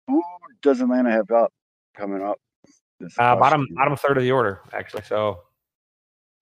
who 0.07 0.21
does 0.61 0.81
Atlanta 0.81 1.11
have 1.11 1.31
up 1.31 1.53
coming 1.95 2.21
up? 2.21 2.37
Uh, 3.17 3.35
bottom 3.35 3.65
bottom 3.75 3.95
third 3.95 4.17
of 4.17 4.23
the 4.23 4.31
order, 4.31 4.61
actually. 4.73 5.03
So 5.03 5.39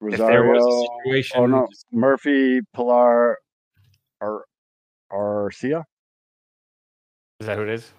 Rosario. 0.00 0.60
oh 1.36 1.46
no, 1.46 1.68
Murphy, 1.92 2.60
Pilar, 2.72 3.38
or 4.20 4.44
Arcia. 5.12 5.84
Is 7.40 7.46
that 7.46 7.56
who 7.56 7.62
it 7.62 7.68
is? 7.68 7.92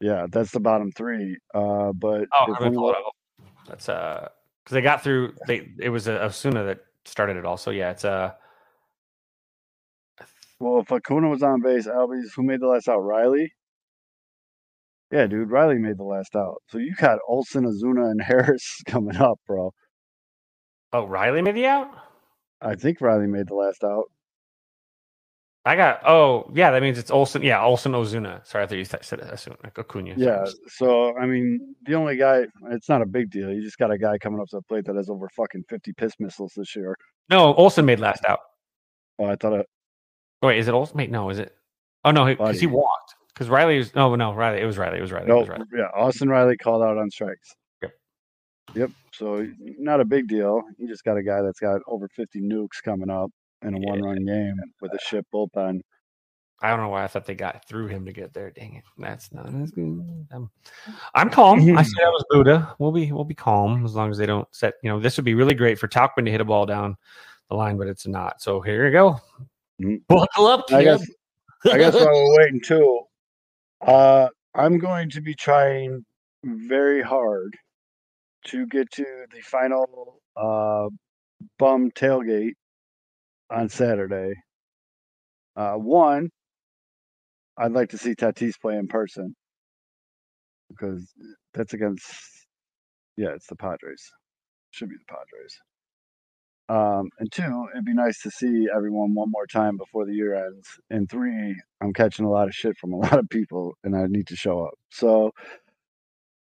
Yeah, 0.00 0.26
that's 0.30 0.50
the 0.50 0.60
bottom 0.60 0.90
three. 0.92 1.36
Uh, 1.54 1.92
but 1.92 2.26
oh, 2.32 2.54
I 2.58 2.68
mean, 2.68 2.92
that's 3.68 3.88
uh, 3.88 4.28
because 4.64 4.74
they 4.74 4.80
got 4.80 5.02
through. 5.02 5.34
They 5.46 5.68
it 5.78 5.90
was 5.90 6.08
a 6.08 6.12
Ozuna 6.12 6.66
that 6.66 6.80
started 7.04 7.36
it 7.36 7.44
all. 7.44 7.56
So 7.56 7.70
yeah, 7.70 7.90
it's 7.90 8.04
uh. 8.04 8.32
Well, 10.58 10.80
if 10.80 10.92
Acuna 10.92 11.28
was 11.28 11.42
on 11.42 11.62
base, 11.62 11.86
Albies, 11.86 12.34
who 12.36 12.42
made 12.42 12.60
the 12.60 12.66
last 12.66 12.88
out? 12.88 13.00
Riley. 13.00 13.52
Yeah, 15.10 15.26
dude, 15.26 15.50
Riley 15.50 15.78
made 15.78 15.98
the 15.98 16.04
last 16.04 16.36
out. 16.36 16.62
So 16.68 16.78
you 16.78 16.94
got 16.94 17.18
Olson, 17.26 17.64
Ozuna, 17.64 18.10
and 18.10 18.22
Harris 18.26 18.82
coming 18.86 19.16
up, 19.16 19.40
bro. 19.46 19.72
Oh, 20.92 21.06
Riley 21.06 21.42
made 21.42 21.56
the 21.56 21.66
out. 21.66 21.90
I 22.60 22.74
think 22.74 23.00
Riley 23.00 23.26
made 23.26 23.48
the 23.48 23.54
last 23.54 23.82
out. 23.82 24.04
I 25.64 25.76
got. 25.76 26.00
Oh, 26.06 26.50
yeah. 26.54 26.70
That 26.70 26.82
means 26.82 26.98
it's 26.98 27.10
Olson. 27.10 27.42
Yeah, 27.42 27.62
Olson 27.62 27.92
Ozuna. 27.92 28.46
Sorry, 28.46 28.64
I 28.64 28.66
thought 28.66 28.78
you 28.78 28.84
said 28.84 29.02
like 29.62 29.78
Acuna. 29.78 30.14
Yeah. 30.16 30.46
So 30.68 31.16
I 31.18 31.26
mean, 31.26 31.74
the 31.84 31.94
only 31.94 32.16
guy. 32.16 32.46
It's 32.70 32.88
not 32.88 33.02
a 33.02 33.06
big 33.06 33.30
deal. 33.30 33.52
You 33.52 33.62
just 33.62 33.78
got 33.78 33.90
a 33.90 33.98
guy 33.98 34.16
coming 34.18 34.40
up 34.40 34.48
to 34.48 34.56
the 34.56 34.62
plate 34.62 34.86
that 34.86 34.96
has 34.96 35.10
over 35.10 35.28
fucking 35.36 35.64
fifty 35.68 35.92
piss 35.92 36.14
missiles 36.18 36.52
this 36.56 36.74
year. 36.74 36.96
No, 37.28 37.54
Olson 37.54 37.84
made 37.84 38.00
last 38.00 38.24
out. 38.24 38.40
Oh, 39.18 39.26
I 39.26 39.36
thought 39.36 39.52
it. 39.52 39.66
Oh, 40.42 40.48
wait, 40.48 40.58
is 40.58 40.68
it 40.68 40.72
Olson? 40.72 40.96
Wait, 40.96 41.10
no, 41.10 41.28
is 41.28 41.38
it? 41.38 41.54
Oh 42.04 42.10
no, 42.10 42.24
because 42.24 42.54
he, 42.54 42.60
he, 42.60 42.66
walked. 42.66 43.14
Because 43.34 43.50
Riley 43.50 43.76
was. 43.76 43.94
No, 43.94 44.14
no, 44.14 44.32
Riley. 44.32 44.62
It 44.62 44.66
was 44.66 44.78
Riley. 44.78 44.98
It 44.98 45.02
was 45.02 45.12
Riley. 45.12 45.26
No, 45.28 45.40
was 45.40 45.48
Riley. 45.48 45.64
yeah. 45.76 45.88
Austin 45.94 46.30
Riley 46.30 46.56
called 46.56 46.82
out 46.82 46.96
on 46.96 47.10
strikes. 47.10 47.54
Yep. 47.82 47.92
Yep. 48.76 48.90
So 49.12 49.46
not 49.78 50.00
a 50.00 50.06
big 50.06 50.26
deal. 50.26 50.62
You 50.78 50.88
just 50.88 51.04
got 51.04 51.18
a 51.18 51.22
guy 51.22 51.42
that's 51.42 51.60
got 51.60 51.82
over 51.86 52.08
fifty 52.08 52.40
nukes 52.40 52.82
coming 52.82 53.10
up 53.10 53.30
in 53.62 53.74
a 53.74 53.78
yeah. 53.78 53.90
one-run 53.90 54.24
game 54.24 54.56
with 54.80 54.92
a 54.92 54.98
ship 55.00 55.26
bullpen. 55.32 55.80
I 56.62 56.68
don't 56.70 56.80
know 56.80 56.88
why 56.88 57.04
I 57.04 57.06
thought 57.06 57.24
they 57.24 57.34
got 57.34 57.66
through 57.66 57.86
him 57.86 58.04
to 58.04 58.12
get 58.12 58.34
there. 58.34 58.50
Dang 58.50 58.74
it, 58.74 58.84
that's 58.98 59.32
not 59.32 59.54
as 59.54 59.70
good. 59.70 60.26
I'm, 60.30 60.50
I'm 61.14 61.30
calm. 61.30 61.60
I 61.76 61.82
said 61.82 62.02
I 62.04 62.10
was 62.10 62.24
Buddha. 62.28 62.74
We'll 62.78 62.92
be 62.92 63.12
we'll 63.12 63.24
be 63.24 63.34
calm 63.34 63.84
as 63.84 63.94
long 63.94 64.10
as 64.10 64.18
they 64.18 64.26
don't 64.26 64.46
set. 64.52 64.74
You 64.82 64.90
know, 64.90 65.00
this 65.00 65.16
would 65.16 65.24
be 65.24 65.34
really 65.34 65.54
great 65.54 65.78
for 65.78 65.88
Tauchman 65.88 66.26
to 66.26 66.30
hit 66.30 66.40
a 66.40 66.44
ball 66.44 66.66
down 66.66 66.96
the 67.48 67.56
line, 67.56 67.78
but 67.78 67.88
it's 67.88 68.06
not. 68.06 68.42
So 68.42 68.60
here 68.60 68.86
you 68.86 68.92
go. 68.92 69.12
Mm-hmm. 69.80 69.96
Buckle 70.08 70.46
up. 70.46 70.70
I 70.70 70.84
guess, 70.84 71.06
I 71.64 71.78
guess 71.78 71.94
while 71.94 72.06
we're 72.06 72.38
waiting 72.38 72.60
too, 72.60 73.00
uh, 73.80 74.28
I'm 74.54 74.78
going 74.78 75.08
to 75.10 75.22
be 75.22 75.34
trying 75.34 76.04
very 76.44 77.00
hard 77.00 77.56
to 78.44 78.66
get 78.66 78.90
to 78.92 79.04
the 79.34 79.40
final 79.40 80.20
uh, 80.36 80.88
bum 81.58 81.90
tailgate 81.92 82.54
on 83.50 83.68
Saturday. 83.68 84.34
Uh, 85.56 85.74
one, 85.74 86.30
I'd 87.58 87.72
like 87.72 87.90
to 87.90 87.98
see 87.98 88.14
Tatis 88.14 88.60
play 88.60 88.76
in 88.76 88.88
person 88.88 89.34
because 90.68 91.12
that's 91.52 91.74
against, 91.74 92.04
yeah, 93.16 93.30
it's 93.34 93.46
the 93.46 93.56
Padres. 93.56 94.10
Should 94.70 94.88
be 94.88 94.96
the 94.96 95.14
Padres. 95.14 95.58
Um, 96.70 97.10
and 97.18 97.30
two, 97.32 97.66
it'd 97.74 97.84
be 97.84 97.94
nice 97.94 98.22
to 98.22 98.30
see 98.30 98.68
everyone 98.74 99.12
one 99.12 99.30
more 99.30 99.46
time 99.46 99.76
before 99.76 100.06
the 100.06 100.14
year 100.14 100.36
ends. 100.36 100.68
And 100.88 101.10
three, 101.10 101.60
I'm 101.80 101.92
catching 101.92 102.24
a 102.24 102.30
lot 102.30 102.46
of 102.46 102.54
shit 102.54 102.78
from 102.78 102.92
a 102.92 102.96
lot 103.04 103.18
of 103.18 103.28
people, 103.28 103.74
and 103.82 103.96
I 103.96 104.06
need 104.06 104.28
to 104.28 104.36
show 104.36 104.64
up. 104.64 104.74
So 104.90 105.32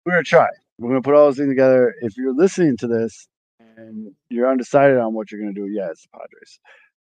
we're 0.04 0.12
gonna 0.12 0.24
try. 0.24 0.48
We're 0.78 0.90
gonna 0.90 1.02
put 1.02 1.14
all 1.14 1.26
those 1.26 1.36
things 1.36 1.50
together. 1.50 1.94
If 2.00 2.16
you're 2.16 2.34
listening 2.34 2.76
to 2.78 2.88
this 2.88 3.28
and 3.76 4.12
you're 4.28 4.50
undecided 4.50 4.98
on 4.98 5.14
what 5.14 5.30
you're 5.30 5.40
gonna 5.40 5.52
do, 5.52 5.68
yeah, 5.68 5.90
it's 5.90 6.02
the 6.02 6.08
Padres. 6.18 6.58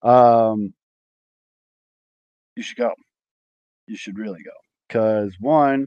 Um, 0.02 0.72
you 2.56 2.62
should 2.62 2.78
go. 2.78 2.92
You 3.86 3.96
should 3.96 4.18
really 4.18 4.42
go 4.42 4.52
because 4.88 5.34
one, 5.40 5.86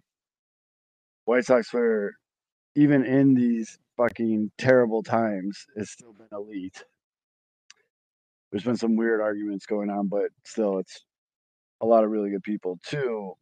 White 1.26 1.46
Sox 1.46 1.70
Twitter, 1.70 2.16
even 2.76 3.06
in 3.06 3.34
these 3.34 3.78
fucking 3.98 4.52
terrible 4.58 5.04
times, 5.04 5.66
has 5.78 5.92
still 5.92 6.14
been 6.14 6.28
elite. 6.32 6.84
There's 8.52 8.64
been 8.64 8.78
some 8.78 8.96
weird 8.96 9.22
arguments 9.22 9.66
going 9.66 9.90
on, 9.90 10.08
but 10.08 10.30
still, 10.46 10.80
it's 10.80 11.04
a 11.82 11.86
lot 11.86 12.04
of 12.04 12.12
really 12.12 12.30
good 12.30 12.44
people. 12.44 12.78
Two, 12.86 13.34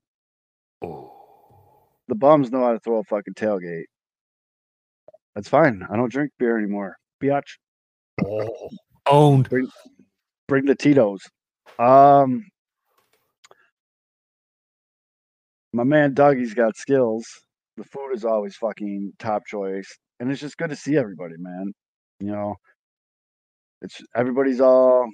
the 0.82 2.16
bums 2.16 2.52
know 2.52 2.64
how 2.64 2.74
to 2.74 2.80
throw 2.80 3.00
a 3.00 3.04
fucking 3.04 3.34
tailgate. 3.34 3.86
That's 5.36 5.50
fine. 5.50 5.86
I 5.90 5.96
don't 5.96 6.12
drink 6.12 6.32
beer 6.40 6.58
anymore. 6.58 6.98
Biatch. 7.22 7.58
Oh, 8.26 8.70
owned. 9.08 9.50
Bring, 9.50 9.70
bring 10.52 10.66
the 10.66 10.76
Tito's. 10.76 11.22
Um, 11.80 12.43
my 15.72 15.86
man 15.86 16.14
Dougie's 16.14 16.54
got 16.54 16.76
skills. 16.76 17.26
The 17.78 17.86
food 17.86 18.12
is 18.14 18.26
always 18.26 18.58
fucking 18.58 19.14
top 19.18 19.43
choice, 19.47 19.88
and 20.20 20.30
it's 20.30 20.41
just 20.41 20.58
good 20.58 20.70
to 20.72 20.76
see 20.76 20.97
everybody, 20.97 21.36
man. 21.39 21.72
You 22.20 22.34
know, 22.34 22.56
it's 23.82 24.02
everybody's 24.14 24.60
all. 24.60 25.10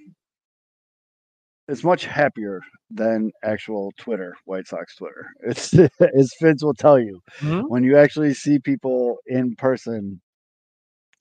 It's 1.67 1.83
much 1.83 2.05
happier 2.05 2.61
than 2.89 3.29
actual 3.43 3.91
Twitter, 3.99 4.33
White 4.45 4.67
Sox 4.67 4.95
Twitter. 4.95 5.27
It's 5.41 5.71
as 6.17 6.33
Fitz 6.39 6.63
will 6.63 6.73
tell 6.73 6.97
you 6.99 7.19
Mhm. 7.41 7.69
when 7.69 7.83
you 7.83 7.95
actually 7.95 8.33
see 8.33 8.57
people 8.57 9.17
in 9.27 9.55
person. 9.55 10.19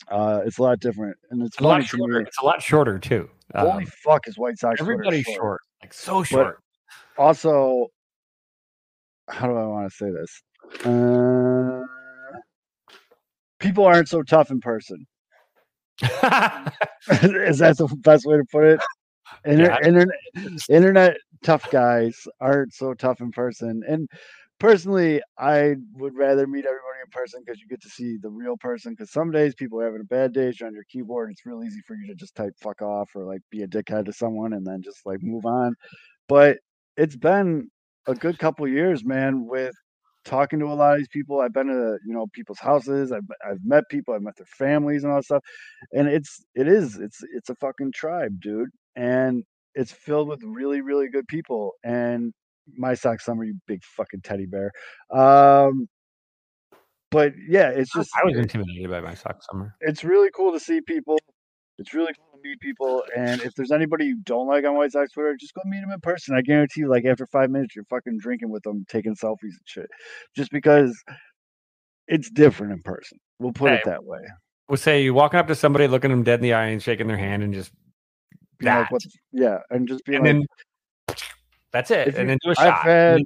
Uh, 0.08 0.40
it's 0.46 0.58
a 0.58 0.62
lot 0.62 0.78
different, 0.80 1.16
and 1.30 1.42
it's 1.42 1.56
It's 1.56 1.60
a 1.60 1.64
lot 1.64 1.84
shorter. 1.84 2.20
It's 2.20 2.38
a 2.38 2.44
lot 2.44 2.62
shorter 2.62 2.98
too. 2.98 3.28
Holy 3.54 3.84
Um, 3.84 3.90
fuck, 4.04 4.28
is 4.28 4.36
White 4.38 4.58
Sox 4.58 4.80
everybody's 4.80 5.24
short. 5.24 5.36
short, 5.36 5.60
like 5.82 5.92
so 5.94 6.22
short. 6.22 6.58
also 7.16 7.86
how 9.28 9.46
do 9.48 9.56
i 9.56 9.64
want 9.66 9.90
to 9.90 9.96
say 9.96 10.10
this 10.10 10.42
uh, 10.86 11.82
people 13.58 13.84
aren't 13.84 14.08
so 14.08 14.22
tough 14.22 14.50
in 14.50 14.60
person 14.60 15.04
is 16.02 17.58
that 17.58 17.74
the 17.78 17.88
best 18.02 18.24
way 18.26 18.36
to 18.36 18.44
put 18.52 18.64
it 18.64 18.80
Inter- 19.44 19.64
Yeah. 19.82 19.86
internet, 19.88 20.16
internet 20.70 21.16
tough 21.42 21.68
guys 21.70 22.26
aren't 22.40 22.72
so 22.74 22.94
tough 22.94 23.20
in 23.20 23.30
person 23.32 23.82
and 23.88 24.08
personally 24.58 25.20
i 25.38 25.74
would 25.94 26.14
rather 26.16 26.46
meet 26.46 26.64
everybody 26.64 26.98
in 27.04 27.10
person 27.10 27.42
because 27.44 27.60
you 27.60 27.68
get 27.68 27.80
to 27.80 27.88
see 27.88 28.16
the 28.22 28.30
real 28.30 28.56
person 28.56 28.92
because 28.92 29.10
some 29.10 29.30
days 29.30 29.54
people 29.54 29.80
are 29.80 29.84
having 29.84 30.00
a 30.00 30.04
bad 30.04 30.32
day 30.32 30.52
you're 30.58 30.66
on 30.66 30.74
your 30.74 30.84
keyboard 30.90 31.30
it's 31.30 31.44
real 31.44 31.62
easy 31.62 31.80
for 31.86 31.94
you 31.94 32.06
to 32.06 32.14
just 32.14 32.34
type 32.34 32.54
fuck 32.60 32.80
off 32.82 33.10
or 33.14 33.24
like 33.24 33.40
be 33.50 33.62
a 33.62 33.68
dickhead 33.68 34.06
to 34.06 34.12
someone 34.12 34.52
and 34.54 34.66
then 34.66 34.82
just 34.82 35.04
like 35.04 35.22
move 35.22 35.44
on. 35.46 35.74
But 36.28 36.58
it's 36.96 37.16
been 37.16 37.68
a 38.06 38.14
good 38.14 38.38
couple 38.38 38.66
years 38.66 39.04
man 39.04 39.46
with 39.46 39.74
talking 40.24 40.58
to 40.58 40.66
a 40.66 40.74
lot 40.74 40.92
of 40.92 40.98
these 40.98 41.08
people. 41.08 41.40
I've 41.40 41.52
been 41.52 41.68
to 41.68 41.98
you 42.06 42.14
know 42.14 42.26
people's 42.32 42.58
houses 42.58 43.12
i've, 43.12 43.28
I've 43.48 43.64
met 43.64 43.84
people 43.90 44.14
i've 44.14 44.22
met 44.22 44.36
their 44.36 44.46
families 44.46 45.04
and 45.04 45.12
all 45.12 45.18
that 45.18 45.24
stuff 45.24 45.44
and 45.92 46.08
it's 46.08 46.44
it 46.54 46.68
is 46.68 46.96
it's 46.98 47.22
it's 47.34 47.50
a 47.50 47.54
fucking 47.56 47.92
tribe 47.92 48.40
dude 48.40 48.70
and 48.96 49.44
it's 49.74 49.92
filled 49.92 50.28
with 50.28 50.42
really 50.42 50.80
really 50.80 51.08
good 51.08 51.28
people 51.28 51.72
and 51.84 52.32
my 52.76 52.94
sock 52.94 53.20
summer 53.20 53.44
you 53.44 53.54
big 53.66 53.82
fucking 53.84 54.20
teddy 54.22 54.46
bear 54.46 54.72
um 55.12 55.88
but 57.10 57.32
yeah 57.48 57.70
it's 57.70 57.92
just 57.92 58.10
I 58.16 58.26
was 58.26 58.36
intimidated 58.36 58.90
by 58.90 59.00
my 59.00 59.14
sock 59.14 59.42
summer. 59.50 59.74
it's 59.80 60.04
really 60.04 60.30
cool 60.34 60.52
to 60.52 60.60
see 60.60 60.80
people. 60.80 61.18
It's 61.78 61.92
really 61.92 62.12
cool 62.14 62.38
to 62.38 62.48
meet 62.48 62.58
people. 62.60 63.02
And 63.16 63.40
if 63.42 63.54
there's 63.54 63.70
anybody 63.70 64.06
you 64.06 64.18
don't 64.22 64.46
like 64.46 64.64
on 64.64 64.76
White 64.76 64.92
Sox 64.92 65.12
Twitter, 65.12 65.36
just 65.38 65.52
go 65.54 65.60
meet 65.66 65.80
them 65.80 65.90
in 65.90 66.00
person. 66.00 66.34
I 66.34 66.40
guarantee 66.40 66.80
you, 66.80 66.88
like 66.88 67.04
after 67.04 67.26
five 67.26 67.50
minutes, 67.50 67.76
you're 67.76 67.84
fucking 67.84 68.18
drinking 68.18 68.50
with 68.50 68.62
them, 68.62 68.86
taking 68.88 69.14
selfies 69.14 69.42
and 69.42 69.66
shit. 69.66 69.86
Just 70.34 70.50
because 70.50 70.96
it's 72.08 72.30
different 72.30 72.72
in 72.72 72.82
person. 72.82 73.18
We'll 73.38 73.52
put 73.52 73.72
it 73.72 73.82
that 73.84 74.04
way. 74.04 74.20
We'll 74.68 74.78
say 74.78 75.02
you 75.02 75.12
walking 75.12 75.38
up 75.38 75.48
to 75.48 75.54
somebody, 75.54 75.86
looking 75.86 76.10
them 76.10 76.22
dead 76.22 76.40
in 76.40 76.42
the 76.42 76.54
eye, 76.54 76.66
and 76.66 76.82
shaking 76.82 77.08
their 77.08 77.18
hand, 77.18 77.42
and 77.42 77.52
just 77.52 77.70
that, 78.60 78.80
like, 78.80 78.90
what 78.90 79.02
yeah, 79.32 79.58
and 79.70 79.86
just 79.86 80.04
being 80.06 80.16
and 80.16 80.26
like, 80.26 80.34
then 80.34 80.46
that's 81.76 81.90
it, 81.90 82.14
and 82.16 82.28
then 82.28 82.38
do 82.42 82.50
a 82.50 82.52
I've 82.52 82.56
shot. 82.56 82.82
had, 82.82 83.20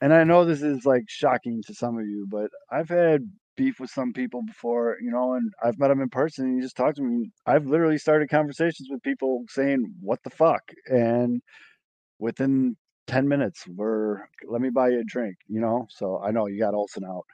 and 0.00 0.12
I 0.12 0.24
know 0.24 0.44
this 0.44 0.62
is 0.62 0.84
like 0.84 1.04
shocking 1.08 1.62
to 1.66 1.74
some 1.74 1.98
of 1.98 2.06
you, 2.06 2.26
but 2.30 2.50
I've 2.70 2.88
had 2.88 3.22
beef 3.56 3.80
with 3.80 3.90
some 3.90 4.12
people 4.12 4.42
before, 4.42 4.96
you 5.02 5.10
know, 5.10 5.34
and 5.34 5.52
I've 5.62 5.78
met 5.78 5.88
them 5.88 6.00
in 6.00 6.08
person 6.08 6.46
and 6.46 6.56
you 6.56 6.62
just 6.62 6.76
talk 6.76 6.94
to 6.94 7.02
me. 7.02 7.30
I've 7.44 7.66
literally 7.66 7.98
started 7.98 8.30
conversations 8.30 8.88
with 8.90 9.02
people 9.02 9.44
saying, 9.48 9.92
what 10.00 10.22
the 10.22 10.30
fuck? 10.30 10.62
And 10.86 11.42
within 12.18 12.76
10 13.08 13.28
minutes, 13.28 13.64
we're, 13.66 14.20
let 14.48 14.60
me 14.60 14.70
buy 14.70 14.90
you 14.90 15.00
a 15.00 15.04
drink, 15.04 15.36
you 15.48 15.60
know? 15.60 15.86
So 15.90 16.22
I 16.24 16.30
know 16.30 16.46
you 16.46 16.58
got 16.58 16.74
Olson 16.74 17.04
out. 17.04 17.24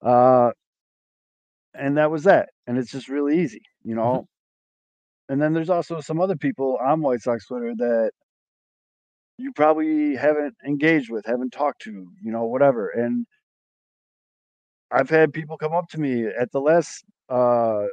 Uh, 0.00 0.52
and 1.74 1.98
that 1.98 2.10
was 2.10 2.24
that. 2.24 2.50
And 2.66 2.78
it's 2.78 2.92
just 2.92 3.08
really 3.08 3.40
easy, 3.40 3.62
you 3.82 3.96
know? 3.96 4.28
And 5.28 5.42
then 5.42 5.52
there's 5.54 5.70
also 5.70 6.00
some 6.00 6.20
other 6.20 6.36
people 6.36 6.78
on 6.84 7.00
White 7.00 7.22
Sox 7.22 7.46
Twitter 7.46 7.74
that 7.78 8.12
you 9.38 9.52
probably 9.52 10.16
haven't 10.16 10.54
engaged 10.66 11.10
with, 11.10 11.26
haven't 11.26 11.52
talked 11.52 11.82
to, 11.82 11.90
you 11.90 12.32
know, 12.32 12.44
whatever. 12.44 12.88
And 12.88 13.26
I've 14.90 15.10
had 15.10 15.32
people 15.32 15.58
come 15.58 15.72
up 15.72 15.88
to 15.90 16.00
me 16.00 16.26
at 16.26 16.52
the 16.52 16.60
last 16.60 17.04
uh 17.28 17.84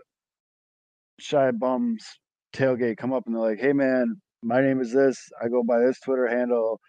Shy 1.19 1.51
Bums 1.51 2.03
tailgate 2.53 2.97
come 2.97 3.13
up 3.13 3.23
and 3.25 3.35
they're 3.35 3.41
like, 3.41 3.59
Hey 3.59 3.73
man, 3.73 4.21
my 4.43 4.61
name 4.61 4.81
is 4.81 4.91
this. 4.93 5.17
I 5.41 5.47
go 5.49 5.63
by 5.63 5.79
this 5.79 5.99
Twitter 5.99 6.27
handle. 6.27 6.79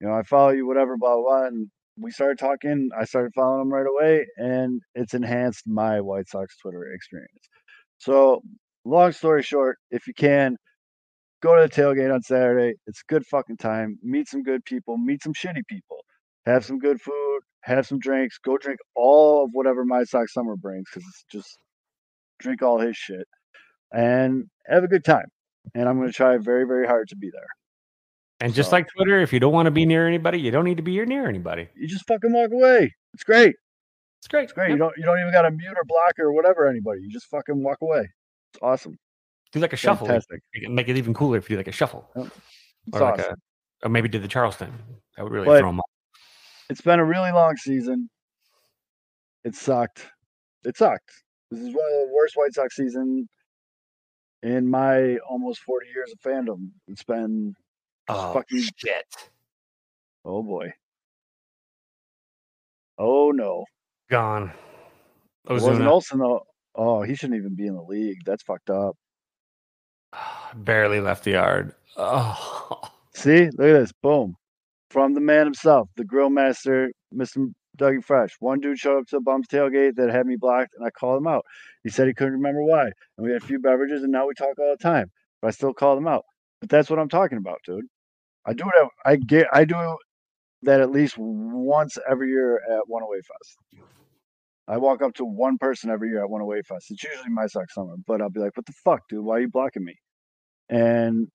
You 0.00 0.08
know, 0.08 0.14
I 0.14 0.22
follow 0.22 0.50
you, 0.50 0.66
whatever, 0.66 0.96
blah, 0.98 1.16
blah. 1.16 1.46
And 1.46 1.68
we 1.98 2.10
started 2.10 2.38
talking. 2.38 2.90
I 2.98 3.04
started 3.04 3.32
following 3.34 3.60
them 3.60 3.72
right 3.72 3.86
away, 3.86 4.26
and 4.36 4.82
it's 4.94 5.14
enhanced 5.14 5.66
my 5.66 6.00
White 6.00 6.28
Sox 6.28 6.56
Twitter 6.58 6.84
experience. 6.92 7.48
So, 7.98 8.42
long 8.84 9.12
story 9.12 9.42
short, 9.42 9.78
if 9.90 10.06
you 10.06 10.14
can, 10.14 10.56
go 11.42 11.54
to 11.54 11.62
the 11.62 11.68
tailgate 11.68 12.12
on 12.12 12.22
Saturday. 12.22 12.74
It's 12.86 13.00
a 13.08 13.12
good 13.12 13.26
fucking 13.26 13.56
time. 13.58 13.98
Meet 14.02 14.28
some 14.28 14.42
good 14.42 14.64
people, 14.64 14.96
meet 14.98 15.22
some 15.22 15.34
shitty 15.34 15.66
people, 15.68 16.04
have 16.46 16.64
some 16.64 16.78
good 16.78 17.00
food, 17.00 17.40
have 17.62 17.86
some 17.86 17.98
drinks, 17.98 18.38
go 18.38 18.56
drink 18.58 18.78
all 18.94 19.44
of 19.44 19.50
whatever 19.52 19.84
my 19.84 20.04
Sox 20.04 20.32
Summer 20.32 20.56
brings 20.56 20.86
because 20.92 21.06
it's 21.08 21.24
just 21.30 21.58
drink 22.38 22.62
all 22.62 22.78
his 22.78 22.96
shit 22.96 23.26
and 23.92 24.44
have 24.68 24.84
a 24.84 24.88
good 24.88 25.04
time. 25.04 25.26
And 25.74 25.88
I'm 25.88 25.96
going 25.96 26.08
to 26.08 26.12
try 26.14 26.36
very, 26.38 26.64
very 26.64 26.86
hard 26.86 27.08
to 27.08 27.16
be 27.16 27.30
there. 27.32 27.46
And 28.40 28.54
just 28.54 28.70
So- 28.70 28.76
like 28.76 28.86
Twitter, 28.94 29.20
if 29.20 29.32
you 29.32 29.40
don't 29.40 29.52
want 29.52 29.66
to 29.66 29.70
be 29.70 29.86
near 29.86 30.06
anybody, 30.06 30.38
you 30.40 30.50
don't 30.50 30.64
need 30.64 30.76
to 30.76 30.82
be 30.82 31.04
near 31.04 31.28
anybody. 31.28 31.68
You 31.74 31.88
just 31.88 32.06
fucking 32.06 32.32
walk 32.32 32.52
away. 32.52 32.94
It's 33.14 33.24
great. 33.24 33.56
It's 34.18 34.28
great. 34.28 34.44
It's 34.44 34.52
great. 34.52 34.68
Yeah. 34.68 34.74
You 34.74 34.78
don't 34.78 34.92
you 34.96 35.04
don't 35.04 35.18
even 35.20 35.32
got 35.32 35.42
to 35.42 35.50
mute 35.50 35.76
or 35.76 35.84
block 35.84 36.18
or 36.18 36.32
whatever 36.32 36.66
anybody. 36.68 37.00
You 37.02 37.10
just 37.10 37.26
fucking 37.26 37.62
walk 37.62 37.78
away. 37.80 38.08
It's 38.52 38.62
awesome. 38.62 38.98
Do 39.56 39.60
like 39.62 39.72
a 39.72 39.76
shuffle. 39.76 40.06
Fantastic. 40.06 40.42
Make 40.68 40.88
it 40.88 40.96
even 40.96 41.14
cooler 41.14 41.38
if 41.38 41.48
you 41.50 41.54
do 41.56 41.58
like 41.58 41.68
a 41.68 41.72
shuffle. 41.72 42.08
Yep. 42.14 42.30
Or 42.92 43.00
like 43.00 43.18
awesome. 43.20 43.34
a, 43.82 43.86
or 43.86 43.88
maybe 43.90 44.08
do 44.08 44.18
the 44.18 44.28
Charleston. 44.28 44.72
That 45.16 45.24
would 45.24 45.32
really 45.32 45.46
But- 45.46 45.60
throw 45.60 45.68
them 45.70 45.80
off. 45.80 45.90
It's 46.68 46.80
been 46.80 46.98
a 46.98 47.04
really 47.04 47.30
long 47.32 47.56
season. 47.56 48.10
It 49.44 49.54
sucked. 49.54 50.06
It 50.64 50.76
sucked. 50.76 51.10
This 51.50 51.60
is 51.60 51.66
one 51.68 51.84
of 51.86 52.08
the 52.08 52.10
worst 52.12 52.36
White 52.36 52.52
Sox 52.54 52.74
season 52.76 53.28
in 54.42 54.68
my 54.68 55.16
almost 55.28 55.60
40 55.60 55.86
years 55.94 56.12
of 56.12 56.18
fandom. 56.20 56.70
It's 56.88 57.04
been 57.04 57.54
Oh, 58.08 58.32
fucking 58.34 58.62
shit. 58.76 59.06
oh 60.24 60.42
boy. 60.42 60.72
Oh 62.98 63.30
no. 63.30 63.64
Gone. 64.10 64.52
It 65.48 65.52
wasn't 65.52 65.82
Olson 65.86 66.18
though. 66.18 66.44
Oh, 66.74 67.02
he 67.02 67.14
shouldn't 67.14 67.38
even 67.38 67.54
be 67.54 67.66
in 67.66 67.74
the 67.74 67.82
league. 67.82 68.18
That's 68.24 68.42
fucked 68.42 68.70
up. 68.70 68.96
Barely 70.54 71.00
left 71.00 71.24
the 71.24 71.32
yard. 71.32 71.74
Oh, 71.96 72.80
See, 73.14 73.46
look 73.46 73.68
at 73.68 73.80
this. 73.80 73.92
Boom. 74.02 74.36
From 74.90 75.14
the 75.14 75.20
man 75.20 75.46
himself, 75.46 75.88
the 75.96 76.04
grill 76.04 76.30
master, 76.30 76.92
Mr. 77.14 77.50
Dougie 77.78 78.04
Fresh. 78.04 78.36
One 78.40 78.60
dude 78.60 78.78
showed 78.78 78.98
up 78.98 79.06
to 79.08 79.16
a 79.16 79.20
bum's 79.20 79.48
tailgate 79.48 79.96
that 79.96 80.10
had 80.10 80.26
me 80.26 80.36
blocked, 80.36 80.74
and 80.76 80.86
I 80.86 80.90
called 80.90 81.18
him 81.18 81.26
out. 81.26 81.44
He 81.82 81.90
said 81.90 82.06
he 82.06 82.14
couldn't 82.14 82.34
remember 82.34 82.62
why. 82.62 82.84
And 82.84 82.92
we 83.26 83.32
had 83.32 83.42
a 83.42 83.46
few 83.46 83.58
beverages, 83.58 84.02
and 84.02 84.12
now 84.12 84.26
we 84.26 84.34
talk 84.34 84.58
all 84.58 84.74
the 84.76 84.82
time. 84.82 85.10
But 85.40 85.48
I 85.48 85.50
still 85.52 85.72
called 85.72 85.98
him 85.98 86.06
out. 86.06 86.24
But 86.60 86.70
that's 86.70 86.90
what 86.90 86.98
I'm 86.98 87.08
talking 87.08 87.38
about, 87.38 87.58
dude. 87.64 87.84
I 88.46 88.52
do 88.52 88.64
it. 88.64 88.88
I 89.04 89.16
get. 89.16 89.48
I 89.52 89.64
do 89.64 89.96
that 90.62 90.80
at 90.80 90.90
least 90.90 91.16
once 91.18 91.98
every 92.08 92.28
year 92.30 92.60
at 92.70 92.88
One 92.88 93.02
Away 93.02 93.18
Fest. 93.18 93.58
I 94.68 94.78
walk 94.78 95.02
up 95.02 95.14
to 95.14 95.24
one 95.24 95.58
person 95.58 95.90
every 95.90 96.08
year 96.08 96.22
at 96.22 96.30
One 96.30 96.40
Away 96.40 96.62
Fest. 96.62 96.90
It's 96.90 97.02
usually 97.02 97.30
my 97.30 97.46
sock 97.46 97.70
summer, 97.70 97.94
but 98.06 98.20
I'll 98.20 98.30
be 98.30 98.40
like, 98.40 98.56
"What 98.56 98.66
the 98.66 98.72
fuck, 98.72 99.08
dude? 99.08 99.24
Why 99.24 99.36
are 99.36 99.40
you 99.40 99.48
blocking 99.48 99.84
me?" 99.84 99.96
And 100.68 101.28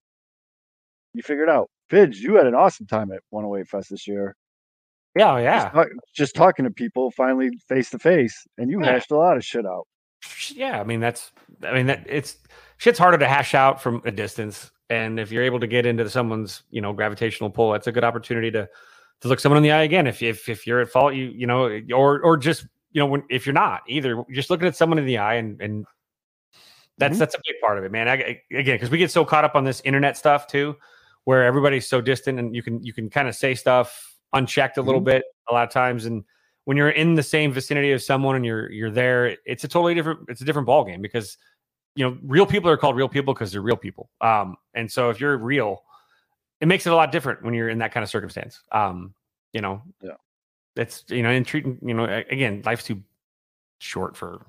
you 1.13 1.21
figure 1.23 1.43
it 1.43 1.49
out. 1.49 1.69
Fidge, 1.89 2.19
you 2.19 2.35
had 2.35 2.47
an 2.47 2.55
awesome 2.55 2.85
time 2.87 3.11
at 3.11 3.21
One 3.29 3.43
oh 3.43 3.47
Away 3.47 3.63
Fest 3.63 3.89
this 3.89 4.07
year. 4.07 4.35
yeah, 5.15 5.33
oh, 5.33 5.37
Just, 5.37 5.43
yeah. 5.43 5.69
talk- 5.71 5.87
just 6.15 6.35
talking 6.35 6.65
to 6.65 6.71
people 6.71 7.11
finally 7.11 7.49
face 7.67 7.89
to 7.91 7.99
face, 7.99 8.47
and 8.57 8.69
you 8.71 8.79
Yeah. 8.81 8.91
hashed 8.93 9.11
a 9.11 9.17
lot 9.17 9.35
of 9.37 9.43
shit 9.43 9.65
out. 9.65 9.85
Yeah, 10.53 10.79
I 10.79 10.83
mean 10.83 10.99
that's 10.99 11.31
I 11.63 11.73
mean 11.73 11.87
that 11.87 12.05
it's 12.07 12.37
shit's 12.77 12.99
harder 12.99 13.17
to 13.17 13.27
hash 13.27 13.53
out 13.55 13.81
from 13.81 14.01
a 14.05 14.11
distance 14.11 14.71
And 14.89 15.19
if 15.19 15.31
you're 15.31 15.43
able 15.43 15.59
to 15.61 15.67
get 15.67 15.85
into 15.85 16.07
someone's, 16.09 16.63
you 16.69 16.81
know, 16.81 16.91
gravitational 16.93 17.49
pull, 17.49 17.71
that's 17.71 17.87
a 17.87 17.91
good 17.91 18.03
opportunity 18.03 18.51
to 18.51 18.69
to 19.21 19.27
look 19.27 19.39
someone 19.39 19.57
in 19.57 19.63
the 19.63 19.71
eye 19.71 19.83
again. 19.83 20.05
If 20.07 20.21
if 20.21 20.47
if 20.49 20.67
you're 20.67 20.81
at 20.81 20.89
fault, 20.89 21.13
you 21.15 21.25
you 21.25 21.47
know, 21.47 21.79
or 21.93 22.21
or 22.21 22.37
just 22.37 22.63
you 22.91 22.99
know, 22.99 23.05
when 23.07 23.23
if 23.29 23.45
you're 23.45 23.53
not 23.53 23.81
either, 23.87 24.23
just 24.33 24.49
looking 24.49 24.67
at 24.67 24.75
someone 24.75 24.99
in 24.99 25.05
the 25.05 25.17
eye 25.17 25.35
and 25.35 25.59
and 25.61 25.85
that's 27.01 27.15
Mhm. 27.17 27.19
that's 27.19 27.35
a 27.35 27.39
big 27.45 27.55
part 27.61 27.77
of 27.77 27.83
it, 27.83 27.91
man. 27.91 28.07
I, 28.07 28.13
I- 28.13 28.41
again, 28.57 28.75
because 28.75 28.89
we 28.89 28.97
get 28.97 29.11
so 29.11 29.25
caught 29.25 29.43
up 29.43 29.55
on 29.55 29.63
this 29.65 29.81
internet 29.81 30.15
stuff 30.17 30.47
too, 30.47 30.77
where 31.25 31.43
everybody's 31.43 31.87
so 31.87 31.99
distant 32.01 32.39
and 32.39 32.55
you 32.55 32.63
can 32.63 32.81
you 32.83 32.93
can 32.93 33.09
kind 33.09 33.27
of 33.27 33.35
say 33.35 33.53
stuff 33.55 34.15
unchecked 34.33 34.77
a 34.77 34.81
little 34.81 35.01
bit 35.01 35.23
a 35.49 35.53
lot 35.53 35.63
of 35.67 35.69
times, 35.73 36.05
and 36.05 36.23
when 36.65 36.77
you're 36.77 36.89
in 36.91 37.15
the 37.15 37.23
same 37.23 37.51
vicinity 37.51 37.91
of 37.91 38.01
someone 38.01 38.35
and 38.35 38.45
you're 38.45 38.71
you're 38.71 38.91
there, 38.91 39.35
it's 39.45 39.63
a 39.63 39.67
totally 39.67 39.93
different 39.95 40.19
it's 40.29 40.41
a 40.41 40.45
different 40.45 40.65
ball 40.65 40.83
game 40.85 41.01
because 41.01 41.37
you 41.95 42.05
know 42.05 42.17
real 42.23 42.45
people 42.45 42.69
are 42.69 42.77
called 42.77 42.95
real 42.95 43.09
people 43.09 43.33
because 43.33 43.51
they're 43.51 43.61
real 43.61 43.75
people. 43.75 44.09
Um, 44.21 44.55
and 44.73 44.89
so 44.89 45.09
if 45.09 45.19
you're 45.19 45.37
real, 45.37 45.83
it 46.61 46.67
makes 46.67 46.85
it 46.85 46.93
a 46.93 46.95
lot 46.95 47.11
different 47.11 47.43
when 47.43 47.53
you're 47.53 47.67
in 47.69 47.79
that 47.79 47.91
kind 47.91 48.03
of 48.03 48.09
circumstance. 48.09 48.61
Um, 48.71 49.13
you 49.53 49.59
know, 49.61 49.81
Yeah. 50.01 50.11
it's 50.77 51.03
you 51.09 51.23
know, 51.23 51.31
in 51.31 51.43
treating 51.43 51.77
you 51.81 51.93
know, 51.93 52.05
again, 52.05 52.61
life's 52.65 52.85
too 52.85 53.01
short 53.79 54.15
for 54.15 54.45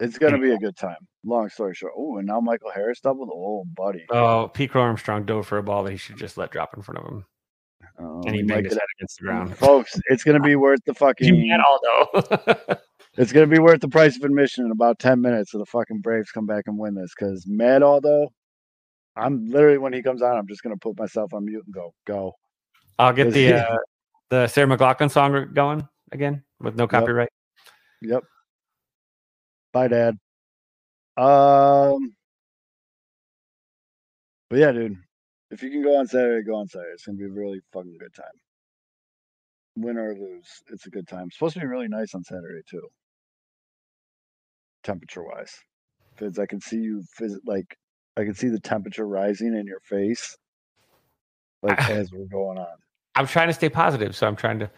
It's 0.00 0.18
gonna 0.18 0.38
be 0.38 0.52
a 0.52 0.58
good 0.58 0.76
time. 0.76 0.96
Long 1.24 1.48
story 1.48 1.74
short. 1.74 1.92
Oh, 1.96 2.18
and 2.18 2.26
now 2.26 2.40
Michael 2.40 2.70
Harris 2.70 3.00
doubled. 3.00 3.30
Oh, 3.32 3.64
buddy. 3.76 4.04
Oh, 4.10 4.48
Pete 4.52 4.74
Armstrong 4.76 5.24
dove 5.24 5.46
for 5.46 5.58
a 5.58 5.62
ball 5.62 5.82
that 5.84 5.90
he 5.90 5.96
should 5.96 6.16
just 6.16 6.36
let 6.38 6.50
drop 6.52 6.76
in 6.76 6.82
front 6.82 6.98
of 6.98 7.04
him, 7.10 7.24
Um, 7.98 8.22
and 8.26 8.34
he 8.36 8.42
banged 8.44 8.66
his 8.66 8.74
head 8.74 8.82
against 8.98 9.18
the 9.18 9.24
ground. 9.24 9.56
folks. 9.56 10.00
It's 10.06 10.22
gonna 10.22 10.40
be 10.40 10.54
worth 10.64 10.80
the 10.86 10.92
You 10.92 10.94
fucking. 10.94 11.48
mad 11.48 11.60
Aldo? 11.60 12.76
It's 13.16 13.32
gonna 13.32 13.48
be 13.48 13.58
worth 13.58 13.80
the 13.80 13.88
price 13.88 14.14
of 14.16 14.22
admission 14.22 14.64
in 14.66 14.70
about 14.70 15.00
ten 15.00 15.20
minutes. 15.20 15.50
So 15.50 15.58
the 15.58 15.66
fucking 15.66 16.02
Braves 16.02 16.30
come 16.30 16.46
back 16.46 16.64
and 16.68 16.78
win 16.78 16.94
this. 16.94 17.12
Because 17.18 17.44
Mad 17.48 17.82
Aldo, 17.82 18.28
I'm 19.16 19.50
literally 19.50 19.78
when 19.78 19.92
he 19.92 20.02
comes 20.04 20.22
on, 20.22 20.36
I'm 20.38 20.46
just 20.46 20.62
gonna 20.62 20.76
put 20.76 20.96
myself 20.96 21.34
on 21.34 21.44
mute 21.44 21.64
and 21.66 21.74
go, 21.74 21.92
go. 22.06 22.34
I'll 22.96 23.12
get 23.12 23.32
the 23.32 23.46
he- 23.46 23.52
uh, 23.52 23.76
the 24.30 24.46
Sarah 24.46 24.68
McLachlan 24.68 25.10
song 25.10 25.50
going 25.52 25.88
again 26.12 26.44
with 26.60 26.76
no 26.76 26.86
copyright. 26.86 27.30
Yep. 28.02 28.22
Bye, 29.72 29.88
Dad. 29.88 30.14
Um. 31.16 32.14
But 34.50 34.58
yeah, 34.60 34.72
dude. 34.72 34.96
If 35.50 35.62
you 35.62 35.70
can 35.70 35.82
go 35.82 35.98
on 35.98 36.06
Saturday, 36.06 36.44
go 36.44 36.56
on 36.56 36.68
Saturday. 36.68 36.90
It's 36.92 37.06
gonna 37.06 37.18
be 37.18 37.24
a 37.24 37.28
really 37.28 37.60
fucking 37.72 37.96
good 37.98 38.14
time. 38.14 38.26
Win 39.76 39.96
or 39.96 40.14
lose, 40.14 40.48
it's 40.70 40.86
a 40.86 40.90
good 40.90 41.06
time. 41.06 41.26
It's 41.26 41.36
supposed 41.36 41.54
to 41.54 41.60
be 41.60 41.66
really 41.66 41.88
nice 41.88 42.14
on 42.14 42.24
Saturday 42.24 42.60
too. 42.68 42.86
Temperature 44.82 45.24
wise, 45.24 45.54
because 46.14 46.38
I 46.38 46.46
can 46.46 46.60
see 46.60 46.76
you 46.76 47.02
visit 47.18 47.40
like 47.46 47.76
I 48.16 48.24
can 48.24 48.34
see 48.34 48.48
the 48.48 48.60
temperature 48.60 49.06
rising 49.06 49.54
in 49.56 49.66
your 49.66 49.80
face, 49.80 50.36
like 51.62 51.78
as 51.90 52.10
we're 52.12 52.26
going 52.26 52.58
on. 52.58 52.76
I'm 53.14 53.26
trying 53.26 53.48
to 53.48 53.54
stay 53.54 53.68
positive, 53.68 54.16
so 54.16 54.26
I'm 54.26 54.36
trying 54.36 54.58
to 54.60 54.70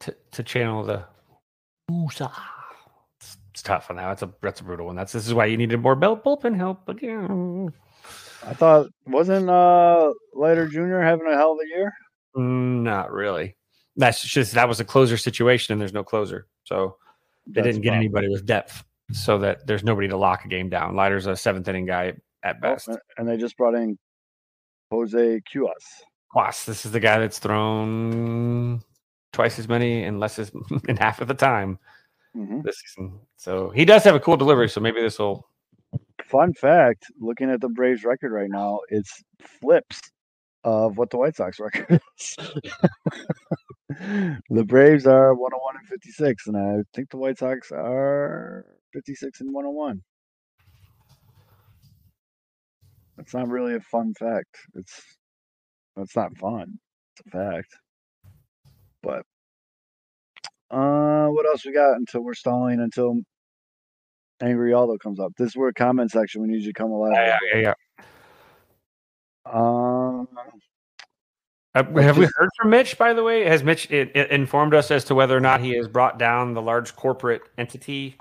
to, 0.00 0.16
to 0.32 0.42
channel 0.42 0.84
the. 0.84 1.04
Woosah. 1.90 2.32
Tough 3.64 3.88
on 3.90 3.96
that. 3.96 4.06
That's 4.08 4.22
a 4.22 4.32
that's 4.42 4.60
a 4.60 4.64
brutal 4.64 4.86
one. 4.86 4.96
That's 4.96 5.12
this 5.12 5.26
is 5.26 5.32
why 5.34 5.46
you 5.46 5.56
needed 5.56 5.80
more 5.80 5.94
bell 5.96 6.16
bullpen 6.16 6.54
help 6.56 6.88
again. 6.88 7.72
I 8.46 8.52
thought 8.52 8.88
wasn't 9.06 9.48
uh 9.48 10.12
Leiter 10.34 10.68
Junior 10.68 11.00
having 11.00 11.26
a 11.26 11.34
hell 11.34 11.52
of 11.52 11.58
a 11.64 11.68
year? 11.68 11.92
Mm, 12.36 12.82
Not 12.82 13.10
really. 13.10 13.56
That's 13.96 14.22
just 14.22 14.52
that 14.54 14.68
was 14.68 14.80
a 14.80 14.84
closer 14.84 15.16
situation, 15.16 15.72
and 15.72 15.80
there's 15.80 15.92
no 15.94 16.04
closer, 16.04 16.46
so 16.64 16.96
they 17.46 17.62
That's 17.62 17.68
didn't 17.68 17.82
get 17.82 17.90
fine. 17.90 17.98
anybody 17.98 18.28
with 18.28 18.44
depth, 18.44 18.84
so 19.12 19.38
that 19.38 19.66
there's 19.66 19.84
nobody 19.84 20.08
to 20.08 20.16
lock 20.16 20.44
a 20.44 20.48
game 20.48 20.68
down. 20.68 20.94
Leiter's 20.96 21.26
a 21.26 21.36
seventh 21.36 21.66
inning 21.68 21.86
guy 21.86 22.12
at 22.42 22.56
Oh, 22.56 22.60
best. 22.60 22.88
and- 22.88 22.98
and 23.16 23.26
they 23.28 23.36
just 23.38 23.56
brought 23.56 23.74
in 23.74 23.96
Jose 24.90 25.40
Cuas. 25.50 25.70
Quas, 26.30 26.64
this 26.66 26.84
is 26.84 26.92
the 26.92 27.00
guy 27.00 27.18
that's 27.20 27.38
thrown 27.38 28.82
twice 29.32 29.58
as 29.58 29.68
many 29.68 30.02
and 30.04 30.20
less 30.20 30.38
as 30.38 30.50
in 30.88 30.96
half 30.96 31.20
of 31.20 31.28
the 31.28 31.34
time 31.34 31.78
hmm 32.34 32.60
this 32.62 32.76
season. 32.84 33.20
So 33.36 33.70
he 33.70 33.84
does 33.84 34.04
have 34.04 34.14
a 34.14 34.20
cool 34.20 34.36
delivery. 34.36 34.68
So 34.68 34.80
maybe 34.80 35.00
this 35.00 35.18
will. 35.18 35.46
Fun 36.24 36.52
fact: 36.54 37.04
Looking 37.20 37.50
at 37.50 37.60
the 37.60 37.68
Braves 37.68 38.04
record 38.04 38.32
right 38.32 38.50
now, 38.50 38.80
it's 38.88 39.22
flips 39.60 40.00
of 40.64 40.96
what 40.96 41.10
the 41.10 41.18
White 41.18 41.36
Sox 41.36 41.60
record 41.60 42.00
is. 42.16 42.36
the 44.50 44.64
Braves 44.64 45.06
are 45.06 45.34
101 45.34 45.76
and 45.76 45.86
56, 45.86 46.46
and 46.48 46.56
I 46.56 46.82
think 46.94 47.10
the 47.10 47.18
White 47.18 47.38
Sox 47.38 47.70
are 47.70 48.64
56 48.92 49.40
and 49.40 49.52
101. 49.52 50.00
That's 53.16 53.34
not 53.34 53.48
really 53.48 53.74
a 53.74 53.80
fun 53.80 54.12
fact. 54.18 54.56
It's 54.74 55.02
that's 55.96 56.16
not 56.16 56.36
fun. 56.38 56.78
It's 57.16 57.26
a 57.28 57.30
fact. 57.30 57.76
But 59.02 59.22
uh, 60.74 61.28
what 61.28 61.46
else 61.46 61.64
we 61.64 61.72
got 61.72 61.94
until 61.96 62.22
we're 62.22 62.34
stalling 62.34 62.80
until 62.80 63.16
Angry 64.42 64.72
Aldo 64.72 64.98
comes 64.98 65.20
up? 65.20 65.32
This 65.38 65.48
is 65.48 65.56
where 65.56 65.72
comment 65.72 66.10
section 66.10 66.42
we 66.42 66.48
need 66.48 66.62
you 66.62 66.72
to 66.72 66.72
come 66.72 66.90
alive. 66.90 67.12
Yeah, 67.14 67.38
yeah, 67.54 67.58
yeah. 67.60 67.74
Um, 69.46 70.28
have 71.74 71.90
we 71.92 72.02
heard 72.02 72.48
from 72.60 72.70
Mitch? 72.70 72.96
By 72.98 73.12
the 73.12 73.22
way, 73.22 73.44
has 73.44 73.62
Mitch 73.62 73.92
i 73.92 74.10
i- 74.14 74.26
informed 74.30 74.74
us 74.74 74.90
as 74.90 75.04
to 75.04 75.14
whether 75.14 75.36
or 75.36 75.40
not 75.40 75.60
he 75.60 75.76
has 75.76 75.88
brought 75.88 76.18
down 76.18 76.54
the 76.54 76.62
large 76.62 76.94
corporate 76.96 77.42
entity 77.58 78.16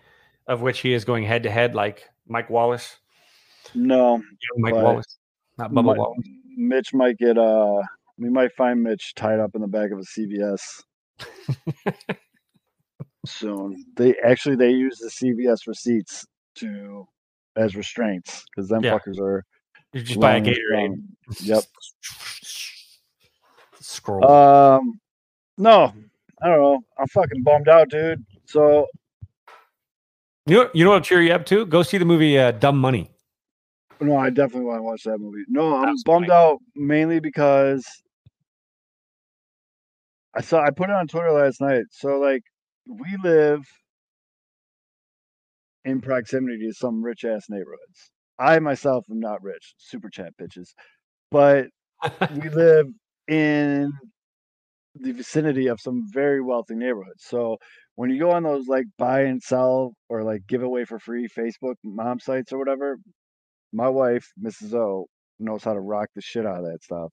of 0.47 0.61
which 0.61 0.79
he 0.79 0.93
is 0.93 1.05
going 1.05 1.23
head 1.23 1.43
to 1.43 1.51
head, 1.51 1.73
like 1.75 2.09
Mike 2.27 2.49
Wallace? 2.49 2.97
no, 3.75 4.21
Mike 4.57 4.75
Wallace, 4.75 5.17
not 5.57 5.71
Bubba 5.71 5.93
Mi- 5.93 5.99
Wallace. 5.99 6.27
Mitch 6.57 6.93
might 6.93 7.17
get 7.17 7.37
uh, 7.37 7.81
we 8.17 8.29
might 8.29 8.51
find 8.53 8.83
Mitch 8.83 9.13
tied 9.15 9.39
up 9.39 9.51
in 9.55 9.61
the 9.61 9.67
back 9.67 9.91
of 9.91 9.99
a 9.99 10.03
CVS 10.03 10.83
soon. 13.25 13.83
They 13.95 14.15
actually 14.23 14.55
they 14.55 14.71
use 14.71 14.97
the 14.97 15.09
CVS 15.09 15.67
receipts 15.67 16.25
to 16.55 17.07
as 17.55 17.75
restraints 17.75 18.43
because 18.55 18.69
them 18.69 18.83
Yeah. 18.83 18.97
fuckers 18.97 19.19
are 19.19 19.43
You 19.93 20.01
just 20.01 20.19
buy 20.19 20.35
a 20.37 20.41
Gatorade. 20.41 21.01
Yep. 21.41 21.63
Scroll. 23.79 24.25
Um, 24.29 24.99
no, 25.57 25.93
I 26.41 26.47
don't 26.47 26.59
know. 26.61 26.83
I'm 26.97 27.07
fucking 27.07 27.43
bummed 27.43 27.67
out, 27.67 27.89
dude. 27.89 28.25
So 28.45 28.87
you 30.45 30.55
know, 30.57 30.69
you 30.73 30.83
know 30.83 30.91
what'll 30.91 31.03
cheer 31.05 31.21
you 31.21 31.33
up 31.33 31.45
too? 31.45 31.65
Go 31.65 31.83
see 31.83 31.97
the 31.97 32.05
movie 32.05 32.37
uh, 32.37 32.51
Dumb 32.51 32.77
Money. 32.77 33.09
No, 34.01 34.17
I 34.17 34.29
definitely 34.29 34.65
want 34.65 34.79
to 34.79 34.83
watch 34.83 35.03
that 35.03 35.19
movie. 35.19 35.43
No, 35.47 35.75
I'm 35.75 35.95
bummed 36.05 36.27
funny. 36.27 36.31
out 36.31 36.59
mainly 36.75 37.19
because 37.21 37.85
I 40.35 40.41
saw 40.41 40.61
I 40.61 40.71
put 40.71 40.89
it 40.89 40.95
on 40.95 41.07
Twitter 41.07 41.31
last 41.31 41.61
night. 41.61 41.85
So 41.91 42.19
like 42.19 42.43
we 42.87 43.17
live 43.23 43.61
in 45.85 46.01
proximity 46.01 46.67
to 46.67 46.73
some 46.73 47.03
rich 47.03 47.25
ass 47.25 47.45
neighborhoods. 47.49 48.11
I 48.39 48.59
myself 48.59 49.05
am 49.11 49.19
not 49.19 49.43
rich, 49.43 49.75
super 49.77 50.09
chat 50.09 50.33
bitches, 50.41 50.69
but 51.31 51.67
we 52.35 52.49
live 52.49 52.87
in 53.27 53.91
the 54.95 55.11
vicinity 55.11 55.67
of 55.67 55.79
some 55.81 56.03
very 56.11 56.41
wealthy 56.41 56.75
neighborhoods. 56.75 57.23
So 57.25 57.57
when 57.95 58.09
you 58.09 58.19
go 58.19 58.31
on 58.31 58.43
those 58.43 58.67
like 58.67 58.85
buy 58.97 59.21
and 59.21 59.41
sell 59.41 59.93
or 60.09 60.23
like 60.23 60.41
give 60.47 60.63
away 60.63 60.85
for 60.85 60.99
free 60.99 61.27
Facebook 61.27 61.75
mom 61.83 62.19
sites 62.19 62.51
or 62.51 62.57
whatever, 62.59 62.97
my 63.71 63.89
wife, 63.89 64.27
Mrs. 64.43 64.73
O, 64.73 65.07
knows 65.39 65.63
how 65.63 65.73
to 65.73 65.79
rock 65.79 66.09
the 66.15 66.21
shit 66.21 66.45
out 66.45 66.59
of 66.59 66.65
that 66.65 66.83
stuff. 66.83 67.11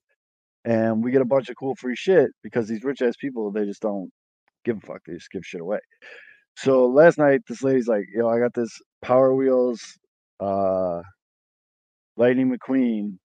And 0.65 1.03
we 1.03 1.11
get 1.11 1.23
a 1.23 1.27
bunch 1.27 1.49
of 1.49 1.57
cool 1.57 1.75
free 1.77 1.97
shit 1.97 2.31
because 2.43 2.69
these 2.69 2.85
rich 2.85 3.03
ass 3.03 3.17
people, 3.19 3.51
they 3.51 3.65
just 3.65 3.81
don't 3.83 4.11
give 4.65 4.79
a 4.79 4.81
fuck. 4.81 5.01
They 5.07 5.15
just 5.15 5.31
give 5.31 5.45
shit 5.45 5.61
away. 5.61 5.79
So 6.57 6.87
last 6.87 7.19
night, 7.19 7.41
this 7.49 7.63
lady's 7.63 7.89
like, 7.89 8.05
yo, 8.15 8.29
I 8.29 8.39
got 8.39 8.55
this 8.55 8.71
Power 9.03 9.35
Wheels 9.35 9.81
uh 10.41 11.01
Lightning 12.17 12.55
McQueen 12.55 13.19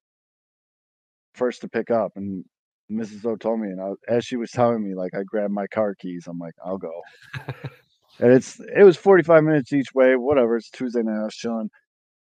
first 1.34 1.62
to 1.62 1.68
pick 1.68 1.92
up. 1.92 2.14
And 2.16 2.46
Mrs. 2.92 3.26
O 3.26 3.36
told 3.36 3.60
me, 3.60 3.68
and 3.70 3.82
I, 3.82 3.92
as 4.08 4.26
she 4.26 4.38
was 4.38 4.52
telling 4.52 4.88
me, 4.88 4.96
like, 4.96 5.14
I 5.14 5.24
grabbed 5.24 5.54
my 5.54 5.68
car 5.68 5.96
keys. 5.96 6.28
I'm 6.28 6.40
like, 6.40 6.54
I'll 6.64 6.78
go. 6.78 7.02
and 8.20 8.32
it's 8.32 8.60
it 8.60 8.84
was 8.84 8.98
45 8.98 9.44
minutes 9.44 9.74
each 9.74 9.94
way. 9.94 10.16
Whatever. 10.16 10.58
It's 10.58 10.70
Tuesday 10.70 11.02
night. 11.02 11.22
I 11.22 11.26
was 11.26 11.36
chilling. 11.36 11.70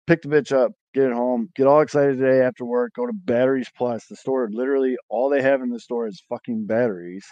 Pick 0.07 0.23
the 0.23 0.29
bitch 0.29 0.51
up, 0.51 0.73
get 0.95 1.05
it 1.05 1.13
home, 1.13 1.49
get 1.55 1.69
all 1.69 1.81
excited 1.81 2.19
today 2.19 2.45
after 2.45 2.65
work. 2.65 2.93
Go 2.97 3.07
to 3.07 3.13
Batteries 3.13 3.71
Plus. 3.77 4.05
The 4.07 4.17
store 4.17 4.49
literally 4.51 4.97
all 5.09 5.31
they 5.31 5.43
have 5.43 5.63
in 5.63 5.71
the 5.71 5.79
store 5.79 6.09
is 6.09 6.23
fucking 6.29 6.67
batteries, 6.67 7.25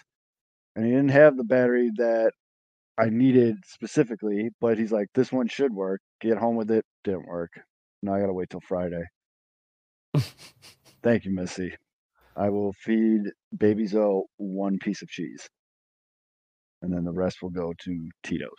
and 0.77 0.85
he 0.85 0.91
didn't 0.91 1.11
have 1.11 1.37
the 1.37 1.45
battery 1.45 1.91
that 1.97 2.33
I 2.99 3.09
needed 3.09 3.57
specifically. 3.67 4.51
But 4.61 4.79
he's 4.79 4.93
like, 4.93 5.09
this 5.15 5.33
one 5.33 5.49
should 5.49 5.73
work. 5.73 6.01
Get 6.21 6.39
home 6.39 6.57
with 6.57 6.71
it. 6.71 6.85
Didn't 7.05 7.27
work. 7.27 7.51
Now 8.03 8.15
I 8.15 8.21
gotta 8.21 8.33
wait 8.33 8.51
till 8.51 8.61
Friday. 8.61 9.05
Thank 11.03 11.25
you, 11.25 11.33
Missy. 11.33 11.75
I 12.37 12.49
will 12.49 12.73
feed 12.73 13.23
Baby 13.57 13.87
Zoe 13.87 14.25
one 14.37 14.79
piece 14.79 15.03
of 15.03 15.09
cheese, 15.09 15.49
and 16.83 16.93
then 16.93 17.05
the 17.05 17.13
rest 17.13 17.43
will 17.43 17.51
go 17.51 17.73
to 17.85 18.09
Tito's. 18.23 18.51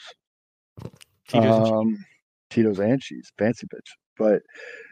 Tito's 1.27 1.67
and 1.67 1.75
um, 1.75 2.05
Tito's 2.49 2.79
and 2.79 3.01
cheese, 3.01 3.31
fancy 3.37 3.67
bitch. 3.67 3.89
But 4.17 4.41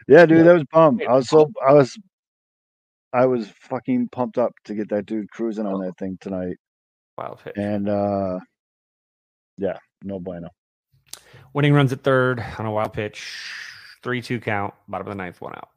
yeah, 0.08 0.26
dude, 0.26 0.46
that 0.46 0.54
was 0.54 0.64
bum. 0.72 1.00
I 1.08 1.12
was 1.14 1.28
so 1.28 1.50
I 1.66 1.72
was 1.72 1.98
I 3.12 3.26
was 3.26 3.48
fucking 3.48 4.08
pumped 4.10 4.38
up 4.38 4.52
to 4.64 4.74
get 4.74 4.88
that 4.90 5.06
dude 5.06 5.30
cruising 5.30 5.66
on 5.66 5.80
that 5.84 5.98
thing 5.98 6.18
tonight. 6.20 6.56
Wild 7.20 7.38
pitch. 7.44 7.52
And 7.56 7.88
uh 7.88 8.38
yeah, 9.58 9.76
no 10.02 10.18
bueno. 10.18 10.48
Winning 11.52 11.74
runs 11.74 11.92
at 11.92 12.02
third 12.02 12.42
on 12.58 12.64
a 12.66 12.70
wild 12.72 12.92
pitch. 12.94 13.30
Three 14.02 14.22
two 14.22 14.40
count. 14.40 14.72
Bottom 14.88 15.06
of 15.06 15.10
the 15.10 15.22
ninth, 15.22 15.40
one 15.40 15.52
out. 15.54 15.68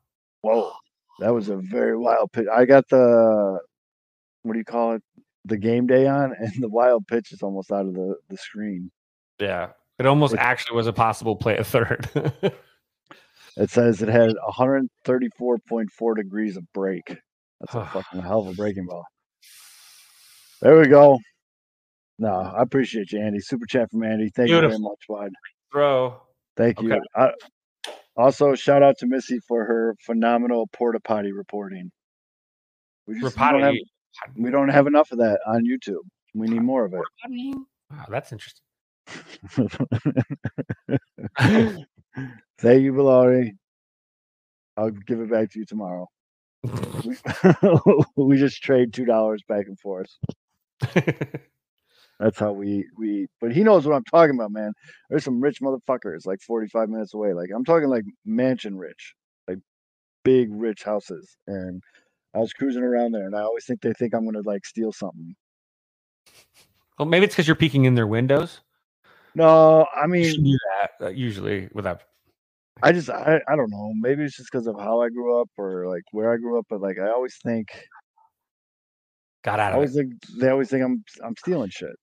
Whoa. 0.42 0.72
That 1.20 1.34
was 1.34 1.50
a 1.50 1.58
very 1.58 1.98
wild 1.98 2.32
pitch. 2.32 2.48
I 2.52 2.64
got 2.66 2.88
the 2.90 3.60
what 4.44 4.54
do 4.54 4.60
you 4.60 4.66
call 4.66 4.94
it? 4.94 5.04
The 5.46 5.58
game 5.58 5.86
day 5.86 6.08
on 6.08 6.34
and 6.40 6.52
the 6.64 6.70
wild 6.70 7.06
pitch 7.08 7.34
is 7.34 7.42
almost 7.42 7.72
out 7.72 7.86
of 7.88 7.94
the, 7.94 8.16
the 8.30 8.38
screen. 8.38 8.90
Yeah. 9.40 9.70
It 10.00 10.06
almost 10.06 10.34
It- 10.34 10.40
actually 10.40 10.78
was 10.78 10.88
a 10.88 10.94
possible 10.94 11.36
play 11.36 11.58
at 11.58 11.66
third. 11.66 12.10
It 13.56 13.70
says 13.70 14.02
it 14.02 14.08
had 14.10 14.32
134.4 14.50 16.16
degrees 16.16 16.58
of 16.58 16.64
break. 16.74 17.16
That's 17.60 17.76
a 17.76 17.86
fucking 17.94 18.22
hell 18.22 18.40
of 18.40 18.48
a 18.48 18.54
breaking 18.54 18.88
ball. 18.88 19.06
There 20.62 20.80
we 20.80 20.88
go. 20.88 21.20
No, 22.20 22.30
I 22.30 22.62
appreciate 22.62 23.12
you, 23.12 23.20
Andy. 23.20 23.40
Super 23.40 23.66
chat 23.66 23.90
from 23.92 24.04
Andy. 24.04 24.30
Thank 24.30 24.50
you 24.50 24.60
very 24.60 24.80
much, 24.80 25.00
Wide. 25.10 25.32
Throw. 25.72 26.22
Thank 26.56 26.82
you. 26.82 26.94
Okay. 26.94 27.02
I, 27.16 27.32
also, 28.16 28.54
shout 28.54 28.84
out 28.84 28.98
to 29.00 29.08
Missy 29.08 29.40
for 29.48 29.66
her 29.66 29.96
phenomenal 30.06 30.68
porta 30.68 31.00
potty 31.00 31.32
reporting. 31.32 31.92
We 33.08 33.20
just 33.20 33.36
we 33.38 33.44
don't, 33.50 33.62
have, 33.62 33.76
we 34.36 34.52
don't 34.52 34.70
have 34.70 34.86
enough 34.88 35.12
of 35.12 35.18
that 35.18 35.40
on 35.48 35.64
YouTube. 35.66 36.04
We 36.36 36.48
need 36.48 36.62
more 36.62 36.86
of 36.86 36.94
it. 36.94 37.02
Wow, 37.92 38.06
that's 38.10 38.32
interesting. 38.32 38.62
Thank 42.60 42.84
you, 42.84 42.94
Bilari. 42.94 43.52
I'll 44.78 44.92
give 44.92 45.20
it 45.20 45.30
back 45.30 45.52
to 45.52 45.60
you 45.60 45.66
tomorrow. 45.66 46.08
We, 47.04 47.18
we 48.24 48.38
just 48.38 48.64
trade 48.64 48.94
two 48.94 49.04
dollars 49.04 49.44
back 49.50 49.66
and 49.68 49.78
forth. 49.80 50.10
That's 52.24 52.40
how 52.40 52.54
we 52.54 52.86
we. 52.98 53.28
But 53.42 53.52
he 53.52 53.64
knows 53.64 53.86
what 53.86 53.96
I'm 53.96 54.04
talking 54.06 54.36
about, 54.36 54.52
man. 54.52 54.72
There's 55.10 55.26
some 55.26 55.42
rich 55.42 55.60
motherfuckers 55.60 56.26
like 56.26 56.40
45 56.42 56.88
minutes 56.88 57.14
away. 57.14 57.34
Like 57.34 57.50
I'm 57.54 57.66
talking 57.66 57.90
like 57.90 58.06
mansion 58.24 58.78
rich, 58.78 59.14
like 59.46 59.58
big 60.24 60.48
rich 60.50 60.84
houses. 60.84 61.36
And 61.48 61.84
I 62.34 62.40
was 62.40 62.54
cruising 62.54 62.82
around 62.82 63.12
there, 63.12 63.26
and 63.26 63.36
I 63.36 63.42
always 63.42 63.66
think 63.66 63.82
they 63.82 63.92
think 63.92 64.16
I'm 64.16 64.24
gonna 64.24 64.40
like 64.46 64.66
steal 64.66 64.94
something. 64.94 65.36
well, 66.98 67.06
maybe 67.10 67.26
it's 67.26 67.36
because 67.36 67.46
you're 67.46 67.58
peeking 67.58 67.84
in 67.84 67.96
their 67.96 68.08
windows. 68.08 68.62
No, 69.36 69.86
I 69.94 70.08
mean 70.08 70.42
do 70.46 70.58
that 70.80 71.06
uh, 71.08 71.10
usually 71.10 71.68
without. 71.74 72.04
I 72.82 72.94
just 72.94 73.10
I, 73.10 73.42
I 73.50 73.56
don't 73.58 73.70
know. 73.70 73.92
Maybe 74.00 74.24
it's 74.24 74.38
just 74.38 74.50
because 74.50 74.68
of 74.68 74.80
how 74.80 75.02
I 75.02 75.10
grew 75.10 75.42
up 75.42 75.50
or 75.58 75.90
like 75.90 76.04
where 76.14 76.32
I 76.32 76.38
grew 76.38 76.58
up. 76.58 76.68
But 76.70 76.80
like 76.80 77.00
I 77.00 77.10
always 77.10 77.36
think 77.44 77.68
Got 79.44 79.60
I 79.60 79.64
out 79.64 79.70
of 79.72 79.76
always 79.76 79.94
it. 79.94 80.00
think 80.00 80.14
they 80.40 80.48
always 80.48 80.70
think 80.70 80.86
I'm 80.86 81.04
I'm 81.22 81.36
stealing 81.36 81.70
shit. 81.70 81.96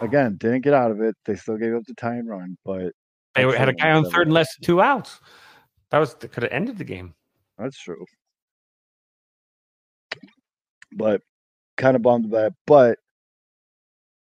Again, 0.00 0.36
didn't 0.38 0.62
get 0.62 0.74
out 0.74 0.90
of 0.90 1.00
it. 1.00 1.14
They 1.24 1.36
still 1.36 1.56
gave 1.56 1.74
up 1.74 1.82
the 1.84 1.94
and 2.06 2.28
run, 2.28 2.56
but 2.64 2.92
They 3.34 3.42
had 3.42 3.68
a 3.68 3.72
guy 3.72 3.92
on 3.92 4.04
third 4.10 4.26
and 4.26 4.34
less 4.34 4.54
than 4.56 4.66
two 4.66 4.80
outs. 4.82 5.20
That 5.90 5.98
was 5.98 6.14
could 6.14 6.42
have 6.42 6.52
ended 6.52 6.78
the 6.78 6.84
game. 6.84 7.14
That's 7.58 7.78
true. 7.78 8.04
But 10.92 11.22
kind 11.76 11.96
of 11.96 12.02
bummed 12.02 12.26
about 12.26 12.48
it. 12.48 12.54
But 12.66 12.98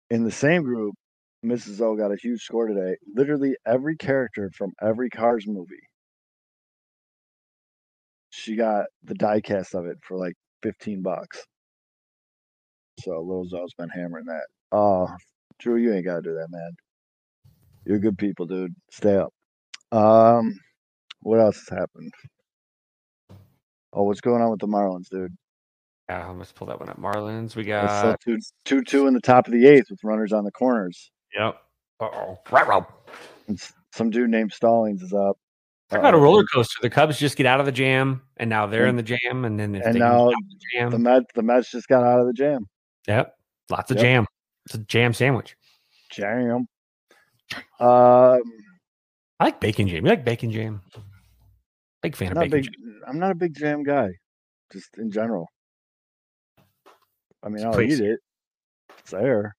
in 0.09 0.23
the 0.23 0.31
same 0.31 0.63
group, 0.63 0.95
Mrs. 1.45 1.81
O 1.81 1.95
got 1.95 2.11
a 2.11 2.17
huge 2.17 2.41
score 2.41 2.67
today. 2.67 2.95
Literally 3.15 3.55
every 3.65 3.95
character 3.95 4.49
from 4.55 4.71
every 4.81 5.09
Cars 5.09 5.45
movie. 5.47 5.75
She 8.29 8.55
got 8.55 8.85
the 9.03 9.13
die 9.13 9.41
cast 9.41 9.75
of 9.75 9.85
it 9.85 9.97
for 10.01 10.17
like 10.17 10.33
15 10.63 11.01
bucks. 11.01 11.43
So 12.99 13.21
Lil 13.21 13.45
Zoe's 13.45 13.73
been 13.73 13.89
hammering 13.89 14.25
that. 14.25 14.45
Oh, 14.71 15.09
Drew, 15.63 15.77
you 15.77 15.93
ain't 15.93 16.05
gotta 16.05 16.21
do 16.21 16.33
that, 16.33 16.47
man. 16.49 16.71
You're 17.85 17.99
good 17.99 18.17
people, 18.17 18.45
dude. 18.45 18.75
Stay 18.91 19.15
up. 19.15 19.33
Um, 19.93 20.59
what 21.21 21.39
else 21.39 21.57
has 21.69 21.79
happened? 21.79 22.11
Oh, 23.93 24.03
what's 24.03 24.21
going 24.21 24.41
on 24.41 24.51
with 24.51 24.59
the 24.59 24.67
Marlins, 24.67 25.07
dude? 25.09 25.33
Yeah, 26.09 26.29
let's 26.31 26.51
pull 26.51 26.67
that 26.67 26.79
one 26.79 26.89
up. 26.89 26.99
Marlins. 26.99 27.55
We 27.55 27.63
got. 27.63 28.19
two, 28.19 28.37
two, 28.65 28.83
two 28.83 29.07
in 29.07 29.13
the 29.13 29.21
top 29.21 29.47
of 29.47 29.53
the 29.53 29.65
eighth 29.65 29.85
with 29.89 30.03
runners 30.03 30.33
on 30.33 30.43
the 30.43 30.51
corners. 30.51 31.11
Yep. 31.33 31.55
Uh 32.01 32.05
oh. 32.05 32.39
Right, 32.51 32.67
Rob. 32.67 32.91
Some 33.93 34.09
dude 34.09 34.29
named 34.29 34.51
Stallings 34.51 35.01
is 35.01 35.13
up. 35.13 35.37
Talk 35.89 35.99
about 35.99 36.13
a 36.13 36.17
roller 36.17 36.43
coaster. 36.43 36.79
The 36.81 36.89
Cubs 36.89 37.19
just 37.19 37.37
get 37.37 37.45
out 37.45 37.59
of 37.59 37.65
the 37.65 37.71
jam, 37.71 38.23
and 38.37 38.49
now 38.49 38.65
they're 38.65 38.87
in 38.87 38.95
the 38.95 39.03
jam, 39.03 39.45
and 39.45 39.59
then 39.59 39.75
and 39.75 39.99
now 39.99 40.29
the 40.29 40.35
jam, 40.73 40.89
The 40.89 40.97
Mets, 40.97 41.25
the 41.35 41.43
Mets 41.43 41.71
just 41.71 41.87
got 41.87 42.03
out 42.03 42.19
of 42.19 42.25
the 42.27 42.33
jam. 42.33 42.65
yep, 43.07 43.35
lots 43.69 43.91
of 43.91 43.97
Yep. 43.97 44.03
jam. 44.03 44.25
It's 44.65 44.75
a 44.75 44.79
jam 44.79 45.13
sandwich. 45.13 45.55
Jam. 46.11 46.67
Um, 47.79 48.41
I 49.39 49.45
like 49.45 49.59
bacon 49.59 49.87
jam. 49.87 50.05
You 50.05 50.11
like 50.11 50.23
bacon 50.25 50.51
jam? 50.51 50.81
Big 52.01 52.15
fan 52.15 52.31
I'm 52.31 52.37
of 52.37 52.49
bacon 52.49 52.61
big. 52.61 52.63
jam. 52.65 53.01
I'm 53.07 53.19
not 53.19 53.31
a 53.31 53.35
big 53.35 53.55
jam 53.55 53.83
guy, 53.83 54.09
just 54.71 54.97
in 54.97 55.11
general. 55.11 55.47
I 57.43 57.49
mean, 57.49 57.65
I'll 57.65 57.73
pretty 57.73 57.93
eat 57.93 57.99
it. 57.99 58.19
It's 58.99 59.11
there. 59.11 59.55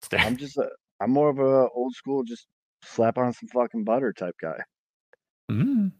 It's 0.00 0.08
there. 0.08 0.20
I'm 0.20 0.36
just 0.36 0.56
a. 0.58 0.68
I'm 1.00 1.10
more 1.10 1.28
of 1.28 1.38
a 1.38 1.68
old 1.74 1.94
school, 1.94 2.22
just 2.22 2.46
slap 2.82 3.18
on 3.18 3.32
some 3.32 3.48
fucking 3.48 3.84
butter 3.84 4.12
type 4.12 4.36
guy. 4.40 4.58
Mm. 5.50 5.92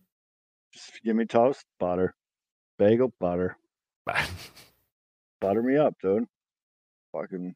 Just 0.72 1.01
give 1.05 1.16
me 1.16 1.24
toast, 1.24 1.64
butter, 1.78 2.14
bagel, 2.78 3.12
butter. 3.18 3.57
butter 5.40 5.62
me 5.62 5.76
up, 5.76 5.94
dude. 6.01 6.24
Fucking. 7.12 7.55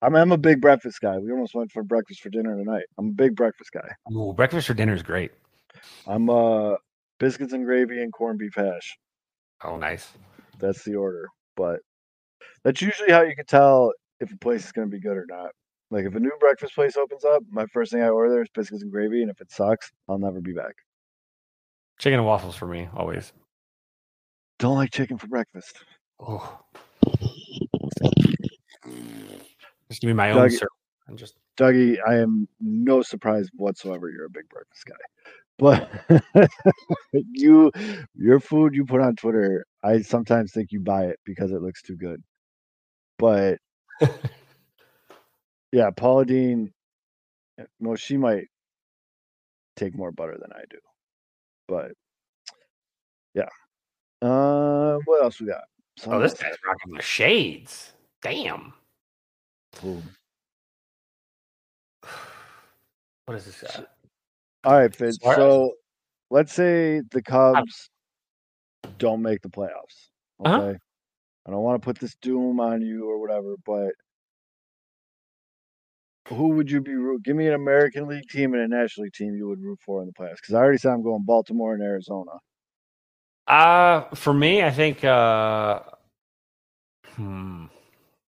I'm 0.00 0.14
I'm 0.14 0.32
a 0.32 0.38
big 0.38 0.60
breakfast 0.60 1.00
guy. 1.00 1.18
We 1.18 1.32
almost 1.32 1.54
went 1.54 1.72
for 1.72 1.82
breakfast 1.82 2.20
for 2.20 2.30
dinner 2.30 2.56
tonight. 2.56 2.84
I'm 2.98 3.08
a 3.08 3.12
big 3.12 3.34
breakfast 3.34 3.72
guy. 3.72 3.88
Ooh, 4.12 4.32
breakfast 4.32 4.66
for 4.66 4.74
dinner 4.74 4.94
is 4.94 5.02
great. 5.02 5.32
I'm 6.06 6.30
uh 6.30 6.76
biscuits 7.18 7.52
and 7.52 7.64
gravy 7.64 8.00
and 8.02 8.12
corned 8.12 8.38
beef 8.38 8.54
hash. 8.54 8.96
Oh, 9.64 9.76
nice. 9.76 10.12
That's 10.60 10.84
the 10.84 10.94
order. 10.94 11.28
But 11.56 11.80
that's 12.62 12.80
usually 12.80 13.10
how 13.10 13.22
you 13.22 13.34
can 13.34 13.46
tell 13.46 13.92
if 14.20 14.32
a 14.32 14.36
place 14.38 14.64
is 14.64 14.72
gonna 14.72 14.86
be 14.86 15.00
good 15.00 15.16
or 15.16 15.26
not. 15.28 15.50
Like 15.90 16.04
if 16.04 16.14
a 16.14 16.20
new 16.20 16.32
breakfast 16.38 16.74
place 16.74 16.96
opens 16.96 17.24
up, 17.24 17.42
my 17.50 17.66
first 17.72 17.92
thing 17.92 18.02
I 18.02 18.08
order 18.08 18.30
there 18.30 18.42
is 18.42 18.48
biscuits 18.54 18.82
and 18.82 18.92
gravy, 18.92 19.22
and 19.22 19.30
if 19.30 19.40
it 19.40 19.50
sucks, 19.50 19.90
I'll 20.08 20.18
never 20.18 20.40
be 20.40 20.52
back. 20.52 20.74
Chicken 21.98 22.20
and 22.20 22.26
waffles 22.26 22.54
for 22.54 22.66
me 22.66 22.88
always. 22.94 23.32
Don't 24.60 24.76
like 24.76 24.92
chicken 24.92 25.18
for 25.18 25.26
breakfast. 25.26 25.84
Oh. 26.20 26.60
Just 29.90 30.00
give 30.00 30.08
me 30.08 30.14
my 30.14 30.30
own 30.30 30.36
Doug- 30.36 30.50
syrup 30.52 30.72
and 31.06 31.18
just 31.18 31.36
Dougie, 31.56 31.98
I 32.06 32.16
am 32.18 32.46
no 32.60 33.02
surprise 33.02 33.48
whatsoever 33.54 34.10
you're 34.10 34.26
a 34.26 34.30
big 34.30 34.48
breakfast 34.48 34.84
guy. 34.86 34.94
But 35.58 35.90
you 37.32 37.72
your 38.14 38.38
food 38.38 38.74
you 38.74 38.84
put 38.84 39.00
on 39.00 39.16
Twitter, 39.16 39.66
I 39.82 40.02
sometimes 40.02 40.52
think 40.52 40.70
you 40.70 40.80
buy 40.80 41.06
it 41.06 41.18
because 41.24 41.50
it 41.50 41.60
looks 41.62 41.82
too 41.82 41.96
good. 41.96 42.22
But 43.18 43.58
yeah, 45.72 45.90
Paula 45.90 46.26
Deen 46.26 46.72
well, 47.80 47.96
she 47.96 48.16
might 48.16 48.46
take 49.76 49.96
more 49.96 50.12
butter 50.12 50.36
than 50.40 50.52
I 50.52 50.62
do. 50.70 50.78
But 51.66 51.92
yeah. 53.34 53.48
Uh 54.22 54.98
what 55.06 55.22
else 55.24 55.40
we 55.40 55.48
got? 55.48 55.64
Oh, 56.06 56.20
this 56.20 56.34
guy's 56.34 56.54
rocking 56.64 56.94
the 56.94 57.02
shades. 57.02 57.92
Damn. 58.22 58.74
Ooh. 59.84 60.02
What 63.26 63.36
is 63.36 63.44
this? 63.44 63.62
Uh, 63.62 63.84
All 64.64 64.78
right, 64.78 64.94
Fitz. 64.94 65.18
So 65.22 65.74
let's 66.30 66.52
say 66.52 67.02
the 67.10 67.22
Cubs 67.22 67.90
don't 68.98 69.22
make 69.22 69.42
the 69.42 69.48
playoffs. 69.48 70.08
Okay. 70.40 70.50
Uh-huh. 70.50 70.74
I 71.46 71.50
don't 71.50 71.62
want 71.62 71.80
to 71.80 71.84
put 71.84 71.98
this 71.98 72.14
doom 72.20 72.60
on 72.60 72.82
you 72.82 73.08
or 73.08 73.18
whatever, 73.20 73.54
but 73.64 73.92
who 76.28 76.48
would 76.50 76.70
you 76.70 76.80
be 76.80 76.94
root? 76.94 77.22
Give 77.22 77.36
me 77.36 77.46
an 77.48 77.54
American 77.54 78.06
League 78.06 78.28
team 78.28 78.52
and 78.52 78.62
a 78.62 78.68
National 78.68 79.04
League 79.04 79.14
team 79.14 79.34
you 79.34 79.48
would 79.48 79.62
root 79.62 79.78
for 79.84 80.02
in 80.02 80.06
the 80.06 80.12
playoffs. 80.12 80.36
Because 80.36 80.54
I 80.54 80.58
already 80.58 80.78
said 80.78 80.92
I'm 80.92 81.02
going 81.02 81.24
Baltimore 81.24 81.74
and 81.74 81.82
Arizona. 81.82 82.32
Uh 83.46 84.02
for 84.14 84.34
me, 84.34 84.62
I 84.62 84.70
think 84.70 85.04
uh 85.04 85.80
hmm. 87.14 87.64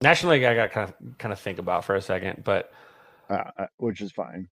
National 0.02 0.32
League 0.32 0.44
I 0.44 0.54
got 0.54 0.70
kind 0.70 0.88
of 0.88 1.18
kind 1.18 1.32
of 1.32 1.40
think 1.40 1.58
about 1.58 1.84
for 1.84 1.94
a 1.94 2.02
second, 2.02 2.44
but 2.44 2.72
Uh, 3.30 3.44
uh, 3.58 3.66
which 3.78 4.00
is 4.00 4.12
fine, 4.12 4.48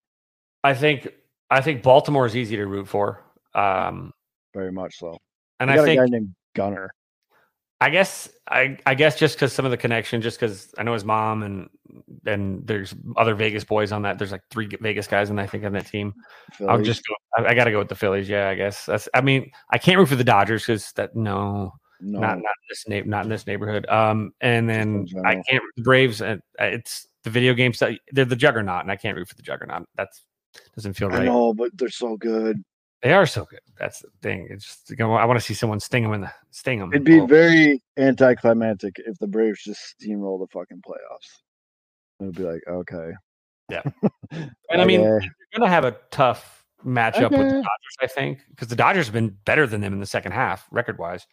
I 0.63 0.75
think 0.75 1.09
I 1.51 1.61
think 1.61 1.83
Baltimore 1.83 2.27
is 2.27 2.37
easy 2.37 2.57
to 2.57 2.67
root 2.67 2.89
for. 2.89 3.23
Um 3.55 4.13
very 4.55 4.73
much 4.73 4.99
so. 4.99 5.19
and 5.61 5.71
I 5.71 5.77
got 5.77 5.85
think 5.85 6.01
a 6.01 6.05
guy 6.05 6.11
named 6.11 6.35
Gunner. 6.55 6.91
I 7.81 7.91
guess 7.91 8.31
I 8.49 8.79
I 8.87 8.95
guess 8.95 9.19
just 9.19 9.37
because 9.37 9.53
some 9.53 9.65
of 9.65 9.71
the 9.71 9.77
connection, 9.77 10.23
just 10.23 10.41
because 10.41 10.73
I 10.79 10.85
know 10.85 10.95
his 10.95 11.05
mom 11.05 11.43
and 11.43 11.69
and 12.25 12.67
there's 12.67 12.95
other 13.17 13.35
Vegas 13.35 13.65
boys 13.65 13.93
on 13.93 14.03
that. 14.03 14.17
There's 14.17 14.33
like 14.33 14.43
three 14.51 14.67
Vegas 14.81 15.07
guys, 15.07 15.29
and 15.29 15.41
I 15.41 15.47
think 15.47 15.65
on 15.65 15.73
that 15.73 15.87
team. 15.87 16.15
I'll 16.67 16.81
just 16.81 17.03
go. 17.07 17.15
I, 17.37 17.51
I 17.51 17.55
got 17.55 17.65
to 17.65 17.71
go 17.71 17.81
with 17.81 17.89
the 17.89 17.95
Phillies. 17.97 18.29
Yeah, 18.29 18.49
I 18.49 18.55
guess 18.55 18.87
that's. 18.87 19.09
I 19.13 19.21
mean, 19.21 19.51
I 19.71 19.79
can't 19.79 19.99
root 19.99 20.09
for 20.09 20.17
the 20.17 20.25
Dodgers 20.25 20.63
because 20.63 20.93
that 20.93 21.15
no. 21.15 21.75
No, 22.05 22.21
not 22.21 22.37
not 22.37 22.37
in 22.39 22.69
this 22.69 22.85
na- 22.89 23.11
not 23.11 23.25
in 23.25 23.31
this 23.31 23.47
neighborhood. 23.47 23.87
Um, 23.89 24.33
and 24.41 24.69
then 24.69 25.07
I 25.25 25.35
can't 25.49 25.63
the 25.77 25.83
Braves. 25.83 26.21
And 26.21 26.43
it's 26.59 27.07
the 27.23 27.31
video 27.31 27.55
game 27.55 27.73
stuff. 27.73 27.95
They're 28.13 28.25
the 28.25 28.37
juggernaut, 28.37 28.83
and 28.83 28.91
I 28.91 28.97
can't 28.97 29.17
root 29.17 29.29
for 29.29 29.35
the 29.35 29.43
juggernaut. 29.43 29.87
That's 29.97 30.23
doesn't 30.75 30.95
feel 30.95 31.09
I 31.13 31.19
right. 31.19 31.25
know, 31.25 31.55
but 31.55 31.71
they're 31.75 31.89
so 31.89 32.17
good. 32.17 32.63
They 33.03 33.13
are 33.13 33.27
so 33.27 33.45
good. 33.45 33.61
That's 33.79 34.01
the 34.01 34.09
thing. 34.23 34.49
It's 34.51 34.65
just 34.65 34.91
you 34.91 34.97
know, 34.97 35.15
I 35.15 35.25
want 35.25 35.39
to 35.39 35.45
see 35.45 35.55
someone 35.55 35.81
sting 35.81 36.03
them 36.05 36.13
in 36.15 36.21
the 36.23 36.33
sting 36.51 36.79
them. 36.79 36.91
It'd 36.93 37.05
be 37.05 37.21
very 37.21 37.81
anticlimactic 37.97 38.97
if 38.99 39.19
the 39.19 39.27
Braves 39.27 39.63
just 39.63 39.95
steamroll 40.01 40.39
the 40.39 40.47
fucking 40.53 40.83
playoffs. 40.87 41.41
It'd 42.21 42.35
be 42.37 42.45
like, 42.45 42.63
okay. 42.69 43.11
Yeah. 43.71 43.83
And 44.71 44.81
I 44.83 44.85
mean, 44.85 45.01
Okay. 45.01 45.25
you're 45.27 45.59
gonna 45.61 45.71
have 45.71 45.85
a 45.85 45.97
tough 46.11 46.65
matchup 46.85 47.31
with 47.31 47.41
the 47.49 47.63
Dodgers, 47.63 47.97
I 48.03 48.07
think, 48.07 48.41
because 48.51 48.69
the 48.69 48.77
Dodgers 48.77 49.07
have 49.07 49.15
been 49.15 49.37
better 49.45 49.67
than 49.67 49.81
them 49.81 49.93
in 49.93 50.01
the 50.01 50.07
second 50.07 50.33
half, 50.33 50.67
record 50.71 50.99
wise. 50.99 51.27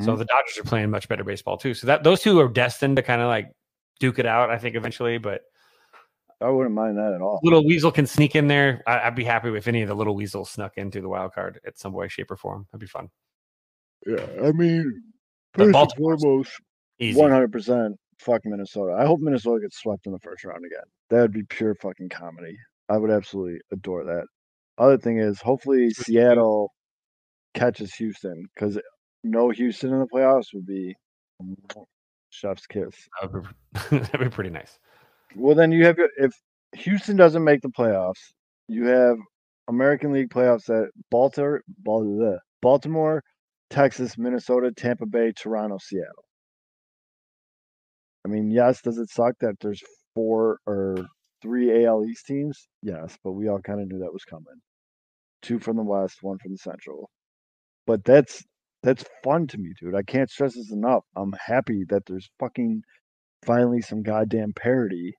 So 0.00 0.14
Mhm. 0.14 0.18
the 0.18 0.24
Dodgers 0.24 0.58
are 0.58 0.64
playing 0.64 0.90
much 0.90 1.08
better 1.08 1.24
baseball 1.24 1.56
too. 1.56 1.72
So 1.74 1.86
that 1.86 2.04
those 2.04 2.22
two 2.22 2.38
are 2.40 2.48
destined 2.48 2.96
to 2.96 3.02
kind 3.02 3.22
of 3.22 3.28
like 3.28 3.50
duke 4.00 4.18
it 4.18 4.26
out, 4.26 4.50
I 4.50 4.58
think, 4.58 4.76
eventually. 4.76 5.18
But 5.18 5.42
I 6.40 6.50
wouldn't 6.50 6.74
mind 6.74 6.98
that 6.98 7.14
at 7.14 7.22
all. 7.22 7.40
little 7.42 7.64
weasel 7.66 7.90
can 7.90 8.06
sneak 8.06 8.36
in 8.36 8.46
there. 8.46 8.82
I, 8.86 9.00
I'd 9.00 9.14
be 9.14 9.24
happy 9.24 9.48
if 9.56 9.68
any 9.68 9.82
of 9.82 9.88
the 9.88 9.94
little 9.94 10.14
weasels 10.14 10.50
snuck 10.50 10.76
into 10.76 11.00
the 11.00 11.08
wild 11.08 11.32
card 11.32 11.60
at 11.66 11.78
some 11.78 11.92
way, 11.92 12.08
shape, 12.08 12.30
or 12.30 12.36
form. 12.36 12.66
That'd 12.70 12.80
be 12.80 12.86
fun. 12.86 13.08
Yeah, 14.06 14.26
I 14.44 14.52
mean, 14.52 15.02
first 15.54 15.74
and 15.74 15.92
foremost, 15.96 16.60
one 17.00 17.30
hundred 17.30 17.52
percent. 17.52 17.96
Fuck 18.18 18.42
Minnesota. 18.44 18.94
I 18.98 19.06
hope 19.06 19.20
Minnesota 19.20 19.60
gets 19.60 19.78
swept 19.78 20.06
in 20.06 20.12
the 20.12 20.18
first 20.18 20.44
round 20.44 20.64
again. 20.64 20.84
That 21.10 21.20
would 21.20 21.32
be 21.32 21.42
pure 21.44 21.74
fucking 21.74 22.08
comedy. 22.08 22.56
I 22.88 22.98
would 22.98 23.10
absolutely 23.10 23.60
adore 23.72 24.04
that. 24.04 24.26
Other 24.78 24.96
thing 24.98 25.18
is, 25.18 25.40
hopefully 25.40 25.90
Seattle 25.90 26.72
catches 27.54 27.94
Houston 27.94 28.46
because 28.54 28.78
no 29.30 29.50
Houston 29.50 29.92
in 29.92 29.98
the 30.00 30.06
playoffs 30.06 30.54
would 30.54 30.66
be 30.66 30.94
chef's 32.30 32.66
kiss. 32.66 32.94
That 33.20 33.32
would 33.32 33.42
be, 33.42 33.48
that'd 33.98 34.20
be 34.20 34.28
pretty 34.28 34.50
nice. 34.50 34.78
Well, 35.34 35.54
then 35.54 35.72
you 35.72 35.84
have 35.84 35.98
your- 35.98 36.10
if 36.16 36.32
Houston 36.74 37.16
doesn't 37.16 37.44
make 37.44 37.60
the 37.62 37.68
playoffs, 37.68 38.32
you 38.68 38.86
have 38.86 39.16
American 39.68 40.12
League 40.12 40.30
playoffs 40.30 40.68
at 40.70 40.90
Baltimore, 41.10 41.62
Baltimore, 41.78 42.38
Baltimore, 42.62 43.22
Texas, 43.70 44.16
Minnesota, 44.16 44.70
Tampa 44.72 45.06
Bay, 45.06 45.32
Toronto, 45.32 45.78
Seattle. 45.78 46.24
I 48.24 48.28
mean, 48.28 48.50
yes, 48.50 48.80
does 48.82 48.98
it 48.98 49.08
suck 49.10 49.34
that 49.40 49.54
there's 49.60 49.82
four 50.14 50.58
or 50.66 50.96
three 51.42 51.84
AL 51.84 52.04
East 52.06 52.26
teams? 52.26 52.68
Yes, 52.82 53.16
but 53.22 53.32
we 53.32 53.48
all 53.48 53.60
kind 53.60 53.80
of 53.80 53.88
knew 53.88 53.98
that 54.00 54.12
was 54.12 54.24
coming. 54.24 54.46
Two 55.42 55.58
from 55.58 55.76
the 55.76 55.82
West, 55.82 56.22
one 56.22 56.38
from 56.38 56.52
the 56.52 56.58
Central. 56.58 57.08
But 57.86 58.04
that's 58.04 58.42
that's 58.86 59.04
fun 59.24 59.46
to 59.48 59.58
me, 59.58 59.72
dude. 59.80 59.94
I 59.96 60.02
can't 60.02 60.30
stress 60.30 60.54
this 60.54 60.70
enough. 60.70 61.04
I'm 61.16 61.32
happy 61.44 61.84
that 61.88 62.06
there's 62.06 62.30
fucking 62.38 62.82
finally 63.44 63.82
some 63.82 64.02
goddamn 64.02 64.52
parity 64.54 65.12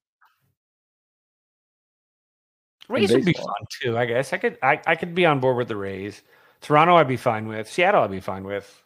Rays 2.90 3.12
would 3.12 3.26
be 3.26 3.34
fun 3.34 3.46
too, 3.82 3.98
I 3.98 4.06
guess. 4.06 4.32
I 4.32 4.38
could 4.38 4.58
I, 4.64 4.80
I 4.88 4.96
could 4.96 5.14
be 5.14 5.26
on 5.26 5.40
board 5.42 5.58
with 5.58 5.68
the 5.68 5.76
Rays. 5.76 6.24
Toronto 6.62 6.96
I'd 6.96 7.08
be 7.08 7.18
fine 7.18 7.48
with. 7.48 7.70
Seattle 7.70 8.02
I'd 8.04 8.12
be 8.12 8.22
fine 8.22 8.44
with. 8.46 8.82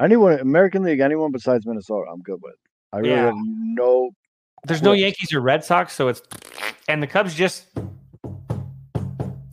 Anyone 0.00 0.38
American 0.38 0.82
League, 0.84 1.00
anyone 1.00 1.32
besides 1.32 1.66
Minnesota, 1.66 2.10
I'm 2.12 2.20
good 2.20 2.40
with. 2.40 2.54
I 2.92 2.98
really 2.98 3.10
Yeah. 3.10 3.26
have 3.26 3.34
no. 3.36 4.10
There's 4.64 4.82
no 4.82 4.92
Yankees 4.92 5.32
or 5.32 5.40
Red 5.40 5.64
Sox, 5.64 5.92
so 5.94 6.08
it's 6.08 6.22
and 6.88 7.02
the 7.02 7.06
Cubs 7.08 7.34
just 7.34 7.66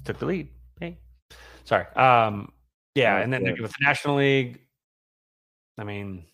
took 0.06 0.20
the 0.20 0.26
lead. 0.26 0.50
Hey. 0.80 1.00
Sorry. 1.64 1.88
Um 1.96 2.52
yeah, 2.94 3.16
Oh, 3.18 3.22
and 3.22 3.34
then 3.34 3.44
good. 3.46 3.62
with 3.62 3.72
the 3.72 3.78
National 3.86 4.18
League, 4.18 4.60
I 5.78 5.84
mean 5.84 6.26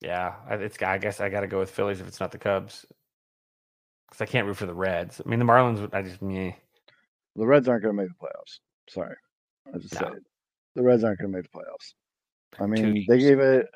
yeah, 0.00 0.36
I- 0.48 0.54
it's 0.56 0.80
I 0.82 0.98
guess 0.98 1.20
I 1.20 1.28
got 1.28 1.40
to 1.40 1.46
go 1.48 1.58
with 1.58 1.70
Phillies 1.70 2.00
if 2.00 2.06
it's 2.08 2.20
not 2.20 2.30
the 2.32 2.38
Cubs. 2.38 2.86
Cuz 4.10 4.20
I 4.20 4.26
can't 4.26 4.46
root 4.46 4.56
for 4.56 4.66
the 4.66 4.74
Reds. 4.74 5.20
I 5.24 5.28
mean 5.28 5.38
the 5.38 5.44
Marlins 5.44 5.92
I 5.92 6.02
just 6.02 6.22
meh. 6.22 6.52
The 7.36 7.46
Reds 7.46 7.68
aren't 7.68 7.82
going 7.82 7.96
to 7.96 8.02
make 8.02 8.10
the 8.10 8.26
playoffs. 8.26 8.60
Sorry, 8.88 9.14
I 9.74 9.78
just 9.78 9.94
No. 9.94 10.00
say 10.00 10.06
it. 10.06 10.22
The 10.74 10.82
Reds 10.82 11.04
aren't 11.04 11.18
going 11.20 11.32
to 11.32 11.36
make 11.38 11.50
the 11.50 11.58
playoffs. 11.58 11.94
I 12.60 12.66
mean, 12.66 13.04
they 13.08 13.18
gave 13.18 13.38
it 13.40 13.66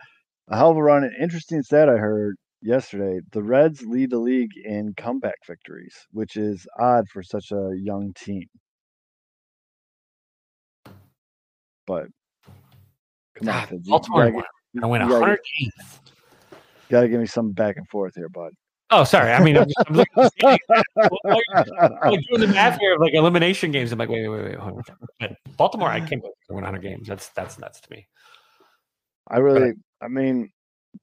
a 0.48 0.56
hell 0.56 0.70
of 0.70 0.76
a 0.76 0.82
run. 0.82 1.04
An 1.04 1.14
interesting 1.20 1.62
stat 1.62 1.88
I 1.88 1.96
heard 1.96 2.36
yesterday: 2.62 3.20
the 3.32 3.42
Reds 3.42 3.82
lead 3.86 4.10
the 4.10 4.18
league 4.18 4.50
in 4.64 4.94
comeback 4.96 5.38
victories, 5.46 5.94
which 6.12 6.36
is 6.36 6.66
odd 6.78 7.08
for 7.08 7.22
such 7.22 7.52
a 7.52 7.70
young 7.76 8.12
team. 8.14 8.48
But 11.86 12.08
come 13.42 13.54
on, 13.54 13.62
ah, 13.62 13.66
you 13.70 13.90
Baltimore 13.90 14.20
gotta, 14.20 14.32
won. 14.32 14.44
get- 14.74 14.84
I 14.84 14.86
win 14.86 15.02
100 15.02 15.40
games. 15.58 16.00
gotta 16.88 17.08
give 17.08 17.20
me 17.20 17.26
some 17.26 17.52
back 17.52 17.76
and 17.76 17.88
forth 17.88 18.14
here, 18.14 18.28
bud. 18.28 18.52
Oh, 18.90 19.04
sorry. 19.04 19.32
I 19.32 19.42
mean, 19.42 19.56
I'm, 19.56 19.64
just, 19.64 19.78
I'm 19.88 19.96
looking 19.96 20.18
at 20.18 20.32
the 20.40 21.98
like 22.04 22.20
doing 22.28 22.40
the 22.40 22.46
math 22.48 22.78
here 22.78 22.94
of 22.94 23.00
like 23.00 23.14
elimination 23.14 23.70
games. 23.70 23.90
I'm 23.90 23.98
like, 23.98 24.10
wait, 24.10 24.28
wait, 24.28 24.44
wait, 24.44 24.58
wait. 24.60 24.84
But 25.18 25.36
Baltimore, 25.56 25.88
I 25.88 26.00
can't 26.00 26.22
win 26.50 26.62
100 26.62 26.82
games. 26.82 27.08
That's 27.08 27.30
that's 27.30 27.58
nuts 27.58 27.80
to 27.80 27.90
me. 27.90 28.06
I 29.28 29.38
really, 29.38 29.72
I 30.02 30.08
mean, 30.08 30.50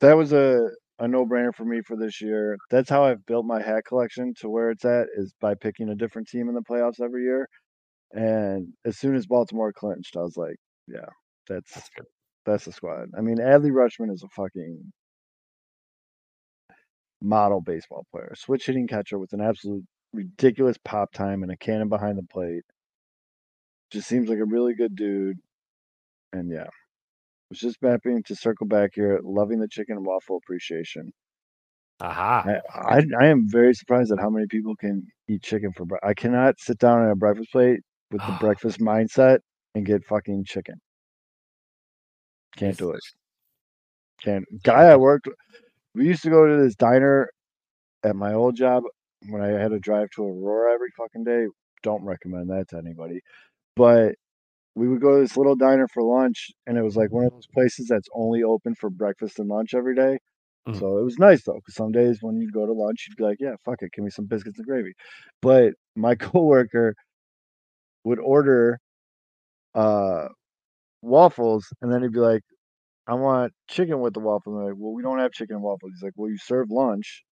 that 0.02 0.14
was 0.16 0.34
a 0.34 0.60
a 1.00 1.08
no 1.08 1.26
brainer 1.26 1.56
for 1.56 1.66
me 1.66 1.82
for 1.82 1.96
this 1.96 2.22
year. 2.22 2.58
That's 2.70 2.90
how 2.90 3.06
I've 3.06 3.26
built 3.26 3.46
my 3.46 3.62
hat 3.62 3.86
collection 3.88 4.34
to 4.42 4.50
where 4.50 4.70
it's 4.70 4.86
at 4.86 5.08
is 5.16 5.34
by 5.42 5.56
picking 5.56 5.90
a 5.90 5.96
different 5.96 6.28
team 6.28 6.50
in 6.50 6.54
the 6.56 6.62
playoffs 6.62 7.02
every 7.02 7.24
year. 7.24 7.48
And 8.12 8.74
as 8.86 8.98
soon 8.98 9.16
as 9.16 9.26
Baltimore 9.26 9.72
clinched, 9.72 10.18
I 10.18 10.22
was 10.22 10.36
like, 10.38 10.58
yeah, 10.88 11.06
that's 11.48 11.74
That's 11.74 11.90
good. 11.96 12.06
That's 12.46 12.66
the 12.66 12.72
squad. 12.72 13.10
I 13.18 13.22
mean, 13.22 13.38
Adley 13.38 13.72
Rutschman 13.72 14.12
is 14.14 14.24
a 14.24 14.30
fucking 14.30 14.92
model 17.22 17.62
baseball 17.62 18.06
player, 18.12 18.34
switch 18.36 18.66
hitting 18.66 18.88
catcher 18.88 19.20
with 19.20 19.34
an 19.34 19.42
absolute 19.42 19.84
ridiculous 20.14 20.78
pop 20.84 21.12
time 21.12 21.44
and 21.44 21.52
a 21.52 21.58
cannon 21.58 21.90
behind 21.90 22.18
the 22.18 22.24
plate. 22.24 22.64
Just 23.92 24.08
seems 24.08 24.30
like 24.30 24.40
a 24.40 24.46
really 24.46 24.74
good 24.74 24.96
dude. 24.96 25.38
And 26.32 26.52
yeah, 26.52 26.68
was 27.50 27.60
just 27.60 27.82
mapping 27.82 28.24
to 28.24 28.36
circle 28.36 28.68
back 28.68 28.92
here, 28.94 29.20
loving 29.24 29.60
the 29.60 29.68
chicken 29.68 29.98
and 29.98 30.06
waffle 30.06 30.38
appreciation. 30.38 31.12
Aha. 32.02 32.46
I, 32.74 32.98
I, 32.98 33.02
I 33.20 33.26
am 33.28 33.48
very 33.50 33.74
surprised 33.74 34.12
at 34.12 34.20
how 34.20 34.30
many 34.30 34.46
people 34.48 34.76
can 34.76 35.06
eat 35.28 35.42
chicken 35.42 35.74
for 35.74 35.86
breakfast. 35.86 36.10
I 36.10 36.14
cannot 36.14 36.60
sit 36.60 36.78
down 36.78 37.04
at 37.04 37.12
a 37.12 37.16
breakfast 37.16 37.52
plate 37.52 37.82
with 38.12 38.22
the 38.22 38.38
breakfast 38.40 38.80
mindset 38.80 39.40
and 39.76 39.86
get 39.86 40.06
fucking 40.06 40.46
chicken. 40.46 40.76
Can't 42.56 42.78
do 42.78 42.92
it. 42.92 43.02
Can't. 44.24 44.46
Guy 44.64 44.84
I 44.86 44.96
worked. 44.96 45.28
We 45.96 46.08
used 46.08 46.24
to 46.24 46.30
go 46.30 46.48
to 46.48 46.58
this 46.58 46.76
diner 46.76 47.30
at 48.04 48.16
my 48.16 48.34
old 48.34 48.56
job 48.56 48.84
when 49.30 49.42
I 49.42 49.48
had 49.50 49.72
to 49.72 49.80
drive 49.80 50.10
to 50.16 50.24
Aurora 50.24 50.74
every 50.74 50.90
fucking 50.98 51.24
day. 51.26 51.48
Don't 51.84 52.04
recommend 52.06 52.50
that 52.50 52.70
to 52.70 52.78
anybody. 52.78 53.22
But 53.76 54.16
we 54.76 54.88
would 54.90 55.02
go 55.02 55.16
to 55.16 55.22
this 55.22 55.38
little 55.38 55.56
diner 55.56 55.88
for 55.90 56.04
lunch, 56.04 56.52
and 56.68 56.78
it 56.78 56.84
was 56.84 56.98
like 56.98 57.12
one 57.12 57.26
of 57.26 57.32
those 57.34 57.48
places 57.54 57.88
that's 57.90 58.10
only 58.16 58.44
open 58.44 58.76
for 58.76 58.90
breakfast 58.90 59.40
and 59.40 59.50
lunch 59.50 59.74
every 59.76 59.96
day. 59.96 60.20
Mhm. 60.68 60.80
So 60.80 60.98
it 61.00 61.04
was 61.04 61.20
nice 61.20 61.44
though, 61.44 61.56
because 61.56 61.76
some 61.76 61.92
days 61.92 62.20
when 62.22 62.38
you'd 62.42 62.54
go 62.54 62.66
to 62.66 62.74
lunch, 62.74 63.08
you'd 63.10 63.18
be 63.18 63.24
like, 63.26 63.40
"Yeah, 63.42 63.56
fuck 63.66 63.82
it, 63.84 63.92
give 63.94 64.06
me 64.06 64.12
some 64.12 64.26
biscuits 64.26 64.60
and 64.60 64.68
gravy." 64.68 64.94
But 65.42 65.74
my 65.96 66.16
coworker 66.16 66.96
would 68.04 68.20
order 68.20 68.80
uh 69.76 70.30
waffles, 71.02 71.68
and 71.82 71.92
then 71.92 72.02
he'd 72.04 72.12
be 72.14 72.20
like, 72.20 72.44
"I 73.08 73.16
want 73.16 73.54
chicken 73.70 74.02
with 74.02 74.14
the 74.14 74.20
waffle." 74.22 74.54
And 74.56 74.62
I'm 74.64 74.70
like, 74.72 74.80
"Well, 74.82 74.94
we 74.94 75.04
don't 75.04 75.20
have 75.20 75.32
chicken 75.34 75.56
and 75.58 75.64
waffles." 75.64 75.94
He's 75.94 76.04
like, 76.04 76.14
"Well, 76.18 76.30
you 76.32 76.38
serve 76.38 76.72
lunch, 76.72 77.24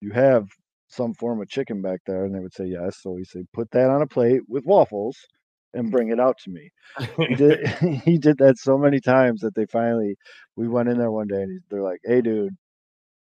you 0.00 0.12
have 0.12 0.48
some 0.88 1.14
form 1.14 1.40
of 1.42 1.48
chicken 1.48 1.82
back 1.82 2.00
there," 2.06 2.24
and 2.24 2.34
they 2.34 2.40
would 2.40 2.54
say 2.54 2.66
yes. 2.66 2.98
So 3.02 3.16
he 3.16 3.24
said, 3.24 3.46
"Put 3.52 3.70
that 3.72 3.90
on 3.90 4.02
a 4.02 4.06
plate 4.06 4.42
with 4.48 4.64
waffles." 4.66 5.16
And 5.74 5.90
bring 5.90 6.08
it 6.10 6.18
out 6.18 6.38
to 6.44 6.50
me. 6.50 6.70
He 7.28 7.34
did. 7.34 7.60
he 8.06 8.18
did 8.18 8.38
that 8.38 8.58
so 8.58 8.78
many 8.78 9.00
times 9.00 9.42
that 9.42 9.54
they 9.54 9.66
finally. 9.66 10.16
We 10.56 10.68
went 10.68 10.88
in 10.88 10.98
there 10.98 11.10
one 11.12 11.28
day 11.28 11.42
and 11.42 11.52
he- 11.52 11.58
they're 11.70 11.82
like, 11.82 12.00
"Hey, 12.04 12.22
dude, 12.22 12.54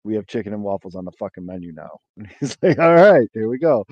we 0.03 0.15
have 0.15 0.27
chicken 0.27 0.53
and 0.53 0.63
waffles 0.63 0.95
on 0.95 1.05
the 1.05 1.11
fucking 1.13 1.45
menu 1.45 1.73
now." 1.73 1.99
And 2.17 2.27
he's 2.39 2.57
like, 2.61 2.79
"All 2.79 2.95
right, 2.95 3.27
here 3.33 3.49
we 3.49 3.59
go." 3.59 3.85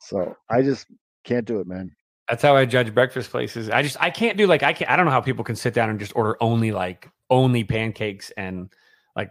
So 0.00 0.36
I 0.50 0.62
just 0.62 0.86
can't 1.24 1.46
do 1.46 1.60
it, 1.60 1.66
man. 1.68 1.92
That's 2.28 2.42
how 2.42 2.56
I 2.56 2.64
judge 2.64 2.92
breakfast 2.92 3.30
places. 3.30 3.70
I 3.70 3.82
just 3.82 3.96
I 4.00 4.10
can't 4.10 4.36
do 4.36 4.46
like 4.46 4.62
I 4.62 4.72
can't 4.72 4.90
I 4.90 4.96
don't 4.96 5.06
know 5.06 5.12
how 5.12 5.20
people 5.20 5.44
can 5.44 5.56
sit 5.56 5.74
down 5.74 5.90
and 5.90 5.98
just 5.98 6.14
order 6.16 6.36
only 6.40 6.72
like 6.72 7.08
only 7.30 7.62
pancakes 7.64 8.30
and 8.36 8.72
like 9.14 9.30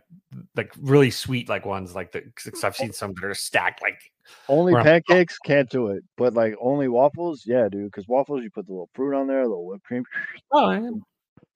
like 0.55 0.73
really 0.79 1.11
sweet 1.11 1.49
like 1.49 1.65
ones 1.65 1.93
like 1.93 2.11
the 2.11 2.21
because 2.21 2.63
I've 2.63 2.75
seen 2.75 2.93
some 2.93 3.13
that 3.15 3.25
are 3.25 3.33
stacked 3.33 3.81
like 3.81 3.99
Only 4.47 4.73
I'm- 4.73 4.81
oh 4.81 4.83
pancakes 4.85 5.37
can't 5.39 5.69
do 5.69 5.87
it, 5.87 6.03
but 6.17 6.33
like 6.33 6.55
only 6.61 6.87
waffles, 6.87 7.43
yeah, 7.45 7.67
dude. 7.69 7.85
Because 7.85 8.07
waffles, 8.07 8.43
you 8.43 8.49
put 8.49 8.65
the 8.65 8.71
little 8.73 8.89
fruit 8.95 9.15
on 9.15 9.27
there, 9.27 9.41
a 9.41 9.47
little 9.47 9.65
whipped 9.65 9.83
cream. 9.83 10.03
oh 10.51 10.71
yeah. 10.71 10.89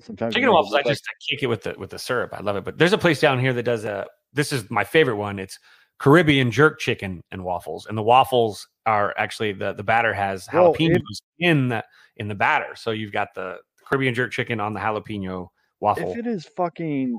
Sometimes 0.02 0.34
chicken 0.34 0.50
you 0.50 0.56
and 0.58 0.66
make 0.66 0.72
it 0.72 0.74
waffles. 0.74 0.74
I 0.76 0.90
just 0.90 1.04
I 1.10 1.14
kick 1.30 1.44
it 1.44 1.48
with 1.48 1.64
the 1.64 1.76
with 1.78 1.90
the 1.90 2.00
syrup. 2.00 2.34
I 2.34 2.42
love 2.42 2.56
it. 2.58 2.64
But 2.66 2.78
there's 2.78 2.94
a 2.94 2.98
place 2.98 3.20
down 3.20 3.40
here 3.40 3.54
that 3.54 3.64
does 3.64 3.86
a. 3.86 4.06
This 4.34 4.54
is 4.54 4.70
my 4.70 4.84
favorite 4.84 5.16
one. 5.16 5.40
It's 5.40 5.58
Caribbean 6.00 6.50
jerk 6.52 6.80
chicken 6.80 7.22
and 7.32 7.43
waffles, 7.43 7.86
and 7.86 7.97
the 7.97 8.04
waffles 8.04 8.68
are 8.86 9.14
actually 9.18 9.52
the 9.54 9.74
the 9.74 9.84
batter 9.84 10.14
has 10.14 10.47
Well, 10.54 10.74
jalapenos 10.74 10.95
it- 10.95 11.22
in 11.39 11.68
the 11.70 11.84
in 12.18 12.28
the 12.28 12.36
batter. 12.36 12.76
So 12.76 12.91
you've 12.91 13.12
got 13.12 13.30
the 13.36 13.58
Caribbean 13.86 14.14
jerk 14.14 14.32
chicken 14.32 14.60
on 14.60 14.74
the 14.74 14.80
jalapeno 14.80 15.47
waffle. 15.80 16.12
If 16.12 16.18
it 16.18 16.28
is 16.28 16.45
fucking 16.58 17.18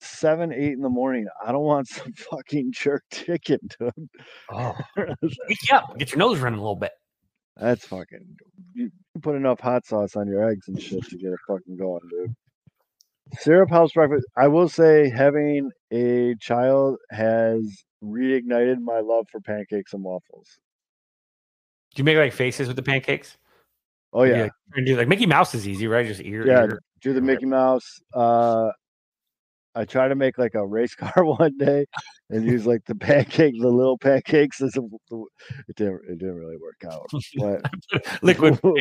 seven, 0.00 0.52
eight 0.52 0.72
in 0.74 0.80
the 0.80 0.88
morning, 0.88 1.26
I 1.44 1.50
don't 1.52 1.64
want 1.64 1.88
some 1.88 2.12
fucking 2.12 2.72
jerk 2.72 3.02
chicken, 3.12 3.58
dude. 3.80 3.92
oh. 4.52 4.76
Wake 4.96 5.72
up. 5.72 5.98
Get 5.98 6.12
your 6.12 6.18
nose 6.18 6.38
running 6.38 6.58
a 6.60 6.62
little 6.62 6.76
bit. 6.76 6.92
That's 7.56 7.84
fucking. 7.86 8.24
You 8.74 8.90
put 9.22 9.34
enough 9.34 9.58
hot 9.58 9.84
sauce 9.84 10.14
on 10.14 10.28
your 10.28 10.48
eggs 10.48 10.68
and 10.68 10.80
shit 10.80 11.02
to 11.08 11.16
get 11.18 11.32
it 11.32 11.38
fucking 11.48 11.76
going, 11.76 12.00
dude. 12.08 12.32
Syrup 13.40 13.70
house 13.70 13.90
breakfast. 13.92 14.24
I 14.36 14.46
will 14.46 14.68
say, 14.68 15.10
having 15.10 15.70
a 15.92 16.34
child 16.40 16.98
has 17.10 17.82
reignited 18.02 18.80
my 18.80 19.00
love 19.00 19.26
for 19.30 19.40
pancakes 19.40 19.92
and 19.92 20.02
waffles. 20.02 20.58
Do 21.94 22.00
you 22.00 22.04
make 22.04 22.16
like 22.16 22.32
faces 22.32 22.68
with 22.68 22.76
the 22.76 22.82
pancakes? 22.82 23.36
Oh 24.12 24.22
yeah, 24.22 24.42
like, 24.42 24.52
and 24.74 24.86
do 24.86 24.96
like 24.96 25.08
Mickey 25.08 25.26
Mouse 25.26 25.54
is 25.54 25.68
easy, 25.68 25.86
right? 25.86 26.06
Just 26.06 26.20
ear. 26.20 26.46
yeah. 26.46 26.64
ear. 26.64 26.80
Do 27.00 27.12
the 27.12 27.20
Mickey 27.20 27.46
Mouse. 27.46 28.00
Uh, 28.14 28.70
I 29.74 29.84
try 29.84 30.08
to 30.08 30.16
make 30.16 30.38
like 30.38 30.54
a 30.54 30.66
race 30.66 30.94
car 30.96 31.24
one 31.24 31.56
day 31.56 31.86
and 32.30 32.44
use 32.44 32.66
like 32.66 32.84
the 32.86 32.94
pancake, 32.94 33.54
the 33.60 33.68
little 33.68 33.96
pancakes 33.96 34.60
as 34.60 34.76
a. 34.76 34.80
It 35.68 35.76
didn't. 35.76 36.00
It 36.08 36.18
didn't 36.18 36.36
really 36.36 36.56
work 36.56 36.82
out, 36.90 37.08
but. 37.36 37.62
Liquid 38.22 38.58
a 38.64 38.76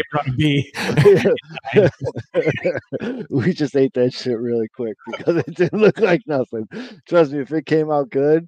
we 3.29 3.53
just 3.53 3.75
ate 3.75 3.93
that 3.93 4.13
shit 4.13 4.39
really 4.39 4.67
quick 4.69 4.95
because 5.11 5.37
it 5.37 5.55
didn't 5.55 5.79
look 5.79 5.99
like 5.99 6.21
nothing. 6.25 6.67
Trust 7.07 7.31
me, 7.31 7.39
if 7.39 7.51
it 7.51 7.65
came 7.65 7.91
out 7.91 8.09
good, 8.09 8.47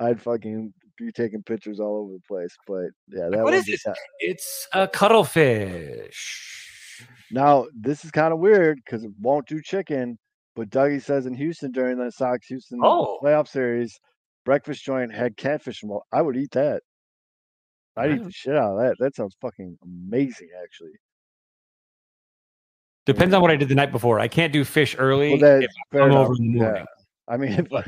I'd 0.00 0.20
fucking 0.20 0.72
be 0.98 1.12
taking 1.12 1.42
pictures 1.42 1.80
all 1.80 1.98
over 2.04 2.12
the 2.14 2.20
place. 2.26 2.54
But 2.66 2.86
yeah, 3.08 3.28
that 3.30 3.42
what 3.42 3.54
is 3.54 3.66
this? 3.66 3.84
It's 4.18 4.66
a 4.72 4.88
cuttlefish. 4.88 7.06
Now 7.30 7.66
this 7.74 8.04
is 8.04 8.10
kind 8.10 8.32
of 8.32 8.40
weird 8.40 8.80
because 8.84 9.04
it 9.04 9.12
won't 9.20 9.46
do 9.46 9.60
chicken. 9.62 10.18
But 10.56 10.70
Dougie 10.70 11.02
says 11.02 11.26
in 11.26 11.34
Houston 11.34 11.70
during 11.70 11.96
the 11.96 12.10
Sox 12.10 12.46
Houston 12.48 12.80
Oh. 12.82 13.18
playoff 13.22 13.48
series, 13.48 13.98
breakfast 14.44 14.84
joint 14.84 15.14
had 15.14 15.36
catfish. 15.36 15.82
And 15.82 15.90
well, 15.90 16.04
I 16.12 16.22
would 16.22 16.36
eat 16.36 16.50
that. 16.52 16.82
I'd 17.96 18.12
eat 18.12 18.24
the 18.24 18.32
shit 18.32 18.56
out 18.56 18.72
of 18.72 18.78
that. 18.78 18.96
That 18.98 19.14
sounds 19.14 19.36
fucking 19.40 19.78
amazing, 19.84 20.48
actually. 20.62 20.92
Depends 23.06 23.34
on 23.34 23.42
what 23.42 23.50
I 23.50 23.56
did 23.56 23.68
the 23.68 23.74
night 23.74 23.92
before. 23.92 24.20
I 24.20 24.28
can't 24.28 24.52
do 24.52 24.64
fish 24.64 24.94
early. 24.98 25.40
Well, 25.40 25.62
if 25.62 25.70
I'm 25.92 26.12
over 26.12 26.34
in 26.38 26.52
the 26.52 26.58
yeah. 26.64 26.84
I 27.30 27.36
mean, 27.36 27.52
if 27.58 27.72
I, 27.72 27.84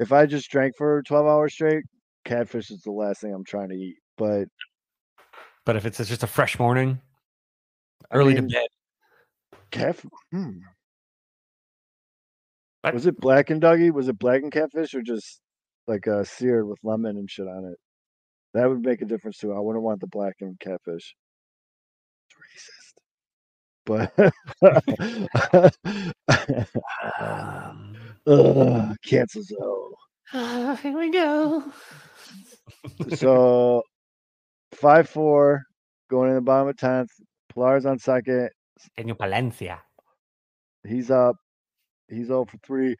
if 0.00 0.12
I 0.12 0.24
just 0.26 0.50
drank 0.50 0.74
for 0.76 1.02
12 1.02 1.26
hours 1.26 1.52
straight, 1.52 1.84
catfish 2.24 2.70
is 2.70 2.80
the 2.82 2.90
last 2.90 3.20
thing 3.20 3.34
I'm 3.34 3.44
trying 3.44 3.68
to 3.68 3.76
eat. 3.76 3.96
But 4.16 4.48
But 5.64 5.76
if 5.76 5.84
it's 5.86 5.98
just 5.98 6.22
a 6.22 6.26
fresh 6.26 6.58
morning, 6.58 7.00
I 8.10 8.16
early 8.16 8.34
mean, 8.34 8.48
to 8.48 8.54
bed. 8.54 8.66
Catf- 9.70 10.08
hmm. 10.32 10.58
What? 12.80 12.94
Was 12.94 13.06
it 13.06 13.20
black 13.20 13.50
and 13.50 13.60
doggy? 13.60 13.90
Was 13.90 14.08
it 14.08 14.18
black 14.18 14.42
and 14.42 14.50
catfish 14.52 14.94
or 14.94 15.02
just 15.02 15.40
like 15.86 16.08
uh, 16.08 16.24
seared 16.24 16.66
with 16.66 16.78
lemon 16.82 17.18
and 17.18 17.30
shit 17.30 17.46
on 17.46 17.66
it? 17.66 17.76
That 18.54 18.68
would 18.68 18.84
make 18.84 19.02
a 19.02 19.04
difference 19.04 19.38
too. 19.38 19.52
I 19.52 19.60
wouldn't 19.60 19.84
want 19.84 20.00
the 20.00 20.06
black 20.06 20.36
and 20.40 20.58
catfish. 20.58 21.14
It's 22.24 22.34
racist. 22.40 22.94
But 23.84 24.12
Um, 27.20 27.87
Ugh, 28.28 28.94
cancel 29.04 29.42
zone. 29.42 29.92
uh, 30.34 30.76
here 30.76 30.98
we 30.98 31.10
go. 31.10 31.64
So 33.16 33.82
five 34.74 35.08
four 35.08 35.62
going 36.10 36.28
in 36.30 36.34
the 36.36 36.40
bottom 36.42 36.68
of 36.68 36.76
tenth. 36.76 37.10
Pilar's 37.52 37.86
on 37.86 37.98
second. 37.98 38.50
Daniel 38.96 39.16
Palencia. 39.16 39.78
He's 40.86 41.10
up. 41.10 41.36
He's 42.08 42.28
0 42.28 42.44
for 42.46 42.58
3. 42.66 42.96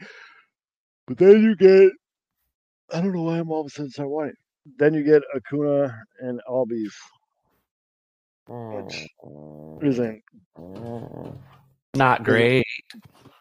But 1.07 1.19
then 1.19 1.43
you 1.43 1.57
get, 1.57 1.91
I 2.93 3.01
don't 3.01 3.13
know 3.15 3.23
why 3.23 3.39
I'm 3.39 3.51
all 3.51 3.61
of 3.63 3.67
a 3.69 3.71
sudden 3.71 3.91
start 3.91 4.11
wanting. 4.11 4.35
Then 4.79 4.95
you 4.95 5.03
get 5.05 5.23
Acuna 5.35 6.03
and 6.21 6.41
Albies, 6.49 6.93
which 8.47 9.09
isn't 9.83 10.23
Not 11.95 12.25
great. 12.25 12.67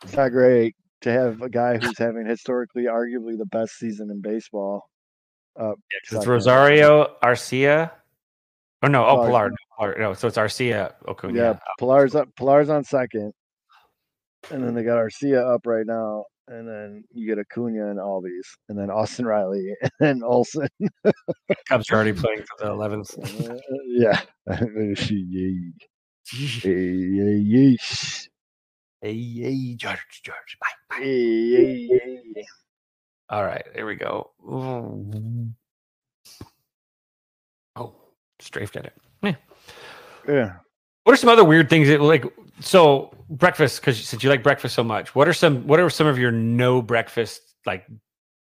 it's 0.03 0.15
not 0.15 0.31
great 0.31 0.75
to 1.01 1.11
have 1.11 1.41
a 1.41 1.49
guy 1.49 1.77
who's 1.77 1.97
having 1.97 2.25
historically, 2.25 2.83
arguably 2.83 3.37
the 3.37 3.45
best 3.45 3.77
season 3.77 4.09
in 4.09 4.21
baseball. 4.21 4.89
Uh, 5.59 5.73
It's. 6.11 6.25
Rosario 6.25 7.15
Arcia. 7.23 7.91
Oh 8.83 8.87
no, 8.87 9.05
oh 9.05 9.25
Pilar. 9.25 9.51
Pilar. 9.77 9.95
No, 9.97 10.09
No, 10.09 10.13
so 10.13 10.27
it's 10.27 10.37
Arcia 10.37 10.93
Acuna. 11.07 11.33
Yeah, 11.33 11.59
Pilar's 11.79 12.15
up. 12.15 12.29
Pilar's 12.35 12.69
on 12.69 12.83
second, 12.83 13.33
and 14.51 14.63
then 14.63 14.75
they 14.75 14.83
got 14.83 14.97
Arcia 14.97 15.55
up 15.55 15.65
right 15.65 15.85
now, 15.87 16.25
and 16.47 16.67
then 16.67 17.03
you 17.11 17.25
get 17.25 17.39
Acuna 17.39 17.89
and 17.89 17.97
Albies, 17.97 18.45
and 18.69 18.77
then 18.77 18.91
Austin 18.91 19.25
Riley 19.25 19.73
and 19.99 20.23
Olson. 20.23 20.67
Cubs 21.67 21.89
are 21.89 21.95
already 21.95 22.13
playing 22.13 22.43
for 22.43 22.57
the 22.59 22.65
11th. 22.71 23.49
Uh, 23.49 23.57
yeah. 23.87 24.21
Hey, 29.01 29.13
hey, 29.15 29.75
George, 29.75 30.21
George. 30.23 30.57
Bye, 30.59 30.97
bye. 30.97 31.03
Yay, 31.05 31.87
yay. 31.89 32.45
All 33.29 33.43
right, 33.43 33.65
here 33.75 33.85
we 33.85 33.95
go. 33.95 34.31
Oh, 37.75 37.95
strafed 38.39 38.75
at 38.75 38.85
it. 38.85 38.93
Yeah. 39.21 39.35
Yeah. 40.27 40.53
What 41.03 41.13
are 41.13 41.17
some 41.17 41.29
other 41.29 41.43
weird 41.43 41.69
things 41.69 41.87
that 41.87 42.01
like 42.01 42.25
so 42.59 43.15
breakfast? 43.29 43.81
Because 43.81 44.03
since 44.05 44.23
you 44.23 44.29
like 44.29 44.43
breakfast 44.43 44.75
so 44.75 44.83
much, 44.83 45.15
what 45.15 45.27
are 45.27 45.33
some 45.33 45.65
what 45.67 45.79
are 45.79 45.89
some 45.89 46.07
of 46.07 46.17
your 46.17 46.31
no 46.31 46.81
breakfast 46.81 47.41
like 47.65 47.85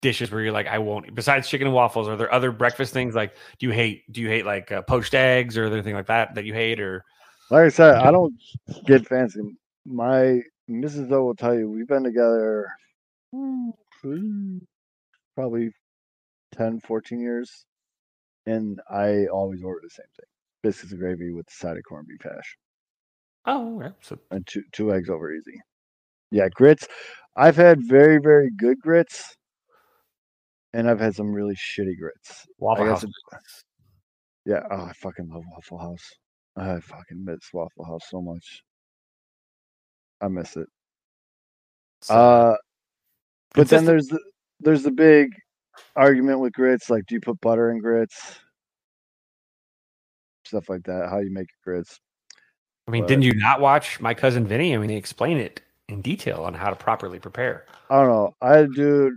dishes 0.01 0.31
where 0.31 0.41
you're 0.41 0.51
like 0.51 0.67
I 0.67 0.77
won't 0.79 1.13
besides 1.15 1.49
chicken 1.49 1.67
and 1.67 1.75
waffles? 1.75 2.07
Are 2.07 2.15
there 2.15 2.33
other 2.33 2.51
breakfast 2.51 2.93
things 2.93 3.15
like 3.15 3.35
do 3.59 3.65
you 3.65 3.73
hate 3.73 4.09
do 4.11 4.21
you 4.21 4.29
hate 4.29 4.45
like 4.45 4.71
uh, 4.71 4.83
poached 4.83 5.15
eggs 5.15 5.57
or 5.57 5.65
anything 5.65 5.95
like 5.95 6.07
that 6.07 6.35
that 6.35 6.45
you 6.45 6.53
hate 6.53 6.79
or 6.79 7.03
Like 7.49 7.65
I 7.65 7.69
said, 7.69 7.95
I 7.95 8.11
don't 8.11 8.33
get 8.85 9.05
fancy. 9.07 9.41
My 9.85 10.41
Mrs. 10.69 11.11
O 11.11 11.25
will 11.25 11.35
tell 11.35 11.55
you 11.55 11.69
we've 11.69 11.87
been 11.87 12.03
together 12.03 12.67
probably 15.35 15.69
10, 16.53 16.79
14 16.81 17.19
years, 17.19 17.65
and 18.45 18.79
I 18.89 19.25
always 19.27 19.63
order 19.63 19.81
the 19.83 19.89
same 19.89 20.05
thing: 20.17 20.25
biscuits 20.63 20.91
and 20.91 21.01
gravy 21.01 21.31
with 21.31 21.45
the 21.47 21.53
side 21.53 21.77
of 21.77 21.83
corned 21.87 22.07
beef 22.07 22.21
hash 22.23 22.57
oh 23.45 23.81
yeah, 23.81 23.91
so 24.01 24.17
and 24.31 24.45
two 24.47 24.63
two 24.71 24.93
eggs 24.93 25.09
over 25.09 25.31
easy. 25.33 25.59
Yeah, 26.31 26.47
grits. 26.53 26.87
I've 27.35 27.55
had 27.55 27.79
very 27.81 28.17
very 28.21 28.49
good 28.57 28.79
grits, 28.79 29.35
and 30.73 30.89
I've 30.89 30.99
had 30.99 31.15
some 31.15 31.31
really 31.31 31.55
shitty 31.55 31.97
grits. 31.99 32.45
Waffle 32.59 32.85
House. 32.85 33.05
Yeah, 34.45 34.61
oh, 34.71 34.85
I 34.85 34.93
fucking 34.93 35.29
love 35.29 35.43
Waffle 35.51 35.79
House. 35.79 36.09
I 36.57 36.79
fucking 36.79 37.23
miss 37.23 37.49
Waffle 37.53 37.85
House 37.85 38.03
so 38.09 38.21
much. 38.21 38.63
I 40.21 40.27
miss 40.27 40.55
it. 40.57 40.67
So, 42.01 42.13
Uh, 42.13 42.55
but 43.53 43.69
then 43.69 43.85
there's 43.85 44.07
the 44.07 44.19
there's 44.59 44.83
the 44.83 44.91
big 44.91 45.29
argument 45.95 46.39
with 46.39 46.53
grits. 46.53 46.89
Like, 46.89 47.05
do 47.05 47.15
you 47.15 47.21
put 47.21 47.39
butter 47.41 47.71
in 47.71 47.79
grits? 47.79 48.39
Stuff 50.45 50.69
like 50.69 50.83
that. 50.83 51.09
How 51.09 51.19
you 51.19 51.31
make 51.31 51.47
your 51.65 51.75
grits? 51.75 51.99
I 52.87 52.91
mean, 52.91 53.03
but- 53.03 53.07
didn't 53.07 53.23
you 53.23 53.33
not 53.35 53.59
watch 53.59 53.99
my 53.99 54.13
cousin 54.13 54.45
Vinny? 54.45 54.73
I 54.75 54.77
mean, 54.77 54.87
they 54.89 54.95
explain 54.95 55.37
it 55.37 55.61
in 55.87 56.01
detail 56.01 56.43
on 56.43 56.53
how 56.53 56.69
to 56.69 56.75
properly 56.75 57.19
prepare. 57.19 57.65
I 57.89 57.97
don't 58.01 58.07
know. 58.09 58.35
I 58.41 58.57
had 58.57 58.65
a 58.65 58.73
dude 58.73 59.13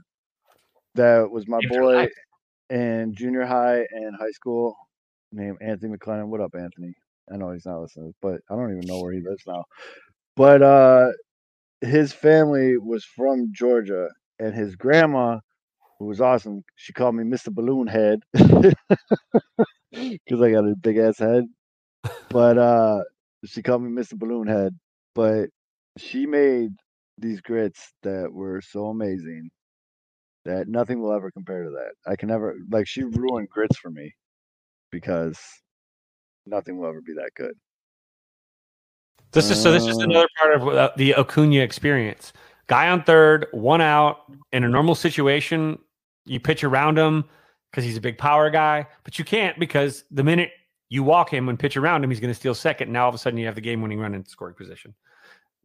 that 0.94 1.30
was 1.30 1.46
my 1.46 1.59
your 1.62 1.82
boy 1.82 1.94
life. 1.96 2.12
in 2.70 3.14
junior 3.14 3.44
high 3.44 3.86
and 3.90 4.14
high 4.16 4.30
school 4.30 4.76
named 5.32 5.59
Anthony 5.61 5.96
McLennan. 5.96 6.28
What 6.28 6.40
up, 6.40 6.55
Anthony? 6.55 6.94
I 7.32 7.36
know 7.36 7.51
he's 7.53 7.66
not 7.66 7.80
listening, 7.80 8.14
but 8.22 8.40
I 8.51 8.55
don't 8.55 8.70
even 8.70 8.86
know 8.86 9.01
where 9.01 9.12
he 9.12 9.20
lives 9.20 9.42
now. 9.46 9.64
But 10.39 10.62
uh 10.62 11.09
his 11.82 12.12
family 12.14 12.78
was 12.78 13.05
from 13.05 13.53
Georgia 13.53 14.09
and 14.41 14.55
his 14.55 14.76
grandma, 14.76 15.41
who 15.99 16.07
was 16.07 16.20
awesome, 16.20 16.62
she 16.76 16.93
called 16.95 17.16
me 17.16 17.24
Mr. 17.24 17.51
Balloon 17.55 17.89
Head 17.89 18.20
because 19.93 20.43
I 20.43 20.51
got 20.53 20.64
a 20.64 20.74
big 20.80 20.99
ass 20.99 21.18
head. 21.18 21.45
But 22.30 22.59
uh 22.59 23.03
she 23.47 23.62
called 23.62 23.82
me 23.82 23.91
Mr. 23.91 24.14
Balloon 24.18 24.49
Head. 24.49 24.74
But 25.14 25.51
she 25.99 26.26
made 26.26 26.70
these 27.18 27.41
grits 27.43 27.93
that 28.05 28.32
were 28.32 28.62
so 28.62 28.86
amazing 28.89 29.51
that 30.47 30.68
nothing 30.68 31.01
will 31.01 31.12
ever 31.14 31.30
compare 31.30 31.64
to 31.64 31.70
that. 31.70 31.93
I 32.11 32.16
can 32.16 32.28
never 32.30 32.57
like 32.70 32.89
she 32.89 33.05
ruined 33.05 33.51
grits 33.51 33.78
for 33.78 33.91
me 33.91 34.12
because 34.93 35.39
nothing 36.47 36.78
will 36.78 36.89
ever 36.89 37.01
be 37.01 37.14
that 37.14 37.30
good. 37.36 37.55
This 39.32 39.50
is 39.50 39.62
so. 39.62 39.72
This 39.72 39.86
is 39.86 39.98
Uh. 39.98 40.02
another 40.04 40.28
part 40.38 40.54
of 40.54 40.68
uh, 40.68 40.90
the 40.96 41.14
Acuna 41.14 41.60
experience. 41.60 42.32
Guy 42.66 42.88
on 42.88 43.02
third, 43.02 43.46
one 43.52 43.80
out 43.80 44.20
in 44.52 44.64
a 44.64 44.68
normal 44.68 44.94
situation. 44.94 45.78
You 46.26 46.40
pitch 46.40 46.64
around 46.64 46.98
him 46.98 47.24
because 47.70 47.84
he's 47.84 47.96
a 47.96 48.00
big 48.00 48.18
power 48.18 48.50
guy, 48.50 48.86
but 49.04 49.18
you 49.18 49.24
can't 49.24 49.58
because 49.58 50.04
the 50.10 50.22
minute 50.24 50.50
you 50.90 51.02
walk 51.02 51.32
him 51.32 51.48
and 51.48 51.58
pitch 51.58 51.76
around 51.76 52.04
him, 52.04 52.10
he's 52.10 52.20
going 52.20 52.30
to 52.30 52.38
steal 52.38 52.54
second. 52.54 52.92
Now 52.92 53.04
all 53.04 53.08
of 53.08 53.14
a 53.14 53.18
sudden 53.18 53.38
you 53.38 53.46
have 53.46 53.54
the 53.54 53.60
game-winning 53.60 53.98
run 53.98 54.14
in 54.14 54.24
scoring 54.24 54.54
position. 54.54 54.94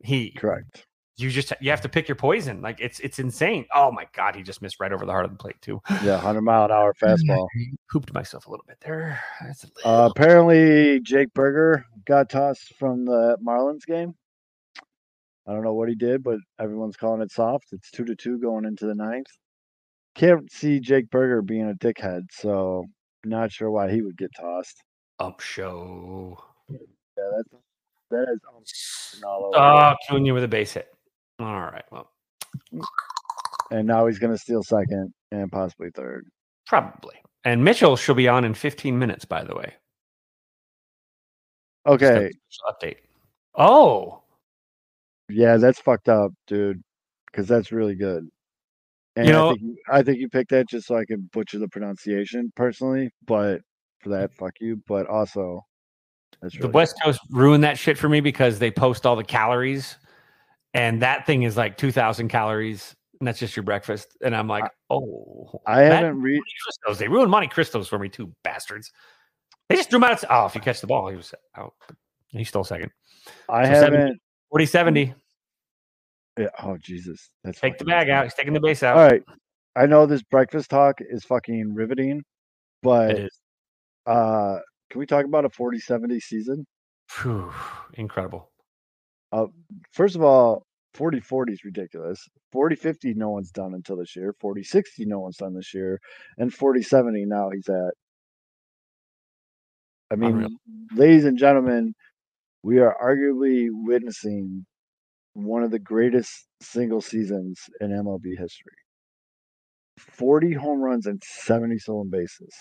He 0.01 0.31
Correct. 0.31 0.85
You 1.15 1.29
just 1.29 1.53
you 1.61 1.69
have 1.69 1.81
to 1.81 1.89
pick 1.89 2.07
your 2.07 2.15
poison. 2.15 2.61
Like 2.61 2.79
it's 2.79 2.99
it's 2.99 3.19
insane. 3.19 3.65
Oh 3.73 3.91
my 3.91 4.07
god, 4.13 4.35
he 4.35 4.41
just 4.41 4.63
missed 4.63 4.79
right 4.79 4.91
over 4.91 5.05
the 5.05 5.11
heart 5.11 5.25
of 5.25 5.31
the 5.31 5.37
plate 5.37 5.61
too. 5.61 5.79
Yeah, 6.03 6.17
hundred 6.17 6.41
mile 6.41 6.65
an 6.65 6.71
hour 6.71 6.93
fastball. 7.01 7.47
Pooped 7.91 8.13
myself 8.13 8.47
a 8.47 8.49
little 8.49 8.65
bit 8.67 8.77
there. 8.81 9.21
A 9.41 9.87
Uh, 9.87 10.09
apparently, 10.09 10.99
Jake 11.01 11.31
Burger 11.35 11.85
got 12.05 12.29
tossed 12.29 12.73
from 12.79 13.05
the 13.05 13.37
Marlins 13.45 13.85
game. 13.85 14.15
I 15.45 15.53
don't 15.53 15.63
know 15.63 15.73
what 15.73 15.89
he 15.89 15.95
did, 15.95 16.23
but 16.23 16.39
everyone's 16.59 16.95
calling 16.95 17.21
it 17.21 17.31
soft. 17.31 17.65
It's 17.73 17.91
two 17.91 18.05
to 18.05 18.15
two 18.15 18.39
going 18.39 18.65
into 18.65 18.87
the 18.87 18.95
ninth. 18.95 19.27
Can't 20.15 20.51
see 20.51 20.79
Jake 20.79 21.09
Burger 21.09 21.41
being 21.41 21.69
a 21.69 21.73
dickhead, 21.73 22.21
so 22.31 22.85
not 23.25 23.51
sure 23.51 23.69
why 23.69 23.91
he 23.91 24.01
would 24.01 24.17
get 24.17 24.31
tossed. 24.39 24.81
up 25.19 25.41
show. 25.41 26.37
Yeah, 26.69 26.77
that's 27.35 27.49
that 28.09 28.27
is 28.33 28.39
um, 28.47 29.29
all 29.29 29.45
over. 29.47 29.57
Oh, 29.57 29.95
Cunha 30.09 30.33
with 30.33 30.43
a 30.43 30.47
base 30.47 30.73
hit. 30.73 30.92
All 31.39 31.61
right. 31.61 31.83
Well, 31.91 32.09
and 33.71 33.87
now 33.87 34.05
he's 34.07 34.19
going 34.19 34.33
to 34.33 34.37
steal 34.37 34.63
second 34.63 35.13
and 35.31 35.51
possibly 35.51 35.89
third. 35.91 36.27
probably. 36.67 37.15
And 37.45 37.63
Mitchell 37.63 37.97
should 37.97 38.15
be 38.15 38.27
on 38.29 38.45
in 38.45 38.53
15 38.53 38.97
minutes, 38.97 39.25
by 39.25 39.43
the 39.43 39.53
way. 39.55 39.73
Okay, 41.85 42.31
Update. 42.69 42.95
Oh, 43.55 44.21
yeah, 45.27 45.57
that's 45.57 45.79
fucked 45.81 46.07
up, 46.07 46.31
dude, 46.47 46.81
because 47.25 47.45
that's 47.47 47.71
really 47.73 47.95
good. 47.95 48.29
And 49.17 49.27
You 49.27 49.33
know- 49.33 49.49
I 49.49 49.53
think 49.53 49.61
you, 49.61 49.77
I 49.91 50.03
think 50.03 50.19
you 50.19 50.29
picked 50.29 50.51
that 50.51 50.69
just 50.69 50.87
so 50.87 50.95
I 50.95 51.03
could 51.05 51.29
butcher 51.31 51.59
the 51.59 51.67
pronunciation 51.67 52.51
personally, 52.55 53.11
but 53.25 53.61
for 53.99 54.09
that, 54.09 54.33
fuck 54.33 54.53
you. 54.61 54.81
But 54.87 55.07
also, 55.07 55.65
that's 56.41 56.53
the 56.55 56.61
really 56.61 56.71
West 56.71 56.95
Coast 57.03 57.19
ruined 57.29 57.63
that 57.65 57.77
shit 57.77 57.97
for 57.97 58.07
me 58.07 58.21
because 58.21 58.59
they 58.59 58.71
post 58.71 59.05
all 59.05 59.17
the 59.17 59.23
calories, 59.23 59.97
and 60.73 61.01
that 61.01 61.25
thing 61.25 61.43
is 61.43 61.57
like 61.57 61.77
2,000 61.77 62.27
calories, 62.29 62.95
and 63.19 63.27
that's 63.27 63.39
just 63.39 63.55
your 63.55 63.63
breakfast. 63.63 64.17
And 64.23 64.35
I'm 64.35 64.47
like, 64.47 64.69
oh, 64.89 65.61
I 65.65 65.81
haven't 65.81 66.21
read. 66.21 66.41
Cristos. 66.87 66.97
They 66.97 67.07
ruined 67.07 67.31
Monte 67.31 67.47
Cristos 67.49 67.87
for 67.87 67.99
me, 67.99 68.09
too, 68.09 68.33
bastards. 68.43 68.91
They 69.69 69.75
just 69.75 69.89
threw 69.89 69.97
him 69.97 70.03
out. 70.03 70.23
Of, 70.23 70.29
oh, 70.29 70.45
if 70.45 70.55
you 70.55 70.61
catch 70.61 70.81
the 70.81 70.87
ball, 70.87 71.07
he 71.09 71.15
was 71.15 71.33
out. 71.57 71.73
He 72.27 72.43
stole 72.43 72.63
second. 72.63 72.91
I 73.47 73.65
So 73.65 73.69
haven't. 73.69 74.19
40 74.49 74.65
70. 74.65 75.13
Yeah, 76.37 76.47
oh 76.63 76.77
Jesus, 76.77 77.29
that's 77.43 77.59
Take 77.59 77.77
the 77.77 77.85
bag 77.85 78.09
out. 78.09 78.23
He's 78.23 78.33
taking 78.33 78.53
the 78.53 78.59
base 78.59 78.81
out. 78.81 78.97
All 78.97 79.07
right, 79.07 79.21
I 79.75 79.85
know 79.85 80.07
this 80.07 80.23
breakfast 80.23 80.69
talk 80.69 80.97
is 80.99 81.23
fucking 81.23 81.75
riveting, 81.75 82.23
but 82.81 83.29
uh, 84.07 84.57
can 84.89 84.99
we 84.99 85.05
talk 85.05 85.25
about 85.25 85.45
a 85.45 85.49
40-70 85.49 86.19
season? 86.21 86.65
Phew, 87.07 87.53
incredible. 87.93 88.49
Uh, 89.33 89.47
first 89.91 90.15
of 90.15 90.21
all, 90.21 90.63
40-40 90.95 91.53
is 91.53 91.63
ridiculous. 91.65 92.23
40-50 92.53 93.15
no 93.15 93.31
one's 93.31 93.49
done 93.49 93.73
until 93.73 93.97
this 93.97 94.15
year. 94.15 94.35
40-60 94.41 94.83
no 94.99 95.19
one's 95.19 95.37
done 95.37 95.55
this 95.55 95.73
year, 95.73 95.99
and 96.37 96.53
40-70 96.53 97.25
now 97.25 97.49
he's 97.49 97.67
at. 97.67 97.93
I 100.11 100.15
mean, 100.15 100.33
Unreal. 100.33 100.49
ladies 100.93 101.25
and 101.25 101.39
gentlemen, 101.39 101.95
we 102.61 102.77
are 102.79 102.95
arguably 103.03 103.69
witnessing 103.71 104.65
one 105.33 105.63
of 105.63 105.71
the 105.71 105.79
greatest 105.79 106.47
single 106.61 107.01
seasons 107.01 107.59
in 107.81 107.89
MLB 107.89 108.37
history. 108.37 108.73
40 109.97 110.53
home 110.53 110.79
runs 110.81 111.07
and 111.07 111.21
70 111.25 111.79
stolen 111.79 112.09
bases. 112.11 112.53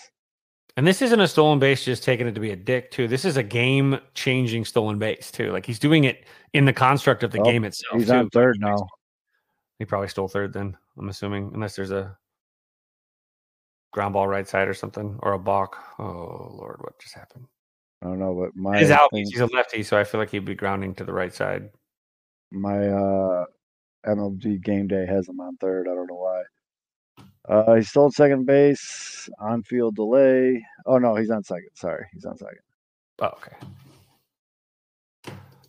And 0.75 0.87
this 0.87 1.01
isn't 1.03 1.19
a 1.19 1.27
stolen 1.27 1.59
base 1.59 1.85
just 1.85 2.03
taking 2.03 2.25
it 2.27 2.33
to 2.33 2.39
be 2.41 2.49
a 2.51 2.55
dick, 2.55 2.89
too. 2.89 3.07
This 3.07 3.25
is 3.25 3.37
a 3.37 3.43
game 3.43 3.99
changing 4.15 4.65
stolen 4.65 4.97
base, 4.97 5.29
too. 5.31 5.51
Like 5.51 5.65
he's 5.65 5.77
doing 5.79 6.03
it 6.05 6.25
in 6.53 6.65
the 6.65 6.73
construct 6.73 7.21
of 7.23 7.31
the 7.31 7.39
Oh, 7.41 7.43
game 7.43 7.63
itself. 7.63 7.95
He's 7.99 8.07
too. 8.07 8.13
on 8.15 8.29
third 8.31 8.59
now. 8.59 8.87
He 9.79 9.85
probably 9.85 10.07
stole 10.07 10.27
third 10.27 10.51
then, 10.53 10.75
I'm 10.97 11.09
assuming, 11.09 11.51
unless 11.53 11.75
there's 11.75 11.91
a 11.91 12.17
ground 13.91 14.13
ball 14.13 14.27
right 14.27 14.47
side 14.47 14.67
or 14.67 14.73
something 14.73 15.19
or 15.21 15.33
a 15.33 15.39
balk. 15.39 15.77
Oh, 15.99 16.03
Lord, 16.57 16.77
what 16.79 16.97
just 16.99 17.13
happened? 17.13 17.45
I 18.01 18.07
don't 18.07 18.19
know, 18.19 18.33
but 18.33 18.55
my 18.55 18.79
He's 18.79 18.89
out. 18.91 19.11
thing- 19.11 19.25
He's 19.29 19.39
a 19.39 19.45
lefty, 19.47 19.83
so 19.83 19.97
I 19.97 20.03
feel 20.03 20.19
like 20.19 20.29
he'd 20.31 20.45
be 20.45 20.55
grounding 20.55 20.95
to 20.95 21.03
the 21.03 21.13
right 21.13 21.33
side. 21.33 21.69
my 22.51 22.87
uh 22.87 23.45
MLB 24.05 24.61
game 24.63 24.87
day 24.87 25.05
has 25.07 25.27
him 25.29 25.39
on 25.39 25.55
third. 25.57 25.87
I 25.87 25.95
don't 25.95 26.07
know 26.07 26.15
why. 26.15 26.43
Uh, 27.49 27.75
he 27.75 27.81
stole 27.83 28.09
second 28.11 28.45
base 28.45 29.29
on 29.39 29.63
field 29.63 29.95
delay. 29.95 30.63
Oh 30.85 30.97
no, 30.97 31.15
he's 31.15 31.29
on 31.29 31.43
second. 31.43 31.69
Sorry, 31.73 32.05
he's 32.13 32.25
on 32.25 32.37
second. 32.37 32.59
Oh, 33.19 33.31
okay. 33.37 33.55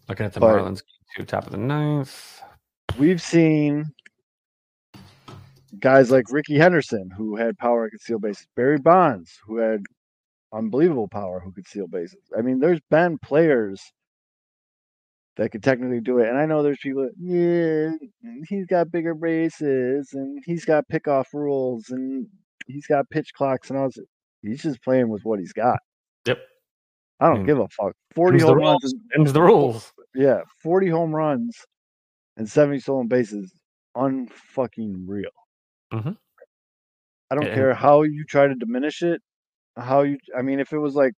Looking 0.09 0.27
at 0.27 0.33
the 0.33 0.41
But- 0.41 0.61
Marlins, 0.63 0.83
to 1.17 1.25
top 1.25 1.47
of 1.47 1.53
the 1.53 1.59
ninth. 1.59 2.41
We've 2.99 3.23
seen 3.23 3.87
guys 5.81 6.11
like 6.11 6.31
Rickey 6.31 6.57
Henderson 6.57 7.11
who 7.17 7.37
had 7.37 7.59
power 7.59 7.85
and 7.85 7.93
could 7.93 8.01
steal 8.01 8.19
bases. 8.21 8.47
Barry 8.55 8.79
Bonds 8.79 9.39
who 9.45 9.57
had 9.59 9.83
unbelievable 10.53 11.09
power 11.09 11.41
who 11.41 11.51
could 11.53 11.67
steal 11.67 11.89
bases. 11.89 12.23
I 12.37 12.43
mean, 12.43 12.61
there's 12.61 12.81
been 12.91 13.19
players 13.19 13.93
that 15.37 15.51
could 15.51 15.63
technically 15.63 16.01
do 16.01 16.19
it. 16.19 16.29
And 16.29 16.39
I 16.39 16.47
know 16.47 16.63
there's 16.63 16.79
people, 16.79 17.09
yeah, 17.19 17.91
he's 18.49 18.67
got 18.67 18.91
bigger 18.93 19.15
bases 19.15 20.11
and 20.13 20.43
he's 20.47 20.65
got 20.65 20.85
pickoff 20.89 21.27
rules 21.33 21.91
and 21.91 22.27
he's 22.67 22.87
got 22.87 23.09
pitch 23.11 23.33
clocks 23.35 23.71
and 23.71 23.79
all 23.79 23.87
this. 23.87 23.99
He's 24.43 24.63
just 24.63 24.83
playing 24.83 25.09
with 25.09 25.25
what 25.25 25.39
he's 25.41 25.53
got. 25.53 25.79
Yep. 26.27 26.39
I 27.21 27.29
don't 27.33 27.47
give 27.47 27.59
a 27.59 27.69
fuck. 27.69 27.95
40 28.15 28.39
Them's 28.39 28.43
the 28.43 28.49
home 28.55 28.59
runs. 28.59 28.95
Them's 29.17 29.33
the 29.33 29.43
rules. 29.43 29.93
yeah, 30.15 30.41
40 30.63 30.89
home 30.89 31.15
runs 31.15 31.57
and 32.37 32.49
70 32.49 32.81
stolen 32.81 33.09
bases. 33.09 33.53
Unfucking 33.97 35.05
real. 35.07 35.31
Mhm. 35.93 36.17
I 37.31 37.35
don't 37.35 37.47
And- 37.47 37.55
care 37.55 37.75
how 37.75 38.03
you 38.03 38.25
try 38.25 38.47
to 38.47 38.55
diminish 38.55 39.03
it. 39.03 39.23
How 39.77 40.03
you, 40.03 40.19
I 40.37 40.43
mean, 40.43 40.61
if 40.61 40.73
it 40.73 40.79
was 40.79 40.95
like 40.95 41.15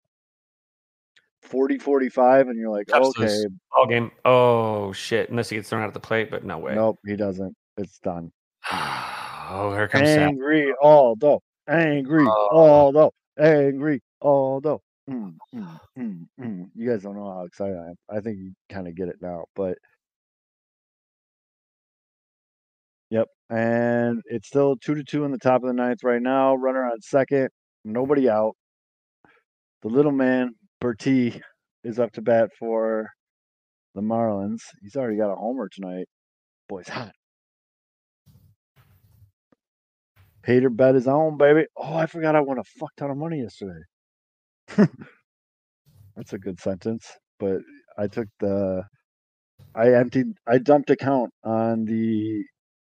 40 1.46 1.78
45 1.78 2.48
and 2.48 2.60
you're 2.60 2.72
like, 2.72 2.88
Cups 2.88 3.08
okay, 3.20 3.46
All 3.76 3.86
game. 3.88 4.12
Oh 4.26 4.92
shit! 4.94 5.30
Unless 5.30 5.50
he 5.50 5.56
gets 5.58 5.70
thrown 5.70 5.82
out 5.82 5.88
at 5.88 5.94
the 5.94 6.00
plate, 6.00 6.30
but 6.32 6.44
no 6.44 6.58
way. 6.58 6.76
nope, 6.76 7.00
he 7.06 7.16
doesn't. 7.16 7.56
It's 7.78 8.00
done. 8.00 8.32
oh, 8.72 9.72
here 9.74 9.88
comes. 9.88 10.08
Angry 10.08 10.74
Aldo. 10.82 11.40
Angry 11.68 12.26
Oh. 12.28 12.50
Aldo. 12.52 13.12
Angry 13.40 14.02
Aldo. 14.22 14.82
Mm, 15.10 15.36
mm, 15.54 15.80
mm, 16.00 16.28
mm. 16.40 16.70
You 16.74 16.90
guys 16.90 17.04
don't 17.04 17.16
know 17.16 17.32
how 17.32 17.44
excited 17.46 17.78
I 17.78 17.90
am. 17.90 17.96
I 18.10 18.22
think 18.22 18.40
you 18.40 18.54
kind 18.70 18.88
of 18.88 18.96
get 18.96 19.08
it 19.08 19.18
now, 19.22 19.46
but 19.56 19.78
yep. 23.12 23.28
And 23.50 24.22
it's 24.26 24.48
still 24.48 24.76
two 24.78 24.96
to 24.96 25.04
two 25.04 25.24
in 25.26 25.32
the 25.32 25.38
top 25.38 25.62
of 25.62 25.68
the 25.68 25.74
ninth 25.74 26.04
right 26.04 26.22
now. 26.22 26.56
Runner 26.56 26.84
on 26.86 27.02
second. 27.02 27.50
Nobody 27.84 28.28
out. 28.30 28.56
The 29.84 29.90
little 29.90 30.12
man, 30.12 30.56
Berti, 30.82 31.42
is 31.84 32.00
up 32.00 32.12
to 32.14 32.22
bat 32.22 32.50
for 32.58 33.10
the 33.94 34.02
Marlins. 34.02 34.62
He's 34.82 34.96
already 34.96 35.18
got 35.18 35.32
a 35.32 35.36
homer 35.36 35.70
tonight. 35.70 36.08
Boy's 36.68 36.90
hot. 36.90 37.12
Hater 40.44 40.70
bet 40.70 40.96
his 40.96 41.08
own, 41.08 41.38
baby. 41.38 41.66
Oh, 41.76 41.96
I 41.96 42.06
forgot 42.06 42.36
I 42.36 42.42
won 42.42 42.60
a 42.60 42.64
fuck 42.80 42.92
ton 42.98 43.10
of 43.10 43.18
money 43.18 43.42
yesterday. 43.42 43.82
That's 46.16 46.34
a 46.34 46.38
good 46.38 46.60
sentence. 46.60 47.12
But 47.40 47.62
I 47.98 48.08
took 48.08 48.28
the 48.40 48.84
I 49.74 49.94
emptied 49.94 50.28
I 50.48 50.58
dumped 50.60 50.90
account 50.90 51.32
on 51.44 51.86
the 51.86 52.44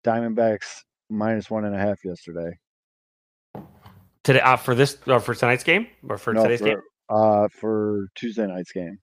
Diamondbacks 0.05 0.81
minus 1.09 1.49
one 1.49 1.65
and 1.65 1.75
a 1.75 1.79
half 1.79 1.97
yesterday. 2.03 2.51
Today 4.23 4.41
uh, 4.41 4.55
for 4.57 4.75
this 4.75 4.97
or 5.07 5.19
for 5.19 5.33
tonight's 5.33 5.63
game 5.63 5.87
or 6.07 6.17
for 6.17 6.33
No, 6.33 6.43
today's 6.43 6.59
for, 6.59 6.65
game. 6.65 6.81
Uh 7.09 7.47
for 7.49 8.07
Tuesday 8.15 8.47
night's 8.47 8.71
game. 8.71 8.99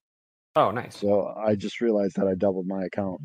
Oh, 0.55 0.71
nice. 0.71 0.97
So 0.97 1.33
I 1.37 1.55
just 1.55 1.81
realized 1.81 2.15
that 2.15 2.27
I 2.27 2.33
doubled 2.33 2.67
my 2.67 2.85
account. 2.85 3.21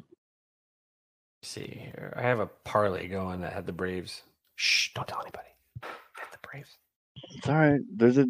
Let's 1.40 1.52
see 1.52 1.90
here. 1.94 2.12
I 2.16 2.22
have 2.22 2.40
a 2.40 2.46
parlay 2.64 3.08
going 3.08 3.40
that 3.40 3.52
had 3.52 3.66
the 3.66 3.72
Braves. 3.72 4.22
Shh! 4.56 4.90
Don't 4.94 5.08
tell 5.08 5.22
anybody. 5.22 5.48
Had 5.82 6.30
the 6.30 6.38
Braves. 6.42 6.76
It's 7.34 7.48
all 7.48 7.54
right. 7.54 7.80
There's 7.96 8.18
a 8.18 8.26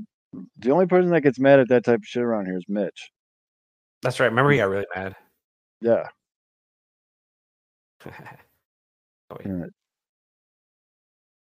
the 0.59 0.71
only 0.71 0.87
person 0.87 1.11
that 1.11 1.21
gets 1.23 1.39
mad 1.39 1.61
at 1.61 1.69
that 1.69 1.85
type 1.85 1.99
of 1.99 2.07
shit 2.07 2.23
around 2.23 2.47
here 2.47 2.57
is 2.57 2.65
Mitch. 2.69 3.11
That's 4.03 4.19
right. 4.19 4.27
Remember, 4.27 4.51
he 4.51 4.59
got 4.59 4.71
really 4.71 4.87
mad. 4.95 5.15
Yeah. 5.81 6.07
oh, 8.07 9.37
yeah. 9.45 9.67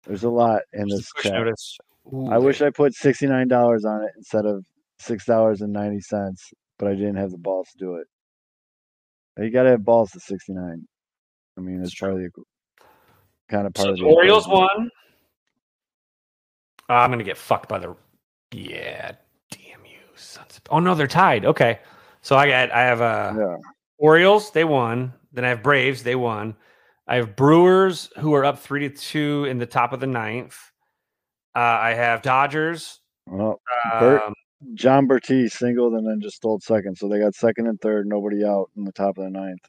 There's 0.05 0.23
a 0.23 0.29
lot 0.29 0.61
in 0.73 0.87
this 0.87 1.11
chat. 1.21 1.33
notice. 1.33 1.77
Ooh, 2.11 2.27
I 2.29 2.37
wish 2.37 2.61
I 2.61 2.71
put 2.71 2.93
sixty 2.95 3.27
nine 3.27 3.47
dollars 3.47 3.85
on 3.85 4.03
it 4.03 4.11
instead 4.17 4.45
of 4.45 4.65
six 5.01 5.25
dollars 5.25 5.61
and 5.61 5.73
ninety 5.73 5.99
cents, 6.01 6.49
but 6.79 6.87
I 6.87 6.93
didn't 6.95 7.15
have 7.15 7.31
the 7.31 7.37
balls 7.37 7.67
to 7.71 7.77
do 7.77 7.95
it. 7.95 8.07
You 9.37 9.49
gotta 9.49 9.69
have 9.71 9.83
balls 9.83 10.11
to 10.11 10.19
sixty 10.19 10.53
nine. 10.53 10.87
I 11.57 11.61
mean, 11.61 11.81
it's 11.81 11.91
It's 11.91 11.99
part 11.99 12.13
of 12.13 12.19
the 12.19 12.29
kind 13.49 13.67
of 13.67 13.73
part 13.73 13.85
So 13.85 13.91
of 13.91 13.97
the 13.97 14.03
the 14.03 14.09
Orioles 14.09 14.45
equation. 14.45 14.67
won. 14.77 14.89
Uh, 16.89 16.93
I'm 16.93 17.09
gonna 17.09 17.23
get 17.23 17.37
fucked 17.37 17.69
by 17.69 17.79
the. 17.79 17.95
Yeah, 18.51 19.13
damn 19.49 19.85
you, 19.85 19.99
sons. 20.15 20.57
Of... 20.57 20.63
Oh 20.69 20.79
no, 20.79 20.93
they're 20.95 21.07
tied. 21.07 21.45
Okay, 21.45 21.79
so 22.21 22.35
I 22.35 22.47
got 22.47 22.71
I 22.71 22.81
have 22.81 23.01
uh 23.01 23.33
Yeah, 23.37 23.57
Orioles, 23.97 24.51
they 24.51 24.63
won. 24.63 25.13
Then 25.31 25.45
I 25.45 25.49
have 25.49 25.63
Braves, 25.63 26.03
they 26.03 26.15
won. 26.15 26.55
I 27.07 27.15
have 27.15 27.35
Brewers, 27.35 28.09
who 28.19 28.33
are 28.33 28.43
up 28.43 28.59
three 28.59 28.87
to 28.87 28.95
two 28.95 29.45
in 29.45 29.57
the 29.57 29.65
top 29.65 29.93
of 29.93 29.99
the 29.99 30.07
ninth. 30.07 30.57
Uh, 31.55 31.59
I 31.59 31.93
have 31.93 32.21
Dodgers. 32.21 32.99
Well, 33.27 33.61
Bert- 33.99 34.23
Um, 34.23 34.33
Jon 34.73 35.07
Berti 35.07 35.51
singled 35.51 35.93
and 35.93 36.07
then 36.07 36.21
just 36.21 36.37
stole 36.37 36.59
second, 36.59 36.97
so 36.97 37.07
they 37.07 37.19
got 37.19 37.35
second 37.35 37.67
and 37.67 37.79
third, 37.81 38.07
nobody 38.07 38.43
out 38.45 38.69
in 38.75 38.83
the 38.83 38.91
top 38.91 39.17
of 39.17 39.23
the 39.23 39.29
ninth. 39.29 39.67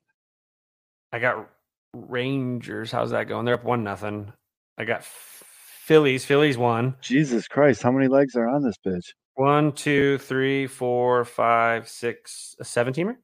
I 1.13 1.19
got 1.19 1.49
Rangers. 1.95 2.91
How's 2.91 3.11
that 3.11 3.29
going? 3.29 3.45
They're 3.45 3.55
up 3.55 3.65
one 3.65 3.85
nothing. 3.85 4.33
I 4.79 4.85
got 4.85 5.05
Phillies. 5.05 6.25
Phillies 6.25 6.57
won. 6.57 6.97
Jesus 7.01 7.49
Christ, 7.49 7.83
how 7.83 7.91
many 7.91 8.09
legs 8.09 8.37
are 8.37 8.49
on 8.49 8.63
this 8.63 8.77
bitch? 8.85 9.13
One, 9.35 9.73
two, 9.73 10.19
three, 10.19 10.67
four, 10.67 11.25
five, 11.25 11.89
six, 11.89 12.55
a 12.61 12.65
seven 12.65 12.93
teamer. 12.93 13.17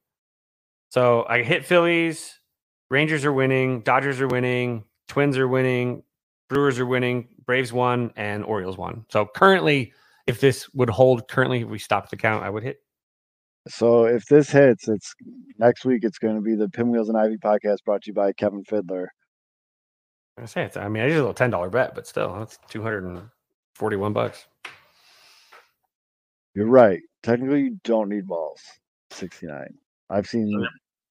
So 0.89 1.25
I 1.29 1.43
hit 1.43 1.65
Phillies. 1.65 2.39
Rangers 2.89 3.25
are 3.25 3.33
winning. 3.33 3.81
Dodgers 3.81 4.19
are 4.21 4.27
winning. 4.27 4.83
Twins 5.07 5.37
are 5.37 5.47
winning. 5.47 6.03
Brewers 6.47 6.79
are 6.79 6.85
winning. 6.85 7.27
Braves 7.45 7.71
won 7.71 8.11
and 8.15 8.43
Orioles 8.43 8.77
won. 8.77 9.05
So 9.09 9.25
currently, 9.25 9.93
if 10.29 10.39
this 10.39 10.69
would 10.75 10.91
hold, 10.91 11.27
currently, 11.27 11.61
if 11.61 11.67
we 11.67 11.79
stopped 11.79 12.11
the 12.11 12.17
count, 12.17 12.43
I 12.43 12.51
would 12.51 12.61
hit. 12.61 12.77
So 13.67 14.05
if 14.05 14.25
this 14.27 14.51
hits, 14.51 14.87
it's 14.87 15.13
next 15.57 15.85
week. 15.85 16.03
It's 16.03 16.19
going 16.19 16.35
to 16.35 16.41
be 16.41 16.53
the 16.55 16.69
Pinwheels 16.69 17.09
and 17.09 17.17
Ivy 17.17 17.37
podcast 17.37 17.83
brought 17.83 18.03
to 18.03 18.11
you 18.11 18.13
by 18.13 18.31
Kevin 18.33 18.63
Fiddler. 18.63 19.11
I 20.37 20.45
say 20.45 20.63
it's. 20.63 20.77
I 20.77 20.87
mean, 20.87 21.01
I 21.01 21.07
did 21.07 21.15
a 21.15 21.19
little 21.19 21.33
ten 21.33 21.49
dollar 21.49 21.69
bet, 21.69 21.95
but 21.95 22.05
still, 22.05 22.37
that's 22.37 22.59
two 22.69 22.83
hundred 22.83 23.05
and 23.05 23.23
forty-one 23.73 24.13
bucks. 24.13 24.47
You're 26.53 26.67
right. 26.67 27.01
Technically, 27.23 27.63
you 27.63 27.79
don't 27.83 28.09
need 28.09 28.27
balls. 28.27 28.61
Sixty 29.11 29.47
nine. 29.47 29.73
I've 30.11 30.27
seen 30.27 30.51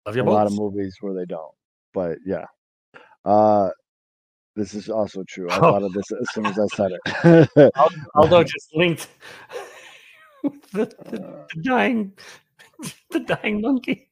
Love 0.06 0.16
a 0.16 0.22
lot 0.22 0.46
of 0.46 0.54
movies 0.54 0.96
where 1.00 1.12
they 1.12 1.26
don't, 1.26 1.52
but 1.92 2.18
yeah. 2.24 2.46
Uh, 3.24 3.70
this 4.58 4.74
is 4.74 4.88
also 4.90 5.22
true. 5.28 5.48
I 5.50 5.56
Oh. 5.56 5.60
thought 5.60 5.82
of 5.84 5.92
this 5.92 6.10
as 6.12 6.26
soon 6.32 6.46
as 6.46 6.58
I 6.58 6.66
said 6.76 6.90
it. 7.54 7.70
Although 8.14 8.42
just 8.54 8.74
linked 8.74 9.08
with 10.42 10.62
the, 10.72 10.84
the, 11.10 11.46
the 11.54 11.62
dying, 11.62 12.12
the 13.10 13.20
dying 13.20 13.60
monkey. 13.60 14.08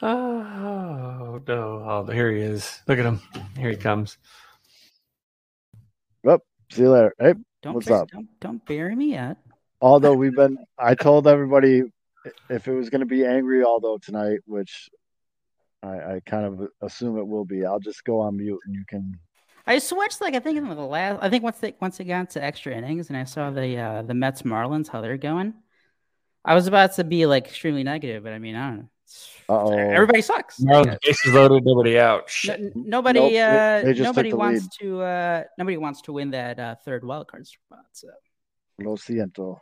Oh 0.00 1.40
no! 1.46 1.84
Oh, 1.86 2.06
here 2.12 2.30
he 2.30 2.40
is. 2.40 2.80
Look 2.86 2.98
at 2.98 3.04
him. 3.06 3.20
Here 3.58 3.70
he 3.70 3.76
comes. 3.76 4.16
Oh, 6.26 6.38
See 6.70 6.82
you 6.82 6.90
later. 6.90 7.14
Hey, 7.18 7.34
Don't 7.62 7.74
What's 7.74 7.88
bur- 7.88 7.94
up? 8.02 8.08
Don't, 8.10 8.28
don't 8.40 8.64
bury 8.66 8.94
me 8.94 9.10
yet. 9.12 9.38
although 9.80 10.14
we've 10.14 10.34
been, 10.36 10.58
I 10.78 10.94
told 10.94 11.26
everybody 11.26 11.82
if 12.50 12.68
it 12.68 12.74
was 12.74 12.90
going 12.90 13.00
to 13.00 13.06
be 13.06 13.24
angry, 13.24 13.64
although 13.64 13.98
tonight, 13.98 14.38
which 14.46 14.88
I, 15.82 16.14
I 16.16 16.20
kind 16.26 16.44
of 16.44 16.68
assume 16.82 17.18
it 17.18 17.26
will 17.26 17.44
be. 17.44 17.64
I'll 17.64 17.78
just 17.80 18.04
go 18.04 18.20
on 18.20 18.36
mute 18.36 18.58
and 18.66 18.74
you 18.74 18.84
can. 18.88 19.18
I 19.66 19.78
switched 19.78 20.20
like 20.20 20.34
I 20.34 20.40
think 20.40 20.56
in 20.58 20.68
the 20.68 20.74
last. 20.74 21.18
I 21.22 21.28
think 21.30 21.44
once 21.44 21.58
they 21.58 21.74
once 21.80 21.98
they 21.98 22.04
got 22.04 22.30
to 22.30 22.42
extra 22.42 22.74
innings 22.74 23.08
and 23.10 23.16
I 23.16 23.24
saw 23.24 23.50
the 23.50 23.76
uh, 23.78 24.02
the 24.02 24.14
Mets 24.14 24.42
Marlins 24.42 24.88
how 24.88 25.00
they're 25.00 25.18
going, 25.18 25.54
I 26.44 26.54
was 26.54 26.66
about 26.66 26.94
to 26.96 27.04
be 27.04 27.26
like 27.26 27.46
extremely 27.46 27.84
negative, 27.84 28.22
but 28.24 28.32
I 28.32 28.38
mean 28.38 28.56
I 28.56 28.68
don't 28.68 28.78
know. 28.78 28.88
Uh-oh. 29.50 29.70
Everybody 29.72 30.20
sucks. 30.20 30.58
Marlins 30.60 30.98
bases 31.02 31.32
loaded, 31.32 31.64
nobody 31.64 31.98
out. 31.98 32.20
No- 32.20 32.24
Shit. 32.28 32.60
n- 32.60 32.72
nobody, 32.74 33.20
Nope, 33.20 33.32
uh, 33.32 33.82
they 33.86 33.92
just 33.94 33.98
took 33.98 34.04
nobody 34.04 34.32
wants 34.34 34.62
lead. 34.62 34.70
to, 34.80 35.00
uh, 35.00 35.44
nobody 35.56 35.76
wants 35.78 36.02
to 36.02 36.12
win 36.12 36.30
that 36.32 36.58
uh, 36.58 36.74
third 36.84 37.04
wild 37.04 37.28
card 37.28 37.46
spot. 37.46 37.84
So 37.92 38.08
Lo 38.80 38.96
siento. 38.96 39.58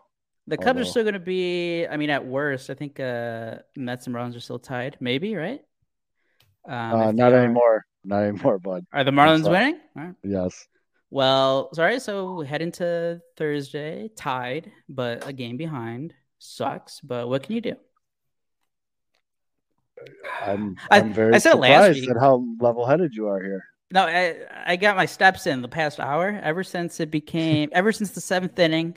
the 0.49 0.57
Cubs 0.57 0.81
are 0.81 0.85
still 0.85 1.03
going 1.05 1.15
to 1.15 1.21
be. 1.21 1.87
I 1.87 1.97
mean, 1.97 2.11
at 2.11 2.25
worst, 2.27 2.71
I 2.71 2.75
think 2.75 2.99
uh, 3.01 3.57
Mets 3.77 4.07
and 4.07 4.15
Marlins 4.17 4.37
are 4.37 4.41
still 4.41 4.59
tied. 4.59 4.97
Maybe 5.01 5.35
right? 5.37 5.61
Um, 6.67 7.01
Uh, 7.01 7.13
not 7.13 7.33
are- 7.33 7.45
anymore. 7.45 7.87
Not 8.05 8.23
anymore, 8.23 8.59
bud. 8.59 8.85
Are 8.93 9.05
the 9.05 9.11
Marlins 9.11 9.51
winning? 9.51 9.81
Right. 9.95 10.15
Yes. 10.23 10.67
Well, 11.11 11.71
sorry. 11.75 11.99
So 12.01 12.35
we 12.35 12.47
head 12.47 12.63
into 12.63 13.21
Thursday 13.37 14.11
tied, 14.17 14.71
but 14.89 15.27
a 15.27 15.33
game 15.33 15.57
behind. 15.57 16.15
Sucks, 16.39 17.01
but 17.01 17.29
what 17.29 17.43
can 17.43 17.55
you 17.55 17.61
do? 17.61 17.77
I'm, 20.45 20.77
I- 20.91 21.01
I'm 21.01 21.13
very 21.13 21.29
I 21.29 21.33
last 21.37 21.43
surprised 21.43 22.09
at 22.11 22.17
how 22.19 22.45
level 22.61 22.87
headed 22.87 23.15
you 23.15 23.29
are 23.29 23.43
here. 23.43 23.65
No, 23.93 24.03
I 24.05 24.37
I 24.73 24.77
got 24.77 24.97
my 24.97 25.07
steps 25.07 25.47
in 25.47 25.63
the 25.63 25.69
past 25.69 26.01
hour. 26.01 26.41
Ever 26.43 26.65
since 26.65 26.99
it 26.99 27.11
became, 27.11 27.71
ever 27.73 27.93
since 27.93 28.11
the 28.11 28.21
seventh 28.21 28.59
inning, 28.59 28.97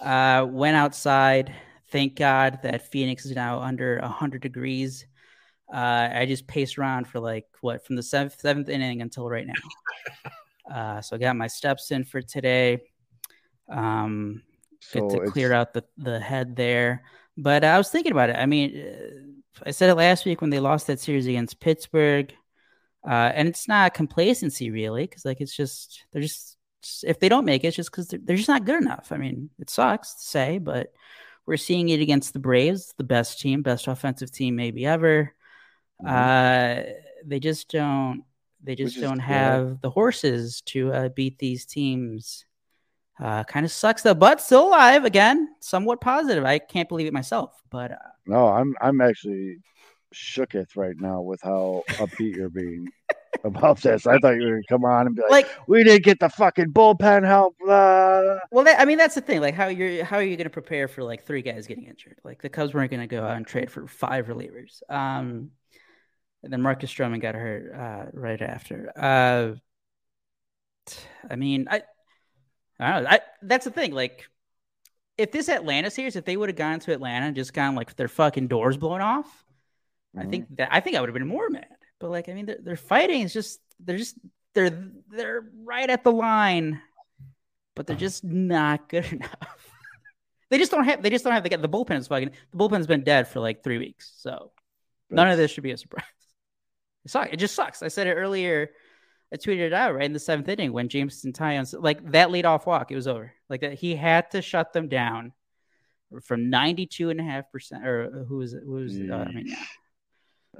uh, 0.00 0.44
went 0.48 0.76
outside. 0.76 1.54
Thank 1.90 2.16
God 2.16 2.58
that 2.62 2.90
Phoenix 2.90 3.24
is 3.26 3.34
now 3.36 3.60
under 3.60 4.00
hundred 4.00 4.42
degrees. 4.42 5.06
Uh, 5.72 6.08
I 6.12 6.26
just 6.26 6.46
paced 6.46 6.78
around 6.78 7.06
for 7.06 7.18
like 7.18 7.46
what 7.62 7.86
from 7.86 7.96
the 7.96 8.02
seventh 8.02 8.38
seventh 8.38 8.68
inning 8.68 9.00
until 9.00 9.28
right 9.28 9.46
now. 9.46 9.54
Uh, 10.72 11.00
so 11.02 11.16
I 11.16 11.18
got 11.18 11.34
my 11.36 11.48
steps 11.48 11.90
in 11.90 12.04
for 12.04 12.22
today. 12.22 12.78
Um, 13.68 14.42
So 14.80 15.00
get 15.00 15.10
to 15.10 15.22
it's, 15.22 15.32
clear 15.32 15.52
out 15.52 15.74
the, 15.74 15.84
the 15.98 16.20
head 16.20 16.54
there. 16.54 17.02
But 17.36 17.64
I 17.64 17.78
was 17.78 17.90
thinking 17.90 18.12
about 18.12 18.30
it. 18.30 18.36
I 18.36 18.46
mean, 18.46 18.78
uh, 18.78 19.66
I 19.66 19.72
said 19.72 19.90
it 19.90 19.96
last 19.96 20.24
week 20.24 20.40
when 20.40 20.50
they 20.50 20.60
lost 20.60 20.86
that 20.86 21.00
series 21.00 21.26
against 21.26 21.60
Pittsburgh, 21.60 22.32
uh, 23.04 23.32
and 23.34 23.48
it's 23.48 23.66
not 23.66 23.92
complacency 23.92 24.70
really, 24.70 25.02
because 25.02 25.24
like 25.24 25.40
it's 25.40 25.54
just 25.54 26.04
they're 26.12 26.22
just 26.22 26.56
if 27.02 27.18
they 27.18 27.28
don't 27.28 27.44
make 27.44 27.64
it, 27.64 27.68
it's 27.68 27.76
just 27.76 27.90
because 27.90 28.08
they're, 28.08 28.20
they're 28.22 28.36
just 28.36 28.48
not 28.48 28.64
good 28.64 28.80
enough. 28.80 29.08
I 29.10 29.16
mean, 29.16 29.50
it 29.58 29.68
sucks 29.68 30.14
to 30.14 30.28
say, 30.28 30.58
but 30.58 30.92
we're 31.46 31.56
seeing 31.56 31.88
it 31.88 32.00
against 32.00 32.32
the 32.32 32.38
Braves, 32.38 32.94
the 32.96 33.04
best 33.04 33.40
team, 33.40 33.62
best 33.62 33.88
offensive 33.88 34.30
team 34.30 34.56
maybe 34.56 34.86
ever. 34.86 35.34
Mhm. 36.00 36.08
Uh, 36.08 36.92
they 37.24 37.40
just 37.40 37.70
don't. 37.70 38.24
They 38.62 38.76
just 38.76 38.96
is 38.96 39.02
don't 39.02 39.18
have 39.18 39.80
the 39.80 39.90
horses 39.90 40.60
to 40.66 40.92
uh, 40.92 41.08
beat 41.08 41.38
these 41.38 41.66
teams. 41.66 42.46
Uh, 43.20 43.44
kind 43.44 43.64
of 43.66 43.72
sucks 43.72 44.02
though, 44.02 44.14
but 44.14 44.40
still 44.40 44.68
alive 44.68 45.04
again. 45.04 45.48
Somewhat 45.60 46.00
positive. 46.00 46.44
I 46.44 46.58
can't 46.58 46.88
believe 46.88 47.06
it 47.06 47.12
myself, 47.12 47.60
but 47.70 47.92
uh, 47.92 47.96
No, 48.26 48.48
I'm 48.48 48.74
I'm 48.80 49.00
actually 49.00 49.58
shooketh 50.14 50.76
right 50.76 50.96
now 50.98 51.20
with 51.22 51.40
how 51.42 51.84
upbeat 51.88 52.36
you're 52.36 52.50
being 52.50 52.88
about 53.44 53.80
this. 53.80 54.06
I 54.06 54.18
thought 54.18 54.36
you 54.36 54.42
were 54.42 54.50
gonna 54.50 54.62
come 54.68 54.84
on 54.84 55.06
and 55.06 55.16
be 55.16 55.22
like, 55.22 55.30
like, 55.30 55.48
we 55.66 55.84
didn't 55.84 56.04
get 56.04 56.20
the 56.20 56.28
fucking 56.28 56.72
bullpen 56.72 57.24
help. 57.26 57.56
Blah. 57.60 58.38
well, 58.50 58.64
that, 58.64 58.80
I 58.80 58.84
mean, 58.84 58.98
that's 58.98 59.14
the 59.14 59.20
thing. 59.20 59.40
Like, 59.40 59.54
how 59.54 59.68
you're 59.68 60.04
how 60.04 60.16
are 60.16 60.22
you 60.22 60.36
to 60.44 60.50
prepare 60.50 60.88
for 60.88 61.02
like 61.02 61.24
three 61.24 61.42
guys 61.42 61.66
getting 61.66 61.84
injured? 61.84 62.18
Like 62.24 62.42
the 62.42 62.48
Cubs 62.48 62.74
weren't 62.74 62.90
to 63.00 63.06
go 63.06 63.24
out 63.24 63.36
and 63.36 63.46
trade 63.46 63.70
for 63.70 63.86
five 63.86 64.26
relievers. 64.26 64.82
Um, 64.90 65.50
and 66.42 66.52
then 66.52 66.62
Marcus 66.62 66.92
Stroman 66.92 67.20
got 67.20 67.34
hurt 67.34 67.72
uh, 67.74 68.10
right 68.12 68.40
after. 68.40 68.92
Uh, 68.96 69.54
I 71.30 71.36
mean, 71.36 71.68
I, 71.70 71.82
I 72.80 72.92
don't 72.92 73.04
know. 73.04 73.10
I, 73.10 73.20
that's 73.42 73.64
the 73.64 73.70
thing. 73.70 73.92
Like, 73.92 74.26
if 75.16 75.30
this 75.30 75.48
Atlanta 75.48 75.90
series, 75.90 76.16
if 76.16 76.24
they 76.24 76.36
would 76.36 76.48
have 76.48 76.56
gone 76.56 76.80
to 76.80 76.92
Atlanta 76.92 77.26
and 77.26 77.36
just 77.36 77.52
gone 77.52 77.74
like 77.74 77.94
their 77.96 78.08
fucking 78.08 78.48
doors 78.48 78.76
blown 78.76 79.00
off, 79.00 79.44
I 80.16 80.24
Mhm. 80.24 80.30
think 80.30 80.56
that 80.56 80.68
I 80.72 80.80
think 80.80 80.96
I 80.96 81.00
would 81.00 81.08
have 81.08 81.14
been 81.14 81.26
more 81.28 81.48
mad. 81.48 81.66
But 82.00 82.10
like, 82.10 82.28
I 82.28 82.34
mean, 82.34 82.46
they're, 82.46 82.58
they're 82.60 82.76
fighting. 82.76 83.22
It's 83.22 83.32
just 83.32 83.60
they're 83.78 83.98
just 83.98 84.16
they're 84.54 84.90
they're 85.10 85.44
right 85.64 85.88
at 85.88 86.02
the 86.02 86.12
line, 86.12 86.80
but 87.76 87.86
they're 87.86 87.96
just 87.96 88.24
not 88.24 88.88
good 88.88 89.04
enough. 89.12 89.70
they 90.50 90.58
just 90.58 90.72
don't 90.72 90.84
have. 90.84 91.02
They 91.02 91.10
just 91.10 91.24
don't 91.24 91.32
have 91.34 91.44
the 91.44 91.56
the 91.56 91.68
bullpen 91.68 91.98
is 91.98 92.08
fucking. 92.08 92.30
The 92.50 92.56
bullpen's 92.58 92.86
been 92.88 93.04
dead 93.04 93.28
for 93.28 93.38
like 93.40 93.62
three 93.62 93.78
weeks, 93.78 94.12
so 94.16 94.50
none 95.08 95.28
of 95.28 95.38
this 95.38 95.50
should 95.52 95.62
be 95.62 95.70
a 95.70 95.76
surprise. 95.78 96.02
It 97.04 97.10
sucks. 97.10 97.32
It 97.32 97.36
just 97.36 97.54
sucks. 97.54 97.82
I 97.82 97.88
said 97.88 98.06
it 98.06 98.14
earlier. 98.14 98.70
I 99.32 99.36
tweeted 99.36 99.60
it 99.68 99.72
out 99.72 99.94
right 99.94 100.04
in 100.04 100.12
the 100.12 100.18
seventh 100.18 100.48
inning 100.48 100.72
when 100.72 100.88
Jameson 100.88 101.32
Taillon 101.32 101.66
like 101.82 102.12
that 102.12 102.30
lead 102.30 102.44
off 102.44 102.66
walk. 102.66 102.90
It 102.90 102.96
was 102.96 103.06
over. 103.08 103.32
Like 103.48 103.62
that, 103.62 103.74
he 103.74 103.96
had 103.96 104.30
to 104.32 104.42
shut 104.42 104.72
them 104.72 104.88
down 104.88 105.32
from 106.22 106.50
92 106.50 107.08
and 107.10 107.18
a 107.18 107.22
half 107.22 107.50
percent. 107.50 107.86
Or 107.86 108.24
who 108.28 108.36
was 108.38 108.52
it? 108.52 108.62
Who 108.64 108.72
was? 108.72 108.92
Uh, 108.94 109.14
I 109.28 109.32
mean, 109.32 109.46
yeah. 109.46 109.64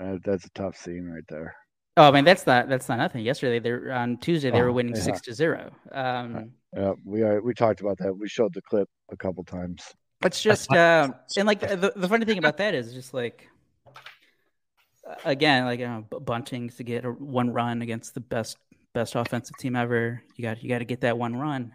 Uh, 0.00 0.16
that's 0.24 0.46
a 0.46 0.50
tough 0.50 0.76
scene 0.76 1.04
right 1.04 1.24
there. 1.28 1.54
Oh, 1.98 2.08
I 2.08 2.10
mean 2.10 2.24
that's 2.24 2.46
not 2.46 2.70
that's 2.70 2.88
not 2.88 2.96
nothing. 2.96 3.22
Yesterday, 3.22 3.58
they're 3.58 3.92
on 3.92 4.16
Tuesday 4.16 4.50
they 4.50 4.62
were 4.62 4.70
Oh, 4.70 4.72
winning 4.72 4.96
yeah. 4.96 5.02
six 5.02 5.20
to 5.22 5.34
zero. 5.34 5.70
Um, 5.92 6.52
Yeah, 6.74 6.94
we 7.04 7.20
are, 7.22 7.42
we 7.42 7.52
talked 7.52 7.82
about 7.82 7.98
that. 7.98 8.14
We 8.16 8.26
showed 8.28 8.54
the 8.54 8.62
clip 8.62 8.88
a 9.10 9.16
couple 9.18 9.44
times. 9.44 9.82
it's 10.24 10.40
just 10.42 10.70
um, 10.72 11.14
and 11.36 11.46
like 11.46 11.60
the, 11.60 11.92
the 11.94 12.08
funny 12.08 12.24
thing 12.24 12.38
about 12.38 12.56
that 12.56 12.74
is 12.74 12.94
just 12.94 13.12
like 13.12 13.46
uh, 13.46 13.51
again 15.24 15.64
like 15.64 15.80
you 15.80 15.86
know, 15.86 16.04
b- 16.10 16.18
bunting 16.20 16.70
to 16.70 16.82
get 16.84 17.04
a 17.04 17.10
one 17.10 17.50
run 17.52 17.82
against 17.82 18.14
the 18.14 18.20
best 18.20 18.56
best 18.92 19.14
offensive 19.14 19.56
team 19.58 19.76
ever. 19.76 20.22
You 20.36 20.42
got 20.42 20.62
you 20.62 20.68
got 20.68 20.78
to 20.78 20.84
get 20.84 21.02
that 21.02 21.18
one 21.18 21.36
run. 21.36 21.74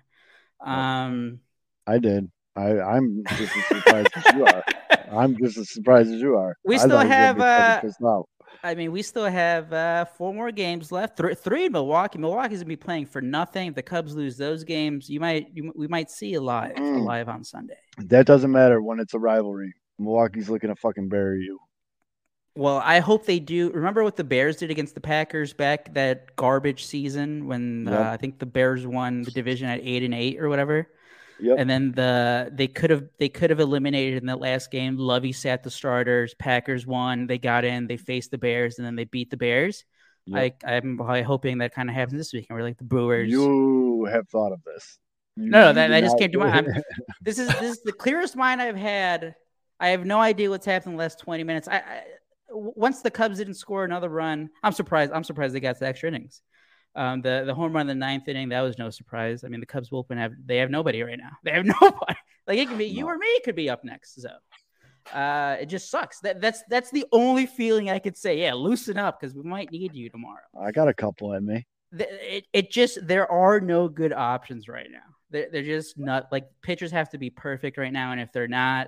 Um, 0.61 1.39
I 1.85 1.99
did. 1.99 2.29
I 2.55 2.79
I'm 2.79 3.23
just 3.37 3.55
as 3.55 3.65
surprised 3.67 4.09
as 4.15 4.35
you 4.35 4.45
are. 4.45 4.63
I'm 5.11 5.37
just 5.37 5.57
as 5.57 5.71
surprised 5.71 6.11
as 6.11 6.21
you 6.21 6.35
are. 6.35 6.55
We 6.65 6.75
I 6.75 6.77
still 6.79 6.89
thought 6.91 7.05
he 7.05 7.09
was 7.09 7.15
gonna 7.15 7.51
have, 7.51 7.81
be 7.99 8.05
uh. 8.05 8.21
I 8.63 8.75
mean, 8.75 8.91
we 8.91 9.01
still 9.01 9.25
have 9.25 9.71
uh, 9.71 10.05
four 10.05 10.33
more 10.33 10.51
games 10.51 10.91
left. 10.91 11.15
Three, 11.15 11.35
three 11.35 11.65
in 11.65 11.71
Milwaukee. 11.71 12.17
Milwaukee's 12.17 12.59
gonna 12.59 12.69
be 12.69 12.75
playing 12.75 13.05
for 13.05 13.21
nothing. 13.21 13.67
If 13.69 13.75
the 13.75 13.83
Cubs 13.83 14.15
lose 14.15 14.37
those 14.37 14.63
games, 14.63 15.09
you 15.09 15.19
might 15.19 15.49
you, 15.53 15.71
we 15.75 15.87
might 15.87 16.09
see 16.09 16.33
a 16.33 16.41
live 16.41 16.71
a 16.71 16.79
Mm. 16.79 17.05
live 17.05 17.29
on 17.29 17.43
Sunday. 17.43 17.77
That 17.97 18.25
doesn't 18.25 18.51
matter 18.51 18.81
when 18.81 18.99
it's 18.99 19.13
a 19.13 19.19
rivalry. 19.19 19.73
Milwaukee's 19.99 20.49
looking 20.49 20.69
to 20.69 20.75
fucking 20.75 21.09
bury 21.09 21.41
you. 21.41 21.59
Well, 22.57 22.81
I 22.83 22.99
hope 22.99 23.25
they 23.25 23.39
do. 23.39 23.69
Remember 23.71 24.03
what 24.03 24.15
the 24.15 24.23
Bears 24.23 24.57
did 24.57 24.71
against 24.71 24.95
the 24.95 25.01
Packers 25.01 25.53
back 25.53 25.93
that 25.93 26.35
garbage 26.35 26.85
season 26.85 27.45
when 27.47 27.85
Yep. 27.85 27.99
uh, 27.99 28.09
I 28.09 28.17
think 28.17 28.39
the 28.39 28.45
Bears 28.47 28.85
won 28.87 29.21
the 29.21 29.31
division 29.31 29.67
at 29.69 29.79
eight 29.83 30.01
and 30.03 30.13
eight 30.13 30.39
or 30.39 30.49
whatever. 30.49 30.89
Yep. 31.39 31.55
And 31.59 31.69
then 31.69 31.91
the 31.91 32.49
they 32.51 32.67
could 32.67 32.89
have 32.89 33.03
they 33.19 33.29
could 33.29 33.51
have 33.51 33.59
eliminated 33.59 34.17
in 34.23 34.25
that 34.25 34.39
last 34.39 34.71
game. 34.71 34.97
Lovie 34.97 35.33
sat 35.33 35.61
the 35.63 35.69
starters. 35.69 36.33
Packers 36.33 36.87
won. 36.87 37.27
They 37.27 37.37
got 37.37 37.63
in. 37.63 37.85
They 37.85 37.97
faced 37.97 38.31
the 38.31 38.39
Bears 38.39 38.79
and 38.79 38.87
then 38.87 38.95
they 38.95 39.03
beat 39.05 39.29
the 39.29 39.37
Bears. 39.37 39.85
Yep. 40.25 40.55
I 40.65 40.75
I'm 40.77 40.97
hoping 40.97 41.59
that 41.59 41.75
kind 41.75 41.89
of 41.89 41.95
happens 41.95 42.17
this 42.17 42.33
weekend. 42.33 42.57
We're 42.57 42.63
like 42.65 42.79
the 42.79 42.85
Brewers. 42.85 43.29
You 43.29 44.05
have 44.11 44.27
thought 44.29 44.51
of 44.51 44.63
this. 44.63 44.97
You 45.35 45.51
No, 45.51 45.61
no, 45.65 45.73
that- 45.73 45.89
that 45.89 46.01
just 46.03 46.17
came 46.17 46.31
to 46.31 46.39
mind. 46.39 46.67
I'm- 46.73 46.81
this 47.21 47.37
is 47.37 47.49
this 47.59 47.77
is 47.77 47.83
the 47.83 47.91
clearest 47.93 48.35
mind 48.35 48.59
I've 48.63 48.75
had. 48.75 49.35
I 49.79 49.89
have 49.89 50.05
no 50.07 50.19
idea 50.19 50.49
what's 50.49 50.65
happened 50.65 50.93
in 50.93 50.97
the 50.97 51.03
last 51.03 51.19
20 51.19 51.43
minutes. 51.43 51.67
I, 51.67 51.75
I 51.77 52.03
once 52.49 53.01
the 53.01 53.11
Cubs 53.11 53.37
didn't 53.37 53.55
score 53.55 53.83
another 53.83 54.09
run, 54.09 54.49
I'm 54.63 54.73
surprised. 54.73 55.11
I'm 55.11 55.23
surprised 55.23 55.53
they 55.53 55.59
got 55.59 55.73
to 55.73 55.79
the 55.79 55.87
extra 55.87 56.09
innings. 56.09 56.41
Um, 56.95 57.21
the 57.21 57.43
the 57.45 57.53
home 57.53 57.73
run 57.73 57.89
in 57.89 57.99
the 57.99 58.05
ninth 58.05 58.27
inning 58.27 58.49
that 58.49 58.61
was 58.61 58.77
no 58.77 58.89
surprise. 58.89 59.43
I 59.43 59.49
mean, 59.49 59.59
the 59.59 59.65
Cubs 59.65 59.89
bullpen 59.89 60.17
have 60.17 60.33
they 60.45 60.57
have 60.57 60.71
nobody 60.71 61.03
right 61.03 61.17
now. 61.17 61.31
They 61.43 61.51
have 61.51 61.65
nobody. 61.81 62.15
Like 62.47 62.59
it 62.59 62.67
could 62.67 62.77
be 62.77 62.85
you 62.85 63.07
or 63.07 63.17
me 63.17 63.39
could 63.43 63.55
be 63.55 63.69
up 63.69 63.83
next. 63.83 64.21
So 64.21 64.29
uh, 65.13 65.57
it 65.59 65.67
just 65.67 65.91
sucks. 65.91 66.19
That 66.21 66.41
that's 66.41 66.63
that's 66.69 66.91
the 66.91 67.05
only 67.11 67.45
feeling 67.45 67.89
I 67.89 67.99
could 67.99 68.17
say. 68.17 68.39
Yeah, 68.39 68.53
loosen 68.53 68.97
up 68.97 69.19
because 69.19 69.35
we 69.35 69.43
might 69.43 69.71
need 69.71 69.93
you 69.93 70.09
tomorrow 70.09 70.39
I 70.59 70.71
got 70.71 70.87
a 70.87 70.93
couple 70.93 71.33
in 71.33 71.45
me. 71.45 71.67
it, 71.93 72.45
it 72.53 72.71
just 72.71 73.05
there 73.05 73.29
are 73.31 73.59
no 73.59 73.87
good 73.87 74.13
options 74.13 74.67
right 74.67 74.87
now. 74.91 74.99
They're, 75.29 75.49
they're 75.51 75.63
just 75.63 75.97
not 75.97 76.27
like 76.31 76.45
pitchers 76.61 76.91
have 76.91 77.09
to 77.09 77.17
be 77.17 77.29
perfect 77.29 77.77
right 77.77 77.93
now, 77.93 78.11
and 78.11 78.21
if 78.21 78.31
they're 78.31 78.47
not, 78.47 78.87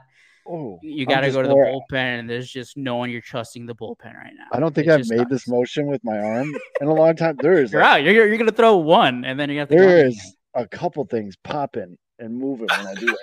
Oh, 0.51 0.79
you 0.81 1.05
got 1.05 1.21
to 1.21 1.31
go 1.31 1.41
to 1.43 1.47
the 1.47 1.53
more- 1.53 1.65
bullpen. 1.91 2.19
And 2.19 2.29
there's 2.29 2.49
just 2.49 2.75
no 2.75 2.95
one 2.95 3.09
you're 3.11 3.21
trusting 3.21 3.65
the 3.67 3.75
bullpen 3.75 4.15
right 4.15 4.33
now. 4.35 4.47
I 4.51 4.59
don't 4.59 4.73
think 4.73 4.87
It 4.87 4.91
I've 4.93 4.99
just 5.01 5.11
made 5.11 5.29
this 5.29 5.47
motion 5.47 5.85
with 5.87 6.03
my 6.03 6.17
arm 6.17 6.51
in 6.81 6.87
a 6.87 6.93
long 6.93 7.15
time. 7.15 7.35
There 7.39 7.61
is 7.61 7.71
You're 7.71 7.81
like, 7.81 7.91
out. 7.91 8.03
You're 8.03 8.27
you're 8.27 8.37
gonna 8.37 8.51
throw 8.51 8.77
one, 8.77 9.25
and 9.25 9.39
then 9.39 9.49
you 9.49 9.59
got 9.59 9.69
to. 9.69 9.75
go 9.75 9.81
there 9.85 10.09
a 10.55 10.67
couple 10.67 11.05
things 11.05 11.35
popping 11.43 11.97
and 12.17 12.35
moving 12.35 12.67
when 12.77 12.87
I 12.87 12.93
do 12.95 13.05
that. 13.05 13.17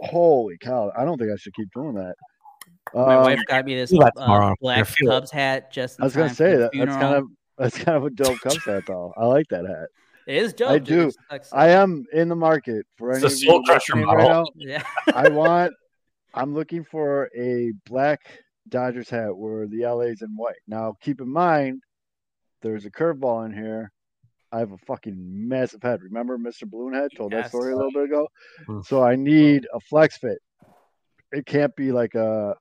Holy 0.02 0.56
cow! 0.58 0.92
I 0.96 1.04
don't 1.04 1.18
think 1.18 1.30
I 1.32 1.36
should 1.36 1.54
keep 1.54 1.68
doing 1.74 1.94
that. 1.94 2.14
My 2.94 3.16
Um, 3.16 3.22
wife 3.24 3.40
got 3.46 3.64
me 3.64 3.74
this 3.74 3.92
uh, 3.92 4.54
black 4.60 4.86
feel. 4.86 5.10
Cubs 5.10 5.30
hat. 5.30 5.72
Just 5.72 5.98
in 5.98 6.02
I 6.02 6.06
was 6.06 6.14
gonna 6.16 6.34
say 6.34 6.56
that 6.56 6.70
that's 6.72 6.96
kind 6.96 7.14
of 7.14 7.24
that's 7.58 7.76
kind 7.78 7.96
of 7.96 8.04
a 8.04 8.10
dope 8.10 8.38
Cubs 8.40 8.64
hat 8.64 8.84
though. 8.86 9.12
I 9.16 9.24
like 9.26 9.46
that 9.48 9.66
hat. 9.66 9.88
it 10.26 10.36
is 10.36 10.52
dope. 10.52 10.70
I 10.70 10.78
dude. 10.78 11.12
do. 11.30 11.38
I 11.52 11.68
am 11.70 12.04
in 12.12 12.28
the 12.28 12.36
market 12.36 12.86
for 12.98 13.12
It's 13.12 13.20
any 13.24 13.24
a 13.24 13.34
of 13.34 13.40
you 13.42 13.48
Soul 13.48 13.62
Crusher 13.64 13.94
listening 13.94 14.06
right 14.06 14.18
now. 14.18 14.28
model. 14.28 14.52
yeah. 14.56 14.82
I 15.14 15.28
want. 15.28 15.72
I'm 16.36 16.54
looking 16.54 16.84
for 16.84 17.30
a 17.36 17.72
black 17.86 18.20
Dodgers 18.68 19.08
hat 19.08 19.36
where 19.36 19.66
the 19.66 19.86
LA's 19.86 20.22
in 20.22 20.28
white. 20.36 20.56
Now, 20.68 20.94
keep 21.00 21.20
in 21.20 21.32
mind, 21.32 21.82
there's 22.62 22.84
a 22.84 22.90
curveball 22.90 23.46
in 23.46 23.52
here. 23.52 23.90
I 24.52 24.58
have 24.58 24.72
a 24.72 24.78
fucking 24.78 25.16
massive 25.18 25.82
head. 25.82 26.00
Remember, 26.02 26.38
Mr. 26.38 26.68
Balloon 26.68 26.94
Head 26.94 27.10
told 27.16 27.32
that 27.32 27.48
story 27.48 27.72
a 27.72 27.76
little 27.76 27.90
bit 27.90 28.04
ago. 28.04 28.28
Hmm. 28.66 28.80
So 28.84 29.02
I 29.02 29.16
need 29.16 29.66
a 29.72 29.80
flex 29.80 30.18
fit. 30.18 30.38
It 31.32 31.46
can't 31.46 31.74
be 31.74 31.90
like 31.90 32.14
a 32.14 32.54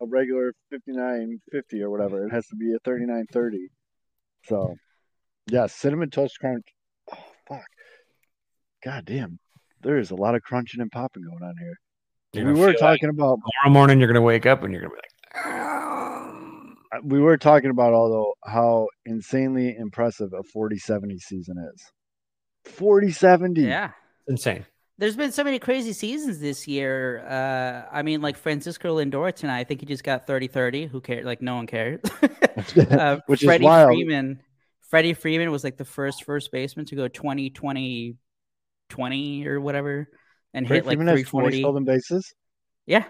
a 0.00 0.06
regular 0.06 0.54
5950 0.70 1.82
or 1.82 1.90
whatever. 1.90 2.26
It 2.26 2.32
has 2.32 2.46
to 2.48 2.56
be 2.56 2.72
a 2.74 2.78
3930. 2.84 3.68
So, 4.44 4.74
yeah, 5.50 5.66
cinnamon 5.66 6.10
toast 6.10 6.38
crunch. 6.40 6.64
Oh 7.12 7.18
fuck! 7.46 7.66
God 8.82 9.04
damn, 9.04 9.38
there 9.82 9.98
is 9.98 10.10
a 10.10 10.16
lot 10.16 10.34
of 10.34 10.42
crunching 10.42 10.80
and 10.80 10.90
popping 10.90 11.22
going 11.22 11.42
on 11.42 11.54
here. 11.60 11.78
You're 12.32 12.46
we 12.46 12.52
were 12.52 12.56
feel 12.56 12.66
like 12.66 12.78
talking 12.78 13.08
about 13.08 13.38
tomorrow 13.62 13.72
morning. 13.72 13.98
You're 13.98 14.08
gonna 14.08 14.20
wake 14.20 14.46
up 14.46 14.62
and 14.62 14.72
you're 14.72 14.82
gonna 14.82 14.94
be 14.94 14.96
like, 14.96 15.46
"Ah." 15.46 15.90
we 17.04 17.20
were 17.20 17.36
talking 17.36 17.70
about 17.70 17.92
although 17.92 18.34
how 18.44 18.88
insanely 19.06 19.76
impressive 19.76 20.32
a 20.32 20.42
4070 20.42 21.18
season 21.18 21.56
is 21.72 21.92
4070 22.64 23.62
yeah. 23.62 23.90
insane. 24.28 24.66
There's 24.98 25.16
been 25.16 25.32
so 25.32 25.42
many 25.44 25.58
crazy 25.58 25.94
seasons 25.94 26.40
this 26.40 26.68
year. 26.68 27.24
Uh, 27.26 27.88
I 27.90 28.02
mean, 28.02 28.20
like 28.20 28.36
Francisco 28.36 28.98
Lindor 28.98 29.34
tonight. 29.34 29.60
I 29.60 29.64
think 29.64 29.80
he 29.80 29.86
just 29.86 30.04
got 30.04 30.26
30-30. 30.26 30.90
Who 30.90 31.00
cares? 31.00 31.24
Like 31.24 31.40
no 31.40 31.54
one 31.56 31.66
cares. 31.66 32.00
uh, 32.90 33.16
Which 33.26 33.42
is 33.42 33.60
wild. 33.60 33.88
Freeman. 33.88 34.42
Freddie 34.82 35.14
Freeman 35.14 35.50
was 35.50 35.64
like 35.64 35.78
the 35.78 35.86
first 35.86 36.24
first 36.24 36.52
baseman 36.52 36.84
to 36.86 36.96
go 36.96 37.08
20 37.08 37.50
20 37.50 38.16
20 38.90 39.46
or 39.46 39.60
whatever 39.60 40.08
and 40.54 40.66
Freddie 40.66 40.78
hit 40.80 40.86
like 40.86 40.98
Freeman 40.98 41.16
has 41.16 41.26
20 41.26 41.50
340. 41.50 41.58
stolen 41.60 41.84
bases 41.84 42.34
Yeah. 42.86 43.04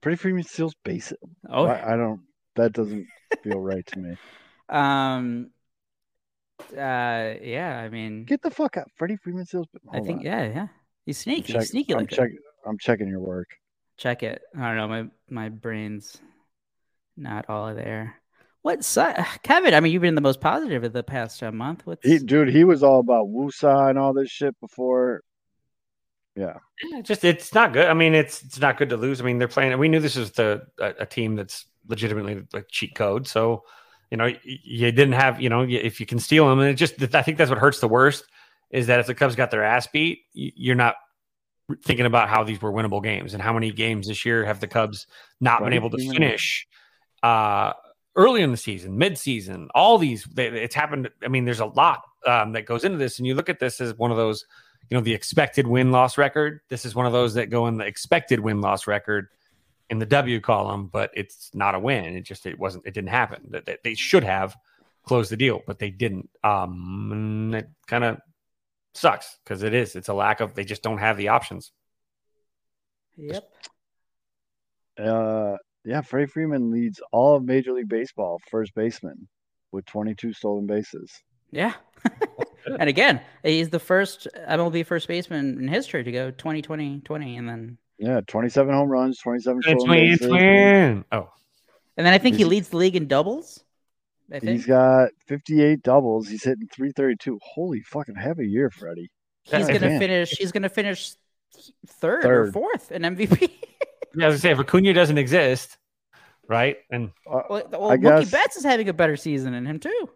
pretty 0.00 0.16
freeman 0.16 0.42
steals 0.44 0.74
bases 0.84 1.18
Oh, 1.48 1.66
I, 1.66 1.94
I 1.94 1.96
don't 1.96 2.20
that 2.56 2.72
doesn't 2.72 3.06
feel 3.42 3.60
right 3.60 3.84
to 3.86 3.98
me 3.98 4.16
um 4.68 5.50
uh 6.72 7.34
yeah, 7.42 7.80
I 7.84 7.88
mean 7.90 8.24
get 8.24 8.42
the 8.42 8.50
fuck 8.50 8.76
out 8.76 8.90
freddie 8.96 9.16
freeman 9.16 9.44
steals 9.46 9.66
I 9.92 10.00
think 10.00 10.20
on. 10.20 10.24
yeah, 10.26 10.44
yeah. 10.46 10.66
He's 11.04 11.18
sneaky. 11.18 11.52
check- 11.52 11.62
He's 11.62 11.70
sneaky 11.70 11.92
I'm 11.94 12.00
like 12.00 12.10
check- 12.10 12.30
I'm 12.66 12.78
checking 12.78 13.08
your 13.08 13.20
work 13.20 13.48
Check 13.98 14.22
it. 14.22 14.42
I 14.54 14.60
don't 14.66 14.76
know. 14.76 14.88
My 14.88 15.06
my 15.30 15.48
brain's 15.48 16.18
not 17.16 17.46
all 17.48 17.74
there. 17.74 18.16
What 18.60 18.84
su- 18.84 19.06
Kevin? 19.42 19.72
I 19.72 19.80
mean, 19.80 19.90
you've 19.90 20.02
been 20.02 20.14
the 20.16 20.20
most 20.20 20.38
positive 20.38 20.84
of 20.84 20.92
the 20.92 21.02
past 21.02 21.42
uh, 21.42 21.50
month. 21.50 21.86
What's 21.86 22.06
he, 22.06 22.18
dude 22.18 22.50
he 22.50 22.64
was 22.64 22.82
all 22.82 23.00
about 23.00 23.28
Wusa 23.28 23.88
and 23.88 23.98
all 23.98 24.12
this 24.12 24.28
shit 24.28 24.54
before 24.60 25.22
yeah 26.36 26.58
just 27.02 27.24
it's 27.24 27.54
not 27.54 27.72
good. 27.72 27.86
I 27.86 27.94
mean, 27.94 28.14
it's 28.14 28.42
it's 28.42 28.60
not 28.60 28.76
good 28.76 28.90
to 28.90 28.96
lose. 28.96 29.20
I 29.20 29.24
mean, 29.24 29.38
they're 29.38 29.48
playing. 29.48 29.76
We 29.78 29.88
knew 29.88 30.00
this 30.00 30.16
was 30.16 30.32
the 30.32 30.66
a, 30.78 30.94
a 31.00 31.06
team 31.06 31.36
that's 31.36 31.66
legitimately 31.88 32.46
like 32.52 32.66
cheat 32.70 32.94
code. 32.94 33.26
So, 33.26 33.64
you 34.10 34.16
know, 34.16 34.32
you 34.44 34.92
didn't 34.92 35.12
have. 35.12 35.40
You 35.40 35.48
know, 35.48 35.62
if 35.62 36.00
you 36.00 36.06
can 36.06 36.18
steal 36.18 36.48
them, 36.48 36.60
and 36.60 36.70
it 36.70 36.74
just 36.74 37.02
I 37.14 37.22
think 37.22 37.38
that's 37.38 37.50
what 37.50 37.58
hurts 37.58 37.80
the 37.80 37.88
worst 37.88 38.24
is 38.70 38.88
that 38.88 39.00
if 39.00 39.06
the 39.06 39.14
Cubs 39.14 39.36
got 39.36 39.50
their 39.50 39.64
ass 39.64 39.86
beat, 39.86 40.20
you're 40.32 40.74
not 40.74 40.96
thinking 41.84 42.06
about 42.06 42.28
how 42.28 42.44
these 42.44 42.60
were 42.60 42.72
winnable 42.72 43.02
games 43.02 43.32
and 43.32 43.42
how 43.42 43.52
many 43.52 43.70
games 43.70 44.08
this 44.08 44.24
year 44.24 44.44
have 44.44 44.60
the 44.60 44.66
Cubs 44.66 45.06
not 45.40 45.62
been 45.62 45.72
able 45.72 45.90
to 45.90 46.10
finish. 46.10 46.66
Uh, 47.22 47.72
early 48.14 48.42
in 48.42 48.50
the 48.50 48.56
season, 48.56 48.96
mid-season, 48.96 49.68
all 49.74 49.98
these 49.98 50.24
they, 50.24 50.46
it's 50.46 50.74
happened. 50.74 51.08
I 51.24 51.28
mean, 51.28 51.44
there's 51.44 51.60
a 51.60 51.66
lot 51.66 52.02
um, 52.26 52.52
that 52.52 52.66
goes 52.66 52.84
into 52.84 52.98
this, 52.98 53.18
and 53.18 53.26
you 53.26 53.34
look 53.34 53.48
at 53.48 53.58
this 53.58 53.80
as 53.80 53.94
one 53.94 54.10
of 54.10 54.16
those 54.16 54.44
you 54.90 54.96
know 54.96 55.02
the 55.02 55.14
expected 55.14 55.66
win 55.66 55.90
loss 55.90 56.18
record. 56.18 56.60
This 56.68 56.84
is 56.84 56.94
one 56.94 57.06
of 57.06 57.12
those 57.12 57.34
that 57.34 57.50
go 57.50 57.66
in 57.66 57.78
the 57.78 57.86
expected 57.86 58.40
win 58.40 58.60
loss 58.60 58.86
record 58.86 59.28
in 59.90 59.98
the 59.98 60.06
W 60.06 60.40
column, 60.40 60.88
but 60.88 61.10
it's 61.14 61.50
not 61.54 61.74
a 61.74 61.78
win. 61.78 62.16
It 62.16 62.22
just 62.22 62.46
it 62.46 62.58
wasn't 62.58 62.86
it 62.86 62.94
didn't 62.94 63.10
happen. 63.10 63.48
That 63.50 63.66
they, 63.66 63.78
they 63.82 63.94
should 63.94 64.24
have 64.24 64.56
closed 65.04 65.30
the 65.30 65.36
deal, 65.36 65.62
but 65.66 65.78
they 65.78 65.90
didn't. 65.90 66.28
Um, 66.44 67.10
and 67.12 67.54
it 67.54 67.68
kind 67.86 68.04
of 68.04 68.18
sucks 68.94 69.38
because 69.44 69.62
it 69.62 69.74
is. 69.74 69.96
It's 69.96 70.08
a 70.08 70.14
lack 70.14 70.40
of 70.40 70.54
they 70.54 70.64
just 70.64 70.82
don't 70.82 70.98
have 70.98 71.16
the 71.16 71.28
options. 71.28 71.72
Yep. 73.16 73.48
uh 74.98 75.56
yeah 75.86 76.02
freddie 76.02 76.26
freeman 76.26 76.70
leads 76.70 77.00
all 77.12 77.36
of 77.36 77.44
major 77.44 77.72
league 77.72 77.88
baseball 77.88 78.38
first 78.50 78.74
baseman 78.74 79.26
with 79.72 79.86
22 79.86 80.34
stolen 80.34 80.66
bases 80.66 81.10
Yeah. 81.50 81.72
and 82.66 82.88
again, 82.88 83.20
he's 83.42 83.68
the 83.70 83.78
first 83.78 84.28
MLB 84.48 84.84
first 84.86 85.08
baseman 85.08 85.58
in 85.58 85.68
history 85.68 86.04
to 86.04 86.12
go 86.12 86.30
20 86.30 86.62
20 86.62 87.00
20 87.00 87.36
and 87.36 87.48
then 87.48 87.78
Yeah, 87.98 88.20
27 88.26 88.72
home 88.74 88.88
runs, 88.88 89.18
27 89.18 89.58
It's 89.58 89.66
stolen 89.68 89.88
win, 89.90 89.98
it's 90.12 90.18
bases. 90.20 90.32
win. 90.32 91.04
Oh, 91.12 91.28
and 91.96 92.06
then 92.06 92.12
I 92.12 92.18
think 92.18 92.36
he 92.36 92.44
leads 92.44 92.68
the 92.68 92.76
league 92.76 92.96
in 92.96 93.06
doubles. 93.08 93.62
I 94.30 94.40
think 94.40 94.52
He's 94.52 94.66
got 94.66 95.10
58 95.28 95.82
doubles. 95.82 96.28
He's 96.28 96.42
hitting 96.44 96.68
332. 96.74 97.38
Holy 97.42 97.80
fucking 97.82 98.16
have 98.16 98.38
a 98.40 98.44
year, 98.46 98.70
Freddie. 98.70 99.10
he's 99.44 99.66
gonna 99.68 99.98
finish 99.98 100.30
he's 100.30 100.52
gonna 100.52 100.68
finish 100.68 101.12
third, 101.86 102.24
or 102.24 102.52
fourth 102.52 102.92
in 102.92 103.02
MVP. 103.02 103.40
yeah, 104.16 104.24
I 104.24 104.28
was 104.28 104.34
gonna 104.34 104.38
say 104.38 104.50
if 104.50 104.58
Acuna 104.58 104.92
doesn't 104.92 105.16
exist, 105.18 105.78
right? 106.48 106.76
And 106.90 107.10
Uh, 107.28 107.42
well, 107.48 107.68
well 107.70 107.90
I 107.90 107.96
Mookie 107.96 108.20
guess- 108.20 108.30
Betts 108.30 108.56
is 108.56 108.64
having 108.64 108.88
a 108.88 108.92
better 108.92 109.16
season 109.16 109.52
than 109.52 109.64
him 109.64 109.78
too. 109.80 110.10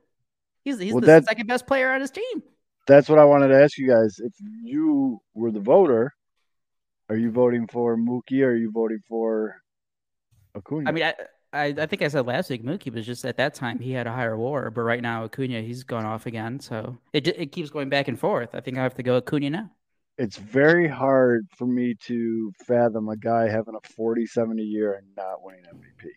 He's 0.64 0.78
he's 0.78 0.92
Well, 0.92 1.00
the 1.00 1.06
that- 1.08 1.24
second 1.26 1.46
best 1.46 1.66
player 1.66 1.90
on 1.90 2.00
his 2.00 2.10
team. 2.10 2.42
that's 2.86 3.08
what 3.08 3.18
I 3.18 3.24
wanted 3.24 3.48
to 3.48 3.62
ask 3.62 3.78
you 3.78 3.88
guys. 3.88 4.18
If 4.18 4.32
you 4.62 5.20
were 5.34 5.50
the 5.50 5.60
voter, 5.60 6.12
are 7.08 7.16
you 7.16 7.30
voting 7.30 7.66
for 7.66 7.96
Mookie 7.96 8.42
or 8.42 8.50
are 8.50 8.56
you 8.56 8.70
voting 8.72 9.00
for 9.08 9.56
Acuna? 10.56 10.88
I 10.88 10.92
mean, 10.92 11.04
I, 11.04 11.14
I 11.52 11.64
I 11.78 11.86
think 11.86 12.02
I 12.02 12.08
said 12.08 12.26
last 12.26 12.50
week 12.50 12.62
Mookie 12.64 12.92
was 12.92 13.06
just 13.06 13.24
at 13.24 13.36
that 13.38 13.54
time 13.54 13.78
he 13.78 13.92
had 13.92 14.06
a 14.06 14.12
higher 14.12 14.36
WAR, 14.36 14.70
but 14.70 14.82
right 14.82 15.02
now 15.02 15.24
Acuna 15.24 15.60
he's 15.62 15.82
gone 15.84 16.04
off 16.04 16.26
again, 16.26 16.60
so 16.60 16.98
it 17.12 17.26
it 17.28 17.52
keeps 17.52 17.70
going 17.70 17.88
back 17.88 18.08
and 18.08 18.18
forth. 18.18 18.54
I 18.54 18.60
think 18.60 18.78
I 18.78 18.82
have 18.82 18.94
to 18.94 19.02
go 19.02 19.16
Acuna 19.16 19.50
now. 19.50 19.70
it's 20.18 20.36
very 20.36 20.86
hard 20.86 21.46
for 21.56 21.66
me 21.66 21.94
to 22.06 22.52
fathom 22.66 23.08
a 23.08 23.16
guy 23.16 23.48
having 23.48 23.74
a 23.74 23.88
40 23.96 24.26
70 24.26 24.62
year 24.62 24.92
and 24.94 25.06
not 25.16 25.42
winning 25.42 25.62
MVP. 25.64 26.10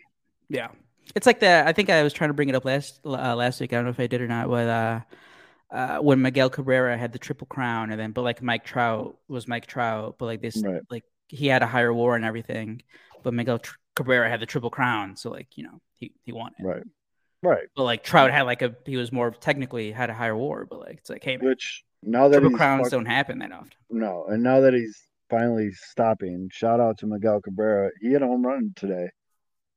Yeah, 0.50 0.70
it's 1.16 1.26
like 1.28 1.40
the. 1.40 1.66
I 1.68 1.74
think 1.74 1.90
I 1.90 2.04
was 2.04 2.14
trying 2.14 2.30
to 2.30 2.34
bring 2.34 2.50
it 2.50 2.56
up 2.56 2.66
last 2.66 3.00
uh, 3.06 3.36
last 3.36 3.60
week. 3.60 3.74
I 3.74 3.78
don't 3.78 3.86
know 3.86 3.92
if 3.92 4.00
I 4.00 4.08
did 4.08 4.22
or 4.22 4.28
not. 4.28 4.50
With 4.50 4.68
uh, 4.68 5.02
uh, 5.72 5.98
when 6.00 6.22
Miguel 6.22 6.50
Cabrera 6.50 6.98
had 6.98 7.14
the 7.14 7.20
triple 7.20 7.48
crown, 7.48 7.92
and 7.92 8.00
then 8.00 8.12
but 8.12 8.22
like 8.24 8.42
Mike 8.42 8.64
Trout 8.66 9.18
was 9.28 9.48
Mike 9.48 9.66
Trout, 9.68 10.16
but 10.20 10.26
like 10.26 10.42
this 10.42 10.62
Right. 10.64 10.82
like 10.90 11.04
he 11.28 11.48
had 11.48 11.64
a 11.64 11.68
higher 11.68 11.94
WAR 11.94 12.16
and 12.16 12.26
everything, 12.26 12.82
but 13.24 13.34
Miguel 13.34 13.60
Tr- 13.60 13.76
Cabrera 13.96 14.30
had 14.30 14.40
the 14.40 14.46
triple 14.46 14.70
crown, 14.70 15.16
so 15.16 15.30
like 15.32 15.48
you 15.56 15.64
know 15.64 15.82
he 15.96 16.14
he 16.24 16.32
won 16.32 16.52
it. 16.60 16.64
Right. 16.64 16.84
Right. 17.42 17.68
But 17.76 17.84
like 17.84 18.04
Trout 18.04 18.32
had 18.32 18.44
like 18.44 18.62
a 18.62 18.76
he 18.86 18.96
was 18.98 19.12
more 19.12 19.32
technically 19.32 19.92
had 19.92 20.10
a 20.10 20.14
higher 20.14 20.36
WAR, 20.36 20.66
but 20.66 20.80
like 20.80 20.98
it's 21.00 21.10
like 21.10 21.24
hey 21.24 21.38
man, 21.38 21.48
Which 21.50 21.84
now 22.02 22.28
that 22.30 22.40
triple 22.40 22.58
crowns 22.58 22.84
fuck- 22.84 22.92
don't 22.92 23.06
happen 23.06 23.40
that 23.40 23.52
often. 23.52 23.72
no, 23.90 24.26
and 24.30 24.42
now 24.44 24.62
that 24.62 24.74
he's 24.74 24.98
finally 25.30 25.72
stopping, 25.72 26.50
shout 26.54 26.80
out 26.80 26.98
to 27.00 27.08
Miguel 27.08 27.42
Cabrera. 27.42 27.90
He 28.00 28.14
had 28.14 28.22
a 28.22 28.28
home 28.28 28.46
run 28.46 28.72
today 28.76 29.10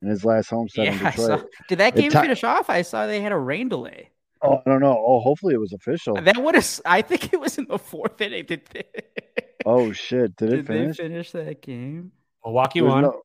in 0.02 0.08
his 0.08 0.24
last 0.24 0.50
home 0.50 0.68
set 0.68 0.86
in 0.88 0.94
Yeah, 0.94 1.08
I 1.08 1.10
Detroit. 1.10 1.40
saw, 1.40 1.46
did 1.68 1.78
that 1.78 1.96
game 1.96 2.10
ti- 2.10 2.18
finish 2.20 2.44
off? 2.44 2.68
I 2.70 2.82
saw 2.82 3.06
they 3.06 3.20
had 3.20 3.32
a 3.32 3.38
rain 3.38 3.68
delay. 3.68 4.10
Oh, 4.42 4.60
I 4.64 4.70
don't 4.70 4.80
know. 4.80 4.96
Oh, 5.04 5.20
hopefully 5.20 5.54
it 5.54 5.60
was 5.60 5.72
official. 5.72 6.14
That 6.16 6.36
would 6.36 6.54
have. 6.54 6.80
I 6.84 7.00
think 7.02 7.32
it 7.32 7.40
was 7.40 7.56
in 7.58 7.66
the 7.66 7.78
fourth 7.78 8.20
inning. 8.20 8.44
Did 8.44 8.62
they, 8.72 8.84
Oh 9.64 9.92
shit! 9.92 10.36
Did 10.36 10.52
it 10.52 10.66
finish? 10.66 10.98
they 10.98 11.04
finish 11.04 11.30
that 11.32 11.62
game? 11.62 12.12
Milwaukee 12.44 12.80
There's 12.80 12.90
won. 12.92 13.02
no- 13.02 13.22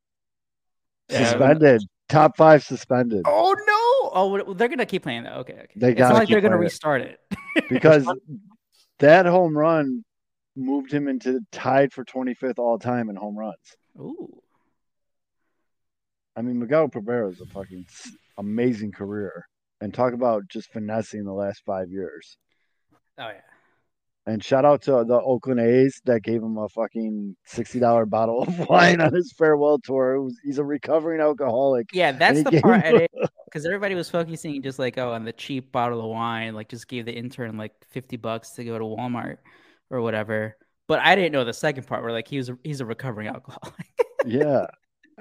Yeah. 1.10 1.26
suspended. 1.30 1.82
Top 2.10 2.36
five 2.36 2.62
suspended 2.64 3.22
Oh 3.26 3.54
no! 3.58 4.12
Oh, 4.14 4.32
well, 4.32 4.54
they're 4.56 4.68
gonna 4.68 4.86
keep 4.86 5.04
playing 5.04 5.24
though. 5.24 5.36
Okay, 5.42 5.54
okay. 5.54 5.68
They 5.76 5.92
it's 5.92 5.98
gotta 6.00 6.14
not 6.14 6.20
like 6.20 6.30
they're 6.30 6.42
gonna 6.42 6.56
playing 6.56 6.64
it. 6.64 6.66
restart 6.66 7.02
it. 7.02 7.20
because 7.70 8.06
that 9.00 9.26
home 9.26 9.56
run 9.58 10.04
moved 10.58 10.92
him 10.94 11.08
into 11.08 11.40
tied 11.52 11.94
for 11.94 12.04
25th 12.04 12.58
all 12.60 12.78
time 12.80 13.10
in 13.10 13.16
home 13.16 13.38
runs. 13.38 13.56
Ooh, 13.98 14.42
I 16.36 16.42
mean, 16.42 16.60
Miguel 16.60 16.90
Cabrera 16.90 17.30
is 17.30 17.42
a 17.42 17.46
fucking 17.46 17.86
amazing 18.38 18.92
career, 18.92 19.48
and 19.82 19.94
talk 19.94 20.14
about 20.14 20.48
just 20.48 20.72
finessing 20.72 21.24
the 21.24 21.34
last 21.34 21.62
five 21.66 21.90
years. 21.90 22.38
oh 23.18 23.28
yeah. 23.28 23.42
And 24.28 24.44
shout 24.44 24.66
out 24.66 24.84
to 24.84 25.04
the 25.06 25.20
Oakland 25.20 25.60
A's 25.60 26.00
that 26.06 26.22
gave 26.22 26.44
him 26.44 26.56
a 26.60 26.70
fucking 26.70 27.36
sixty 27.48 27.80
dollar 27.80 28.06
bottle 28.06 28.44
of 28.44 28.60
wine 28.70 29.02
on 29.02 29.14
his 29.14 29.34
farewell 29.36 29.80
tour. 29.80 30.22
Was, 30.22 30.38
he's 30.44 30.60
a 30.60 30.64
recovering 30.64 31.20
alcoholic. 31.22 31.88
Yeah, 31.92 32.12
that's 32.12 32.44
the 32.44 32.62
part 32.62 32.86
him- 32.86 33.08
because 33.46 33.66
everybody 33.66 33.96
was 33.96 34.10
focusing 34.12 34.62
just 34.62 34.78
like 34.78 35.00
oh 35.00 35.12
on 35.12 35.26
the 35.26 35.34
cheap 35.34 35.72
bottle 35.72 36.00
of 36.00 36.06
wine, 36.06 36.54
like 36.54 36.70
just 36.70 36.88
gave 36.88 37.06
the 37.06 37.14
intern 37.14 37.58
like 37.58 37.74
fifty 37.90 38.16
bucks 38.16 38.52
to 38.52 38.64
go 38.64 38.78
to 38.78 38.86
Walmart 38.86 39.38
or 39.90 40.02
whatever. 40.02 40.56
But 40.88 41.00
I 41.00 41.16
didn't 41.16 41.32
know 41.32 41.44
the 41.44 41.52
second 41.54 41.88
part 41.88 42.04
where 42.04 42.12
like 42.12 42.28
he 42.28 42.38
was 42.38 42.50
a, 42.50 42.58
he's 42.64 42.80
a 42.80 42.86
recovering 42.86 43.28
alcoholic. 43.28 43.74
Yeah. 44.26 44.68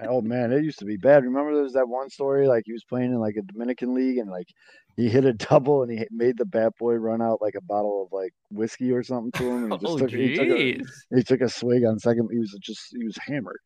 Oh 0.02 0.20
man, 0.20 0.52
it 0.52 0.64
used 0.64 0.78
to 0.78 0.84
be 0.84 0.96
bad. 0.96 1.24
Remember 1.24 1.54
there 1.54 1.62
was 1.64 1.74
that 1.74 1.88
one 1.88 2.08
story 2.10 2.46
like 2.46 2.62
he 2.66 2.72
was 2.72 2.84
playing 2.84 3.12
in 3.12 3.18
like 3.18 3.36
a 3.36 3.42
Dominican 3.42 3.94
league 3.94 4.18
and 4.18 4.30
like 4.30 4.48
he 4.96 5.08
hit 5.08 5.24
a 5.24 5.32
double 5.50 5.82
and 5.82 5.90
he 5.92 6.06
made 6.10 6.38
the 6.38 6.44
bat 6.44 6.72
boy 6.78 6.94
run 6.94 7.20
out 7.20 7.42
like 7.42 7.54
a 7.54 7.60
bottle 7.60 8.04
of 8.04 8.12
like 8.12 8.32
whiskey 8.50 8.92
or 8.92 9.02
something 9.02 9.32
to 9.32 9.48
him. 9.50 9.64
And 9.64 9.72
he 9.72 9.78
just 9.78 9.92
oh 9.92 9.98
took, 9.98 10.10
he 10.10 10.34
took 10.34 10.48
a, 10.48 10.80
he 11.16 11.22
took 11.22 11.40
a 11.40 11.48
swig 11.48 11.84
on 11.84 11.98
second. 11.98 12.28
He 12.32 12.38
was 12.38 12.56
just 12.60 12.94
he 12.96 13.04
was 13.04 13.16
hammered. 13.26 13.60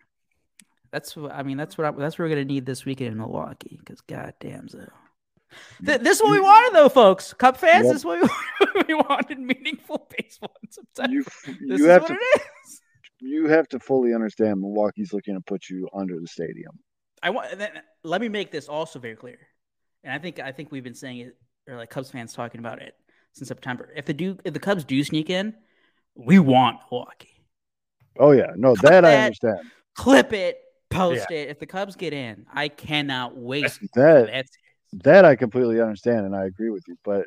that's 0.91 1.17
what 1.17 1.33
I 1.33 1.43
mean. 1.43 1.57
That's 1.57 1.79
what 1.79 1.87
I, 1.87 1.91
that's 1.93 2.19
what 2.19 2.25
we're 2.25 2.31
gonna 2.31 2.45
need 2.45 2.67
this 2.67 2.85
weekend 2.85 3.13
in 3.13 3.19
Milwaukee. 3.19 3.77
Because 3.79 4.01
goddamn, 4.01 4.69
so. 4.69 4.87
Th- 5.87 6.01
this 6.01 6.17
is 6.17 6.23
what 6.23 6.33
we 6.33 6.41
wanted, 6.41 6.75
though, 6.75 6.89
folks. 6.89 7.33
Cup 7.33 7.57
fans, 7.57 7.85
Yep. 7.85 7.93
this 7.93 8.01
is 8.01 8.05
what 8.05 8.21
we, 8.21 8.83
we 8.89 8.95
wanted: 8.95 9.39
meaningful 9.39 10.09
baseball 10.19 10.53
in 10.65 10.71
September. 10.71 11.13
You 11.13 11.23
this 11.23 11.61
you 11.61 11.75
is 11.85 11.87
have 11.87 12.03
what 12.03 12.09
to 12.09 12.15
it 12.15 12.41
is. 12.67 12.81
You 13.25 13.49
have 13.49 13.67
to 13.69 13.81
fully 13.81 14.15
understand 14.15 14.61
Milwaukee's 14.61 15.13
looking 15.13 15.35
to 15.35 15.41
put 15.41 15.69
you 15.69 15.89
under 15.95 16.21
the 16.21 16.27
stadium. 16.27 16.79
I 17.23 17.31
want. 17.31 17.59
then- 17.59 17.81
Let 18.03 18.21
me 18.21 18.29
make 18.29 18.51
this 18.51 18.69
also 18.69 18.99
very 18.99 19.17
clear, 19.17 19.39
and 20.03 20.13
I 20.13 20.19
think 20.19 20.39
I 20.41 20.53
think 20.53 20.71
we've 20.71 20.85
been 20.85 20.95
saying 20.95 21.19
it, 21.21 21.37
or 21.69 21.77
like 21.77 21.91
Cubs 21.91 22.11
fans 22.11 22.33
talking 22.35 22.59
about 22.59 22.83
it 22.83 22.95
since 23.33 23.49
September. 23.49 23.91
If 23.97 24.05
the 24.05 24.13
do 24.13 24.39
if 24.45 24.53
the 24.53 24.61
Cubs 24.61 24.85
do 24.85 25.03
sneak 25.03 25.31
in, 25.31 25.55
we 26.15 26.39
want 26.39 26.79
Milwaukee. 26.91 27.31
Oh 28.19 28.33
yeah, 28.33 28.53
no, 28.57 28.75
Cut 28.75 28.91
that 28.91 29.05
I 29.05 29.17
understand. 29.25 29.61
Clip 29.95 30.33
it, 30.33 30.59
post 30.91 31.31
it. 31.31 31.49
If 31.49 31.59
the 31.59 31.67
Cubs 31.67 31.97
get 31.97 32.13
in, 32.13 32.47
I 32.53 32.69
cannot 32.69 33.37
wait. 33.37 33.65
That 33.95 34.27
that. 34.27 34.47
that 35.05 35.25
I 35.25 35.35
completely 35.35 35.81
understand 35.81 36.27
and 36.27 36.37
I 36.37 36.45
agree 36.45 36.71
with 36.71 36.85
you. 36.87 36.97
But 37.05 37.25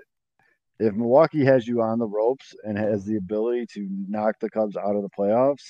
if 0.80 0.94
Milwaukee 0.94 1.44
has 1.44 1.68
you 1.68 1.82
on 1.82 1.98
the 1.98 2.08
ropes 2.08 2.54
and 2.64 2.78
has 2.78 3.04
the 3.04 3.16
ability 3.18 3.66
to 3.74 3.88
knock 4.08 4.36
the 4.40 4.50
Cubs 4.50 4.78
out 4.78 4.96
of 4.96 5.02
the 5.02 5.10
playoffs, 5.10 5.66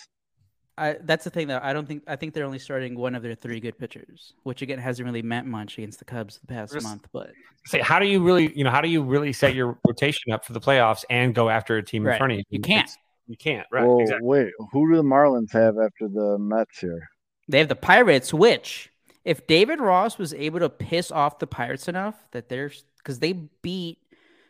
I, 0.78 0.98
that's 1.02 1.24
the 1.24 1.30
thing, 1.32 1.48
though. 1.48 1.60
I 1.62 1.74
don't 1.74 1.88
think 1.88 2.04
I 2.08 2.16
think 2.16 2.34
they're 2.34 2.46
only 2.46 2.60
starting 2.60 2.98
one 2.98 3.16
of 3.16 3.24
their 3.24 3.34
three 3.36 3.60
good 3.60 3.78
pitchers, 3.80 4.34
which 4.44 4.62
again 4.62 4.78
hasn't 4.80 5.06
really 5.06 5.22
meant 5.24 5.48
much 5.48 5.78
against 5.78 6.00
the 6.00 6.06
Cubs 6.06 6.38
the 6.40 6.48
past 6.48 6.74
Just- 6.74 6.86
month. 6.86 7.08
But 7.12 7.32
Say, 7.66 7.80
how 7.82 8.00
do 8.00 8.06
you 8.08 8.24
really, 8.24 8.56
you 8.56 8.64
know, 8.64 8.70
how 8.70 8.80
do 8.82 8.88
you 8.88 9.02
really 9.04 9.34
set 9.34 9.54
your 9.54 9.78
rotation 9.86 10.32
up 10.32 10.46
for 10.46 10.54
the 10.54 10.62
playoffs 10.62 11.04
and 11.10 11.36
go 11.36 11.50
after 11.50 11.76
a 11.78 11.84
team 11.84 12.08
in 12.08 12.16
front 12.18 12.32
of 12.34 12.38
you? 12.40 12.44
You 12.50 12.60
can't. 12.62 12.86
It's- 12.86 12.98
You 13.28 13.36
can't. 13.36 13.68
Right. 13.72 13.86
well, 13.86 14.00
exactly. 14.00 14.26
wait, 14.26 14.52
who 14.72 14.90
do 14.90 14.96
the 14.96 15.04
Marlins 15.04 15.52
have 15.52 15.78
after 15.78 16.08
the 16.08 16.38
Mets 16.40 16.80
here? 16.80 17.10
They 17.50 17.58
have 17.60 17.68
the 17.68 17.76
Pirates, 17.76 18.34
which 18.34 18.90
if 19.26 19.48
David 19.48 19.82
Ross 19.82 20.18
was 20.18 20.34
able 20.34 20.60
to 20.60 20.70
piss 20.70 21.12
off 21.12 21.40
the 21.40 21.48
Pirates 21.48 21.88
enough 21.90 22.16
that 22.32 22.48
they're 22.48 22.72
because 23.00 23.20
they 23.20 23.34
beat 23.34 23.98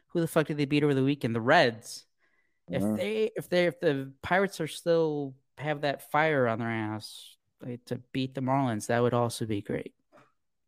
who 0.10 0.20
the 0.22 0.28
fuck 0.28 0.46
did 0.48 0.58
they 0.58 0.66
beat 0.66 0.84
over 0.84 0.94
the 0.94 1.04
weekend? 1.04 1.34
The 1.36 1.42
Reds. 1.42 2.06
If 2.70 2.84
Uh, 2.84 2.96
they 2.96 3.32
if 3.36 3.50
they 3.50 3.66
if 3.66 3.80
the 3.80 4.12
Pirates 4.22 4.60
are 4.62 4.68
still 4.68 5.34
have 5.58 5.82
that 5.82 6.12
fire 6.12 6.48
on 6.48 6.60
their 6.60 6.70
ass 6.70 7.36
like, 7.66 7.84
to 7.86 8.00
beat 8.12 8.36
the 8.36 8.42
Marlins, 8.42 8.88
that 8.88 9.02
would 9.02 9.14
also 9.14 9.46
be 9.46 9.62
great. 9.62 9.94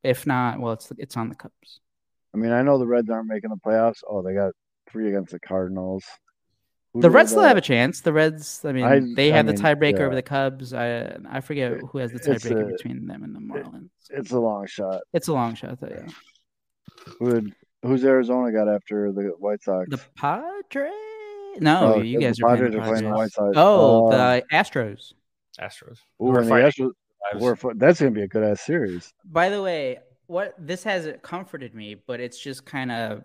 If 0.03 0.25
not, 0.25 0.59
well, 0.59 0.73
it's 0.73 0.91
it's 0.97 1.17
on 1.17 1.29
the 1.29 1.35
Cubs. 1.35 1.81
I 2.33 2.37
mean, 2.37 2.51
I 2.51 2.61
know 2.61 2.77
the 2.77 2.87
Reds 2.87 3.09
aren't 3.09 3.27
making 3.27 3.49
the 3.49 3.57
playoffs. 3.57 4.01
Oh, 4.07 4.21
they 4.21 4.33
got 4.33 4.53
three 4.89 5.09
against 5.09 5.31
the 5.31 5.39
Cardinals. 5.39 6.05
Who 6.93 7.01
The 7.01 7.09
Reds 7.09 7.31
still 7.31 7.43
have 7.43 7.57
a 7.57 7.61
chance. 7.61 8.01
The 8.01 8.13
Reds, 8.13 8.63
I 8.65 8.71
mean, 8.71 8.85
I- 8.85 9.01
they 9.15 9.31
I 9.31 9.35
have 9.37 9.45
mean, 9.45 9.55
the 9.55 9.61
tiebreaker 9.61 9.99
yeah. 9.99 10.05
over 10.05 10.15
the 10.15 10.21
Cubs. 10.21 10.73
I 10.73 11.17
I 11.29 11.41
forget 11.41 11.79
who 11.91 11.97
has 11.99 12.11
the 12.11 12.19
tiebreaker 12.19 12.71
between 12.71 13.05
them 13.05 13.23
and 13.23 13.35
the 13.35 13.39
Marlins. 13.39 13.89
It's 14.09 14.31
a 14.31 14.39
long 14.39 14.65
shot. 14.67 15.01
It's 15.13 15.27
a 15.27 15.33
long 15.33 15.53
shot, 15.55 15.79
though. 15.79 15.89
Yeah. 15.89 16.07
Who 17.19 17.25
would, 17.25 17.53
who's 17.83 18.03
Arizona 18.05 18.51
got 18.51 18.67
after 18.67 19.11
the 19.11 19.33
White 19.37 19.61
Sox? 19.61 19.87
The 19.89 19.99
Padres? 20.15 20.93
No, 21.59 21.95
Oh, 21.95 22.01
you 22.01 22.19
guys 22.19 22.39
are 22.39 22.43
playing 22.55 22.57
Padres 22.57 22.73
the 22.73 22.79
are 22.79 22.85
playing 22.87 23.03
the 23.05 23.15
White 23.15 23.31
Sox. 23.31 23.53
Oh, 23.55 24.05
Um, 24.05 24.11
the 24.11 24.43
Astros. 24.53 25.13
Astros. 25.59 25.97
ooh, 26.21 26.25
We're 26.25 26.39
and 26.41 26.49
the. 26.49 26.53
Astros- 26.53 26.91
we're 27.39 27.73
that's 27.75 27.99
gonna 27.99 28.11
be 28.11 28.21
a 28.21 28.27
good 28.27 28.43
ass 28.43 28.61
series. 28.61 29.13
By 29.25 29.49
the 29.49 29.61
way, 29.61 29.99
what 30.27 30.55
this 30.57 30.83
hasn't 30.83 31.21
comforted 31.21 31.75
me, 31.75 31.95
but 31.95 32.19
it's 32.19 32.39
just 32.39 32.65
kind 32.65 32.91
of 32.91 33.23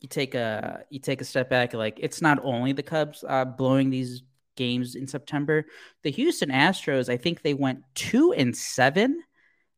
you 0.00 0.08
take 0.08 0.34
a 0.34 0.84
you 0.90 0.98
take 0.98 1.20
a 1.20 1.24
step 1.24 1.50
back. 1.50 1.74
Like 1.74 1.98
it's 2.00 2.22
not 2.22 2.40
only 2.42 2.72
the 2.72 2.82
Cubs 2.82 3.22
uh, 3.28 3.44
blowing 3.44 3.90
these 3.90 4.22
games 4.56 4.94
in 4.94 5.06
September. 5.06 5.64
The 6.04 6.10
Houston 6.10 6.48
Astros, 6.50 7.08
I 7.08 7.16
think 7.16 7.42
they 7.42 7.54
went 7.54 7.80
two 7.94 8.32
and 8.32 8.56
seven 8.56 9.22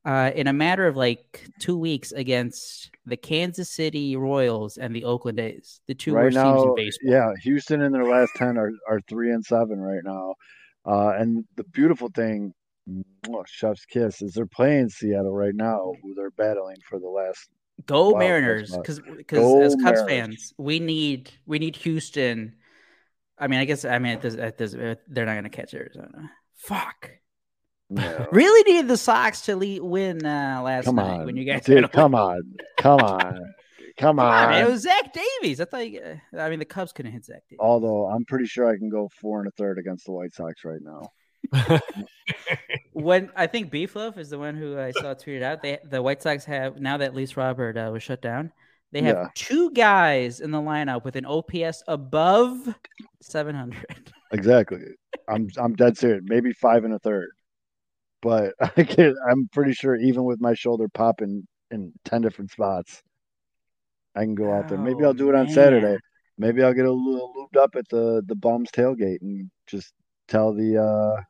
uh, 0.06 0.30
in 0.36 0.46
a 0.46 0.52
matter 0.52 0.86
of 0.86 0.96
like 0.96 1.48
two 1.58 1.76
weeks 1.76 2.12
against 2.12 2.90
the 3.06 3.16
Kansas 3.16 3.68
City 3.68 4.14
Royals 4.14 4.78
and 4.78 4.94
the 4.94 5.04
Oakland 5.04 5.40
A's, 5.40 5.80
the 5.88 5.94
two 5.94 6.14
right 6.14 6.24
worst 6.24 6.36
teams 6.36 6.62
in 6.62 6.68
now, 6.68 6.74
baseball. 6.76 7.12
yeah, 7.12 7.32
Houston 7.42 7.82
in 7.82 7.90
their 7.90 8.04
last 8.04 8.30
ten 8.36 8.56
are, 8.56 8.70
are 8.88 9.00
three 9.08 9.32
and 9.32 9.44
seven 9.44 9.80
right 9.80 10.02
now. 10.04 10.34
Uh, 10.86 11.10
and 11.18 11.44
the 11.56 11.64
beautiful 11.64 12.08
thing, 12.14 12.54
oh, 13.30 13.42
chef's 13.48 13.84
kiss, 13.84 14.22
is 14.22 14.32
they're 14.32 14.46
playing 14.46 14.88
Seattle 14.88 15.34
right 15.34 15.54
now, 15.54 15.92
who 16.00 16.14
they're 16.14 16.30
battling 16.30 16.76
for 16.88 17.00
the 17.00 17.08
last. 17.08 17.48
Go 17.84 18.10
Wow, 18.10 18.20
Mariners, 18.20 18.76
because 18.76 19.00
because 19.16 19.60
as 19.60 19.74
Cubs 19.82 20.02
Mariners. 20.02 20.08
fans, 20.08 20.54
we 20.56 20.78
need 20.78 21.32
we 21.46 21.58
need 21.58 21.74
Houston. 21.76 22.54
I 23.36 23.48
mean, 23.48 23.58
I 23.58 23.64
guess 23.64 23.84
I 23.84 23.98
mean 23.98 24.12
at 24.12 24.22
this, 24.22 24.36
at 24.36 24.56
this, 24.56 24.70
they're 24.70 25.26
not 25.26 25.32
going 25.32 25.42
to 25.42 25.50
catch 25.50 25.74
Arizona. 25.74 26.30
Fuck. 26.54 27.10
No. 27.88 28.26
Really 28.32 28.72
needed 28.72 28.88
the 28.88 28.96
Sox 28.96 29.42
to 29.42 29.54
lead, 29.56 29.80
win 29.82 30.24
uh, 30.26 30.60
last 30.64 30.86
Come 30.86 30.96
night 30.96 31.20
on, 31.20 31.26
when 31.26 31.36
you 31.36 31.44
guys 31.44 31.62
dude, 31.64 31.76
had 31.76 31.84
a 31.84 31.88
come 31.88 32.14
on, 32.16 32.42
come 32.78 33.00
on, 33.00 33.20
come 33.96 34.18
Come 34.18 34.18
on, 34.18 34.50
man, 34.50 34.66
it 34.66 34.68
was 34.68 34.82
Zach 34.82 35.12
Davies. 35.14 35.60
I 35.60 35.64
thought. 35.66 35.88
You, 35.88 36.00
uh, 36.34 36.38
I 36.40 36.50
mean, 36.50 36.58
the 36.58 36.64
Cubs 36.64 36.92
couldn't 36.92 37.12
hit 37.12 37.24
Zach 37.24 37.42
Davies. 37.48 37.58
Although 37.60 38.06
I'm 38.06 38.24
pretty 38.24 38.46
sure 38.46 38.68
I 38.68 38.76
can 38.76 38.88
go 38.90 39.08
four 39.20 39.38
and 39.38 39.48
a 39.48 39.52
third 39.52 39.78
against 39.78 40.04
the 40.06 40.12
White 40.12 40.34
Sox 40.34 40.64
right 40.64 40.80
now. 40.82 41.80
When 42.92 43.30
I 43.36 43.46
think 43.46 43.70
Beefloaf 43.70 44.16
is 44.18 44.30
the 44.30 44.38
one 44.38 44.56
who 44.56 44.78
I 44.78 44.90
saw 44.90 45.14
tweeted 45.14 45.42
out. 45.42 45.62
They 45.62 45.78
the 45.84 46.02
White 46.02 46.22
Sox 46.22 46.44
have 46.46 46.80
now 46.80 46.96
that 46.96 47.14
Luis 47.14 47.36
Robert 47.36 47.76
uh, 47.76 47.90
was 47.92 48.02
shut 48.02 48.22
down. 48.22 48.52
They 48.92 49.02
have 49.02 49.16
Yeah. 49.16 49.28
two 49.34 49.70
guys 49.72 50.40
in 50.40 50.50
the 50.50 50.58
lineup 50.60 51.04
with 51.04 51.16
an 51.16 51.26
OPS 51.26 51.82
above 51.86 52.74
700. 53.20 54.02
Exactly. 54.32 54.80
I'm 55.28 55.48
I'm 55.58 55.74
dead 55.74 55.96
serious. 55.98 56.22
Maybe 56.26 56.52
five 56.52 56.84
and 56.84 56.94
a 56.94 56.98
third. 56.98 57.28
But 58.22 58.54
I 58.76 58.82
can 58.82 59.14
I'm 59.30 59.48
pretty 59.52 59.72
sure 59.72 59.96
even 59.96 60.24
with 60.24 60.40
my 60.40 60.54
shoulder 60.54 60.88
popping 60.88 61.46
in 61.70 61.92
ten 62.04 62.22
different 62.22 62.50
spots, 62.50 63.02
I 64.14 64.20
can 64.20 64.34
go 64.34 64.52
out 64.52 64.68
there. 64.68 64.78
Maybe 64.78 65.04
Oh, 65.04 65.08
I'll 65.08 65.14
do 65.14 65.28
it 65.28 65.34
on 65.34 65.46
man. 65.46 65.54
Saturday. 65.54 65.98
Maybe 66.38 66.62
I'll 66.62 66.74
get 66.74 66.86
a 66.86 66.92
little 66.92 67.32
looped 67.34 67.56
up 67.56 67.76
at 67.76 67.88
the 67.88 68.22
the 68.26 68.36
bums 68.36 68.70
tailgate 68.70 69.22
and 69.22 69.50
just 69.66 69.92
tell 70.28 70.52
the 70.52 70.82
uh 70.82 71.22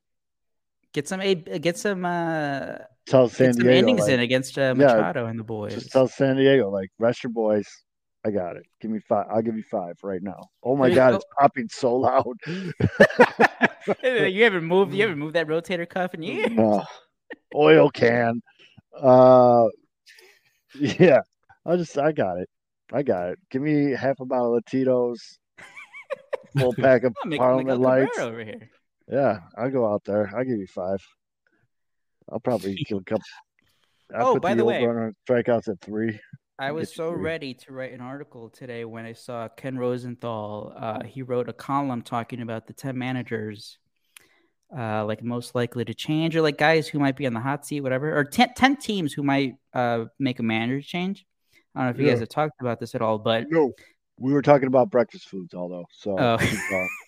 Get 0.93 1.07
some, 1.07 1.21
A- 1.21 1.35
get 1.35 1.77
some, 1.77 2.07
uh, 2.07 2.79
tell 3.07 3.29
San 3.29 3.53
some 3.53 3.65
Diego 3.65 3.89
innings 3.89 4.01
like, 4.01 4.11
in 4.13 4.21
against 4.21 4.57
uh, 4.57 4.75
Yeah, 4.75 4.87
Machado 4.87 5.27
and 5.27 5.39
the 5.39 5.45
boys. 5.45 5.75
just 5.75 5.93
tell 5.93 6.09
San 6.09 6.37
Diego 6.37 6.71
like 6.71 6.89
rest 6.99 7.23
your 7.23 7.33
boys. 7.33 7.67
I 8.27 8.31
got 8.33 8.57
it. 8.57 8.67
Give 8.81 8.91
me 8.91 8.99
five. 9.09 9.27
I'll 9.31 9.41
give 9.43 9.57
you 9.57 9.63
five 9.71 9.95
right 10.03 10.21
now. 10.23 10.49
Oh 10.65 10.75
my 10.77 10.91
god, 10.93 11.15
it's 11.15 11.25
popping 11.39 11.69
so 11.71 11.95
loud. 11.95 12.25
you 14.03 14.43
haven't 14.43 14.65
moved, 14.65 14.93
you 14.95 15.03
haven't 15.03 15.19
moved 15.21 15.37
that 15.37 15.47
rotator 15.47 15.89
cuff 15.89 16.13
in 16.15 16.23
years. 16.23 16.59
Uh, 16.59 16.85
oil 17.55 17.89
can. 17.91 18.43
Uh, 19.01 19.67
yeah. 20.75 21.21
I'll 21.65 21.77
just. 21.77 21.97
I 21.99 22.11
got 22.11 22.39
it. 22.39 22.49
I 22.93 23.03
got 23.05 23.29
it. 23.31 23.39
Give 23.51 23.63
me 23.63 23.93
half 23.93 24.19
a 24.19 24.25
bottle 24.25 24.57
of 24.57 24.65
Tito's, 24.65 25.39
full 26.59 26.75
pack 26.79 27.05
of 27.05 27.15
I'm 27.23 27.31
Parliament 27.33 27.81
Lights. 27.81 28.19
Over 28.19 28.43
here. 28.43 28.71
Yeah, 29.09 29.39
I'll 29.57 29.71
go 29.71 29.87
out 29.93 30.03
there. 30.05 30.31
I'll 30.37 30.45
give 30.45 30.59
you 30.59 30.67
five. 30.67 31.01
I'll 32.33 32.41
probably 32.41 32.75
kill 32.75 32.99
a 32.99 33.05
couple. 33.05 33.23
I'll 34.13 34.27
Oh, 34.29 34.33
put 34.35 34.43
by 34.43 34.55
the 34.55 34.65
way- 34.65 34.83
over 34.83 35.13
strikeouts 35.29 35.69
at 35.69 35.81
three. 35.81 36.19
I 36.59 36.73
was 36.73 36.95
so 36.95 37.13
ready 37.13 37.53
to 37.53 37.73
write 37.73 37.93
an 37.93 38.01
article 38.01 38.49
today 38.49 38.85
when 38.87 39.05
I 39.05 39.13
saw 39.13 39.47
Ken 39.49 39.77
Rosenthal. 39.77 40.73
Uh, 40.75 41.05
he 41.05 41.21
wrote 41.23 41.51
a 41.51 41.53
column 41.53 42.01
talking 42.01 42.41
about 42.41 42.67
the 42.67 42.73
10 42.73 42.97
managers, 42.97 43.79
uh, 44.77 45.05
like 45.05 45.23
most 45.23 45.55
likely 45.55 45.85
to 45.85 45.93
change, 45.93 46.35
or 46.35 46.41
like 46.41 46.57
guys 46.57 46.89
who 46.89 46.99
might 46.99 47.17
be 47.17 47.27
on 47.27 47.35
the 47.35 47.41
hot 47.41 47.67
seat, 47.67 47.83
whatever, 47.83 48.17
or 48.17 48.25
10, 48.25 48.55
10 48.55 48.77
teams 48.77 49.13
who 49.13 49.23
might 49.23 49.57
uh, 49.75 50.07
make 50.19 50.39
a 50.39 50.43
manager 50.43 50.81
change. 50.81 51.27
I 51.75 51.81
don't 51.81 51.87
know 51.89 51.91
if 51.91 51.99
you 51.99 52.07
Yeah. 52.07 52.13
guys 52.13 52.21
have 52.21 52.31
talked 52.31 52.61
about 52.61 52.81
this 52.81 52.95
at 52.95 53.03
all, 53.03 53.19
but 53.19 53.51
No, 53.51 53.73
we 54.19 54.33
were 54.33 54.43
talking 54.43 54.67
about 54.67 54.91
breakfast 54.91 55.29
foods, 55.29 55.53
although. 55.53 55.85
So 55.93 56.19
Oh. 56.19 56.39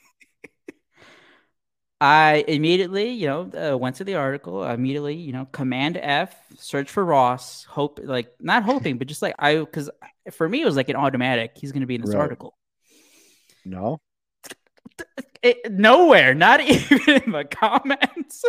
I 2.01 2.45
immediately, 2.47 3.11
you 3.11 3.27
know, 3.27 3.73
uh, 3.75 3.77
went 3.77 3.97
to 3.97 4.05
the 4.05 4.15
article. 4.15 4.63
Immediately, 4.65 5.17
you 5.17 5.33
know, 5.33 5.47
Command 5.51 5.97
F, 6.01 6.35
search 6.57 6.91
for 6.91 7.05
Ross. 7.05 7.65
Hope, 7.65 7.99
like, 8.03 8.33
not 8.41 8.63
hoping, 8.63 8.99
but 8.99 9.09
just 9.09 9.21
like 9.23 9.35
I, 9.39 9.57
because 9.59 9.91
for 10.31 10.49
me, 10.49 10.63
it 10.63 10.65
was 10.65 10.77
like 10.77 10.89
an 10.89 10.97
automatic. 10.97 11.53
He's 11.57 11.73
going 11.73 11.81
to 11.81 11.87
be 11.87 11.97
in 11.97 12.03
this 12.03 12.15
Right. 12.15 12.21
article. 12.21 12.57
no, 13.65 13.99
It, 15.43 15.73
nowhere, 15.73 16.35
not 16.35 16.61
even 16.63 17.23
in 17.25 17.33
the 17.33 17.45
comments. 17.45 18.45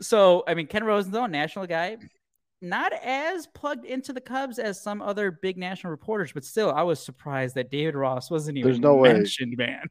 so, 0.00 0.44
I 0.46 0.54
mean, 0.54 0.66
Ken 0.68 0.84
Rosenthal, 0.84 1.28
national 1.28 1.66
guy, 1.66 1.96
not 2.62 2.92
as 2.92 3.46
plugged 3.48 3.84
into 3.84 4.12
the 4.12 4.20
Cubs 4.20 4.58
as 4.58 4.80
some 4.82 5.02
other 5.02 5.30
big 5.30 5.56
national 5.56 5.90
reporters, 5.90 6.32
but 6.32 6.44
still, 6.44 6.70
I 6.70 6.82
was 6.82 7.02
surprised 7.02 7.54
that 7.56 7.70
David 7.70 7.94
Ross 7.96 8.30
wasn't 8.30 8.58
even 8.58 8.70
There's 8.70 8.80
no 8.80 8.96
way. 8.96 9.12
mentioned, 9.12 9.56
man. 9.56 9.88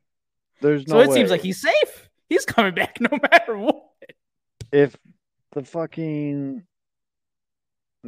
there's 0.61 0.87
no. 0.87 1.03
so 1.03 1.09
it 1.11 1.13
seems 1.13 1.29
like 1.31 1.41
he's 1.41 1.61
safe. 1.61 2.08
He's 2.29 2.45
coming 2.45 2.75
back 2.75 2.99
no 3.01 3.17
matter 3.31 3.57
what. 3.57 3.83
if 4.71 4.95
the 5.53 5.63
fucking 5.63 6.63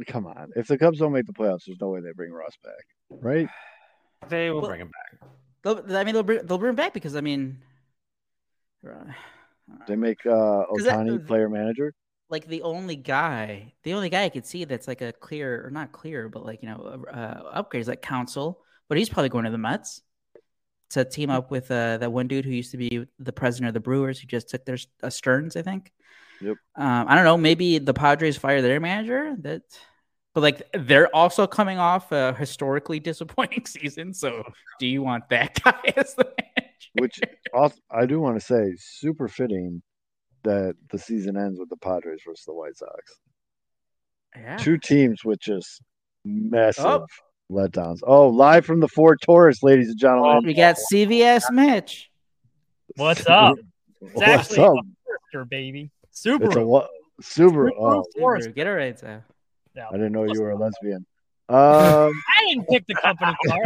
come 0.06 0.26
on, 0.26 0.50
if 0.56 0.66
the 0.68 0.78
Cubs 0.78 0.98
don't 0.98 1.12
make 1.12 1.26
the 1.26 1.32
playoffs, 1.32 1.64
there's 1.66 1.80
no 1.80 1.90
way 1.90 2.00
they 2.00 2.12
bring 2.12 2.32
Ross 2.32 2.54
back, 2.64 2.84
right? 3.10 3.48
They 4.28 4.50
will 4.50 4.60
Well- 4.60 4.70
bring 4.70 4.80
him 4.80 4.90
back. 4.90 5.28
They'll, 5.62 5.96
I 5.96 6.02
mean, 6.04 6.14
they'll 6.14 6.22
bring, 6.24 6.44
they'll 6.46 6.58
bring 6.58 6.70
him 6.70 6.76
back 6.76 6.92
because 6.94 7.14
I 7.14 7.20
mean, 7.20 7.62
uh, 8.88 9.04
They 9.86 9.96
make 9.96 10.24
uh 10.26 10.64
'Cause 10.66 10.84
that- 10.84 11.26
player 11.26 11.48
manager. 11.48 11.94
like 12.30 12.46
the 12.46 12.62
only 12.62 12.96
guy, 12.96 13.74
the 13.84 13.94
only 13.94 14.08
guy 14.08 14.24
I 14.24 14.28
could 14.28 14.46
see 14.46 14.64
that's 14.64 14.88
like 14.88 15.02
a 15.02 15.12
clear 15.12 15.64
or 15.66 15.70
not 15.70 15.92
clear, 15.92 16.28
but 16.28 16.44
like 16.44 16.62
you 16.62 16.68
know, 16.68 17.04
uh, 17.12 17.42
upgrade 17.52 17.80
is 17.82 17.88
like 17.88 18.02
Counsell, 18.02 18.60
but 18.88 18.98
he's 18.98 19.08
probably 19.08 19.28
going 19.28 19.44
to 19.44 19.50
the 19.50 19.58
Mets 19.58 20.02
to 20.92 21.04
team 21.04 21.30
up 21.30 21.50
with 21.50 21.70
uh, 21.70 21.98
that 21.98 22.12
one 22.12 22.28
dude 22.28 22.44
who 22.44 22.50
used 22.50 22.70
to 22.72 22.76
be 22.76 23.06
the 23.18 23.32
president 23.32 23.68
of 23.68 23.74
the 23.74 23.80
Brewers, 23.80 24.18
who 24.18 24.26
just 24.26 24.48
took 24.48 24.64
their 24.64 24.78
uh, 25.02 25.10
Stearns, 25.10 25.56
I 25.56 25.62
think. 25.62 25.92
Yep. 26.40 26.56
Um, 26.76 27.06
I 27.08 27.14
don't 27.14 27.24
know. 27.24 27.36
Maybe 27.36 27.78
the 27.78 27.94
Padres 27.94 28.36
fire 28.36 28.62
their 28.62 28.80
manager. 28.80 29.36
That, 29.40 29.62
but 30.34 30.40
like 30.40 30.62
they're 30.72 31.14
also 31.14 31.46
coming 31.46 31.78
off 31.78 32.10
a 32.12 32.34
historically 32.34 33.00
disappointing 33.10 33.66
season. 33.66 34.14
So, 34.14 34.42
do 34.78 34.86
you 34.86 35.02
want 35.02 35.28
that 35.30 35.60
guy 35.64 35.94
as 35.96 36.14
the 36.14 36.24
manager? 36.24 36.68
Which 36.94 37.20
also, 37.54 37.76
I 37.90 38.06
do 38.06 38.20
want 38.20 38.38
to 38.38 38.44
say, 38.44 38.74
super 38.76 39.28
fitting 39.28 39.82
that 40.44 40.74
the 40.90 40.98
season 40.98 41.36
ends 41.36 41.58
with 41.58 41.70
the 41.70 41.76
Padres 41.76 42.22
versus 42.26 42.44
the 42.44 42.54
White 42.54 42.76
Sox. 42.76 43.20
Yeah. 44.36 44.56
Two 44.56 44.78
teams 44.78 45.24
with 45.24 45.40
just 45.40 45.82
massive 46.24 46.84
Oh. 46.84 47.06
Letdowns. 47.52 48.00
Oh, 48.02 48.28
live 48.28 48.66
from 48.66 48.80
the 48.80 48.88
Ford 48.88 49.20
Taurus, 49.22 49.62
ladies 49.62 49.88
and 49.88 49.98
gentlemen. 49.98 50.44
We 50.44 50.54
got 50.54 50.76
CVS 50.92 51.50
Mitch. 51.52 52.10
What's 52.96 53.26
up? 53.26 53.56
It's 54.00 54.14
What's 54.14 54.28
actually 54.28 54.64
up? 54.64 54.74
Forester, 55.04 55.44
baby. 55.48 55.90
It's 56.08 56.26
a 56.26 56.30
Subaru. 56.30 56.66
what? 56.66 56.88
Subaru. 57.22 57.70
Oh, 57.78 58.04
Forest. 58.18 58.54
Get 58.54 58.66
it 58.66 58.70
right, 58.70 58.98
so. 58.98 59.22
Yeah. 59.74 59.88
I 59.88 59.92
didn't 59.92 60.12
know 60.12 60.24
you 60.24 60.42
were 60.42 60.50
a 60.50 60.56
lesbian. 60.56 61.06
Um, 61.48 61.58
I 62.38 62.46
didn't 62.48 62.68
pick 62.68 62.86
the 62.86 62.94
company 62.94 63.34
car. 63.46 63.62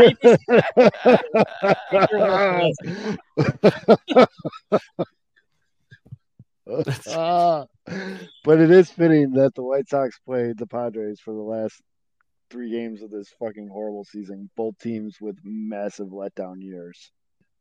Ah, 7.09 7.67
but 8.45 8.61
it 8.61 8.71
is 8.71 8.91
fitting 8.91 9.33
that 9.33 9.55
the 9.55 9.63
White 9.63 9.89
Sox 9.89 10.19
played 10.27 10.59
the 10.59 10.67
Padres 10.67 11.21
for 11.21 11.33
the 11.33 11.41
last 11.41 11.81
three 12.51 12.71
games 12.71 13.03
of 13.03 13.11
this 13.11 13.29
fucking 13.41 13.69
horrible 13.69 14.05
season. 14.05 14.51
Both 14.57 14.79
teams 14.79 15.21
with 15.21 15.37
massive 15.45 16.09
letdown 16.09 16.63
years. 16.63 17.11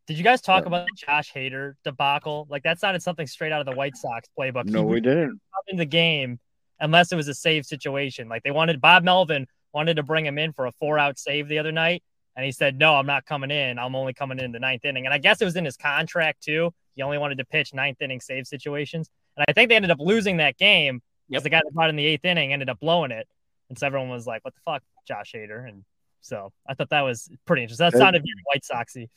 Did 0.07 0.17
you 0.17 0.23
guys 0.23 0.41
talk 0.41 0.63
Yeah. 0.63 0.67
about 0.67 0.87
the 0.87 1.05
Josh 1.05 1.31
Hader 1.33 1.73
debacle? 1.83 2.45
Like 2.49 2.63
that 2.63 2.79
sounded 2.79 3.01
something 3.01 3.25
straight 3.27 3.51
out 3.51 3.59
of 3.59 3.65
the 3.65 3.75
White 3.75 3.95
Sox 3.97 4.29
playbook. 4.37 4.65
No, 4.65 4.81
he 4.87 4.95
we 4.95 5.01
didn't. 5.01 5.39
in 5.67 5.77
the 5.77 5.85
game 5.85 6.39
unless 6.79 7.11
it 7.11 7.15
was 7.15 7.27
a 7.27 7.33
save 7.33 7.65
situation. 7.65 8.27
Like 8.29 8.43
they 8.43 8.51
wanted 8.51 8.79
Bob 8.81 9.03
Melvin 9.03 9.47
wanted 9.73 9.95
to 9.95 10.03
bring 10.03 10.25
him 10.25 10.37
in 10.37 10.53
for 10.53 10.67
a 10.67 10.71
four 10.73 10.99
out 10.99 11.17
save 11.17 11.47
the 11.47 11.57
other 11.57 11.71
night, 11.71 12.03
and 12.35 12.45
he 12.45 12.51
said, 12.51 12.77
"No, 12.77 12.95
I'm 12.95 13.07
not 13.07 13.25
coming 13.25 13.49
in. 13.49 13.79
I'm 13.79 13.95
only 13.95 14.13
coming 14.13 14.37
in 14.39 14.51
the 14.51 14.59
ninth 14.59 14.85
inning." 14.85 15.05
And 15.05 15.13
I 15.13 15.17
guess 15.17 15.41
it 15.41 15.45
was 15.45 15.55
in 15.55 15.65
his 15.65 15.75
contract 15.77 16.43
too. 16.43 16.71
He 16.95 17.01
only 17.01 17.17
wanted 17.17 17.39
to 17.39 17.45
pitch 17.45 17.73
ninth 17.73 17.99
inning 18.01 18.21
save 18.21 18.45
situations, 18.45 19.09
and 19.35 19.45
I 19.47 19.53
think 19.53 19.69
they 19.69 19.75
ended 19.75 19.89
up 19.91 19.99
losing 19.99 20.37
that 20.37 20.57
game 20.57 21.01
because 21.29 21.41
Yep. 21.41 21.43
the 21.43 21.49
guy 21.49 21.61
that 21.65 21.73
brought 21.73 21.89
in 21.89 21.95
the 21.95 22.05
eighth 22.05 22.23
inning 22.25 22.53
ended 22.53 22.69
up 22.69 22.79
blowing 22.79 23.09
it, 23.11 23.27
and 23.69 23.77
so 23.77 23.87
everyone 23.87 24.09
was 24.09 24.25
like, 24.27 24.43
"What 24.45 24.53
the 24.53 24.61
fuck, 24.65 24.83
Josh 25.07 25.33
Hader?" 25.35 25.67
And 25.67 25.83
so 26.21 26.51
I 26.67 26.73
thought 26.73 26.89
that 26.89 27.01
was 27.01 27.29
pretty 27.45 27.63
interesting. 27.63 27.85
That 27.85 27.93
That- 27.93 27.99
sounded 27.99 28.21
very 28.23 28.43
White 28.45 28.63
Soxy. 28.63 29.09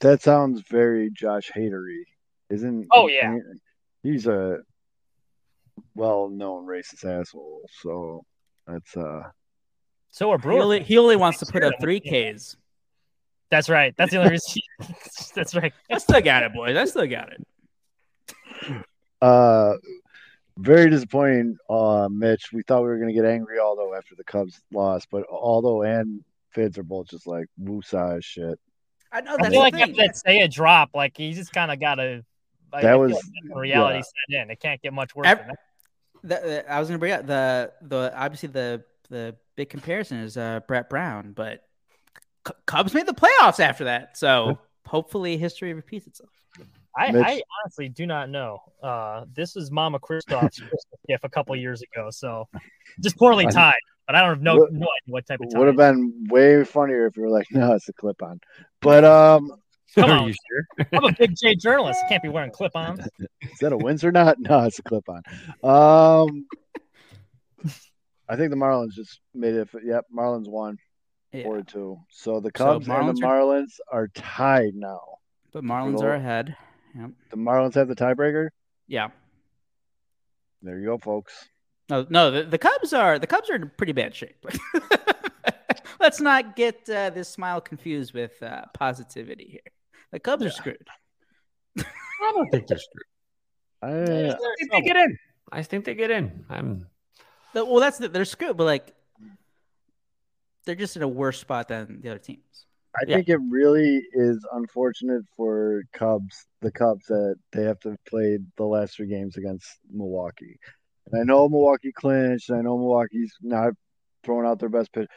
That 0.00 0.22
sounds 0.22 0.62
very 0.70 1.10
Josh 1.10 1.50
Hadery, 1.54 2.04
isn't? 2.48 2.86
Oh, 2.90 3.06
yeah. 3.08 3.36
he's 4.02 4.26
a 4.26 4.60
well-known 5.94 6.66
racist 6.66 7.04
asshole. 7.04 7.68
So 7.82 8.24
that's 8.66 8.96
uh, 8.96 9.24
So 10.10 10.30
are 10.30 10.38
He 10.38 10.48
only, 10.48 10.82
he 10.82 10.96
only 10.98 11.16
wants 11.16 11.38
to 11.40 11.46
put 11.46 11.62
up 11.62 11.74
three 11.80 12.00
Ks. 12.00 12.56
That's 13.50 13.68
right. 13.68 13.94
That's 13.98 14.10
the 14.12 14.18
only 14.18 14.30
reason. 14.30 14.62
That's 15.34 15.54
right. 15.54 15.72
I 15.90 15.98
still 15.98 16.20
got 16.20 16.44
it, 16.44 16.54
boys. 16.54 16.76
I 16.76 16.84
still 16.84 17.06
got 17.06 17.30
it. 17.32 18.84
uh, 19.20 19.74
very 20.60 20.90
disappointing. 20.90 21.56
Uh, 21.68 22.08
Mitch, 22.10 22.52
we 22.52 22.62
thought 22.62 22.82
we 22.82 22.88
were 22.88 22.98
gonna 22.98 23.12
get 23.12 23.24
angry 23.24 23.58
Aldo 23.58 23.94
after 23.94 24.14
the 24.14 24.24
Cubs 24.24 24.60
lost, 24.72 25.08
but 25.10 25.24
although 25.30 25.82
and 25.82 26.22
Fids 26.54 26.78
are 26.78 26.82
both 26.82 27.08
just 27.08 27.26
like 27.26 27.46
woosah 27.62 28.18
as 28.18 28.24
shit. 28.24 28.58
I 29.12 29.20
know 29.20 29.34
I 29.34 29.36
that's 29.38 29.48
feel 29.50 29.60
like 29.60 29.74
thing. 29.74 29.82
after 29.82 29.94
that 29.96 30.16
say 30.16 30.38
a 30.40 30.48
drop, 30.48 30.90
like 30.94 31.16
he 31.16 31.32
just 31.32 31.52
kind 31.52 31.70
of 31.70 31.78
got 31.80 31.96
to. 31.96 32.24
Like, 32.72 32.82
That 32.82 32.98
was- 32.98 33.12
like 33.12 33.56
reality 33.56 33.96
yeah. 33.98 34.02
set 34.36 34.42
in. 34.44 34.50
It 34.50 34.60
can't 34.60 34.80
get 34.80 34.92
much 34.92 35.14
worse. 35.16 35.26
Ev- 35.26 35.38
than 35.38 35.48
that. 35.48 35.58
The- 36.42 36.48
the- 36.48 36.72
I 36.72 36.78
was 36.78 36.88
gonna 36.88 36.98
bring 36.98 37.12
up 37.12 37.26
the 37.26 37.72
the 37.82 38.12
obviously 38.16 38.48
the 38.50 38.84
the 39.08 39.34
big 39.56 39.70
comparison 39.70 40.18
is 40.18 40.36
uh, 40.36 40.60
Brant 40.68 40.88
Brown, 40.88 41.32
but 41.32 41.64
C- 42.46 42.54
Cubs 42.66 42.94
made 42.94 43.06
the 43.06 43.12
playoffs 43.14 43.58
after 43.58 43.84
that, 43.84 44.16
so 44.16 44.58
hopefully 44.86 45.36
history 45.36 45.72
repeats 45.74 46.06
itself. 46.06 46.30
I, 46.96 47.12
Mitch- 47.12 47.24
I 47.26 47.42
honestly 47.64 47.88
do 47.88 48.06
not 48.06 48.28
know. 48.30 48.58
Uh, 48.82 49.24
this 49.32 49.54
was 49.54 49.70
Mama 49.70 49.98
Kristoff's 50.00 50.58
Christmas 50.58 50.84
gift 51.08 51.24
a 51.24 51.28
couple 51.28 51.54
years 51.56 51.82
ago, 51.82 52.08
so 52.10 52.48
just 53.02 53.16
poorly 53.16 53.46
tied. 53.46 53.74
But 54.06 54.16
I 54.16 54.20
don't 54.22 54.30
have 54.30 54.42
no 54.42 54.56
What- 54.56 54.72
no 54.72 54.78
idea 54.78 54.88
what 55.06 55.26
type 55.26 55.40
of 55.40 55.46
It 55.52 55.56
would 55.58 55.68
have 55.68 55.76
been 55.76 56.24
way 56.30 56.64
funnier 56.64 57.06
if 57.06 57.16
you 57.16 57.22
were 57.22 57.30
like, 57.30 57.46
no, 57.52 57.74
it's 57.74 57.88
a 57.88 57.92
clip 57.92 58.22
on. 58.22 58.40
But 58.80 59.04
um, 59.04 59.50
Come 59.96 60.10
Are 60.10 60.18
on. 60.18 60.28
you 60.28 60.34
sure? 60.34 60.86
I'm 60.92 61.04
a 61.04 61.12
big 61.12 61.34
J 61.36 61.56
journalist. 61.56 62.00
I 62.04 62.08
can't 62.08 62.22
be 62.22 62.28
wearing 62.28 62.52
clip-ons. 62.52 63.00
is 63.42 63.58
that 63.60 63.72
a 63.72 63.76
Windsor 63.76 64.12
knot? 64.12 64.36
No, 64.38 64.60
it's 64.64 64.78
a 64.78 64.82
clip 64.84 65.04
on. 65.08 65.22
Um, 65.64 66.46
I 68.28 68.36
think 68.36 68.50
the 68.50 68.56
Marlins 68.56 68.92
just 68.92 69.20
made 69.34 69.54
it. 69.54 69.68
Yep, 69.84 70.06
Marlins 70.16 70.48
won 70.48 70.76
Yeah, 71.32 71.42
four 71.42 71.56
to 71.58 71.64
two. 71.64 71.98
So 72.10 72.38
the 72.40 72.50
So 72.56 72.64
Cubs 72.64 72.88
and 72.88 73.08
the 73.08 73.20
Marlins 73.20 73.72
are 73.92 74.06
tied 74.14 74.74
now. 74.74 75.00
but 75.52 75.64
Marlins 75.64 76.02
are 76.02 76.14
ahead. 76.14 76.56
Yep. 76.96 77.10
The 77.30 77.36
Marlins 77.36 77.74
have 77.74 77.88
the 77.88 77.94
tiebreaker. 77.96 78.48
Yeah. 78.86 79.08
There 80.62 80.78
you 80.78 80.86
go, 80.86 80.98
folks. 80.98 81.48
No, 81.88 82.06
no, 82.08 82.30
the, 82.30 82.44
the 82.44 82.58
Cubs 82.58 82.92
are 82.92 83.18
the 83.18 83.26
Cubs 83.26 83.50
are 83.50 83.56
in 83.56 83.70
pretty 83.76 83.92
bad 83.92 84.14
shape. 84.14 84.44
Let's 86.00 86.20
not 86.20 86.56
get 86.56 86.88
uh, 86.88 87.10
this 87.10 87.28
smile 87.28 87.60
confused 87.60 88.14
with 88.14 88.42
uh, 88.42 88.62
positivity 88.74 89.48
here. 89.50 89.72
The 90.12 90.20
Cubs 90.20 90.44
are 90.44 90.50
screwed. 90.50 90.86
I 91.78 92.32
don't 92.34 92.48
think 92.50 92.66
they're 92.66 92.78
screwed. 92.78 93.04
I, 93.82 94.28
I 94.30 94.36
think 94.58 94.72
they 94.72 94.80
get 94.82 94.96
in. 94.96 95.18
I 95.52 95.62
think 95.62 95.84
they 95.84 95.94
get 95.94 96.10
in. 96.10 96.44
I'm. 96.48 96.86
The- 97.54 97.64
well, 97.64 97.80
that's 97.80 97.98
the, 97.98 98.08
they're 98.08 98.24
screwed, 98.24 98.56
but 98.56 98.64
like 98.64 98.94
they're 100.64 100.74
just 100.74 100.96
in 100.96 101.02
a 101.02 101.08
worse 101.08 101.38
spot 101.40 101.68
than 101.68 102.00
the 102.02 102.10
other 102.10 102.18
teams. 102.18 102.66
I 102.96 103.04
Yeah. 103.06 103.16
think 103.16 103.28
it 103.28 103.40
really 103.48 104.02
is 104.12 104.44
unfortunate 104.52 105.22
for 105.36 105.84
Cubs, 105.92 106.46
the 106.60 106.72
Cubs, 106.72 107.06
that 107.06 107.36
they 107.52 107.62
have 107.64 107.78
to 107.80 107.96
play 108.08 108.38
the 108.56 108.64
last 108.64 108.96
three 108.96 109.06
games 109.06 109.36
against 109.36 109.78
Milwaukee. 109.90 110.58
And 111.06 111.20
I 111.20 111.24
know 111.24 111.48
Milwaukee 111.48 111.92
clinched. 111.92 112.50
And 112.50 112.58
I 112.58 112.62
know 112.62 112.76
Milwaukee's 112.76 113.32
not 113.42 113.74
throwing 114.24 114.46
out 114.46 114.58
their 114.58 114.68
best 114.68 114.92
pitch. 114.92 115.08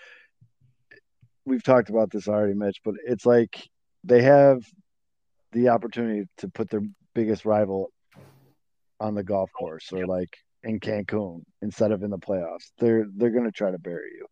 We've 1.46 1.64
talked 1.64 1.90
about 1.90 2.12
this 2.12 2.28
already, 2.28 2.54
Mitch, 2.54 2.78
but 2.86 2.96
it's 3.06 3.26
like 3.26 3.68
they 4.04 4.22
have 4.22 4.64
the 5.52 5.70
opportunity 5.70 6.28
to 6.38 6.48
put 6.48 6.70
their 6.70 6.84
biggest 7.14 7.44
rival 7.46 7.92
on 9.00 9.16
the 9.16 9.24
golf 9.24 9.52
course 9.52 9.92
or 9.92 10.06
like 10.06 10.38
in 10.64 10.80
Cancun 10.80 11.44
instead 11.62 11.92
of 11.92 12.04
in 12.04 12.10
the 12.10 12.18
playoffs. 12.18 12.72
They're 12.78 13.06
they're 13.16 13.32
gonna 13.32 13.52
try 13.52 13.72
to 13.72 13.80
bury 13.80 14.12
you. 14.16 14.26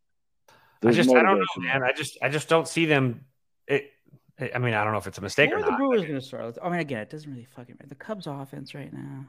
I 0.49 0.53
There's 0.81 0.95
just 0.95 1.09
I 1.09 1.21
don't 1.21 1.37
know, 1.37 1.45
man. 1.57 1.83
I 1.83 1.91
just 1.91 2.17
I 2.21 2.29
just 2.29 2.47
don't 2.47 2.67
see 2.67 2.85
them. 2.85 3.25
It, 3.67 3.91
I 4.53 4.57
mean, 4.57 4.73
I 4.73 4.83
don't 4.83 4.93
know 4.93 4.99
if 4.99 5.07
it's 5.07 5.17
a 5.17 5.21
mistake 5.21 5.49
Where 5.51 5.59
or 5.59 5.63
are 5.63 5.71
the. 5.71 5.77
Brewers 5.77 6.01
going 6.01 6.15
to 6.15 6.21
start? 6.21 6.57
I 6.63 6.69
mean, 6.69 6.79
again, 6.79 7.01
it 7.01 7.09
doesn't 7.09 7.29
really 7.29 7.45
fucking 7.55 7.75
matter. 7.79 7.89
The 7.89 7.95
Cubs 7.95 8.25
offense 8.27 8.73
right 8.73 8.91
now. 8.91 9.25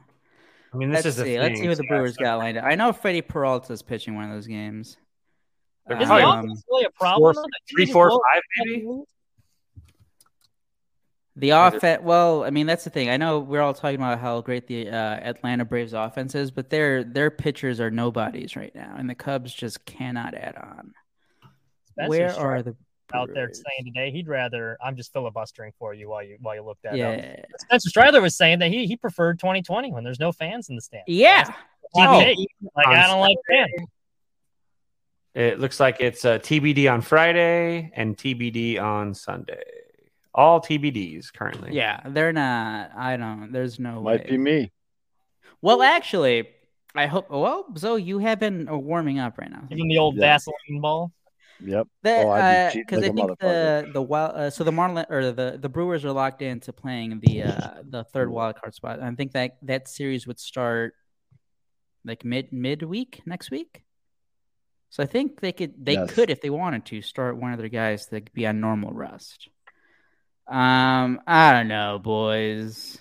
I 0.73 0.77
mean, 0.77 0.89
this 0.89 1.05
Let's 1.05 1.07
is 1.07 1.15
the 1.17 1.23
see. 1.23 1.29
thing. 1.33 1.39
Let's 1.39 1.59
see 1.59 1.67
what 1.67 1.77
the 1.77 1.83
Brewers 1.87 2.15
so 2.15 2.23
got 2.23 2.37
lined 2.39 2.57
up. 2.57 2.63
I 2.65 2.73
know 2.75 2.91
Freddie 2.93 3.21
Peralta's 3.21 3.83
pitching 3.83 4.15
one 4.15 4.25
of 4.25 4.31
those 4.31 4.47
games. 4.47 4.97
They're 5.85 6.01
Is 6.01 6.07
probably 6.07 6.23
the 6.23 6.27
Um, 6.29 6.39
offense 6.45 6.63
really 6.69 6.85
a 6.85 6.89
problem? 6.89 7.19
four- 7.21 7.33
though? 7.33 7.47
three, 7.69 7.85
They 7.85 7.91
four, 7.91 8.09
just 8.09 8.19
five, 8.33 8.41
blow- 8.65 8.95
maybe. 8.95 9.03
The 11.35 11.49
offense. 11.49 12.03
Well, 12.03 12.43
I 12.43 12.51
mean, 12.51 12.67
that's 12.67 12.83
the 12.83 12.91
thing. 12.91 13.09
I 13.09 13.17
know 13.17 13.39
we're 13.39 13.61
all 13.61 13.73
talking 13.73 13.95
about 13.95 14.19
how 14.19 14.41
great 14.41 14.67
the 14.67 14.89
uh, 14.89 14.93
Atlanta 14.93 15.65
Braves 15.65 15.93
offense 15.93 16.35
is, 16.35 16.51
but 16.51 16.69
their 16.69 17.03
their 17.03 17.31
pitchers 17.31 17.79
are 17.79 17.89
nobodies 17.89 18.55
right 18.55 18.73
now, 18.75 18.95
and 18.97 19.09
the 19.09 19.15
Cubs 19.15 19.51
just 19.53 19.83
cannot 19.85 20.35
add 20.35 20.55
on. 20.57 20.93
Spencer 21.89 22.09
Where 22.09 22.29
Strider 22.29 22.49
are 22.51 22.61
the 22.63 22.75
out 23.13 23.29
there 23.33 23.49
saying 23.53 23.85
today 23.85 24.11
he'd 24.11 24.27
rather. 24.27 24.77
I'm 24.83 24.95
just 24.95 25.11
filibustering 25.13 25.71
for 25.77 25.93
you 25.93 26.09
while 26.09 26.23
you 26.23 26.37
while 26.41 26.55
you 26.55 26.63
look 26.63 26.77
that 26.83 26.91
up. 26.93 26.97
Yeah, 26.97 27.35
Spencer 27.59 27.89
Strider 27.89 28.21
was 28.21 28.35
saying 28.35 28.59
that 28.59 28.69
he 28.71 28.85
he 28.87 28.95
preferred 28.97 29.39
2020 29.39 29.91
when 29.91 30.03
there's 30.03 30.19
no 30.19 30.31
fans 30.31 30.69
in 30.69 30.75
the 30.75 30.81
stands. 30.81 31.05
yeah. 31.07 31.43
Hot 31.45 31.55
Oh. 31.95 32.17
like 32.75 32.87
I 32.87 33.07
don't 33.07 33.19
like 33.19 33.37
fans. 33.49 33.87
It 35.35 35.59
looks 35.59 35.79
like 35.79 35.97
it's 35.99 36.25
uh, 36.25 36.37
TBD 36.39 36.91
on 36.91 37.01
Friday 37.01 37.91
and 37.95 38.15
TBD 38.15 38.79
on 38.81 39.13
Sunday. 39.13 39.61
All 40.35 40.59
TBDs 40.61 41.31
currently. 41.33 41.73
Yeah, 41.73 42.01
they're 42.07 42.33
not. 42.33 42.91
I 42.95 43.17
don't. 43.17 43.51
There's 43.51 43.79
no 43.79 44.01
Might 44.01 44.23
way. 44.25 44.31
be 44.31 44.37
me. 44.37 44.71
Well, 45.61 45.81
actually, 45.83 46.49
I 46.95 47.05
hope. 47.07 47.29
Well, 47.29 47.65
so 47.75 47.95
you 47.95 48.17
have 48.19 48.39
been 48.39 48.67
uh, 48.67 48.75
warming 48.77 49.19
up 49.19 49.37
right 49.37 49.49
now. 49.51 49.63
Even 49.71 49.87
the 49.87 49.97
old 49.99 50.15
Yeah. 50.15 50.21
Vaseline 50.21 50.81
ball. 50.81 51.11
Yep. 51.59 51.87
That 52.03 52.25
Oh, 52.25 52.29
I'd 52.29 52.73
be 52.73 52.79
because 52.81 52.97
like 53.01 53.11
I 53.11 53.13
a 53.13 53.13
think 53.13 53.39
the 53.39 53.89
the 53.93 54.01
wild 54.01 54.35
uh, 54.35 54.49
so 54.49 54.63
the 54.63 54.71
Marlin 54.71 55.05
or 55.09 55.31
the 55.31 55.57
the 55.59 55.69
Brewers 55.69 56.03
are 56.03 56.11
locked 56.11 56.41
into 56.41 56.73
playing 56.73 57.19
the 57.21 57.43
uh 57.43 57.81
the 57.89 58.03
third 58.03 58.29
wild 58.29 58.55
card 58.59 58.75
spot. 58.75 59.01
I 59.01 59.09
think 59.11 59.31
that 59.33 59.57
that 59.63 59.87
series 59.87 60.27
would 60.27 60.39
start 60.39 60.95
like 62.05 62.25
mid 62.25 62.51
mid 62.51 62.83
week 62.83 63.21
next 63.25 63.51
week. 63.51 63.83
So 64.89 65.01
I 65.01 65.05
think 65.05 65.39
they 65.39 65.51
could 65.51 65.73
they 65.83 65.95
Yes. 65.95 66.09
could 66.09 66.29
if 66.29 66.41
they 66.41 66.49
wanted 66.49 66.85
to 66.87 67.01
start 67.01 67.37
one 67.37 67.53
of 67.53 67.59
their 67.59 67.69
guys 67.69 68.05
to 68.07 68.21
be 68.33 68.45
on 68.45 68.59
normal 68.59 68.91
rest. 68.91 69.47
Um, 70.47 71.21
I 71.25 71.53
don't 71.53 71.69
know, 71.69 71.99
boys. 72.03 72.97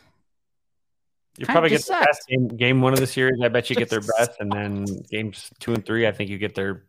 You 1.39 1.47
Kinda 1.47 1.53
probably 1.53 1.70
get 1.70 1.79
just 1.79 1.89
the 1.89 1.95
sucks. 1.95 2.07
best 2.07 2.29
game, 2.29 2.49
game 2.49 2.81
one 2.83 2.93
of 2.93 3.01
the 3.01 3.07
series. 3.07 3.41
I 3.43 3.49
bet 3.49 3.69
you 3.69 3.77
get 3.77 3.91
their 3.91 4.01
best, 4.19 4.33
and 4.39 4.53
then 4.55 4.85
games 5.11 5.51
two 5.59 5.74
and 5.74 5.85
three, 5.85 6.07
I 6.07 6.12
think 6.12 6.31
you 6.31 6.39
get 6.39 6.55
their 6.55 6.85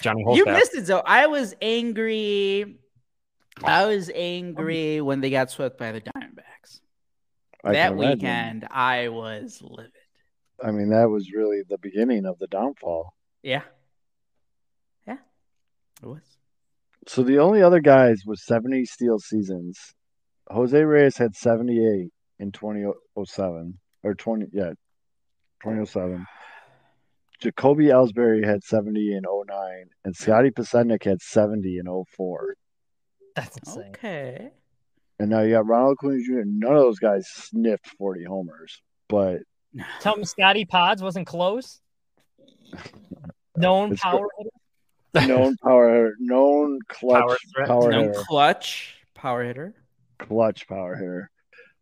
Johnny 0.00 0.24
You 0.34 0.44
missed 0.44 0.74
it, 0.74 0.86
though. 0.86 1.02
I 1.04 1.26
was 1.26 1.54
angry. 1.60 2.78
I 3.62 3.86
was 3.86 4.10
angry 4.14 5.00
when 5.00 5.20
they 5.20 5.30
got 5.30 5.50
swept 5.50 5.78
by 5.78 5.92
the 5.92 6.00
Diamondbacks. 6.00 6.80
I 7.64 7.72
that 7.72 7.90
can 7.90 7.98
imagine. 7.98 8.18
weekend, 8.18 8.68
I 8.70 9.08
was 9.08 9.60
livid. 9.62 9.92
I 10.62 10.70
mean, 10.70 10.90
that 10.90 11.08
was 11.08 11.32
really 11.32 11.62
the 11.68 11.78
beginning 11.78 12.26
of 12.26 12.38
the 12.38 12.46
downfall. 12.46 13.14
Yeah. 13.42 13.62
Yeah. 15.06 15.18
It 16.02 16.06
was. 16.06 16.22
So 17.08 17.22
the 17.22 17.38
only 17.38 17.62
other 17.62 17.80
guys 17.80 18.22
with 18.24 18.38
70 18.38 18.84
steal 18.84 19.18
seasons, 19.18 19.94
Jose 20.48 20.80
Reyes 20.80 21.16
had 21.16 21.34
78 21.34 22.10
in 22.38 22.52
2007 22.52 23.78
or 24.04 24.14
20 24.14 24.46
yeah, 24.52 24.70
2007. 25.62 26.26
Jacoby 27.42 27.86
Ellsbury 27.86 28.44
had 28.44 28.62
70 28.62 29.14
in 29.16 29.22
09 29.26 29.84
and 30.04 30.14
Scotty 30.14 30.50
Podsednik 30.50 31.02
had 31.04 31.20
70 31.20 31.78
in 31.78 32.04
04. 32.16 32.54
That's 33.34 33.56
insane. 33.58 33.88
Okay. 33.88 34.50
And 35.18 35.30
now 35.30 35.40
you 35.40 35.52
got 35.52 35.66
Ronald 35.66 35.96
Acuna 35.98 36.22
Jr. 36.24 36.42
None 36.46 36.72
of 36.72 36.78
those 36.82 36.98
guys 36.98 37.26
sniffed 37.28 37.88
40 37.98 38.24
homers, 38.24 38.80
but 39.08 39.40
Tell 40.00 40.16
me 40.16 40.24
Scotty 40.24 40.64
Pods 40.64 41.02
wasn't 41.02 41.26
close. 41.26 41.80
Known 43.56 43.92
It's 43.92 44.02
power 44.02 44.26
hitter. 44.38 45.26
known 45.28 45.56
power 45.62 45.88
hitter, 45.88 46.16
known 46.20 46.78
clutch 46.88 47.38
Power 47.56 47.66
power 47.66 47.90
no 47.90 48.00
hitter. 48.08 48.22
clutch 48.26 48.94
power 49.14 49.44
hitter. 49.44 49.74
clutch 50.18 50.66
power 50.68 50.96
hitter. 50.96 51.30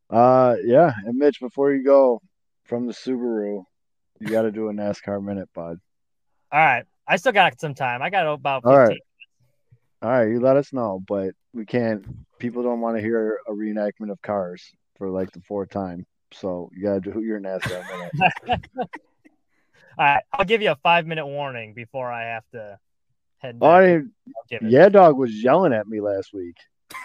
Uh, 0.08 0.56
yeah. 0.64 0.92
And 1.04 1.16
Mitch, 1.16 1.38
before 1.40 1.72
you 1.72 1.84
go 1.84 2.20
from 2.64 2.86
the 2.86 2.92
Subaru, 2.92 3.64
you 4.20 4.28
got 4.28 4.42
to 4.42 4.52
do 4.52 4.68
a 4.68 4.72
NASCAR 4.72 5.22
minute, 5.22 5.48
bud. 5.54 5.78
All 6.52 6.60
right. 6.60 6.84
I 7.06 7.16
still 7.16 7.32
got 7.32 7.60
some 7.60 7.74
time. 7.74 8.02
I 8.02 8.10
got 8.10 8.26
about 8.26 8.62
15. 8.62 8.72
All 8.72 8.78
right. 8.78 8.98
All 10.02 10.10
right, 10.10 10.30
you 10.30 10.40
let 10.40 10.56
us 10.56 10.72
know, 10.72 11.02
but 11.06 11.34
we 11.52 11.66
can't. 11.66 12.06
People 12.38 12.62
don't 12.62 12.80
want 12.80 12.96
to 12.96 13.02
hear 13.02 13.38
a 13.46 13.52
reenactment 13.52 14.10
of 14.10 14.22
cars 14.22 14.72
for 14.96 15.10
like 15.10 15.30
the 15.32 15.42
fourth 15.42 15.68
time, 15.68 16.06
so 16.32 16.70
you 16.74 16.84
got 16.84 17.02
to 17.02 17.12
do 17.12 17.22
your 17.22 17.38
NASCAR 17.38 17.84
minute. 17.90 18.66
All 18.78 18.86
right. 19.98 20.22
I'll 20.32 20.46
give 20.46 20.62
you 20.62 20.70
a 20.70 20.76
five 20.76 21.06
minute 21.06 21.26
warning 21.26 21.74
before 21.74 22.10
I 22.10 22.22
have 22.22 22.44
to 22.52 22.78
head 23.38 23.60
back. 23.60 23.68
I 23.68 24.00
yeah, 24.62 24.88
dog 24.88 25.18
was 25.18 25.42
yelling 25.42 25.74
at 25.74 25.86
me 25.86 26.00
last 26.00 26.32
week 26.32 26.56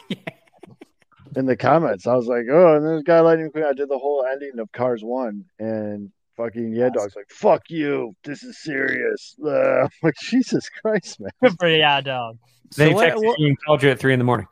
in 1.36 1.46
the 1.46 1.58
comments. 1.58 2.08
I 2.08 2.16
was 2.16 2.28
like, 2.28 2.46
"Oh, 2.50 2.78
and 2.78 2.86
this 2.86 3.04
guy 3.04 3.20
Lightning 3.20 3.52
McQueen." 3.52 3.66
I 3.66 3.74
did 3.74 3.90
the 3.90 3.98
whole 3.98 4.26
ending 4.26 4.60
of 4.60 4.72
Cars 4.72 5.04
One, 5.04 5.44
and 5.60 6.12
fucking 6.38 6.74
yeah, 6.74 6.90
dog's 6.90 7.16
like, 7.16 7.30
"Fuck 7.30 7.64
you, 7.70 8.16
this 8.24 8.44
is 8.44 8.62
serious." 8.62 9.36
Uh, 9.44 9.50
I'm 9.84 9.90
like, 10.04 10.16
Jesus 10.22 10.70
Christ, 10.70 11.20
man. 11.20 11.56
For 11.60 11.68
yeah, 11.70 12.02
dog. 12.02 12.38
Then 12.76 12.96
So 12.96 13.04
texted 13.04 13.24
what, 13.24 13.40
you 13.40 13.48
and 13.48 13.58
called 13.66 13.84
you 13.84 13.90
at 13.90 14.00
three 14.00 14.14
in 14.14 14.20
the 14.20 14.26
morning. 14.26 14.48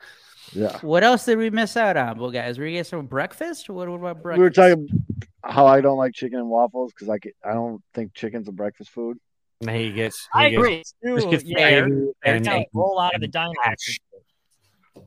Yeah, 0.54 0.78
what 0.82 1.04
else 1.04 1.26
did 1.26 1.38
we 1.38 1.50
miss 1.50 1.76
out 1.76 1.98
on, 1.98 2.20
well, 2.20 2.32
guys? 2.32 2.60
Were 2.60 2.66
you 2.66 2.78
get 2.78 2.88
some 2.88 3.06
breakfast? 3.08 3.70
What, 3.70 3.90
what 3.90 3.96
about 3.96 4.22
breakfast? 4.22 4.40
we 4.40 4.44
were 4.44 4.50
talking 4.50 5.06
how 5.44 5.66
I 5.66 5.82
don't 5.82 5.98
like 5.98 6.14
chicken 6.14 6.40
and 6.40 6.50
waffles 6.50 6.94
because 6.94 7.10
I 7.10 7.18
ca- 7.20 7.34
I 7.44 7.54
don't 7.54 7.82
think 7.94 8.14
chicken's 8.14 8.48
a 8.48 8.52
breakfast 8.52 8.92
food. 8.92 9.18
And 9.62 9.72
he 9.72 9.92
gets. 9.92 10.28
He 10.34 10.40
I 10.40 10.50
gets, 10.50 10.58
agree. 10.60 10.84
Just 11.16 11.28
Ooh, 11.28 11.32
gets 11.32 11.44
yeah, 11.46 11.80
gravy 11.82 12.12
and, 12.24 12.48
and, 12.48 12.66
roll 12.74 13.00
out 13.00 13.16
of 13.16 13.22
the 13.22 13.28
diner. 13.28 13.54
hash. 13.62 14.00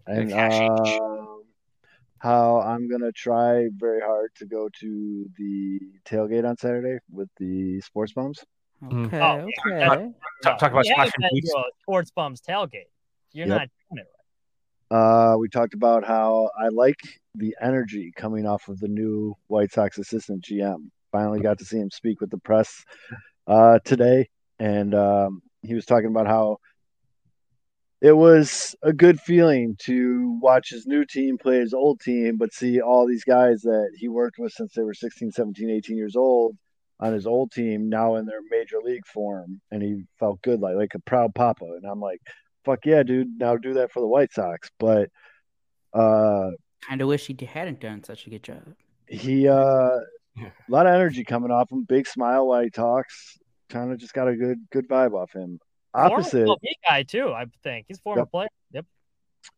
and 0.07 0.31
Like 0.31 0.39
hash. 0.39 0.69
um, 0.99 1.36
how 2.19 2.61
I'm 2.61 2.89
gonna 2.89 3.13
try 3.13 3.69
very 3.77 4.01
hard 4.01 4.31
to 4.37 4.47
go 4.47 4.69
to 4.81 5.27
the 5.37 5.79
tailgate 6.05 6.49
on 6.49 6.57
Saturday 6.57 6.99
with 7.11 7.29
the 7.39 7.81
sports 7.83 8.13
bums. 8.13 8.45
Okay, 8.85 9.21
Oh, 9.21 9.49
yeah. 9.67 9.93
okay. 9.95 10.11
Talk- 10.43 10.59
talk 10.59 10.73
about 10.73 10.85
you 10.87 10.95
haven't 10.97 11.13
Splash 11.13 11.31
been 11.31 11.37
Beats. 11.37 11.51
to 11.53 11.59
a 11.59 11.65
sports 11.83 12.11
bums 12.11 12.41
tailgate. 12.41 12.89
You're 13.33 13.47
Yep. 13.49 13.59
not 13.59 13.69
doing 13.91 14.05
it 14.05 14.13
Uh, 14.95 15.37
we 15.39 15.49
talked 15.49 15.75
about 15.75 16.05
how 16.05 16.49
I 16.59 16.69
like 16.69 17.01
the 17.35 17.57
energy 17.61 18.13
coming 18.15 18.47
off 18.47 18.69
of 18.69 18.79
the 18.79 18.87
new 18.89 19.35
White 19.49 19.73
Sox 19.73 19.99
assistant 19.99 20.43
GM. 20.45 20.91
Finally 21.11 21.41
got 21.41 21.59
to 21.59 21.65
see 21.65 21.79
him 21.79 21.91
speak 21.91 22.21
with 22.21 22.31
the 22.31 22.39
press 22.39 22.85
uh, 23.49 23.79
today, 23.85 24.29
and 24.59 24.95
um, 24.95 25.43
he 25.63 25.75
was 25.75 25.87
talking 25.87 26.07
about 26.09 26.27
how 26.29 26.59
it 28.01 28.13
was 28.13 28.77
a 28.83 28.93
good 28.93 29.21
feeling 29.21 29.77
to 29.81 30.39
watch 30.43 30.71
his 30.71 30.87
new 30.87 31.05
team 31.05 31.39
play 31.39 31.59
his 31.59 31.73
old 31.73 32.01
team, 32.01 32.37
but 32.37 32.53
see 32.53 32.81
all 32.81 33.07
these 33.07 33.25
guys 33.25 33.63
that 33.63 33.91
he 33.97 34.09
worked 34.09 34.39
with 34.39 34.53
since 34.53 34.75
they 34.75 34.83
were 34.83 34.95
16, 34.95 35.33
17, 35.33 35.71
18 35.71 35.97
years 35.97 36.17
old 36.17 36.57
on 37.01 37.13
his 37.13 37.27
old 37.27 37.53
team 37.53 37.89
now 37.89 38.17
in 38.17 38.27
their 38.27 38.41
major 38.51 38.79
league 38.83 39.07
form, 39.07 39.61
and 39.71 39.83
he 39.83 40.03
felt 40.19 40.41
good, 40.43 40.61
like 40.61 40.77
like 40.77 40.95
a 40.95 40.99
proud 41.01 41.35
papa. 41.35 41.65
And 41.65 41.85
I'm 41.85 42.01
like, 42.01 42.21
fuck 42.65 42.85
yeah, 42.85 43.03
dude, 43.03 43.39
now 43.39 43.57
do 43.57 43.75
that 43.75 43.93
for 43.93 44.01
the 44.01 44.07
White 44.07 44.33
Sox. 44.33 44.71
But 44.79 45.11
uh, 45.93 46.51
Kind 46.87 47.01
of 47.01 47.09
wish 47.09 47.27
he 47.27 47.37
hadn't 47.47 47.81
done 47.81 48.05
such 48.05 48.27
a 48.27 48.31
good 48.31 48.43
job. 48.43 48.63
he 49.09 49.49
uh, 49.49 49.53
a 50.39 50.53
lot 50.69 50.87
of 50.87 50.95
energy 50.95 51.25
coming 51.25 51.51
off 51.51 51.73
him, 51.73 51.85
big 51.85 52.07
smile 52.07 52.47
while 52.47 52.63
he 52.63 52.71
talks. 52.71 53.39
Kind 53.69 53.91
of 53.93 53.99
just 53.99 54.13
got 54.13 54.29
a 54.29 54.37
good 54.37 54.59
good 54.71 54.89
vibe 54.89 55.15
off 55.15 55.33
him. 55.33 55.59
Opposite, 55.97 56.47
Former 56.47 56.57
MLB 56.63 56.89
guy 56.89 57.03
too, 57.05 57.33
I 57.33 57.47
think. 57.63 57.87
He's 57.89 57.99
a 57.99 58.03
former 58.03 58.21
Yep. 58.23 58.31
player. 58.31 58.49
Yep. 58.73 58.87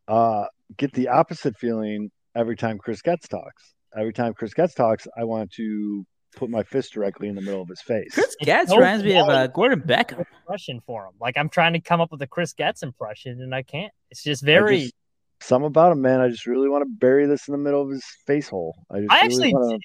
uh, 0.08 0.44
get 0.76 0.92
the 0.92 1.08
opposite 1.08 1.56
feeling 1.58 2.10
every 2.34 2.56
time 2.56 2.78
Chris 2.78 3.02
Getz 3.02 3.26
talks. 3.28 3.74
Every 3.96 4.12
time 4.12 4.34
Chris 4.34 4.52
Getz 4.54 4.74
talks, 4.74 5.06
I 5.16 5.24
want 5.24 5.50
to 5.52 6.04
put 6.36 6.50
my 6.50 6.62
fist 6.62 6.92
directly 6.92 7.28
in 7.28 7.34
the 7.34 7.40
middle 7.40 7.62
of 7.62 7.68
his 7.68 7.80
face. 7.80 8.12
Chris 8.14 8.36
Getz 8.40 8.70
no 8.70 8.76
reminds 8.76 9.02
me 9.04 9.18
of 9.18 9.28
uh. 9.28 9.46
Gordon 9.48 9.80
Beckham. 9.80 10.24
Impression 10.42 10.80
for 10.86 11.06
him. 11.06 11.12
Like 11.20 11.36
I'm 11.38 11.48
trying 11.48 11.72
to 11.72 11.80
come 11.80 12.00
up 12.00 12.12
with 12.12 12.20
a 12.22 12.26
Chris 12.26 12.52
Getz 12.52 12.82
impression 12.82 13.40
and 13.40 13.54
I 13.54 13.62
can't. 13.62 13.92
It's 14.10 14.22
just 14.22 14.42
very. 14.44 14.80
just- 14.82 14.94
Some 15.40 15.64
about 15.64 15.92
him, 15.92 16.02
man. 16.02 16.20
I 16.20 16.28
just 16.28 16.46
really 16.46 16.68
want 16.68 16.82
to 16.82 16.88
bury 16.90 17.26
this 17.26 17.48
in 17.48 17.52
the 17.52 17.58
middle 17.58 17.80
of 17.82 17.90
his 17.90 18.04
face 18.26 18.48
hole. 18.48 18.76
I 18.90 19.00
just 19.00 19.10
I 19.10 19.14
really 19.22 19.24
actually 19.24 19.54
want 19.54 19.82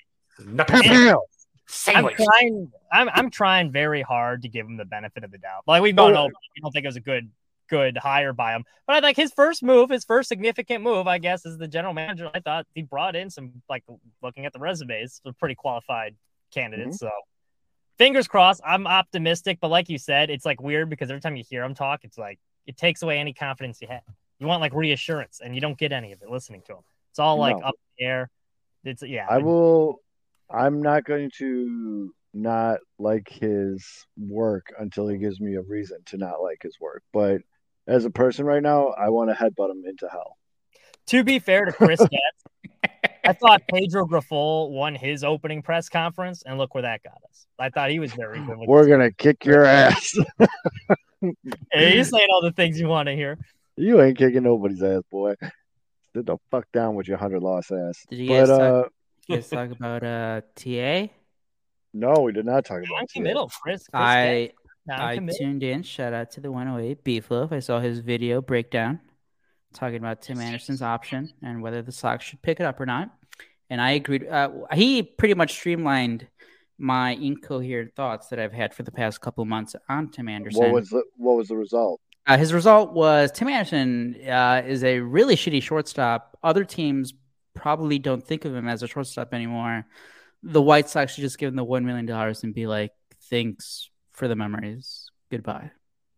I'm 1.88 2.10
trying. 2.10 2.72
I'm 2.92 3.10
I'm 3.10 3.30
trying 3.30 3.72
very 3.72 4.02
hard 4.02 4.44
to 4.44 4.50
give 4.50 4.66
him 4.66 4.78
the 4.78 4.86
benefit 4.86 5.24
of 5.24 5.32
the 5.32 5.38
doubt. 5.38 5.64
Like 5.68 5.82
we've 5.82 5.94
oh, 5.94 6.08
gone 6.08 6.18
Oh. 6.18 6.24
over, 6.26 6.34
we 6.56 6.62
don't 6.62 6.72
think 6.72 6.86
it 6.86 6.90
was 6.90 6.96
a 6.96 7.02
good 7.02 7.32
good 7.70 7.98
hire 7.98 8.34
by 8.34 8.54
him. 8.54 8.64
But 8.86 8.98
I 8.98 9.00
like 9.00 9.16
his 9.16 9.32
first 9.34 9.64
move, 9.64 9.90
his 9.90 10.04
first 10.06 10.30
significant 10.30 10.84
move, 10.84 11.08
I 11.08 11.18
guess, 11.18 11.46
as 11.46 11.58
the 11.58 11.68
general 11.68 11.94
manager. 11.94 12.30
I 12.34 12.40
thought 12.40 12.68
he 12.76 12.84
brought 12.84 13.16
in 13.16 13.30
some 13.30 13.62
like 13.70 13.84
looking 14.22 14.46
at 14.46 14.54
the 14.54 14.60
resumes, 14.60 15.22
some 15.24 15.34
pretty 15.36 15.56
qualified 15.56 16.16
candidates. 16.54 16.98
Mm-hmm. 16.98 17.08
So 17.08 17.12
fingers 17.98 18.28
crossed. 18.28 18.62
I'm 18.66 18.86
optimistic, 18.86 19.60
but 19.62 19.70
like 19.70 19.90
you 19.90 19.98
said, 19.98 20.30
it's 20.30 20.46
like 20.46 20.62
weird 20.62 20.90
because 20.90 21.10
every 21.10 21.22
time 21.22 21.36
you 21.36 21.44
hear 21.50 21.64
him 21.64 21.74
talk, 21.74 22.02
it's 22.04 22.18
like 22.18 22.40
it 22.66 22.78
takes 22.78 23.02
away 23.02 23.20
any 23.20 23.34
confidence 23.34 23.80
you 23.82 23.88
have. 23.88 24.02
You 24.40 24.48
want 24.48 24.62
like 24.62 24.74
reassurance, 24.74 25.42
and 25.44 25.56
you 25.56 25.62
don't 25.62 25.78
get 25.78 25.92
any 25.92 26.12
of 26.12 26.22
it 26.22 26.30
listening 26.30 26.62
to 26.68 26.74
him. 26.74 26.84
It's 27.12 27.20
all 27.20 27.38
like 27.38 27.58
No. 27.58 27.68
up 27.68 27.76
in 27.76 28.06
the 28.06 28.06
air. 28.06 28.30
It's 28.84 29.04
yeah. 29.04 29.28
I 29.30 29.38
will. 29.38 30.02
I'm 30.54 30.82
not 30.82 31.04
going 31.04 31.32
to 31.40 32.14
not 32.34 32.80
like 33.00 33.28
his 33.30 33.86
work 34.18 34.68
until 34.80 35.08
he 35.08 35.18
gives 35.18 35.40
me 35.40 35.56
a 35.56 35.62
reason 35.62 35.98
to 36.08 36.18
not 36.18 36.42
like 36.42 36.62
his 36.62 36.80
work. 36.80 37.04
But 37.12 37.42
as 37.88 38.06
a 38.06 38.10
person 38.10 38.46
right 38.46 38.62
now, 38.64 38.90
I 38.90 39.10
want 39.10 39.30
to 39.30 39.36
headbutt 39.36 39.72
him 39.72 39.84
into 39.86 40.08
hell. 40.10 40.38
To 41.08 41.24
be 41.24 41.40
fair 41.40 41.66
to 41.66 41.72
Chris 41.72 42.00
Getz, 42.10 42.92
I 43.26 43.34
thought 43.34 43.64
Pedro 43.68 44.06
Grifol 44.06 44.72
won 44.72 44.96
his 44.96 45.24
opening 45.24 45.62
press 45.62 45.90
conference, 45.90 46.44
and 46.46 46.58
look 46.58 46.74
where 46.74 46.84
that 46.84 47.04
got 47.04 47.18
us. 47.30 47.46
I 47.60 47.70
thought 47.70 47.90
he 47.90 48.00
was 48.00 48.14
very 48.14 48.40
good. 48.40 48.58
With 48.58 48.68
We're 48.70 48.88
gonna 48.88 49.12
kick 49.12 49.46
your 49.46 49.66
ass. 49.66 50.16
Hey, 51.72 51.96
He's 51.96 52.10
saying 52.10 52.28
all 52.34 52.42
the 52.42 52.52
things 52.52 52.78
you 52.78 52.88
want 52.88 53.08
to 53.08 53.16
hear. 53.16 53.38
you 53.78 54.02
ain't 54.02 54.18
kicking 54.18 54.44
nobody's 54.44 54.84
ass, 54.84 55.04
boy. 55.10 55.36
Sit 56.14 56.26
the 56.26 56.36
fuck 56.52 56.66
down 56.74 56.96
with 56.96 57.08
your 57.08 57.18
hundred 57.18 57.42
loss 57.42 57.72
ass. 57.72 58.06
Did 58.10 58.20
you 58.20 58.28
But 58.28 58.40
guys 58.40 58.50
talk, 58.50 58.60
uh, 58.60 58.90
you 59.28 59.36
guys 59.36 59.50
talk 59.50 59.72
about 59.72 60.04
uh, 60.04 60.42
TA? 60.56 61.08
no, 61.94 62.22
we 62.22 62.32
did 62.32 62.46
not 62.46 62.66
talk 62.66 62.78
about 62.78 62.86
it. 62.86 62.90
Non-committal, 62.92 63.52
Chris. 63.62 63.88
Chris 63.88 63.90
I 63.94 64.52
I 64.90 65.18
tuned 65.18 65.64
in. 65.64 65.84
Shout 65.84 66.14
out 66.14 66.32
to 66.32 66.42
the 66.42 66.52
108 66.52 67.04
Beefloaf. 67.04 67.52
I 67.52 67.60
saw 67.60 67.80
his 67.80 68.00
video 68.00 68.42
breakdown 68.42 69.00
talking 69.74 69.98
about 69.98 70.22
Tim 70.22 70.40
Anderson's 70.40 70.82
option 70.82 71.34
and 71.42 71.62
whether 71.62 71.82
the 71.82 71.92
Sox 71.92 72.26
should 72.26 72.42
pick 72.42 72.60
it 72.60 72.66
up 72.66 72.80
or 72.80 72.86
not. 72.86 73.10
And 73.70 73.82
I 73.82 73.92
agreed. 73.92 74.28
Uh, 74.28 74.50
he 74.74 75.04
pretty 75.04 75.34
much 75.34 75.54
streamlined 75.54 76.28
my 76.78 77.12
incoherent 77.12 77.96
thoughts 77.96 78.28
that 78.28 78.40
I've 78.40 78.52
had 78.52 78.74
for 78.74 78.84
the 78.84 78.92
past 78.92 79.22
couple 79.22 79.42
of 79.42 79.48
months 79.48 79.76
on 79.90 80.10
Tim 80.10 80.28
Anderson. 80.28 80.62
What 80.62 80.72
was 80.74 80.90
the 80.90 81.04
What 81.18 81.38
was 81.38 81.48
the 81.48 81.56
result? 81.56 82.02
Uh, 82.26 82.38
his 82.38 82.54
result 82.54 82.94
was 82.94 83.32
Tim 83.32 83.48
Anderson 83.48 84.16
uh, 84.28 84.62
is 84.66 84.84
a 84.84 85.00
really 85.00 85.36
shitty 85.36 85.62
shortstop. 85.62 86.38
Other 86.44 86.64
teams 86.64 87.14
probably 87.54 88.00
don't 88.00 88.24
think 88.26 88.46
of 88.46 88.54
him 88.56 88.68
as 88.68 88.84
a 88.84 88.88
shortstop 88.88 89.34
anymore. 89.34 89.86
The 90.42 90.62
White 90.62 90.90
Sox 90.90 91.14
should 91.14 91.22
just 91.22 91.38
give 91.38 91.50
him 91.50 91.56
the 91.56 91.64
one 91.64 91.86
million 91.86 92.06
dollars 92.06 92.44
and 92.44 92.54
be 92.54 92.68
like, 92.68 92.92
"Thanks 93.30 93.90
for 94.12 94.28
the 94.28 94.36
memories. 94.36 95.10
Goodbye." 95.32 95.72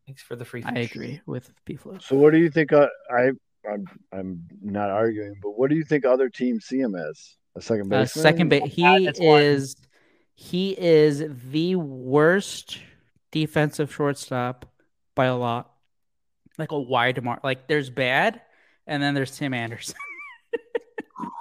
Thanks 0.06 0.22
for 0.22 0.36
the 0.36 0.46
free. 0.46 0.64
I 0.64 0.80
agree 0.80 1.22
with 1.26 1.52
Beeflo. 1.68 2.02
So, 2.02 2.16
what 2.16 2.32
do 2.32 2.38
you 2.40 2.50
think? 2.50 2.72
Uh, 2.74 2.88
I 3.10 3.32
I'm 3.70 3.86
I'm 4.12 4.44
not 4.62 4.90
arguing, 4.90 5.36
but 5.42 5.52
what 5.58 5.70
do 5.70 5.76
you 5.76 5.84
think 5.84 6.06
other 6.06 6.30
teams 6.30 6.66
see 6.66 6.80
him 6.80 6.96
as? 6.96 7.36
A 7.56 7.62
second 7.62 7.92
Uh, 7.94 8.02
baseman? 8.02 8.22
second 8.24 8.50
base. 8.50 8.74
He 8.74 9.06
that's 9.06 9.20
one. 9.20 9.42
is 9.42 9.76
he 10.36 10.72
is 10.78 11.24
the 11.52 11.76
worst 11.76 12.80
defensive 13.32 13.94
shortstop 13.94 14.66
by 15.16 15.26
a 15.26 15.36
lot. 15.36 15.72
Like 16.58 16.72
a 16.72 16.80
wide 16.80 17.22
mark. 17.24 17.44
Like 17.44 17.68
there's 17.68 17.90
bad, 17.90 18.42
and 18.88 19.02
then 19.02 19.14
there's 19.14 19.38
Tim 19.38 19.54
Anderson. 19.54 19.96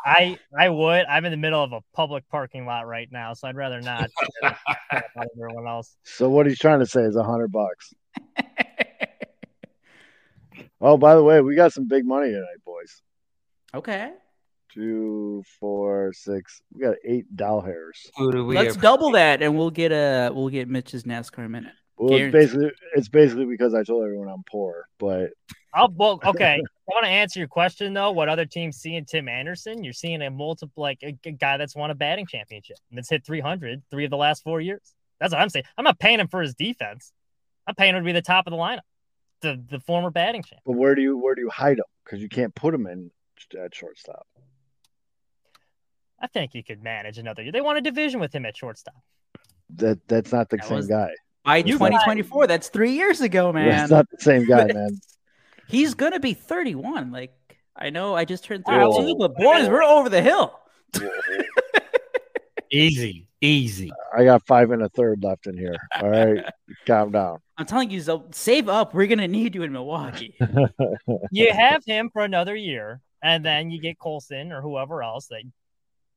I 0.04 0.38
I 0.56 0.68
would. 0.68 1.04
I'm 1.06 1.24
in 1.24 1.30
the 1.30 1.36
middle 1.36 1.62
of 1.62 1.72
a 1.72 1.80
public 1.94 2.28
parking 2.28 2.64
lot 2.66 2.86
right 2.86 3.08
now, 3.10 3.34
so 3.34 3.48
I'd 3.48 3.56
rather 3.56 3.80
not. 3.80 4.08
everyone 5.36 5.66
else. 5.66 5.96
So 6.04 6.28
what 6.28 6.46
he's 6.46 6.58
trying 6.58 6.80
to 6.80 6.86
say 6.86 7.02
is 7.02 7.16
a 7.16 7.22
hundred 7.24 7.50
bucks. 7.50 7.92
Oh, 10.80 10.96
by 10.98 11.14
the 11.14 11.22
way, 11.22 11.40
we 11.40 11.54
got 11.54 11.72
some 11.72 11.88
big 11.88 12.04
money 12.04 12.28
tonight, 12.30 12.62
boys. 12.64 13.00
okay. 13.74 14.10
Two, 14.72 15.42
four, 15.60 16.12
six. 16.14 16.60
We 16.72 16.82
got 16.82 16.96
eight 17.04 17.24
doll 17.36 17.60
hairs. 17.60 18.10
Who 18.16 18.32
do 18.32 18.44
we 18.44 18.56
Let's 18.56 18.74
have- 18.74 18.82
double 18.82 19.12
that, 19.12 19.40
and 19.40 19.56
we'll 19.56 19.70
get 19.70 19.92
a 19.92 20.30
we'll 20.34 20.48
get 20.48 20.68
Mitch's 20.68 21.04
NASCAR 21.04 21.48
minute. 21.48 21.72
Well, 21.96 22.12
it's 22.14 22.32
basically 22.32 22.70
it's 22.94 23.08
basically 23.08 23.44
because 23.44 23.74
I 23.74 23.84
told 23.84 24.04
everyone 24.04 24.28
I'm 24.28 24.42
poor, 24.50 24.88
but 24.98 25.30
I'll 25.72 25.90
well, 25.94 26.20
okay. 26.26 26.54
I 26.56 26.92
want 26.92 27.04
to 27.04 27.10
answer 27.10 27.38
your 27.38 27.48
question 27.48 27.94
though. 27.94 28.10
What 28.10 28.28
other 28.28 28.46
teams 28.46 28.76
see 28.76 28.96
in 28.96 29.04
Tim 29.04 29.28
Anderson? 29.28 29.84
You're 29.84 29.92
seeing 29.92 30.20
a 30.22 30.30
multiple 30.30 30.82
like 30.82 30.98
a, 31.02 31.16
a 31.24 31.30
guy 31.32 31.56
that's 31.56 31.76
won 31.76 31.90
a 31.90 31.94
batting 31.94 32.26
championship 32.26 32.78
and 32.90 32.98
that's 32.98 33.08
hit 33.08 33.24
300 33.24 33.82
three 33.90 34.04
of 34.04 34.10
the 34.10 34.16
last 34.16 34.42
four 34.42 34.60
years. 34.60 34.94
That's 35.20 35.32
what 35.32 35.40
I'm 35.40 35.48
saying. 35.48 35.64
I'm 35.78 35.84
not 35.84 35.98
paying 35.98 36.18
him 36.20 36.28
for 36.28 36.42
his 36.42 36.54
defense. 36.54 37.12
I'm 37.66 37.74
paying 37.76 37.94
him 37.94 38.02
to 38.02 38.04
be 38.04 38.12
the 38.12 38.20
top 38.22 38.46
of 38.46 38.50
the 38.50 38.56
lineup, 38.56 38.80
the 39.40 39.62
the 39.70 39.80
former 39.80 40.10
batting 40.10 40.42
champ. 40.42 40.62
but 40.66 40.72
where 40.76 40.94
do 40.94 41.02
you 41.02 41.16
where 41.16 41.34
do 41.36 41.40
you 41.42 41.50
hide 41.50 41.78
him? 41.78 41.84
Because 42.04 42.20
you 42.20 42.28
can't 42.28 42.54
put 42.54 42.74
him 42.74 42.86
in 42.86 43.10
at 43.62 43.74
shortstop. 43.74 44.26
I 46.20 46.26
think 46.26 46.52
he 46.52 46.62
could 46.62 46.82
manage 46.82 47.18
another 47.18 47.42
year. 47.42 47.52
They 47.52 47.60
won 47.60 47.76
a 47.76 47.80
division 47.80 48.18
with 48.20 48.34
him 48.34 48.46
at 48.46 48.56
shortstop. 48.56 48.94
That 49.76 50.06
that's 50.08 50.32
not 50.32 50.48
the 50.50 50.56
That 50.56 50.66
same 50.66 50.76
was- 50.78 50.86
guy. 50.88 51.10
By 51.44 51.58
You 51.58 51.74
2024, 51.74 52.46
that's 52.46 52.68
three 52.68 52.92
years 52.92 53.20
ago, 53.20 53.52
man. 53.52 53.68
That's 53.68 53.90
not 53.90 54.06
the 54.10 54.16
same 54.18 54.46
guy, 54.46 54.66
man. 54.72 54.98
He's 55.68 55.94
gonna 55.94 56.20
be 56.20 56.34
31. 56.34 57.10
Like 57.10 57.32
I 57.76 57.90
know, 57.90 58.14
I 58.14 58.24
just 58.24 58.44
turned 58.44 58.64
Wow. 58.66 58.92
32, 58.92 59.16
but 59.18 59.34
boys, 59.36 59.68
we're 59.68 59.82
over 59.82 60.08
the 60.08 60.22
hill. 60.22 60.58
Easy, 62.70 63.28
easy. 63.40 63.92
I 64.16 64.24
got 64.24 64.44
five 64.46 64.72
and 64.72 64.82
a 64.82 64.88
third 64.88 65.22
left 65.22 65.46
in 65.46 65.56
here. 65.56 65.76
All 66.00 66.08
right, 66.10 66.44
calm 66.86 67.12
down. 67.12 67.38
I'm 67.56 67.66
telling 67.66 67.88
you, 67.88 68.00
so 68.00 68.26
save 68.32 68.68
up. 68.68 68.94
We're 68.94 69.06
gonna 69.06 69.28
need 69.28 69.54
you 69.54 69.62
in 69.62 69.70
Milwaukee. 69.70 70.36
You 71.30 71.52
have 71.52 71.84
him 71.86 72.10
for 72.12 72.22
another 72.22 72.56
year, 72.56 73.00
and 73.22 73.44
then 73.44 73.70
you 73.70 73.80
get 73.80 73.98
Colson 73.98 74.50
or 74.50 74.60
whoever 74.60 75.04
else 75.04 75.28
that 75.28 75.42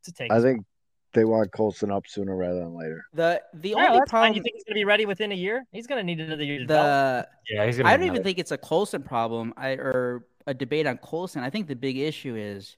to 0.05 0.11
take. 0.11 0.31
I 0.31 0.41
think 0.41 0.65
they 1.13 1.25
want 1.25 1.51
Colson 1.51 1.89
up 1.91 2.05
sooner 2.07 2.35
rather 2.35 2.59
than 2.59 2.75
later. 2.75 3.03
The 3.13 3.41
the 3.53 3.69
Yeah, 3.69 3.75
only 3.87 3.99
that's 3.99 4.09
problem, 4.09 4.35
You 4.35 4.43
think 4.43 4.55
he's 4.55 4.63
going 4.65 4.73
to 4.75 4.79
be 4.79 4.85
ready 4.85 5.05
within 5.05 5.31
a 5.31 5.35
year? 5.35 5.65
He's 5.71 5.87
going 5.87 5.99
to 5.99 6.03
need 6.03 6.19
another 6.19 6.43
year 6.43 6.59
to 6.59 6.65
develop. 6.65 7.27
the 7.47 7.53
Yeah, 7.55 7.65
he's 7.65 7.77
gonna. 7.77 7.89
I 7.89 7.93
don't 7.93 8.01
even 8.03 8.15
another- 8.15 8.23
think 8.23 8.39
it's 8.39 8.51
a 8.51 8.57
Colson 8.57 9.03
problem, 9.03 9.53
I 9.57 9.69
or 9.71 10.25
a 10.45 10.53
debate 10.53 10.85
on 10.87 10.97
Colson. 10.97 11.43
I 11.43 11.49
think 11.49 11.67
the 11.67 11.75
big 11.75 11.97
issue 11.97 12.35
is, 12.35 12.77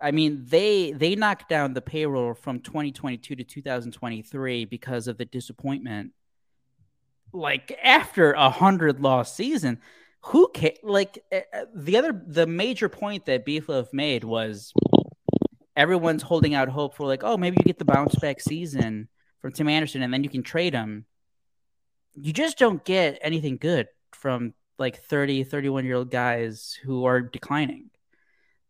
I 0.00 0.10
mean, 0.12 0.44
they 0.48 0.92
they 0.92 1.16
knocked 1.16 1.48
down 1.48 1.74
the 1.74 1.80
payroll 1.82 2.34
from 2.34 2.60
2022 2.60 3.34
to 3.36 3.44
2023 3.44 4.64
because 4.66 5.08
of 5.08 5.18
the 5.18 5.24
disappointment. 5.24 6.12
Like 7.32 7.78
after 7.82 8.32
a 8.32 8.48
hundred 8.48 9.00
loss 9.00 9.34
season, 9.34 9.80
who 10.22 10.50
ca- 10.56 10.78
like 10.82 11.22
uh, 11.30 11.40
uh, 11.52 11.64
the 11.74 11.96
other 11.98 12.22
the 12.26 12.46
major 12.46 12.88
point 12.88 13.26
that 13.26 13.44
Beefloaf 13.44 13.92
made 13.92 14.24
was 14.24 14.72
everyone's 15.78 16.22
holding 16.22 16.54
out 16.54 16.68
hope 16.68 16.96
for 16.96 17.06
like, 17.06 17.22
oh, 17.22 17.36
maybe 17.36 17.56
you 17.58 17.64
get 17.64 17.78
the 17.78 17.84
bounce 17.84 18.16
back 18.16 18.40
season 18.40 19.08
from 19.40 19.52
Tim 19.52 19.68
Anderson 19.68 20.02
and 20.02 20.12
then 20.12 20.24
you 20.24 20.28
can 20.28 20.42
trade 20.42 20.74
him. 20.74 21.06
You 22.14 22.32
just 22.32 22.58
don't 22.58 22.84
get 22.84 23.18
anything 23.22 23.56
good 23.58 23.86
from 24.12 24.54
like 24.76 25.00
30, 25.04 25.44
31 25.44 25.84
year 25.84 25.94
old 25.94 26.10
guys 26.10 26.76
who 26.82 27.04
are 27.04 27.20
declining. 27.20 27.90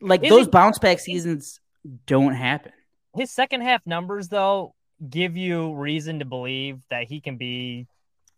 Like 0.02 0.22
Is 0.22 0.28
those 0.28 0.46
it- 0.46 0.52
bounce 0.52 0.78
back 0.78 1.00
seasons 1.00 1.60
don't 2.06 2.34
happen. 2.34 2.72
His 3.16 3.30
second 3.30 3.62
half 3.62 3.84
numbers, 3.86 4.28
though, 4.28 4.74
give 5.08 5.34
you 5.36 5.74
reason 5.74 6.18
to 6.18 6.26
believe 6.26 6.82
that 6.90 7.04
he 7.04 7.20
can 7.22 7.38
be 7.38 7.86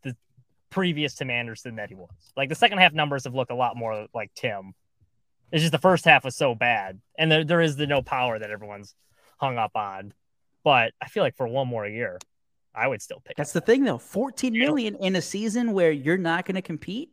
the 0.05 0.15
previous 0.71 1.17
Tim 1.17 1.29
Anderson 1.29 1.77
that 1.77 1.89
he 1.89 1.97
was. 1.97 2.09
Like 2.37 2.49
the 2.49 2.55
second 2.55 2.79
half 2.79 2.93
numbers 2.93 3.25
have 3.25 3.35
looked 3.35 3.51
a 3.51 3.57
lot 3.57 3.77
more 3.77 4.07
like 4.15 4.31
Tim. 4.37 4.75
It's 5.53 5.63
just 5.63 5.73
the 5.73 5.79
first 5.79 6.05
half 6.05 6.25
was 6.25 6.37
so 6.37 6.55
bad, 6.55 7.01
and 7.19 7.31
there, 7.31 7.45
there 7.45 7.61
is 7.61 7.77
the 7.77 7.87
no 7.87 8.03
power 8.03 8.39
that 8.39 8.51
everyone's 8.51 8.95
hung 9.39 9.59
up 9.59 9.73
on. 9.75 10.13
But 10.65 10.93
I 11.03 11.09
feel 11.09 11.23
like 11.23 11.37
for 11.37 11.49
one 11.49 11.67
more 11.69 11.87
year, 11.87 12.19
I 12.75 12.87
would 12.87 13.03
still 13.03 13.21
pick. 13.25 13.37
That's 13.37 13.55
him. 13.55 13.61
the 13.61 13.67
thing 13.67 13.85
though. 13.85 13.99
14 13.99 14.55
You 14.55 14.61
know- 14.61 14.67
million 14.67 14.95
in 14.97 15.17
a 15.17 15.23
season 15.23 15.73
where 15.73 15.91
you're 15.91 16.19
not 16.19 16.45
going 16.45 16.55
to 16.57 16.63
compete. 16.63 17.11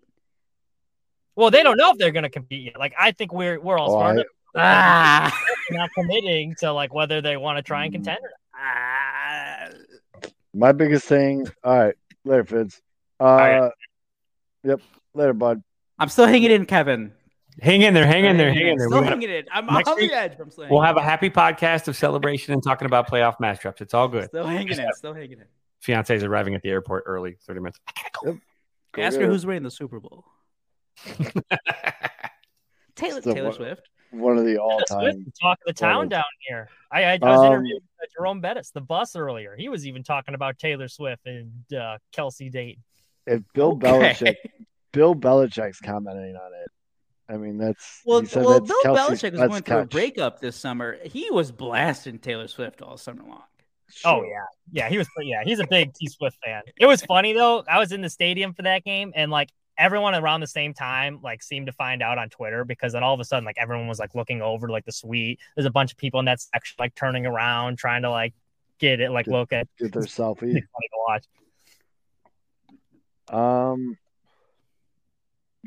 Well, 1.36 1.52
they 1.52 1.64
don't 1.64 1.78
know 1.78 1.92
if 1.92 1.98
they're 1.98 2.12
going 2.12 2.24
to 2.24 2.30
compete 2.30 2.64
yet. 2.66 2.80
Like 2.80 2.94
I 3.00 3.12
think 3.12 3.32
we're 3.34 3.60
we're 3.60 3.78
all 3.78 3.92
Oh, 3.92 4.00
smart 4.00 4.10
I- 4.10 4.14
enough 4.14 4.28
Ah. 4.56 5.42
not 5.72 5.90
committing 5.96 6.56
to 6.60 6.72
like 6.72 6.94
whether 6.94 7.22
they 7.22 7.38
want 7.38 7.58
to 7.58 7.62
try 7.64 7.84
and 7.86 7.94
contend 7.94 8.18
or 8.22 8.30
not. 8.30 8.60
Ah. 8.60 9.70
My 10.54 10.72
biggest 10.72 11.06
thing. 11.06 11.48
All 11.64 11.78
right, 11.78 11.96
later, 12.26 12.44
Fitz. 12.44 12.82
Uh, 13.20 13.26
right. 13.26 13.72
yep, 14.64 14.82
later, 15.14 15.34
bud. 15.34 15.62
I'm 16.00 16.10
still 16.10 16.26
hanging 16.26 16.50
in, 16.52 16.66
Kevin. 16.66 17.14
Hang 17.62 17.82
in 17.82 17.94
there, 17.94 18.06
hang 18.06 18.26
in 18.26 18.38
there, 18.38 18.54
hang 18.54 18.68
in 18.68 18.78
there. 18.78 18.88
Still 18.88 19.00
We 19.02 19.08
gotta- 19.08 19.16
hanging 19.22 19.30
in. 19.38 19.46
I'm 19.52 19.66
Next 19.66 19.90
on 19.90 19.96
week, 19.96 20.12
the 20.12 20.18
edge. 20.18 20.34
I'm 20.40 20.52
still 20.52 20.68
We'll 20.70 20.82
have 20.82 20.98
a 20.98 21.02
happy 21.02 21.30
podcast 21.30 21.88
of 21.88 21.96
celebration 21.96 22.54
and 22.54 22.62
talking 22.64 22.86
about 22.86 23.10
playoff 23.10 23.38
matchups. 23.42 23.82
It's 23.82 23.94
all 23.94 24.08
good. 24.08 24.26
Still 24.26 24.46
hanging 24.46 24.78
in. 24.78 24.94
Still 24.94 25.14
hanging 25.14 25.40
in. 25.40 25.46
Fiance's 25.82 26.24
arriving 26.24 26.54
at 26.56 26.62
the 26.62 26.70
airport 26.70 27.04
early, 27.08 27.38
30 27.48 27.60
minutes. 27.62 27.80
I 27.88 27.92
gotta 28.24 28.40
Go 28.94 29.02
Ask 29.02 29.18
get 29.18 29.26
her 29.26 29.32
who's 29.32 29.46
winning 29.46 29.64
the 29.64 29.72
Super 29.72 30.00
Bowl. 30.00 30.26
Taylor 32.96 33.22
Still 33.22 33.34
Taylor 33.36 33.48
what? 33.50 33.56
Swift. 33.56 33.90
one 34.12 34.38
of 34.38 34.46
the 34.46 34.56
Swift, 34.56 34.92
all-time. 34.92 35.24
the 35.26 35.32
talk 35.40 35.58
of 35.60 35.68
the 35.68 35.74
town 35.74 36.08
Brothers. 36.08 36.10
down 36.10 36.24
here. 36.48 36.70
I, 36.92 37.04
I, 37.04 37.14
I 37.14 37.18
was 37.30 37.40
Um, 37.40 37.46
interviewing 37.48 37.82
uh, 38.02 38.06
Jerome 38.18 38.42
Bettis, 38.42 38.72
the 38.72 38.82
bus 38.82 39.16
earlier. 39.16 39.56
He 39.56 39.70
was 39.70 39.86
even 39.86 40.04
talking 40.04 40.34
about 40.34 40.58
Taylor 40.58 40.88
Swift 40.88 41.26
and 41.28 41.52
uh, 41.74 41.98
Kelce 42.16 42.52
Dayton. 42.52 42.84
If 43.28 43.42
Bill 43.54 43.72
Okay. 43.74 43.88
Belichick, 44.14 44.36
Bill 44.94 45.14
Belichick's 45.16 45.80
commenting 45.82 46.36
on 46.36 46.52
it. 46.54 46.72
I 47.30 47.38
mean, 47.38 47.58
that's 47.58 48.02
Well, 48.06 48.26
said 48.26 48.46
well, 48.46 48.60
that's 48.60 48.68
Bill 48.84 48.96
Kelsey's 48.96 49.22
Belichick 49.22 49.32
was 49.40 49.50
going 49.50 49.64
through 49.64 49.78
a 49.80 49.86
breakup 49.86 50.40
this 50.40 50.56
summer. 50.56 50.98
He 51.04 51.30
was 51.30 51.52
blasting 51.52 52.20
Taylor 52.20 52.48
Swift 52.48 52.82
all 52.82 52.98
summer 52.98 53.24
long. 53.28 53.44
Oh 54.06 54.24
yeah, 54.24 54.44
yeah. 54.72 54.90
He 54.90 54.98
was. 54.98 55.08
Yeah, 55.22 55.44
he's 55.46 55.60
a 55.60 55.68
big 55.68 55.94
T 55.94 56.08
Swift 56.08 56.38
fan. 56.44 56.62
It 56.78 56.86
was 56.86 57.02
funny 57.04 57.34
though. 57.34 57.64
I 57.70 57.80
was 57.80 57.92
in 57.92 58.02
the 58.02 58.10
stadium 58.10 58.54
for 58.54 58.64
that 58.64 58.84
game, 58.84 59.14
and 59.16 59.32
like 59.32 59.50
everyone 59.78 60.14
around 60.16 60.42
the 60.42 60.48
same 60.48 60.74
time, 60.74 61.20
like 61.24 61.42
seemed 61.42 61.68
to 61.68 61.72
find 61.72 62.02
out 62.02 62.18
on 62.18 62.30
Twitter 62.30 62.66
because 62.66 62.94
then 62.94 63.04
all 63.04 63.14
of 63.14 63.20
a 63.20 63.24
sudden, 63.26 63.46
like 63.46 63.58
everyone 63.58 63.88
was 63.88 63.98
like 64.00 64.14
looking 64.14 64.42
over 64.42 64.68
like 64.70 64.84
the 64.86 64.92
suite. 64.92 65.40
There's 65.56 65.66
a 65.66 65.72
bunch 65.72 65.92
of 65.94 65.98
people 65.98 66.20
in 66.20 66.26
that 66.26 66.42
section 66.42 66.76
like 66.80 66.96
turning 66.96 67.26
around, 67.26 67.78
trying 67.78 68.02
to 68.02 68.10
like 68.10 68.34
get 68.80 69.00
it, 69.00 69.10
like 69.12 69.26
Get- 69.26 69.32
look 69.32 69.54
at. 69.54 69.68
Get 69.80 69.94
their 69.94 70.02
selfie. 70.04 70.40
funny 70.42 70.62
to 70.62 70.98
watch. 71.08 71.26
Um, 73.30 73.98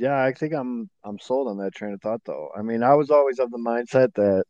yeah, 0.01 0.24
I 0.24 0.32
think 0.32 0.55
I'm 0.55 0.89
I'm 1.05 1.18
sold 1.18 1.47
on 1.48 1.59
that 1.59 1.74
train 1.74 1.93
of 1.93 2.01
thought 2.01 2.22
though. 2.24 2.48
I 2.56 2.62
mean, 2.62 2.82
I 2.82 2.94
was 2.94 3.10
always 3.10 3.39
of 3.39 3.51
the 3.51 3.59
mindset 3.59 4.14
that 4.14 4.44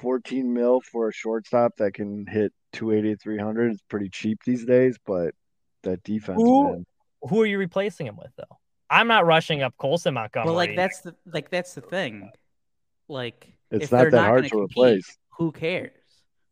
14 0.00 0.52
mil 0.52 0.82
for 0.92 1.08
a 1.08 1.12
shortstop 1.12 1.72
that 1.78 1.94
can 1.94 2.26
hit 2.26 2.52
280 2.74 3.16
300 3.16 3.72
is 3.72 3.80
pretty 3.88 4.10
cheap 4.10 4.38
these 4.44 4.66
days, 4.66 4.98
but 5.06 5.34
that 5.84 6.02
defense, 6.02 6.42
Who- 6.42 6.64
man. 6.64 6.86
Who 7.30 7.40
are 7.40 7.46
you 7.46 7.56
replacing 7.56 8.06
him 8.06 8.18
with 8.18 8.30
though? 8.36 8.58
I'm 8.90 9.08
not 9.08 9.24
rushing 9.24 9.62
up 9.62 9.74
Colson 9.78 10.12
Montgomery. 10.12 10.48
Well, 10.48 10.54
like 10.56 10.76
that's 10.76 11.00
the 11.00 11.14
like 11.32 11.48
that's 11.48 11.72
the 11.72 11.80
thing. 11.80 12.30
Like 13.08 13.48
It's 13.70 13.84
if 13.84 13.92
not 13.92 13.98
they're 13.98 14.10
that 14.10 14.16
not 14.18 14.26
hard 14.26 14.42
gonna 14.42 14.50
compete, 14.50 14.76
replace. 14.76 15.18
Who 15.38 15.50
cares? 15.50 15.92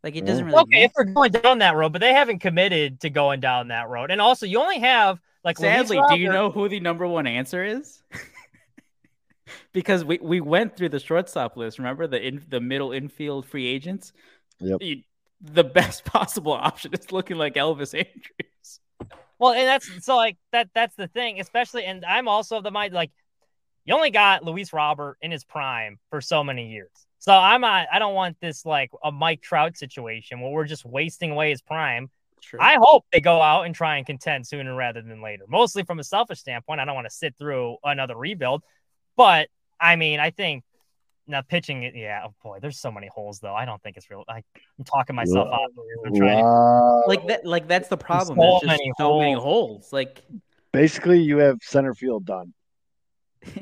Like 0.03 0.17
it 0.17 0.25
doesn't 0.25 0.47
really. 0.47 0.59
okay 0.63 0.85
if 0.85 0.93
we're 0.97 1.05
going 1.05 1.33
down 1.33 1.59
that 1.59 1.77
road, 1.77 1.93
but 1.93 2.01
they 2.01 2.15
haven't 2.15 2.39
committed 2.39 3.01
to 3.01 3.11
going 3.11 3.41
down 3.41 3.69
that 3.69 3.91
road. 3.91 4.11
And 4.11 4.23
also, 4.23 4.47
you 4.47 4.59
only 4.59 4.79
have 4.79 5.21
like 5.45 5.59
Luis 5.59 5.89
Sadly, 5.89 6.01
do 6.09 6.17
you 6.17 6.31
know 6.31 6.51
who 6.51 6.69
the 6.69 6.81
number 6.81 7.07
one 7.07 7.27
answer 7.27 7.65
is? 7.65 8.03
because 9.73 10.05
we, 10.05 10.19
we 10.23 10.41
went 10.41 10.77
through 10.77 10.91
the 10.91 11.01
shortstop 11.01 11.57
list. 11.57 11.79
Remember 11.79 12.07
the 12.07 12.25
in, 12.25 12.43
the 12.49 12.61
middle 12.61 12.93
infield 12.93 13.47
free 13.47 13.67
agents. 13.67 14.13
Yep. 14.61 14.79
You- 14.81 15.03
the 15.43 15.65
best 15.65 16.05
possible 16.05 16.53
option 16.53 16.93
is 16.95 17.11
looking 17.13 17.37
like 17.37 17.55
Elvis 17.55 17.95
Andrus. 17.95 18.81
Well, 19.39 19.53
and 19.53 19.67
that's 19.67 20.05
so 20.05 20.17
like 20.17 20.37
that. 20.53 20.69
That's 20.73 20.95
the 20.95 21.09
thing, 21.09 21.41
especially. 21.41 21.85
And 21.85 22.05
I'm 22.05 22.29
also 22.29 22.59
of 22.59 22.65
the 22.65 22.71
mind 22.71 22.95
like 22.95 23.11
you 23.85 23.95
only 23.95 24.11
got 24.11 24.45
Luis 24.45 24.73
Robert 24.73 25.17
in 25.21 25.33
his 25.33 25.43
prime 25.45 25.99
for 26.11 26.21
so 26.21 26.45
many 26.45 26.71
years. 26.71 26.91
So 27.19 27.33
I'm 27.33 27.61
not. 27.61 27.89
I 27.93 27.99
don't 27.99 28.15
want 28.15 28.37
this 28.41 28.65
like 28.65 28.91
a 29.03 29.11
Mike 29.11 29.43
Trout 29.43 29.77
situation 29.77 30.41
where 30.41 30.53
we're 30.53 30.65
just 30.65 30.85
wasting 30.85 31.33
away 31.33 31.51
his 31.51 31.61
prime. 31.61 32.09
True. 32.43 32.59
I 32.61 32.77
hope 32.81 33.05
they 33.13 33.21
go 33.21 33.41
out 33.41 33.63
and 33.67 33.75
try 33.75 33.97
and 33.99 34.05
contend 34.07 34.47
sooner 34.47 34.75
rather 34.75 35.01
than 35.01 35.23
later. 35.23 35.45
Mostly 35.49 35.85
from 35.85 35.99
a 36.01 36.05
selfish 36.05 36.41
standpoint, 36.41 36.81
I 36.81 36.85
don't 36.85 36.95
want 36.95 37.07
to 37.07 37.15
sit 37.15 37.37
through 37.39 37.77
another 37.85 38.17
rebuild. 38.17 38.63
But 39.17 39.49
I 39.81 39.97
mean, 39.97 40.19
I 40.21 40.31
think 40.31 40.65
now 41.29 41.41
pitching 41.43 41.85
it. 41.85 41.95
Yeah, 41.95 42.23
oh 42.27 42.35
boy, 42.43 42.59
there's 42.61 42.79
so 42.81 42.91
many 42.91 43.07
holes 43.07 43.39
though. 43.39 43.55
I 43.55 43.65
don't 43.65 43.81
think 43.83 43.97
it's 43.97 44.11
real. 44.11 44.25
I, 44.29 44.43
I'm 44.79 44.85
talking 44.85 45.15
myself 45.15 45.49
Wow. 45.49 45.55
out. 45.55 45.71
here. 45.75 46.07
I'm 46.07 46.15
trying 46.17 46.39
to- 46.39 46.43
Wow. 46.45 47.05
like 47.07 47.27
that. 47.29 47.47
Like 47.47 47.69
that's 47.69 47.89
the 47.89 47.97
problem. 47.97 48.37
so 48.39 48.43
There's 48.43 48.53
just 48.63 48.67
many 48.67 48.93
so 48.99 49.19
many 49.21 49.33
holes. 49.35 49.45
holes. 49.45 49.93
Like 49.93 50.23
Basically, 50.73 51.21
you 51.21 51.39
have 51.39 51.59
center 51.63 51.95
field 51.95 52.25
done. 52.27 52.53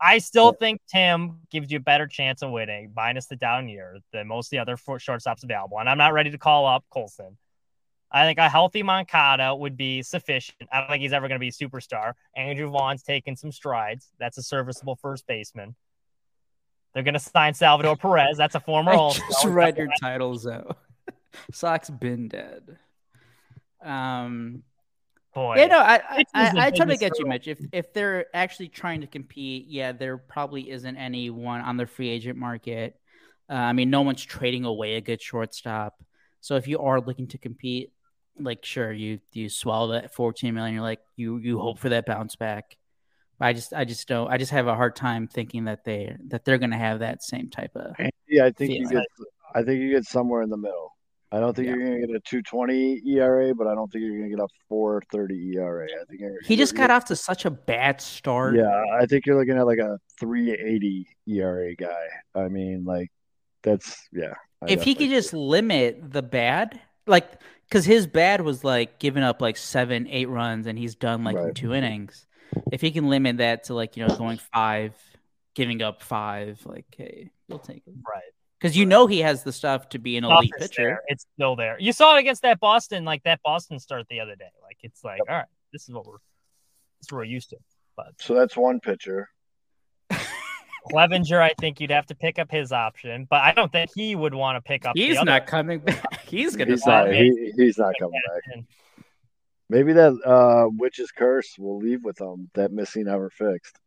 I 0.00 0.18
still 0.18 0.52
think 0.52 0.80
Tim 0.92 1.38
gives 1.50 1.70
you 1.70 1.76
a 1.76 1.80
better 1.80 2.06
chance 2.08 2.42
of 2.42 2.50
winning, 2.50 2.92
minus 2.94 3.26
the 3.26 3.36
down 3.36 3.68
year, 3.68 3.98
than 4.12 4.26
most 4.26 4.46
of 4.48 4.50
the 4.50 4.58
other 4.58 4.76
four 4.76 4.98
shortstops 4.98 5.44
available. 5.44 5.78
And 5.78 5.88
I'm 5.88 5.98
not 5.98 6.12
ready 6.12 6.30
to 6.32 6.38
call 6.38 6.66
up 6.66 6.84
Colson. 6.90 7.38
I 8.12 8.26
think 8.26 8.38
a 8.38 8.48
healthy 8.48 8.82
Moncada 8.82 9.54
would 9.54 9.76
be 9.76 10.02
sufficient. 10.02 10.68
I 10.70 10.80
don't 10.80 10.90
think 10.90 11.00
he's 11.00 11.14
ever 11.14 11.28
going 11.28 11.40
to 11.40 11.40
be 11.40 11.48
a 11.48 11.50
superstar. 11.50 12.12
Andrew 12.36 12.70
Vaughn's 12.70 13.02
taken 13.02 13.36
some 13.36 13.50
strides. 13.50 14.10
That's 14.18 14.36
a 14.36 14.42
serviceable 14.42 14.96
first 14.96 15.26
baseman. 15.26 15.74
They're 16.92 17.02
going 17.02 17.14
to 17.14 17.20
sign 17.20 17.54
Salvador 17.54 17.96
Perez. 17.96 18.36
That's 18.36 18.54
a 18.54 18.60
former 18.60 18.92
I 18.92 19.12
just 19.12 19.44
read 19.46 19.78
your 19.78 19.88
titles 20.00 20.42
though. 20.42 20.76
Sox 21.52 21.88
been 21.88 22.28
dead. 22.28 22.76
Um. 23.82 24.62
boy. 25.34 25.56
Yeah, 25.56 25.66
no, 25.66 25.78
I 25.78 26.00
I, 26.08 26.24
I, 26.34 26.66
I 26.66 26.70
totally 26.70 26.98
get 26.98 27.18
you. 27.18 27.26
Mitch. 27.26 27.48
If 27.48 27.60
if 27.72 27.94
they're 27.94 28.26
actually 28.34 28.68
trying 28.68 29.00
to 29.00 29.06
compete, 29.06 29.66
yeah, 29.68 29.92
there 29.92 30.18
probably 30.18 30.70
isn't 30.70 30.96
anyone 30.96 31.62
on 31.62 31.78
the 31.78 31.86
free 31.86 32.10
agent 32.10 32.38
market. 32.38 33.00
Uh, 33.48 33.54
I 33.54 33.72
mean, 33.72 33.88
no 33.88 34.02
one's 34.02 34.22
trading 34.22 34.66
away 34.66 34.96
a 34.96 35.00
good 35.00 35.20
shortstop. 35.20 36.02
So 36.40 36.56
if 36.56 36.68
you 36.68 36.78
are 36.80 37.00
looking 37.00 37.28
to 37.28 37.38
compete, 37.38 37.90
like 38.38 38.64
sure, 38.64 38.92
you 38.92 39.20
you 39.32 39.48
swallow 39.48 39.92
that 39.92 40.14
fourteen 40.14 40.54
million. 40.54 40.74
You're 40.74 40.82
like 40.82 41.00
you 41.16 41.38
you 41.38 41.58
hope 41.58 41.78
for 41.78 41.90
that 41.90 42.06
bounce 42.06 42.36
back. 42.36 42.76
I 43.40 43.52
just 43.52 43.72
I 43.74 43.84
just 43.84 44.06
don't. 44.06 44.30
I 44.30 44.36
just 44.36 44.52
have 44.52 44.68
a 44.68 44.74
hard 44.74 44.94
time 44.94 45.26
thinking 45.26 45.64
that 45.64 45.84
they 45.84 46.16
that 46.28 46.44
they're 46.44 46.58
gonna 46.58 46.78
have 46.78 47.00
that 47.00 47.22
same 47.22 47.50
type 47.50 47.74
of. 47.74 47.94
Yeah, 48.28 48.44
I 48.46 48.50
think 48.50 48.72
you 48.72 48.88
get. 48.88 49.06
I 49.54 49.62
think 49.62 49.80
you 49.80 49.90
get 49.90 50.04
somewhere 50.04 50.42
in 50.42 50.48
the 50.50 50.56
middle. 50.56 50.92
I 51.32 51.40
don't 51.40 51.56
think 51.56 51.66
Yeah. 51.66 51.76
you're 51.76 51.88
going 51.88 52.00
to 52.02 52.06
get 52.06 52.16
a 52.16 52.20
220 52.20 53.02
ERA, 53.06 53.54
but 53.54 53.66
I 53.66 53.74
don't 53.74 53.90
think 53.90 54.04
you're 54.04 54.18
going 54.18 54.30
to 54.30 54.36
get 54.36 54.44
a 54.44 54.48
430 54.68 55.56
ERA. 55.56 55.86
I 55.86 56.04
think 56.04 56.20
He 56.44 56.56
just 56.56 56.74
got 56.74 56.90
off 56.90 57.06
to 57.06 57.16
such 57.16 57.46
a 57.46 57.50
bad 57.50 58.02
start. 58.02 58.54
Yeah, 58.54 58.84
I 58.92 59.06
think 59.06 59.24
you're 59.24 59.38
looking 59.38 59.56
at 59.56 59.64
like 59.66 59.78
a 59.78 59.98
380 60.20 61.06
ERA 61.26 61.74
guy. 61.74 62.06
I 62.34 62.48
mean, 62.48 62.84
like 62.84 63.10
that's 63.62 63.96
yeah. 64.12 64.34
I 64.60 64.72
if 64.72 64.82
he 64.82 64.94
could 64.94 65.08
just 65.08 65.32
limit 65.32 66.12
the 66.12 66.22
bad, 66.22 66.78
like, 67.06 67.26
because 67.72 67.86
his 67.86 68.06
bad 68.06 68.42
was 68.42 68.62
like 68.64 68.98
giving 68.98 69.22
up 69.22 69.40
like 69.40 69.56
seven, 69.56 70.06
eight 70.10 70.28
runs, 70.28 70.66
and 70.66 70.78
he's 70.78 70.94
done 70.94 71.24
like 71.24 71.36
in 71.36 71.42
Right. 71.44 71.54
two 71.54 71.72
innings. 71.72 72.26
If 72.70 72.82
he 72.82 72.90
can 72.90 73.08
limit 73.08 73.38
that 73.38 73.64
to 73.64 73.74
like 73.74 73.96
you 73.96 74.06
know 74.06 74.14
going 74.14 74.36
five, 74.52 74.94
giving 75.54 75.80
up 75.80 76.02
five, 76.02 76.60
like 76.66 76.84
hey, 76.94 77.30
you'll 77.48 77.58
take 77.60 77.82
it 77.86 77.94
Right. 78.06 78.22
because 78.60 78.76
you 78.76 78.84
know 78.84 79.06
he 79.06 79.20
has 79.20 79.42
the 79.42 79.52
stuff 79.52 79.88
to 79.88 79.98
be 79.98 80.18
an 80.18 80.24
Stuff 80.24 80.38
elite 80.40 80.52
is 80.58 80.68
pitcher. 80.68 80.82
there. 80.82 81.02
It's 81.06 81.24
still 81.34 81.56
there. 81.56 81.76
You 81.80 81.92
saw 81.94 82.14
it 82.16 82.20
against 82.20 82.42
that 82.42 82.60
Boston, 82.60 83.06
like 83.06 83.22
that 83.22 83.40
Boston 83.42 83.78
start 83.78 84.06
the 84.10 84.20
other 84.20 84.36
day. 84.36 84.50
Like 84.62 84.76
it's 84.82 85.02
like, 85.02 85.20
all 85.26 85.34
right, 85.36 85.46
this 85.72 85.88
is 85.88 85.94
what 85.94 86.04
we're 86.06 86.18
this 87.00 87.06
is 87.06 87.12
what 87.12 87.16
we're 87.20 87.24
used 87.24 87.48
to. 87.50 87.56
But 87.96 88.08
so 88.18 88.34
that's 88.34 88.54
one 88.54 88.80
pitcher. 88.80 89.30
Clevinger, 90.90 91.40
I 91.40 91.52
think 91.60 91.80
you'd 91.80 91.90
have 91.92 92.06
to 92.06 92.14
pick 92.14 92.38
up 92.38 92.50
his 92.50 92.72
option, 92.72 93.26
but 93.30 93.40
I 93.40 93.52
don't 93.52 93.70
think 93.70 93.90
he 93.94 94.16
would 94.16 94.34
want 94.34 94.56
to 94.56 94.60
pick 94.60 94.84
up. 94.84 94.94
He's 94.96 95.14
the 95.14 95.20
other 95.22 95.30
not 95.30 95.46
coming 95.46 95.78
back. 95.78 96.21
He's 96.32 96.56
gonna 96.56 96.70
He's 96.72 96.80
start. 96.82 97.10
not. 97.10 97.14
He, 97.16 97.52
he's 97.56 97.76
not 97.78 97.94
coming 97.98 98.20
back. 98.26 98.64
Maybe 99.68 99.92
that 99.92 100.12
uh, 100.24 100.68
witch's 100.78 101.10
curse 101.12 101.56
will 101.58 101.78
leave 101.78 102.02
with 102.04 102.18
him. 102.20 102.50
That 102.54 102.72
missing 102.72 103.04
never 103.04 103.28
fixed. 103.30 103.78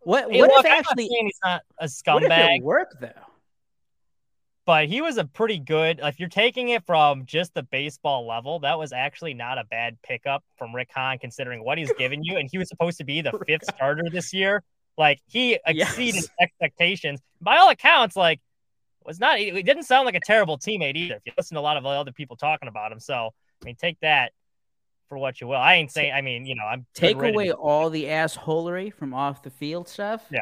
What? 0.00 0.30
Hey, 0.32 0.40
What 0.40 0.50
look, 0.50 0.64
if 0.64 0.70
I'm 0.70 0.78
not 0.78 0.78
actually? 0.90 1.08
he's 1.08 1.38
not 1.44 1.60
a 1.78 1.84
What 1.84 2.22
if 2.22 2.30
scumbag, 2.30 2.56
it 2.56 2.62
worked 2.64 2.96
though? 3.00 3.10
but 4.66 4.86
he 4.88 5.02
was 5.02 5.18
a 5.18 5.24
pretty 5.26 5.58
good. 5.58 6.00
If 6.02 6.18
you're 6.18 6.28
taking 6.30 6.70
it 6.70 6.86
from 6.86 7.26
just 7.26 7.52
the 7.52 7.62
baseball 7.62 8.26
level, 8.26 8.60
that 8.60 8.78
was 8.78 8.92
actually 8.94 9.34
not 9.34 9.58
a 9.58 9.64
bad 9.64 9.98
pickup 10.02 10.42
from 10.56 10.74
Rick 10.74 10.88
Hahn, 10.94 11.18
considering 11.18 11.62
what 11.62 11.76
he's 11.76 11.92
given 11.98 12.22
you. 12.24 12.38
And 12.38 12.48
he 12.50 12.56
was 12.56 12.70
supposed 12.70 12.96
to 12.96 13.04
be 13.04 13.20
the 13.20 13.38
fifth 13.46 13.66
starter 13.66 14.04
this 14.10 14.32
year. 14.32 14.62
Like 14.96 15.20
he 15.26 15.58
Yes. 15.68 15.90
exceeded 15.90 16.24
expectations. 16.40 17.20
By 17.42 17.58
all 17.58 17.68
accounts, 17.68 18.16
like 18.16 18.40
was 19.04 19.20
not. 19.20 19.38
It 19.38 19.64
didn't 19.64 19.84
sound 19.84 20.06
like 20.06 20.14
a 20.14 20.20
terrible 20.20 20.58
teammate 20.58 20.96
either. 20.96 21.16
If 21.16 21.22
you 21.26 21.32
listen 21.36 21.54
to 21.56 21.60
a 21.60 21.62
lot 21.62 21.76
of 21.76 21.86
other 21.86 22.12
people 22.12 22.36
talking 22.36 22.68
about 22.68 22.92
him, 22.92 23.00
so 23.00 23.30
I 23.62 23.64
mean, 23.64 23.76
take 23.76 23.98
that 24.00 24.32
for 25.08 25.18
what 25.18 25.40
you 25.40 25.46
will. 25.46 25.56
I 25.56 25.74
ain't 25.74 25.90
saying. 25.90 26.12
I 26.12 26.20
mean, 26.20 26.46
you 26.46 26.54
know, 26.54 26.64
I'm 26.64 26.86
Take 26.94 27.16
away 27.16 27.52
all 27.52 27.90
the 27.90 28.04
assholery 28.04 28.92
from 28.92 29.14
off 29.14 29.42
the 29.42 29.50
field 29.50 29.88
stuff. 29.88 30.24
Yeah. 30.30 30.40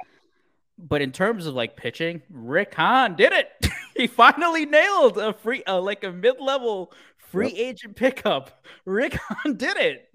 But 0.78 1.02
in 1.02 1.12
terms 1.12 1.46
of 1.46 1.54
like 1.54 1.76
pitching, 1.76 2.22
Rick 2.30 2.74
Hahn 2.74 3.14
did 3.14 3.32
it. 3.32 3.48
he 3.96 4.06
finally 4.06 4.66
nailed 4.66 5.18
a 5.18 5.32
free, 5.32 5.62
uh, 5.64 5.80
like 5.80 6.02
a 6.04 6.10
mid-level 6.10 6.92
free 7.18 7.52
agent 7.52 7.96
pickup. 7.96 8.64
Rick 8.84 9.14
Hahn 9.14 9.56
did 9.56 9.76
it. 9.76 10.08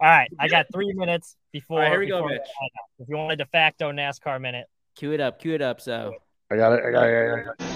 All 0.00 0.08
right, 0.08 0.30
I 0.38 0.46
got 0.46 0.66
three 0.72 0.92
minutes 0.92 1.36
before. 1.50 1.80
Right, 1.80 1.90
here 1.90 1.98
we 1.98 2.06
go, 2.06 2.18
before 2.18 2.30
Mitch. 2.30 2.48
If 3.00 3.08
you 3.08 3.16
want 3.16 3.32
a 3.32 3.36
de 3.36 3.46
facto 3.46 3.90
NASCAR 3.90 4.40
minute, 4.40 4.66
Cue 4.98 5.12
it 5.12 5.20
up. 5.20 5.40
Cue 5.40 5.54
it 5.54 5.62
up. 5.62 5.80
So 5.80 6.14
I 6.50 6.56
got 6.56 6.72
it. 6.72 6.82
I 6.82 6.90
got 6.90 7.06
it. 7.06 7.14
I 7.14 7.42
got 7.42 7.54
it. 7.60 7.68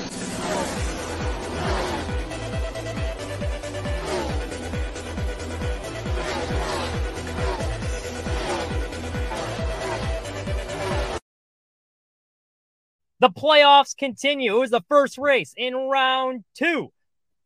the 13.20 13.30
playoffs 13.30 13.96
continue. 13.96 14.56
It 14.56 14.58
was 14.58 14.70
the 14.70 14.82
first 14.88 15.18
race 15.18 15.52
in 15.56 15.74
round 15.74 16.42
two. 16.54 16.92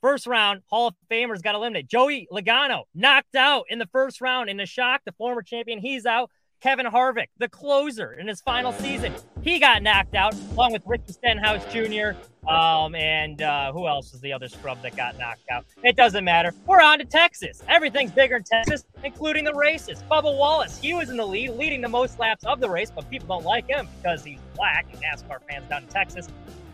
First 0.00 0.28
round, 0.28 0.62
Hall 0.70 0.88
of 0.88 0.94
Famers 1.10 1.42
got 1.42 1.56
eliminated. 1.56 1.90
Joey 1.90 2.28
Logano 2.32 2.84
knocked 2.94 3.34
out 3.34 3.64
in 3.68 3.80
the 3.80 3.86
first 3.86 4.20
round 4.20 4.48
in 4.48 4.60
a 4.60 4.66
shock. 4.66 5.02
The 5.04 5.12
former 5.12 5.42
champion, 5.42 5.80
he's 5.80 6.06
out. 6.06 6.30
Kevin 6.60 6.86
Harvick, 6.86 7.28
the 7.38 7.48
closer 7.48 8.12
in 8.12 8.26
his 8.26 8.40
final 8.40 8.72
season, 8.72 9.14
he 9.42 9.58
got 9.58 9.82
knocked 9.82 10.14
out 10.14 10.34
along 10.52 10.72
with 10.72 10.82
Ricky 10.86 11.12
Stenhouse 11.12 11.64
Jr. 11.72 12.18
Um, 12.50 12.94
and 12.94 13.42
uh, 13.42 13.72
who 13.72 13.86
else 13.86 14.12
was 14.12 14.20
the 14.20 14.32
other 14.32 14.48
scrub 14.48 14.80
that 14.82 14.96
got 14.96 15.18
knocked 15.18 15.48
out? 15.50 15.66
It 15.82 15.96
doesn't 15.96 16.24
matter. 16.24 16.52
We're 16.66 16.80
on 16.80 16.98
to 16.98 17.04
Texas. 17.04 17.62
Everything's 17.68 18.12
bigger 18.12 18.36
in 18.36 18.44
Texas, 18.44 18.84
including 19.04 19.44
the 19.44 19.54
races. 19.54 20.02
Bubba 20.10 20.36
Wallace, 20.36 20.78
he 20.78 20.94
was 20.94 21.10
in 21.10 21.16
the 21.16 21.26
lead, 21.26 21.50
leading 21.50 21.80
the 21.80 21.88
most 21.88 22.18
laps 22.18 22.44
of 22.44 22.60
the 22.60 22.68
race, 22.68 22.90
but 22.90 23.08
people 23.10 23.28
don't 23.28 23.44
like 23.44 23.68
him 23.68 23.88
because 23.98 24.24
he's 24.24 24.38
black, 24.54 24.86
and 24.92 25.02
NASCAR 25.02 25.40
fans 25.48 25.68
down 25.68 25.82
in 25.82 25.88
Texas 25.88 26.28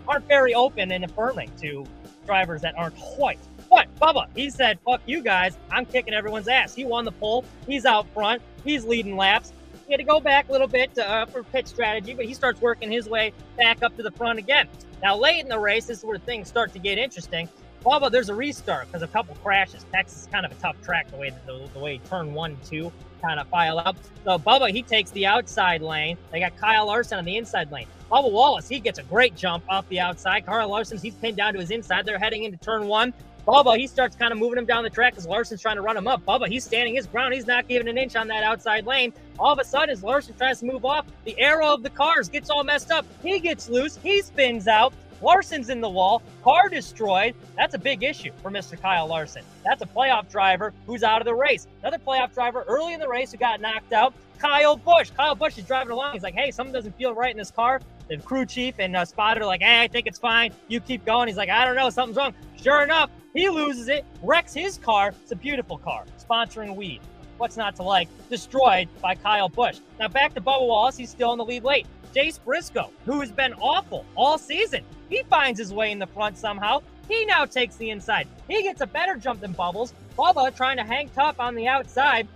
aren't 0.07 0.27
very 0.29 0.55
open 0.55 0.93
and 0.93 1.05
affirming 1.05 1.51
to 1.61 1.85
drivers 2.27 2.61
that 2.63 2.77
aren't 2.77 2.97
white. 3.17 3.39
But 3.71 3.89
Bubba, 3.99 4.27
he 4.37 4.51
said, 4.51 4.79
fuck 4.85 5.01
you 5.07 5.23
guys. 5.23 5.57
I'm 5.71 5.87
kicking 5.87 6.13
everyone's 6.13 6.49
ass. 6.49 6.75
He 6.75 6.85
won 6.85 7.05
the 7.05 7.13
pole. 7.13 7.45
He's 7.67 7.87
out 7.87 8.07
front. 8.13 8.43
He's 8.65 8.85
leading 8.85 9.17
laps. 9.17 9.53
Had 9.93 9.99
to 9.99 10.05
go 10.05 10.21
back 10.21 10.49
a 10.49 10.53
little 10.53 10.67
bit 10.67 10.95
to, 10.95 11.07
uh, 11.07 11.27
for 11.27 11.43
pit 11.43 11.69
strategy, 11.69 12.15
but 12.15 12.25
he 12.25 12.33
starts 12.33 12.63
working 12.63 12.91
his 12.91 13.11
way 13.11 13.35
back 13.59 13.83
up 13.83 13.95
to 13.99 14.03
the 14.03 14.11
front 14.11 14.39
again. 14.39 14.67
Now, 15.03 15.19
late 15.19 15.41
in 15.41 15.51
the 15.51 15.59
race, 15.59 15.85
this 15.85 15.99
is 15.99 16.05
where 16.05 16.17
things 16.17 16.49
start 16.49 16.73
to 16.73 16.79
get 16.79 16.97
interesting. 16.97 17.47
Bubba, 17.85 18.11
there's 18.11 18.31
a 18.31 18.35
restart 18.35 18.87
because 18.87 19.03
a 19.03 19.07
couple 19.07 19.35
crashes. 19.43 19.85
Texas 19.93 20.23
is 20.23 20.29
kind 20.29 20.47
of 20.47 20.53
a 20.53 20.55
tough 20.55 20.81
track 20.83 21.11
the 21.11 21.19
way 21.19 21.31
the, 21.45 21.69
the 21.75 21.79
way 21.79 21.99
turn 22.09 22.33
one, 22.33 22.57
two 22.65 22.91
kind 23.21 23.39
of 23.39 23.47
file 23.49 23.79
up. 23.79 23.97
So 24.25 24.39
Bubba, 24.39 24.71
he 24.71 24.83
takes 24.83 25.11
the 25.11 25.27
outside 25.27 25.83
lane. 25.83 26.17
They 26.31 26.41
got 26.41 26.57
Kyle 26.57 26.87
Larson 26.87 27.19
on 27.19 27.27
the 27.27 27.37
inside 27.37 27.71
lane. 27.71 27.87
Bubba 28.11 28.33
Wallace, 28.33 28.69
he 28.69 28.81
gets 28.81 28.99
a 28.99 29.03
great 29.03 29.37
jump 29.37 29.63
off 29.69 29.87
the 29.91 30.01
outside. 30.01 30.47
Kyle 30.47 30.69
Larson, 30.71 30.97
he's 30.97 31.15
pinned 31.17 31.37
down 31.37 31.53
to 31.53 31.61
his 31.61 31.71
inside. 31.71 32.07
They're 32.07 32.19
heading 32.19 32.45
into 32.45 32.57
turn 32.57 32.89
one. 32.89 33.13
Bubba, 33.47 33.77
he 33.77 33.89
starts 33.89 34.15
kind 34.15 34.33
of 34.33 34.39
moving 34.39 34.59
him 34.59 34.67
down 34.67 34.85
the 34.85 34.91
track 34.91 35.15
because 35.15 35.27
Larson's 35.27 35.61
trying 35.61 35.77
to 35.77 35.83
run 35.83 35.97
him 35.97 36.07
up. 36.07 36.25
Bubba, 36.25 36.47
he's 36.47 36.65
standing 36.65 36.95
his 36.95 37.07
ground. 37.07 37.35
He's 37.35 37.47
not 37.47 37.67
giving 37.67 37.89
an 37.89 37.99
inch 37.99 38.15
on 38.15 38.29
that 38.29 38.45
outside 38.45 38.87
lane. 38.87 39.13
All 39.39 39.53
of 39.53 39.59
a 39.59 39.65
sudden, 39.65 39.91
as 39.91 40.05
Larson 40.05 40.37
tries 40.37 40.61
to 40.61 40.67
move 40.67 40.85
off, 40.85 41.07
the 41.25 41.39
aero 41.41 41.75
of 41.75 41.83
the 41.83 41.91
cars 41.91 42.29
gets 42.29 42.51
all 42.51 42.63
messed 42.63 42.93
up. 42.93 43.05
He 43.23 43.41
gets 43.41 43.69
loose. 43.69 43.97
He 43.97 44.23
spins 44.23 44.69
out. 44.69 44.95
Larson's 45.21 45.71
in 45.71 45.81
the 45.81 45.89
wall. 45.89 46.23
Car 46.43 46.69
destroyed. 46.69 47.35
That's 47.57 47.75
a 47.75 47.79
big 47.79 48.03
issue 48.03 48.31
for 48.43 48.51
Mr. 48.51 48.81
Kyle 48.81 49.07
Larson. 49.07 49.45
That's 49.65 49.83
a 49.83 49.87
playoff 49.87 50.29
driver 50.31 50.73
who's 50.87 51.03
out 51.03 51.21
of 51.21 51.25
the 51.25 51.35
race. 51.35 51.67
Another 51.81 51.99
playoff 51.99 52.35
driver 52.35 52.65
early 52.69 52.93
in 52.93 53.01
the 53.01 53.09
race 53.09 53.33
who 53.33 53.39
got 53.39 53.61
knocked 53.61 53.93
out. 53.93 54.15
Kyle 54.39 54.77
Busch. 54.77 55.11
Kyle 55.17 55.37
Busch 55.37 55.57
is 55.57 55.65
driving 55.65 55.93
along. 55.93 56.15
He's 56.15 56.25
like, 56.25 56.35
hey, 56.35 56.51
something 56.51 56.73
doesn't 56.73 56.97
feel 56.97 57.15
right 57.15 57.31
in 57.31 57.37
this 57.37 57.53
car. 57.53 57.81
The 58.09 58.19
crew 58.19 58.45
chief 58.45 58.75
and 58.79 58.97
uh, 58.97 59.05
spotter 59.05 59.45
like, 59.45 59.63
hey, 59.63 59.83
I 59.83 59.89
think 59.89 60.07
it's 60.07 60.19
fine. 60.19 60.53
You 60.69 60.81
keep 60.81 61.05
going. 61.05 61.29
He's 61.29 61.37
like, 61.37 61.49
I 61.49 61.65
don't 61.65 61.77
know. 61.77 61.91
Something's 61.91 62.17
wrong. 62.17 62.35
Sure 62.61 62.83
enough, 62.83 63.11
he 63.35 63.49
loses 63.49 63.89
it, 63.89 64.05
wrecks 64.23 64.55
his 64.55 64.79
car. 64.79 65.15
It's 65.23 65.33
a 65.33 65.37
beautiful 65.37 65.79
car, 65.79 66.05
sponsoring 66.19 66.77
weed. 66.77 67.01
What's 67.39 67.57
not 67.57 67.75
to 67.77 67.83
like? 67.83 68.09
Destroyed 68.29 68.89
by 69.01 69.15
Kyle 69.15 69.49
Busch. 69.49 69.79
Now 69.99 70.09
back 70.09 70.35
to 70.35 70.41
Bubba 70.41 70.67
Wallace. 70.67 70.97
He's 70.97 71.11
still 71.11 71.33
in 71.33 71.39
the 71.39 71.45
lead 71.45 71.65
late. 71.65 71.87
Chase 72.15 72.39
Briscoe, 72.39 72.91
who 73.07 73.21
has 73.21 73.33
been 73.33 73.55
awful 73.55 74.05
all 74.15 74.39
season, 74.39 74.85
he 75.09 75.23
finds 75.29 75.59
his 75.59 75.73
way 75.73 75.91
in 75.91 75.99
the 75.99 76.07
front 76.07 76.37
somehow. 76.37 76.83
He 77.09 77.25
now 77.25 77.45
takes 77.45 77.77
the 77.77 77.91
inside. 77.91 78.29
He 78.49 78.63
gets 78.63 78.81
a 78.81 78.87
better 78.87 79.17
jump 79.17 79.41
than 79.41 79.53
Bubbles. 79.53 79.93
Bubba 80.17 80.55
trying 80.55 80.77
to 80.77 80.85
hang 80.85 81.09
tough 81.09 81.41
on 81.41 81.55
the 81.55 81.67
outside. 81.67 82.29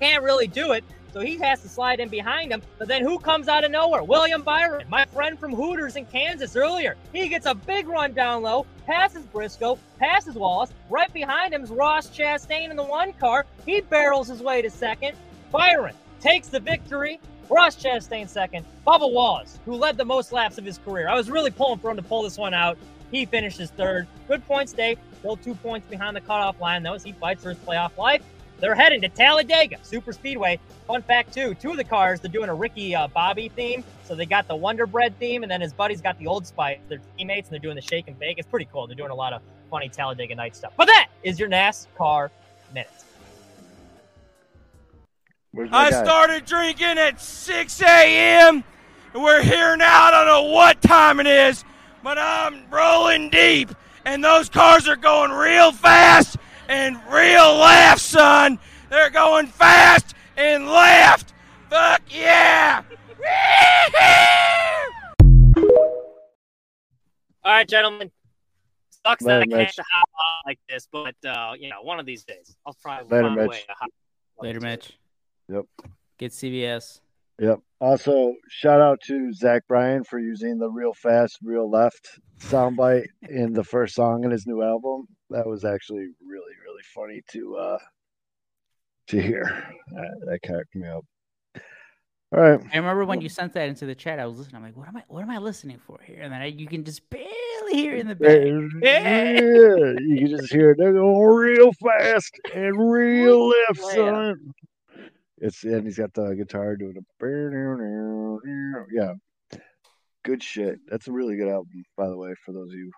Can't 0.00 0.22
really 0.22 0.48
do 0.48 0.72
it. 0.72 0.84
So 1.16 1.22
he 1.22 1.38
has 1.38 1.62
to 1.62 1.68
slide 1.70 1.98
in 1.98 2.10
behind 2.10 2.52
him. 2.52 2.60
But 2.76 2.88
then 2.88 3.00
who 3.00 3.18
comes 3.18 3.48
out 3.48 3.64
of 3.64 3.70
nowhere? 3.70 4.02
William 4.02 4.42
Byron, 4.42 4.84
my 4.90 5.06
friend 5.06 5.38
from 5.38 5.54
Hooters 5.54 5.96
in 5.96 6.04
Kansas 6.04 6.54
earlier. 6.56 6.94
He 7.10 7.26
gets 7.28 7.46
a 7.46 7.54
big 7.54 7.88
run 7.88 8.12
down 8.12 8.42
low, 8.42 8.66
passes 8.84 9.24
Briscoe, 9.24 9.78
passes 9.98 10.34
Wallace. 10.34 10.74
Right 10.90 11.10
behind 11.14 11.54
him 11.54 11.64
is 11.64 11.70
Ross 11.70 12.08
Chastain 12.08 12.68
in 12.68 12.76
the 12.76 12.82
one 12.82 13.14
car. 13.14 13.46
He 13.64 13.80
barrels 13.80 14.28
his 14.28 14.42
way 14.42 14.60
to 14.60 14.68
second. 14.68 15.16
Byron 15.50 15.94
takes 16.20 16.48
the 16.48 16.60
victory. 16.60 17.18
Ross 17.48 17.76
Chastain 17.76 18.28
second. 18.28 18.66
Bubba 18.86 19.10
Wallace, 19.10 19.58
who 19.64 19.74
led 19.74 19.96
the 19.96 20.04
most 20.04 20.32
laps 20.32 20.58
of 20.58 20.66
his 20.66 20.76
career. 20.76 21.08
I 21.08 21.14
was 21.14 21.30
really 21.30 21.50
pulling 21.50 21.78
for 21.78 21.90
him 21.90 21.96
to 21.96 22.02
pull 22.02 22.24
this 22.24 22.36
one 22.36 22.52
out. 22.52 22.76
He 23.10 23.24
finishes 23.24 23.70
third. 23.70 24.06
Good 24.28 24.46
points, 24.46 24.74
day. 24.74 24.98
Still 25.20 25.38
two 25.38 25.54
points 25.54 25.88
behind 25.88 26.14
the 26.14 26.20
cutoff 26.20 26.60
line, 26.60 26.82
though, 26.82 26.92
as 26.92 27.02
he 27.02 27.12
fights 27.12 27.42
for 27.42 27.48
his 27.48 27.58
playoff 27.60 27.96
life. 27.96 28.20
They're 28.58 28.74
heading 28.74 29.00
to 29.02 29.08
Talladega 29.08 29.78
Super 29.82 30.12
Speedway. 30.12 30.58
Fun 30.86 31.02
fact, 31.02 31.34
too, 31.34 31.54
two 31.54 31.72
of 31.72 31.76
the 31.76 31.84
cars, 31.84 32.20
they're 32.20 32.30
doing 32.30 32.48
a 32.48 32.54
Ricky 32.54 32.94
uh, 32.94 33.08
Bobby 33.08 33.48
theme. 33.50 33.84
So 34.04 34.14
they 34.14 34.24
got 34.24 34.48
the 34.48 34.56
Wonder 34.56 34.86
Bread 34.86 35.18
theme, 35.18 35.42
and 35.42 35.50
then 35.50 35.60
his 35.60 35.72
buddy's 35.72 36.00
got 36.00 36.18
the 36.18 36.26
Old 36.26 36.46
Spice. 36.46 36.78
They're 36.88 37.00
teammates, 37.18 37.48
and 37.48 37.54
they're 37.54 37.62
doing 37.62 37.74
the 37.76 37.82
Shake 37.82 38.08
and 38.08 38.18
Bake. 38.18 38.38
It's 38.38 38.48
pretty 38.48 38.68
cool. 38.72 38.86
They're 38.86 38.96
doing 38.96 39.10
a 39.10 39.14
lot 39.14 39.32
of 39.32 39.42
funny 39.70 39.88
Talladega 39.88 40.34
night 40.34 40.56
stuff. 40.56 40.72
But 40.76 40.86
that 40.86 41.08
is 41.22 41.38
your 41.38 41.48
NASCAR 41.48 42.30
Minute. 42.72 42.90
I 45.72 45.90
guy? 45.90 46.04
started 46.04 46.44
drinking 46.44 46.98
at 46.98 47.20
6 47.20 47.82
a.m. 47.82 48.64
and 49.14 49.22
we're 49.22 49.42
here 49.42 49.76
now. 49.76 50.04
I 50.04 50.10
don't 50.10 50.26
know 50.26 50.52
what 50.52 50.82
time 50.82 51.20
it 51.20 51.26
is, 51.26 51.64
but 52.02 52.18
I'm 52.18 52.68
rolling 52.70 53.30
deep, 53.30 53.70
and 54.04 54.22
those 54.22 54.48
cars 54.48 54.86
are 54.88 54.96
going 54.96 55.30
real 55.30 55.72
fast 55.72 56.36
and 56.68 56.96
real 57.10 57.56
left, 57.56 58.00
son. 58.00 58.58
They're 58.90 59.10
going 59.10 59.46
fast 59.46 60.14
and 60.36 60.66
left. 60.66 61.32
Fuck 61.68 62.02
yeah! 62.10 62.82
All 67.44 67.52
right, 67.52 67.68
gentlemen. 67.68 68.10
Sucks 69.06 69.24
that 69.24 69.30
I 69.30 69.38
Later, 69.38 69.50
can't 69.50 69.58
Mitch. 69.68 69.76
hop 69.78 70.08
on 70.14 70.42
like 70.50 70.58
this, 70.68 70.88
but 70.90 71.14
uh, 71.24 71.52
you 71.58 71.68
know, 71.68 71.82
one 71.82 72.00
of 72.00 72.06
these 72.06 72.24
days 72.24 72.56
I'll 72.66 72.74
try 72.82 73.02
Later, 73.02 73.08
find 73.08 73.26
a 73.26 73.30
Mitch. 73.42 73.50
way 73.50 73.60
to 73.68 73.74
hop 73.78 73.88
on 74.38 74.46
Later, 74.46 74.60
to. 74.60 74.66
Mitch. 74.66 74.92
Yep. 75.52 75.64
Get 76.18 76.32
CBS. 76.32 77.00
Yep. 77.38 77.60
Also, 77.80 78.34
shout 78.48 78.80
out 78.80 79.00
to 79.06 79.32
Zach 79.32 79.62
Bryan 79.68 80.04
for 80.04 80.18
using 80.18 80.58
the 80.58 80.70
real 80.70 80.94
fast, 80.94 81.38
real 81.42 81.70
left 81.70 82.18
soundbite 82.40 83.06
in 83.28 83.52
the 83.52 83.64
first 83.64 83.94
song 83.94 84.24
in 84.24 84.30
his 84.30 84.46
new 84.46 84.62
album. 84.62 85.06
That 85.30 85.46
was 85.46 85.64
actually 85.64 86.08
really, 86.26 86.54
really 86.64 86.82
funny 86.94 87.22
to 87.32 87.56
uh 87.56 87.78
to 89.08 89.20
hear. 89.20 89.64
That, 89.92 90.20
that 90.26 90.38
cracked 90.42 90.74
me 90.74 90.88
up. 90.88 91.04
All 92.32 92.40
right. 92.40 92.60
I 92.72 92.76
remember 92.76 93.04
when 93.04 93.20
you 93.20 93.28
sent 93.28 93.52
that 93.52 93.68
into 93.68 93.86
the 93.86 93.94
chat. 93.94 94.18
I 94.18 94.26
was 94.26 94.38
listening. 94.38 94.56
I'm 94.56 94.62
like, 94.64 94.76
what 94.76 94.88
am 94.88 94.96
I? 94.96 95.04
What 95.08 95.22
am 95.22 95.30
I 95.30 95.38
listening 95.38 95.78
for 95.78 96.00
here? 96.02 96.22
And 96.22 96.32
then 96.32 96.40
I, 96.40 96.46
you 96.46 96.66
can 96.66 96.84
just 96.84 97.08
barely 97.08 97.72
hear 97.72 97.94
in 97.94 98.08
the 98.08 98.16
back. 98.16 98.38
Yeah, 98.82 99.92
you 100.00 100.18
can 100.18 100.28
just 100.28 100.52
hear 100.52 100.70
it. 100.70 100.78
They're 100.78 100.92
going 100.92 101.26
real 101.26 101.70
fast 101.74 102.32
and 102.54 102.90
real 102.90 103.48
left, 103.48 103.80
son. 103.94 104.54
It's 105.38 105.64
and 105.64 105.84
he's 105.84 105.98
got 105.98 106.14
the 106.14 106.34
guitar 106.34 106.76
doing 106.76 106.96
a 106.96 107.02
yeah. 108.92 109.12
Good 110.24 110.42
shit. 110.42 110.80
That's 110.88 111.08
a 111.08 111.12
really 111.12 111.36
good 111.36 111.48
album, 111.48 111.84
by 111.96 112.08
the 112.08 112.16
way, 112.16 112.34
for 112.44 112.52
those 112.52 112.70
of 112.72 112.78
you 112.78 112.90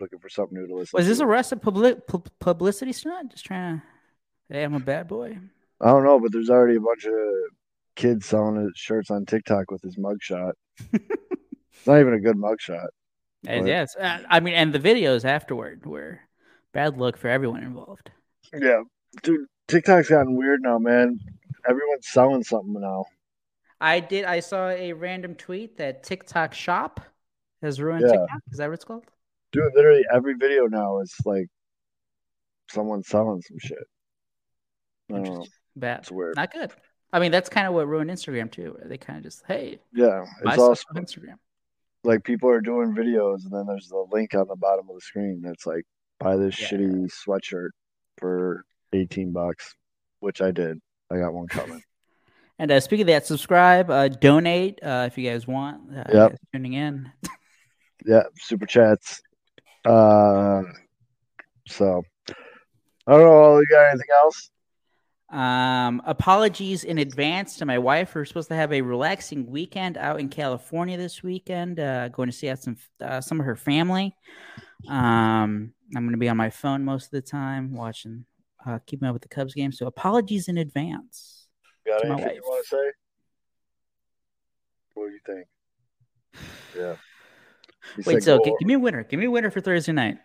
looking 0.00 0.18
for 0.18 0.28
something 0.28 0.56
new 0.58 0.66
to 0.66 0.74
listen 0.74 0.96
Was 0.96 1.06
this 1.06 1.18
to. 1.18 1.24
a 1.24 1.26
of 1.52 1.60
public 1.62 2.06
pu- 2.06 2.24
publicity 2.40 2.92
stunt? 2.92 3.32
Just 3.32 3.44
trying 3.44 3.78
to. 3.78 3.82
Hey, 4.48 4.64
I'm 4.64 4.74
a 4.74 4.80
bad 4.80 5.08
boy. 5.08 5.38
I 5.80 5.86
don't 5.86 6.04
know, 6.04 6.20
but 6.20 6.32
there's 6.32 6.50
already 6.50 6.76
a 6.76 6.80
bunch 6.80 7.04
of 7.06 7.14
kids 7.96 8.26
selling 8.26 8.62
his 8.62 8.72
shirts 8.74 9.10
on 9.10 9.26
TikTok 9.26 9.70
with 9.70 9.82
his 9.82 9.96
mugshot. 9.96 10.52
it's 10.92 11.86
not 11.86 12.00
even 12.00 12.14
a 12.14 12.20
good 12.20 12.36
mugshot. 12.36 12.86
And 13.46 13.66
yes, 13.66 13.96
uh, 13.96 14.18
I 14.28 14.40
mean, 14.40 14.54
and 14.54 14.72
the 14.72 14.78
videos 14.78 15.24
afterward 15.24 15.84
were 15.84 16.20
bad 16.72 16.96
look 16.96 17.16
for 17.16 17.28
everyone 17.28 17.64
involved. 17.64 18.10
Yeah. 18.52 18.82
Dude, 19.22 19.46
TikTok's 19.68 20.08
gotten 20.08 20.36
weird 20.36 20.60
now, 20.62 20.78
man. 20.78 21.18
Everyone's 21.68 22.08
selling 22.08 22.42
something 22.42 22.80
now. 22.80 23.04
I 23.80 24.00
did. 24.00 24.24
I 24.24 24.40
saw 24.40 24.68
a 24.68 24.92
random 24.92 25.34
tweet 25.34 25.76
that 25.78 26.02
TikTok 26.02 26.54
Shop 26.54 27.00
has 27.62 27.80
ruined 27.80 28.02
Yeah. 28.02 28.12
TikTok. 28.12 28.40
Is 28.50 28.58
that 28.58 28.68
what 28.68 28.74
it's 28.74 28.84
called? 28.84 29.04
Dude, 29.52 29.72
literally 29.74 30.04
every 30.12 30.34
video 30.34 30.66
now 30.66 31.00
is 31.00 31.14
like 31.24 31.46
someone 32.70 33.02
selling 33.02 33.42
some 33.42 33.58
shit. 33.58 33.78
Interesting. 35.08 35.46
Bad. 35.76 36.00
It's 36.00 36.10
weird. 36.10 36.36
Not 36.36 36.52
good. 36.52 36.72
I 37.12 37.18
mean, 37.18 37.30
that's 37.30 37.48
kind 37.48 37.66
of 37.66 37.74
what 37.74 37.86
ruined 37.88 38.10
Instagram 38.10 38.50
too. 38.50 38.74
Where 38.78 38.88
they 38.88 38.98
kind 38.98 39.18
of 39.18 39.24
just, 39.24 39.42
hey, 39.46 39.78
Yeah. 39.92 40.24
buy 40.42 40.54
It's 40.54 40.62
also 40.62 40.84
on 40.94 41.04
Instagram. 41.04 41.36
like 42.04 42.24
people 42.24 42.48
are 42.48 42.60
doing 42.60 42.94
videos 42.94 43.44
and 43.44 43.52
then 43.52 43.66
there's 43.66 43.88
the 43.88 44.06
link 44.10 44.34
on 44.34 44.48
the 44.48 44.56
bottom 44.56 44.88
of 44.88 44.94
the 44.94 45.00
screen 45.00 45.40
that's 45.42 45.66
like 45.66 45.84
buy 46.18 46.36
this 46.36 46.58
Yeah. 46.60 46.68
shitty 46.78 47.10
sweatshirt 47.26 47.70
for 48.18 48.64
18 48.92 49.32
bucks, 49.32 49.74
which 50.20 50.40
I 50.40 50.50
did. 50.52 50.80
I 51.12 51.18
got 51.18 51.34
one 51.34 51.46
coming. 51.46 51.82
And 52.58 52.70
uh, 52.70 52.80
speaking 52.80 53.02
of 53.02 53.06
that, 53.08 53.26
subscribe, 53.26 53.90
uh, 53.90 54.08
donate 54.08 54.78
uh, 54.82 55.04
if 55.10 55.18
you 55.18 55.28
guys 55.28 55.46
want. 55.46 55.96
Uh, 55.96 56.04
Yep. 56.12 56.38
Tuning 56.52 56.74
in. 56.74 57.10
yeah, 58.06 58.22
super 58.38 58.66
chats. 58.66 59.20
Uh, 59.84 60.62
so 61.66 62.02
I 63.06 63.12
don't 63.12 63.24
know. 63.24 63.58
You 63.58 63.66
got 63.68 63.90
anything 63.90 64.06
else? 64.22 64.50
Um, 65.32 66.02
apologies 66.04 66.84
in 66.84 66.98
advance 66.98 67.56
to 67.56 67.64
my 67.64 67.78
wife. 67.78 68.14
We're 68.14 68.26
supposed 68.26 68.48
to 68.48 68.54
have 68.54 68.72
a 68.72 68.82
relaxing 68.82 69.50
weekend 69.50 69.96
out 69.96 70.20
in 70.20 70.28
California 70.28 70.98
this 70.98 71.22
weekend. 71.22 71.80
Uh, 71.80 72.08
going 72.08 72.28
to 72.28 72.36
see 72.36 72.50
out 72.50 72.58
some 72.58 72.76
uh, 73.02 73.22
some 73.22 73.40
of 73.40 73.46
her 73.46 73.56
family. 73.56 74.14
Um, 74.88 75.72
I'm 75.96 76.02
going 76.04 76.12
to 76.12 76.18
be 76.18 76.28
on 76.28 76.36
my 76.36 76.50
phone 76.50 76.84
most 76.84 77.06
of 77.06 77.10
the 77.12 77.22
time, 77.22 77.74
watching, 77.74 78.26
uh, 78.66 78.78
keeping 78.86 79.08
up 79.08 79.12
with 79.14 79.22
the 79.22 79.28
Cubs 79.28 79.54
game. 79.54 79.72
So 79.72 79.86
apologies 79.86 80.48
in 80.48 80.58
advance. 80.58 81.46
Got 81.86 82.04
anything 82.04 82.36
you 82.36 82.42
want 82.42 82.64
to 82.64 82.68
say? 82.76 82.90
What 84.94 85.06
do 85.08 85.12
you 85.12 85.20
think? 85.26 85.46
Yeah. 86.76 86.96
Wait, 88.06 88.22
so 88.22 88.38
go- 88.38 88.56
give 88.58 88.66
me 88.68 88.74
a 88.74 88.78
winner. 88.78 89.02
Give 89.04 89.18
me 89.18 89.26
a 89.26 89.30
winner 89.30 89.50
for 89.50 89.60
Thursday 89.60 89.92
night. 89.92 90.18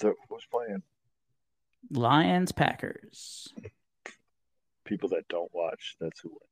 so 0.00 0.14
who's 0.28 0.46
playing? 0.50 0.82
Lions 1.90 2.52
Packers. 2.52 3.48
People 4.84 5.08
that 5.10 5.26
don't 5.28 5.50
watch. 5.52 5.96
That's 6.00 6.20
who 6.20 6.30
wins. 6.30 6.42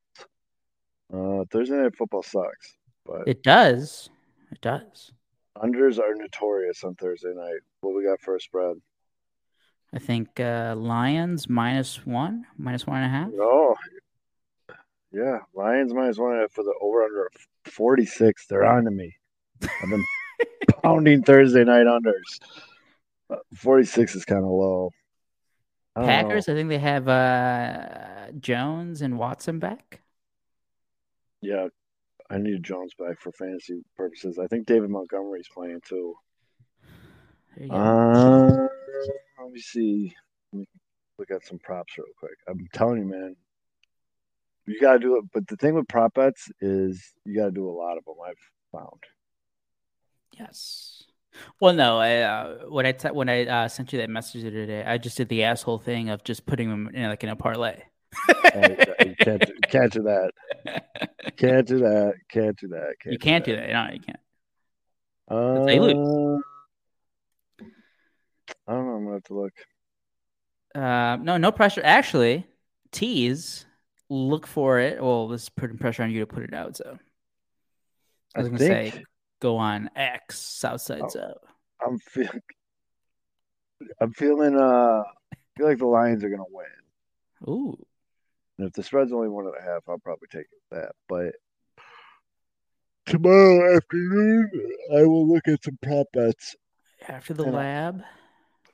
Uh, 1.13 1.45
Thursday 1.53 1.77
night 1.77 1.95
football 1.97 2.23
sucks, 2.23 2.75
but 3.05 3.29
It 3.29 3.43
does. 3.43 4.11
It 4.51 4.61
does. 4.61 5.13
unders 5.57 5.99
are 6.01 6.15
notorious 6.15 6.83
on 6.85 6.95
Thursday 6.97 7.33
night. 7.35 7.61
What 7.81 7.95
we 7.95 8.05
got 8.05 8.21
for 8.21 8.35
a 8.37 8.41
spread? 8.41 8.77
I 9.97 9.99
think 9.99 10.39
uh, 10.39 10.75
Lions 10.77 11.49
minus 11.49 12.05
one, 12.05 12.45
minus 12.59 12.87
one 12.87 12.99
and 12.99 13.07
a 13.07 13.09
half. 13.09 13.31
Oh, 13.41 13.75
yeah. 15.11 15.39
Lions 15.55 15.95
minus 15.95 16.19
one 16.19 16.33
and 16.33 16.41
a 16.41 16.43
half 16.43 16.53
for 16.53 16.63
the 16.63 16.75
over 16.83 17.03
under 17.03 17.31
46. 17.65 18.47
They're 18.47 18.67
on 18.67 18.85
to 18.85 18.91
me. 18.91 19.17
I've 19.63 19.89
been 19.89 20.05
pounding 20.83 21.23
Thursday 21.23 21.65
night 21.65 21.87
unders. 21.87 22.41
Uh, 23.31 23.37
46 23.55 24.17
is 24.17 24.27
kind 24.27 24.45
of 24.45 24.51
low. 24.51 24.91
I 25.95 26.01
don't 26.01 26.09
know. 26.09 26.15
Packers. 26.15 26.49
I 26.51 26.53
think 26.53 26.69
they 26.69 26.79
have 26.79 27.09
uh, 27.09 28.33
Jones 28.39 29.01
and 29.01 29.19
Watson 29.19 29.59
back. 29.61 30.03
Yeah, 31.41 31.69
I 32.29 32.37
need 32.37 32.63
Jones 32.63 32.93
back 32.99 33.19
for 33.19 33.33
fantasy 33.33 33.81
purposes. 33.97 34.39
I 34.39 34.47
think 34.47 34.67
David 34.67 34.91
Montgomery's 34.91 35.49
playing 35.49 35.81
too. 35.89 36.17
There 37.57 37.67
you 37.67 37.71
go. 37.73 37.77
Uh, 37.77 38.69
let 39.43 39.53
me 39.53 39.61
see. 39.61 40.15
Let 40.53 40.61
me 40.61 40.67
look 41.19 41.31
at 41.31 41.47
some 41.47 41.59
props 41.59 41.97
real 41.97 42.07
quick. 42.19 42.37
I'm 42.49 42.69
telling 42.75 42.99
you, 42.99 43.07
man, 43.07 43.37
you 44.67 44.79
gotta 44.81 44.99
do 44.99 45.17
it. 45.17 45.25
But 45.33 45.47
the 45.47 45.57
thing 45.57 45.75
with 45.75 45.89
prop 45.89 46.15
bets 46.15 46.51
is 46.61 47.15
you 47.25 47.35
gotta 47.35 47.53
do 47.53 47.69
a 47.69 47.73
lot 47.73 47.97
of 47.97 48.05
them. 48.05 48.17
I've 48.27 48.35
found. 48.73 49.03
Yes. 50.33 51.05
Well, 51.61 51.73
no. 51.73 51.99
I, 51.99 52.17
uh, 52.21 52.57
when 52.69 52.85
I 52.85 52.93
t- 52.93 53.09
when 53.09 53.29
I 53.31 53.47
uh, 53.47 53.69
sent 53.69 53.93
you 53.93 54.01
that 54.01 54.11
message 54.11 54.43
the 54.43 54.49
other 54.49 54.67
day, 54.67 54.85
I 54.85 54.99
just 54.99 55.17
did 55.17 55.29
the 55.31 55.45
asshole 55.45 55.79
thing 55.79 56.11
of 56.11 56.25
just 56.25 56.45
putting 56.45 56.69
them 56.69 56.91
in 56.93 57.09
like 57.09 57.23
in 57.25 57.31
a 57.31 57.37
parlay. 57.37 57.83
You 58.29 58.35
can't, 59.19 59.47
do, 59.47 59.53
can't 59.69 59.93
do 59.93 60.03
that. 60.03 60.33
Can't 61.37 61.67
do 61.67 61.79
that. 61.79 62.15
Can't 62.31 62.59
do 62.59 62.69
that. 62.69 62.95
Can't 63.01 63.13
you 63.13 63.19
can't 63.19 63.45
do 63.45 63.57
that. 63.57 63.71
No, 63.71 63.89
you 63.93 64.01
can't. 64.01 64.19
Uh, 65.31 65.67
you 65.71 65.81
lose. 65.81 66.43
I 68.69 68.73
don't 68.73 68.87
know. 68.87 68.93
I'm 68.97 69.05
gonna 69.05 69.15
have 69.17 69.25
to 69.25 69.35
look. 69.35 69.53
Uh, 70.75 71.17
no, 71.23 71.37
no 71.37 71.53
pressure. 71.53 71.81
Actually, 71.85 72.47
tease. 72.93 73.67
Look 74.09 74.47
for 74.47 74.79
it. 74.79 75.03
Well, 75.03 75.29
this 75.29 75.45
is 75.45 75.49
putting 75.49 75.79
pressure 75.79 76.03
on 76.05 76.11
you 76.11 76.21
to 76.21 76.27
put 76.27 76.45
it 76.45 76.55
out. 76.55 76.77
So 76.77 76.99
I 78.35 78.39
was 78.39 78.47
I 78.47 78.51
gonna 78.51 78.59
think 78.59 78.95
say, 78.95 79.05
go 79.41 79.57
on 79.57 79.91
X 79.97 80.39
Southside 80.39 81.03
Oh. 81.03 81.09
Zo. 81.09 81.35
I'm 81.85 81.99
feeling. 81.99 82.43
I'm 84.01 84.13
feeling. 84.13 84.57
Uh, 84.57 85.03
I 85.03 85.37
feel 85.57 85.67
like 85.67 85.79
the 85.79 85.87
Lions 85.87 86.23
are 86.25 86.31
gonna 86.31 86.45
win. 86.51 86.67
Ooh, 87.49 87.77
And 88.59 88.67
if 88.69 88.73
the 88.73 88.83
spread's 88.83 89.13
only 89.13 89.29
one 89.29 89.45
and 89.47 89.55
a 89.59 89.63
half, 89.63 89.83
I'll 89.89 89.99
probably 89.99 90.29
take 90.31 90.47
that. 90.71 90.93
But 91.09 91.35
tomorrow 93.07 93.77
afternoon, 93.77 94.51
I 94.97 95.03
will 95.05 95.29
look 95.29 95.47
at 95.49 95.63
some 95.65 95.79
prop 95.83 96.07
bets. 96.13 96.57
after 97.09 97.35
the 97.35 97.45
And 97.45 97.55
lab. 97.55 98.03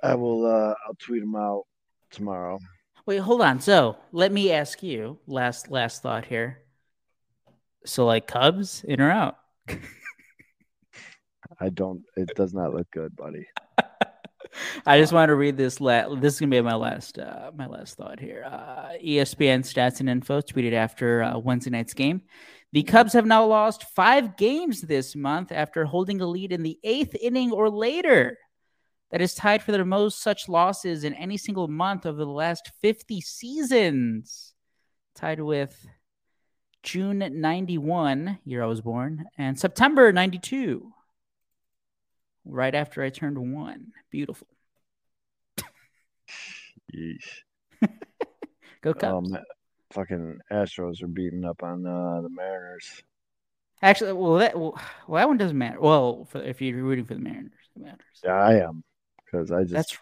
I 0.02 0.14
will. 0.14 0.46
Uh, 0.46 0.74
I'll 0.86 0.94
tweet 0.98 1.20
them 1.20 1.36
out 1.36 1.64
tomorrow. 2.10 2.58
Wait, 3.06 3.18
hold 3.18 3.42
on. 3.42 3.60
So 3.60 3.96
let 4.12 4.32
me 4.32 4.52
ask 4.52 4.82
you 4.82 5.18
last 5.26 5.70
last 5.70 6.02
thought 6.02 6.24
here. 6.24 6.62
So 7.84 8.06
like 8.06 8.26
Cubs 8.26 8.84
in 8.84 9.00
or 9.00 9.10
out? 9.10 9.38
I 11.60 11.68
don't. 11.68 12.02
It 12.16 12.34
does 12.34 12.54
not 12.54 12.74
look 12.74 12.90
good, 12.90 13.16
buddy. 13.16 13.46
I 14.86 15.00
just 15.00 15.12
want 15.12 15.28
to 15.30 15.34
read 15.34 15.56
this. 15.56 15.80
La- 15.80 16.14
this 16.14 16.34
is 16.34 16.40
gonna 16.40 16.50
be 16.50 16.60
my 16.60 16.74
last 16.74 17.18
uh, 17.18 17.50
my 17.56 17.66
last 17.66 17.96
thought 17.96 18.20
here. 18.20 18.44
Uh, 18.44 18.90
ESPN 19.04 19.60
stats 19.60 20.00
and 20.00 20.08
info 20.08 20.40
tweeted 20.40 20.72
after 20.72 21.22
uh, 21.22 21.38
Wednesday 21.38 21.70
night's 21.70 21.94
game. 21.94 22.22
The 22.72 22.82
Cubs 22.82 23.12
have 23.12 23.26
now 23.26 23.44
lost 23.44 23.84
five 23.94 24.36
games 24.36 24.80
this 24.80 25.14
month 25.14 25.52
after 25.52 25.84
holding 25.84 26.20
a 26.20 26.26
lead 26.26 26.52
in 26.52 26.62
the 26.62 26.78
eighth 26.82 27.14
inning 27.20 27.52
or 27.52 27.68
later. 27.68 28.38
That 29.12 29.20
is 29.20 29.34
tied 29.34 29.62
for 29.62 29.72
their 29.72 29.84
most 29.84 30.22
such 30.22 30.48
losses 30.48 31.04
in 31.04 31.12
any 31.14 31.36
single 31.36 31.68
month 31.68 32.06
over 32.06 32.16
the 32.16 32.30
last 32.30 32.70
50 32.80 33.20
seasons. 33.20 34.54
Tied 35.14 35.38
with 35.38 35.86
June 36.82 37.18
91, 37.18 38.38
year 38.46 38.62
I 38.62 38.66
was 38.66 38.80
born, 38.80 39.26
and 39.36 39.60
September 39.60 40.10
92, 40.12 40.90
right 42.46 42.74
after 42.74 43.02
I 43.02 43.10
turned 43.10 43.36
one. 43.54 43.92
Beautiful. 44.10 44.48
Yeesh. 46.94 47.42
Go 48.80 48.94
Cubs. 48.94 49.32
Um, 49.34 49.38
fucking 49.92 50.38
Astros 50.50 51.02
are 51.02 51.06
beating 51.06 51.44
up 51.44 51.62
on 51.62 51.86
uh, 51.86 52.22
the 52.22 52.30
Mariners. 52.30 53.02
Actually, 53.82 54.14
well 54.14 54.34
that 54.34 54.58
well, 54.58 54.80
well, 55.06 55.20
that 55.20 55.28
one 55.28 55.36
doesn't 55.36 55.58
matter. 55.58 55.80
Well, 55.80 56.24
for, 56.30 56.42
if 56.42 56.62
you're 56.62 56.82
rooting 56.82 57.04
for 57.04 57.14
the 57.14 57.20
Mariners, 57.20 57.52
it 57.76 57.82
matters. 57.82 58.00
Yeah, 58.24 58.32
I 58.32 58.54
am 58.60 58.82
because 59.32 59.50
I 59.50 59.62
just 59.62 59.72
That's 59.72 59.98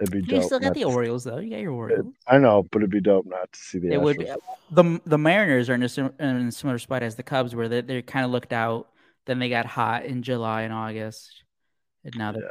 it'd 0.00 0.12
be 0.12 0.34
you 0.34 0.42
still 0.42 0.60
got 0.60 0.74
the 0.74 0.84
Orioles 0.84 1.24
though. 1.24 1.38
You 1.38 1.50
got 1.50 1.60
your 1.60 1.72
Orioles. 1.72 2.12
I 2.26 2.38
know, 2.38 2.64
but 2.70 2.78
it'd 2.78 2.90
be 2.90 3.00
dope 3.00 3.26
not 3.26 3.50
to 3.52 3.58
see 3.58 3.78
the 3.78 3.88
It 3.88 3.98
Astros. 3.98 4.02
would 4.04 4.18
be, 4.18 4.30
uh, 4.30 4.36
the 4.70 5.00
the 5.06 5.18
Mariners 5.18 5.68
are 5.70 5.74
in 5.74 5.82
a, 5.82 5.88
sim- 5.88 6.14
in 6.20 6.48
a 6.48 6.52
similar 6.52 6.78
spot 6.78 7.02
as 7.02 7.16
the 7.16 7.22
Cubs, 7.22 7.54
where 7.54 7.68
they 7.68 7.80
they 7.80 8.02
kind 8.02 8.24
of 8.24 8.30
looked 8.30 8.52
out, 8.52 8.88
then 9.26 9.38
they 9.38 9.48
got 9.48 9.66
hot 9.66 10.04
in 10.04 10.22
July 10.22 10.62
and 10.62 10.72
August, 10.72 11.42
and 12.04 12.16
now 12.16 12.32
they're 12.32 12.50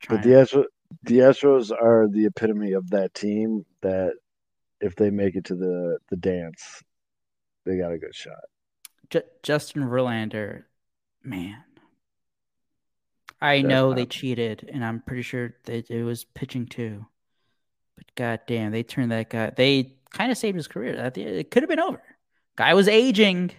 trying. 0.00 0.20
But 0.20 0.24
the 0.26 0.34
Astros, 0.34 0.64
the 1.04 1.18
Astros 1.18 1.70
are 1.70 2.08
the 2.08 2.26
epitome 2.26 2.72
of 2.72 2.90
that 2.90 3.14
team. 3.14 3.64
That 3.82 4.14
if 4.80 4.96
they 4.96 5.10
make 5.10 5.36
it 5.36 5.44
to 5.46 5.54
the 5.54 5.98
the 6.10 6.16
dance, 6.16 6.82
they 7.64 7.76
got 7.76 7.92
a 7.92 7.98
good 7.98 8.14
shot. 8.14 8.40
Ju- 9.10 9.22
Justin 9.42 9.82
Verlander, 9.84 10.64
man. 11.22 11.62
I 13.42 13.62
know 13.62 13.92
they 13.92 14.06
cheated, 14.06 14.68
and 14.72 14.84
I'm 14.84 15.00
pretty 15.00 15.22
sure 15.22 15.54
that 15.64 15.90
it 15.90 16.02
was 16.04 16.24
pitching 16.24 16.66
too. 16.66 17.04
But 17.96 18.06
goddamn, 18.14 18.72
they 18.72 18.82
turned 18.82 19.10
that 19.12 19.30
guy. 19.30 19.50
They 19.54 19.96
kind 20.10 20.30
of 20.30 20.38
saved 20.38 20.56
his 20.56 20.68
career. 20.68 20.94
It 21.14 21.50
could 21.50 21.62
have 21.62 21.70
been 21.70 21.80
over. 21.80 22.02
Guy 22.56 22.74
was 22.74 22.88
aging, 22.88 23.50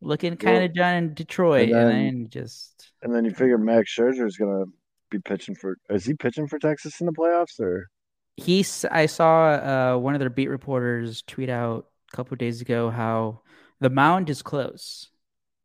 looking 0.00 0.36
kind 0.36 0.64
of 0.64 0.74
done 0.74 0.94
in 0.96 1.14
Detroit, 1.14 1.68
and 1.68 1.78
and 1.78 1.90
then, 1.90 2.04
then- 2.04 2.28
just 2.30 2.92
And 3.02 3.14
then 3.14 3.24
you 3.24 3.30
figure 3.30 3.58
Max 3.58 3.94
Scherzer 3.94 4.26
is 4.26 4.36
gonna 4.36 4.64
be 5.10 5.18
pitching 5.20 5.54
for. 5.54 5.76
Is 5.88 6.04
he 6.04 6.14
pitching 6.14 6.48
for 6.48 6.58
Texas 6.58 7.00
in 7.00 7.06
the 7.06 7.12
playoffs 7.12 7.60
or? 7.60 7.88
he. 8.36 8.64
I 8.90 9.06
saw 9.06 9.50
uh, 9.50 9.98
one 9.98 10.14
of 10.14 10.20
their 10.20 10.30
beat 10.30 10.48
reporters 10.48 11.22
tweet 11.22 11.50
out 11.50 11.86
a 12.12 12.16
couple 12.16 12.34
of 12.34 12.38
days 12.38 12.60
ago 12.60 12.90
how 12.90 13.42
the 13.80 13.90
mound 13.90 14.30
is 14.30 14.42
close. 14.42 15.10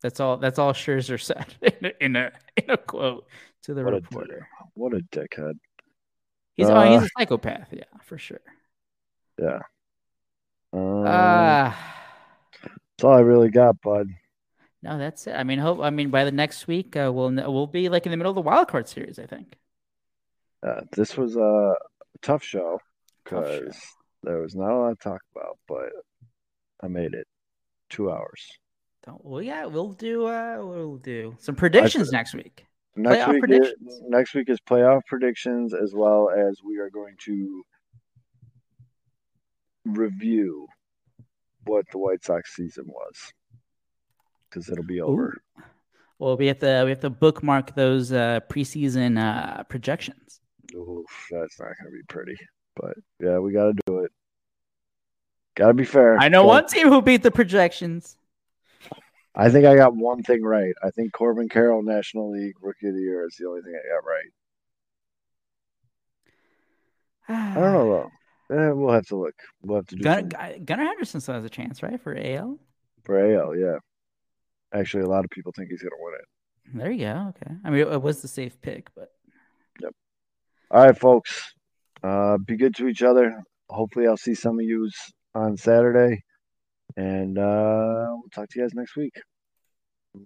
That's 0.02 0.20
all. 0.20 0.36
That's 0.36 0.58
all 0.58 0.72
Scherzer 0.72 1.20
said 1.20 1.54
in 1.62 1.86
a, 1.86 1.92
in 2.04 2.16
a 2.16 2.32
in 2.56 2.70
a 2.70 2.76
quote 2.76 3.26
to 3.62 3.74
the 3.74 3.82
What 3.82 3.92
a 3.94 3.96
reporter. 3.96 4.48
What 4.74 4.92
a 4.94 5.00
dickhead. 5.00 5.54
He's 6.54 6.68
oh, 6.70 6.80
he's 6.82 7.00
Uh, 7.02 7.04
a 7.04 7.08
psychopath, 7.18 7.68
yeah, 7.72 7.84
for 8.04 8.18
sure. 8.18 8.40
Yeah. 9.40 9.60
Um, 10.72 11.04
Ah, 11.06 11.96
that's 12.62 13.04
all 13.04 13.12
I 13.14 13.20
really 13.20 13.50
got, 13.50 13.80
bud. 13.82 14.08
no, 14.82 14.98
that's 14.98 15.26
it. 15.26 15.32
I 15.34 15.44
mean, 15.44 15.58
hope. 15.58 15.80
I 15.80 15.90
mean, 15.90 16.10
by 16.10 16.24
the 16.24 16.32
next 16.32 16.66
week, 16.66 16.96
uh, 16.96 17.10
we'll 17.12 17.30
we'll 17.52 17.66
be 17.66 17.88
like 17.88 18.06
in 18.06 18.10
the 18.10 18.16
middle 18.16 18.30
of 18.30 18.36
the 18.36 18.42
wild 18.42 18.68
card 18.68 18.88
series. 18.88 19.18
I 19.18 19.26
think. 19.26 19.54
Uh, 20.62 20.80
this 20.92 21.16
was 21.16 21.36
a 21.36 21.74
Tough 22.22 22.42
show. 22.42 22.80
because 23.24 23.76
there 24.22 24.38
was 24.38 24.54
not 24.54 24.70
a 24.72 24.76
lot 24.78 24.90
to 25.00 25.08
talk 25.08 25.20
about, 25.34 25.58
but 25.68 25.90
I 26.82 26.88
made 26.88 27.12
it. 27.14 27.26
Two 27.90 28.10
hours. 28.10 28.50
Don't, 29.06 29.24
well, 29.24 29.42
yeah, 29.42 29.66
we'll 29.66 29.92
do. 29.92 30.26
Uh, 30.26 30.56
we'll 30.60 30.96
do 30.96 31.36
some 31.38 31.54
predictions 31.54 32.10
next 32.10 32.34
week. 32.34 32.66
Next 32.96 33.24
Playoff 33.24 33.48
week, 33.48 33.62
is, 33.62 34.00
next 34.08 34.34
week 34.34 34.48
is 34.48 34.58
playoff 34.58 35.02
predictions 35.06 35.74
as 35.74 35.92
well 35.94 36.30
as 36.30 36.60
we 36.64 36.78
are 36.78 36.90
going 36.90 37.14
to 37.26 37.62
review 39.84 40.66
what 41.66 41.84
the 41.92 41.98
White 41.98 42.24
Sox 42.24 42.56
season 42.56 42.86
was 42.88 43.32
because 44.48 44.68
it'll 44.70 44.84
be 44.84 45.00
over. 45.00 45.36
Well, 46.18 46.36
we 46.36 46.46
have 46.46 46.58
to 46.60 46.82
we 46.84 46.90
have 46.90 47.00
to 47.00 47.10
bookmark 47.10 47.74
those 47.74 48.12
uh, 48.12 48.40
preseason 48.48 49.18
uh, 49.18 49.62
projections. 49.64 50.40
Oof, 50.74 51.04
that's 51.30 51.60
not 51.60 51.66
going 51.66 51.92
to 51.92 51.96
be 51.96 52.02
pretty, 52.08 52.36
but 52.74 52.94
yeah, 53.20 53.38
we 53.38 53.52
got 53.52 53.66
to 53.66 53.74
do 53.86 53.98
it. 54.00 54.10
Got 55.54 55.68
to 55.68 55.74
be 55.74 55.84
fair. 55.84 56.18
I 56.18 56.28
know 56.28 56.42
Gotta- 56.42 56.48
one 56.48 56.66
team 56.66 56.88
who 56.88 57.02
beat 57.02 57.22
the 57.22 57.30
projections. 57.30 58.16
I 59.36 59.50
think 59.50 59.66
I 59.66 59.76
got 59.76 59.94
one 59.94 60.22
thing 60.22 60.42
right. 60.42 60.72
I 60.82 60.90
think 60.90 61.12
Corbin 61.12 61.48
Carroll, 61.48 61.82
National 61.82 62.30
League 62.30 62.54
Rookie 62.60 62.88
of 62.88 62.94
the 62.94 63.00
Year, 63.02 63.26
is 63.26 63.36
the 63.38 63.46
only 63.46 63.60
thing 63.62 63.74
I 63.74 63.88
got 63.94 64.04
right. 64.08 64.32
I 67.28 67.60
don't 67.60 67.72
know 67.72 67.90
though. 68.48 68.56
Eh, 68.56 68.70
we'll 68.70 68.94
have 68.94 69.06
to 69.06 69.16
look. 69.16 69.34
We'll 69.62 69.78
have 69.78 69.86
to 69.88 69.96
do 69.96 70.02
Gunnar, 70.02 70.58
Gunnar 70.64 70.84
Henderson 70.84 71.20
still 71.20 71.34
has 71.34 71.44
a 71.44 71.50
chance, 71.50 71.82
right, 71.82 72.00
for 72.00 72.16
AL. 72.16 72.58
for 73.04 73.18
AL. 73.18 73.56
Yeah, 73.56 73.78
Actually, 74.72 75.04
a 75.04 75.08
lot 75.08 75.24
of 75.24 75.30
people 75.30 75.52
think 75.52 75.70
he's 75.70 75.82
going 75.82 75.90
to 75.90 75.96
win 76.00 76.14
it. 76.14 76.78
There 76.78 76.90
you 76.90 77.06
go. 77.06 77.32
Okay. 77.36 77.54
I 77.64 77.70
mean, 77.70 77.80
it 77.80 78.02
was 78.02 78.22
the 78.22 78.28
safe 78.28 78.60
pick, 78.60 78.90
but 78.94 79.10
Yep. 79.80 79.92
All 80.70 80.86
right, 80.86 80.98
folks. 80.98 81.52
Uh, 82.02 82.38
be 82.38 82.56
good 82.56 82.74
to 82.76 82.88
each 82.88 83.02
other. 83.02 83.42
Hopefully, 83.68 84.06
I'll 84.06 84.16
see 84.16 84.34
some 84.34 84.58
of 84.58 84.64
you 84.64 84.90
on 85.34 85.56
Saturday. 85.56 86.22
And 86.96 87.38
uh, 87.38 88.06
we'll 88.10 88.30
talk 88.32 88.48
to 88.50 88.58
you 88.58 88.64
guys 88.64 88.74
next 88.74 88.96
week. 88.96 89.14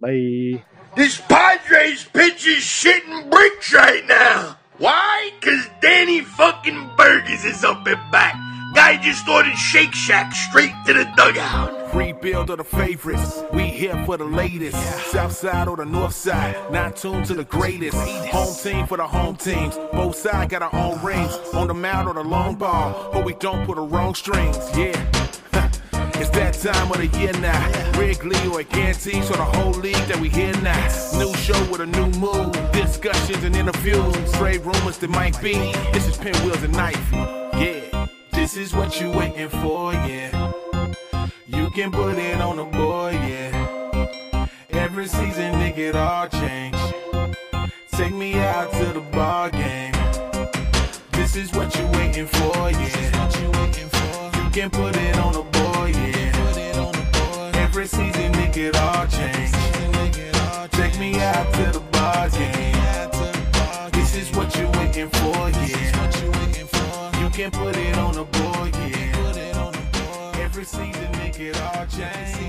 Bye. 0.01 0.63
This 0.97 1.21
Padres 1.21 2.05
pitch 2.05 2.47
is 2.47 2.63
shitting 2.63 3.31
bricks 3.31 3.73
right 3.73 4.07
now. 4.07 4.57
Why? 4.79 5.31
Cause 5.41 5.67
Danny 5.83 6.21
fucking 6.21 6.91
Burgess 6.97 7.45
is 7.45 7.65
up 7.65 7.87
and 7.87 8.11
back. 8.13 8.37
Guy 8.73 8.97
just 9.03 9.29
ordered 9.29 9.57
Shake 9.57 9.93
Shack 9.93 10.33
straight 10.33 10.73
to 10.87 10.93
the 10.93 11.05
dugout. 11.17 11.93
Rebuild 11.93 12.51
of 12.51 12.59
the 12.59 12.65
favorites. 12.65 13.43
We 13.53 13.65
here 13.65 14.01
for 14.07 14.17
the 14.17 14.25
latest. 14.25 14.77
South 15.11 15.33
side 15.33 15.67
or 15.67 15.77
the 15.77 15.85
north 15.85 16.15
side. 16.15 16.57
Not 16.71 16.95
tuned 16.95 17.27
to 17.27 17.35
the 17.35 17.45
greatest. 17.45 17.97
Home 18.29 18.55
team 18.55 18.87
for 18.87 18.97
the 18.97 19.07
home 19.07 19.35
teams. 19.35 19.77
Both 19.93 20.17
sides 20.17 20.53
got 20.53 20.63
our 20.63 20.75
own 20.75 21.03
rings. 21.03 21.37
On 21.53 21.67
the 21.67 21.75
mound 21.75 22.09
or 22.09 22.15
the 22.15 22.23
long 22.23 22.55
ball. 22.55 23.11
But 23.13 23.25
we 23.25 23.35
don't 23.35 23.67
put 23.67 23.75
the 23.75 23.83
wrong 23.83 24.15
strings. 24.15 24.57
Yeah. 24.77 25.20
It's 26.21 26.31
that 26.31 26.55
time 26.55 26.91
of 26.93 26.99
the 26.99 27.07
year 27.19 27.33
now. 27.41 27.99
Wrigley 27.99 28.37
or 28.49 28.63
Gantes 28.63 29.31
or 29.31 29.37
the 29.37 29.45
whole 29.45 29.73
league 29.73 30.07
that 30.07 30.21
we 30.21 30.29
hear 30.29 30.53
now. 30.61 30.87
New 31.19 31.35
show 31.35 31.59
with 31.71 31.81
a 31.81 31.87
new 31.87 32.09
mood. 32.21 32.53
Discussions 32.73 33.43
and 33.43 33.57
interviews. 33.57 34.33
Trade 34.33 34.61
rumors 34.61 34.99
that 34.99 35.11
might 35.11 35.41
be. 35.41 35.55
This 35.93 36.07
is 36.07 36.17
Pinwheels 36.17 36.63
and 36.63 36.77
Ivy. 36.77 37.17
Yeah. 37.17 38.07
This 38.33 38.57
is 38.57 38.75
what 38.75 39.01
you 39.01 39.11
waiting 39.11 39.49
for, 39.49 39.93
yeah. 39.93 40.53
You 41.47 41.71
can 41.71 41.93
put 41.93 42.19
it 42.19 42.41
on 42.41 42.57
the 42.57 42.65
board, 42.65 43.15
yeah. 43.15 44.47
Every 44.71 45.07
season, 45.07 45.53
nigga, 45.55 45.79
it 45.79 45.95
all 45.95 46.27
change. 46.29 46.77
Take 47.93 48.15
me 48.15 48.35
out 48.35 48.73
to 48.73 48.87
the 48.93 49.01
ball 49.13 49.51
game. 49.51 49.93
This 51.13 51.37
is 51.37 51.53
what 51.53 51.75
you 51.77 51.87
waiting 51.99 52.27
for, 52.27 52.71
yeah. 52.71 53.31
You 54.43 54.51
can 54.51 54.71
put 54.71 54.97
it 54.97 55.17
on 55.19 55.33
the 55.35 55.43
board, 55.43 55.60
out 61.41 61.55
to 61.55 61.73
the 61.73 61.81
ball 61.93 62.29
game. 62.31 63.91
This 63.93 64.15
is 64.15 64.31
what 64.37 64.55
you're 64.57 64.71
waiting 64.73 65.09
for, 65.09 65.51
yeah. 65.51 67.21
You 67.21 67.31
can 67.31 67.51
put 67.51 67.77
it 67.77 67.97
on 67.97 68.15
the 68.15 68.25
board, 68.25 68.75
yeah. 68.77 70.43
Every 70.45 70.65
season, 70.65 71.13
nigga, 71.13 71.41
it 71.41 71.61
all 71.63 71.87
change. 71.87 72.40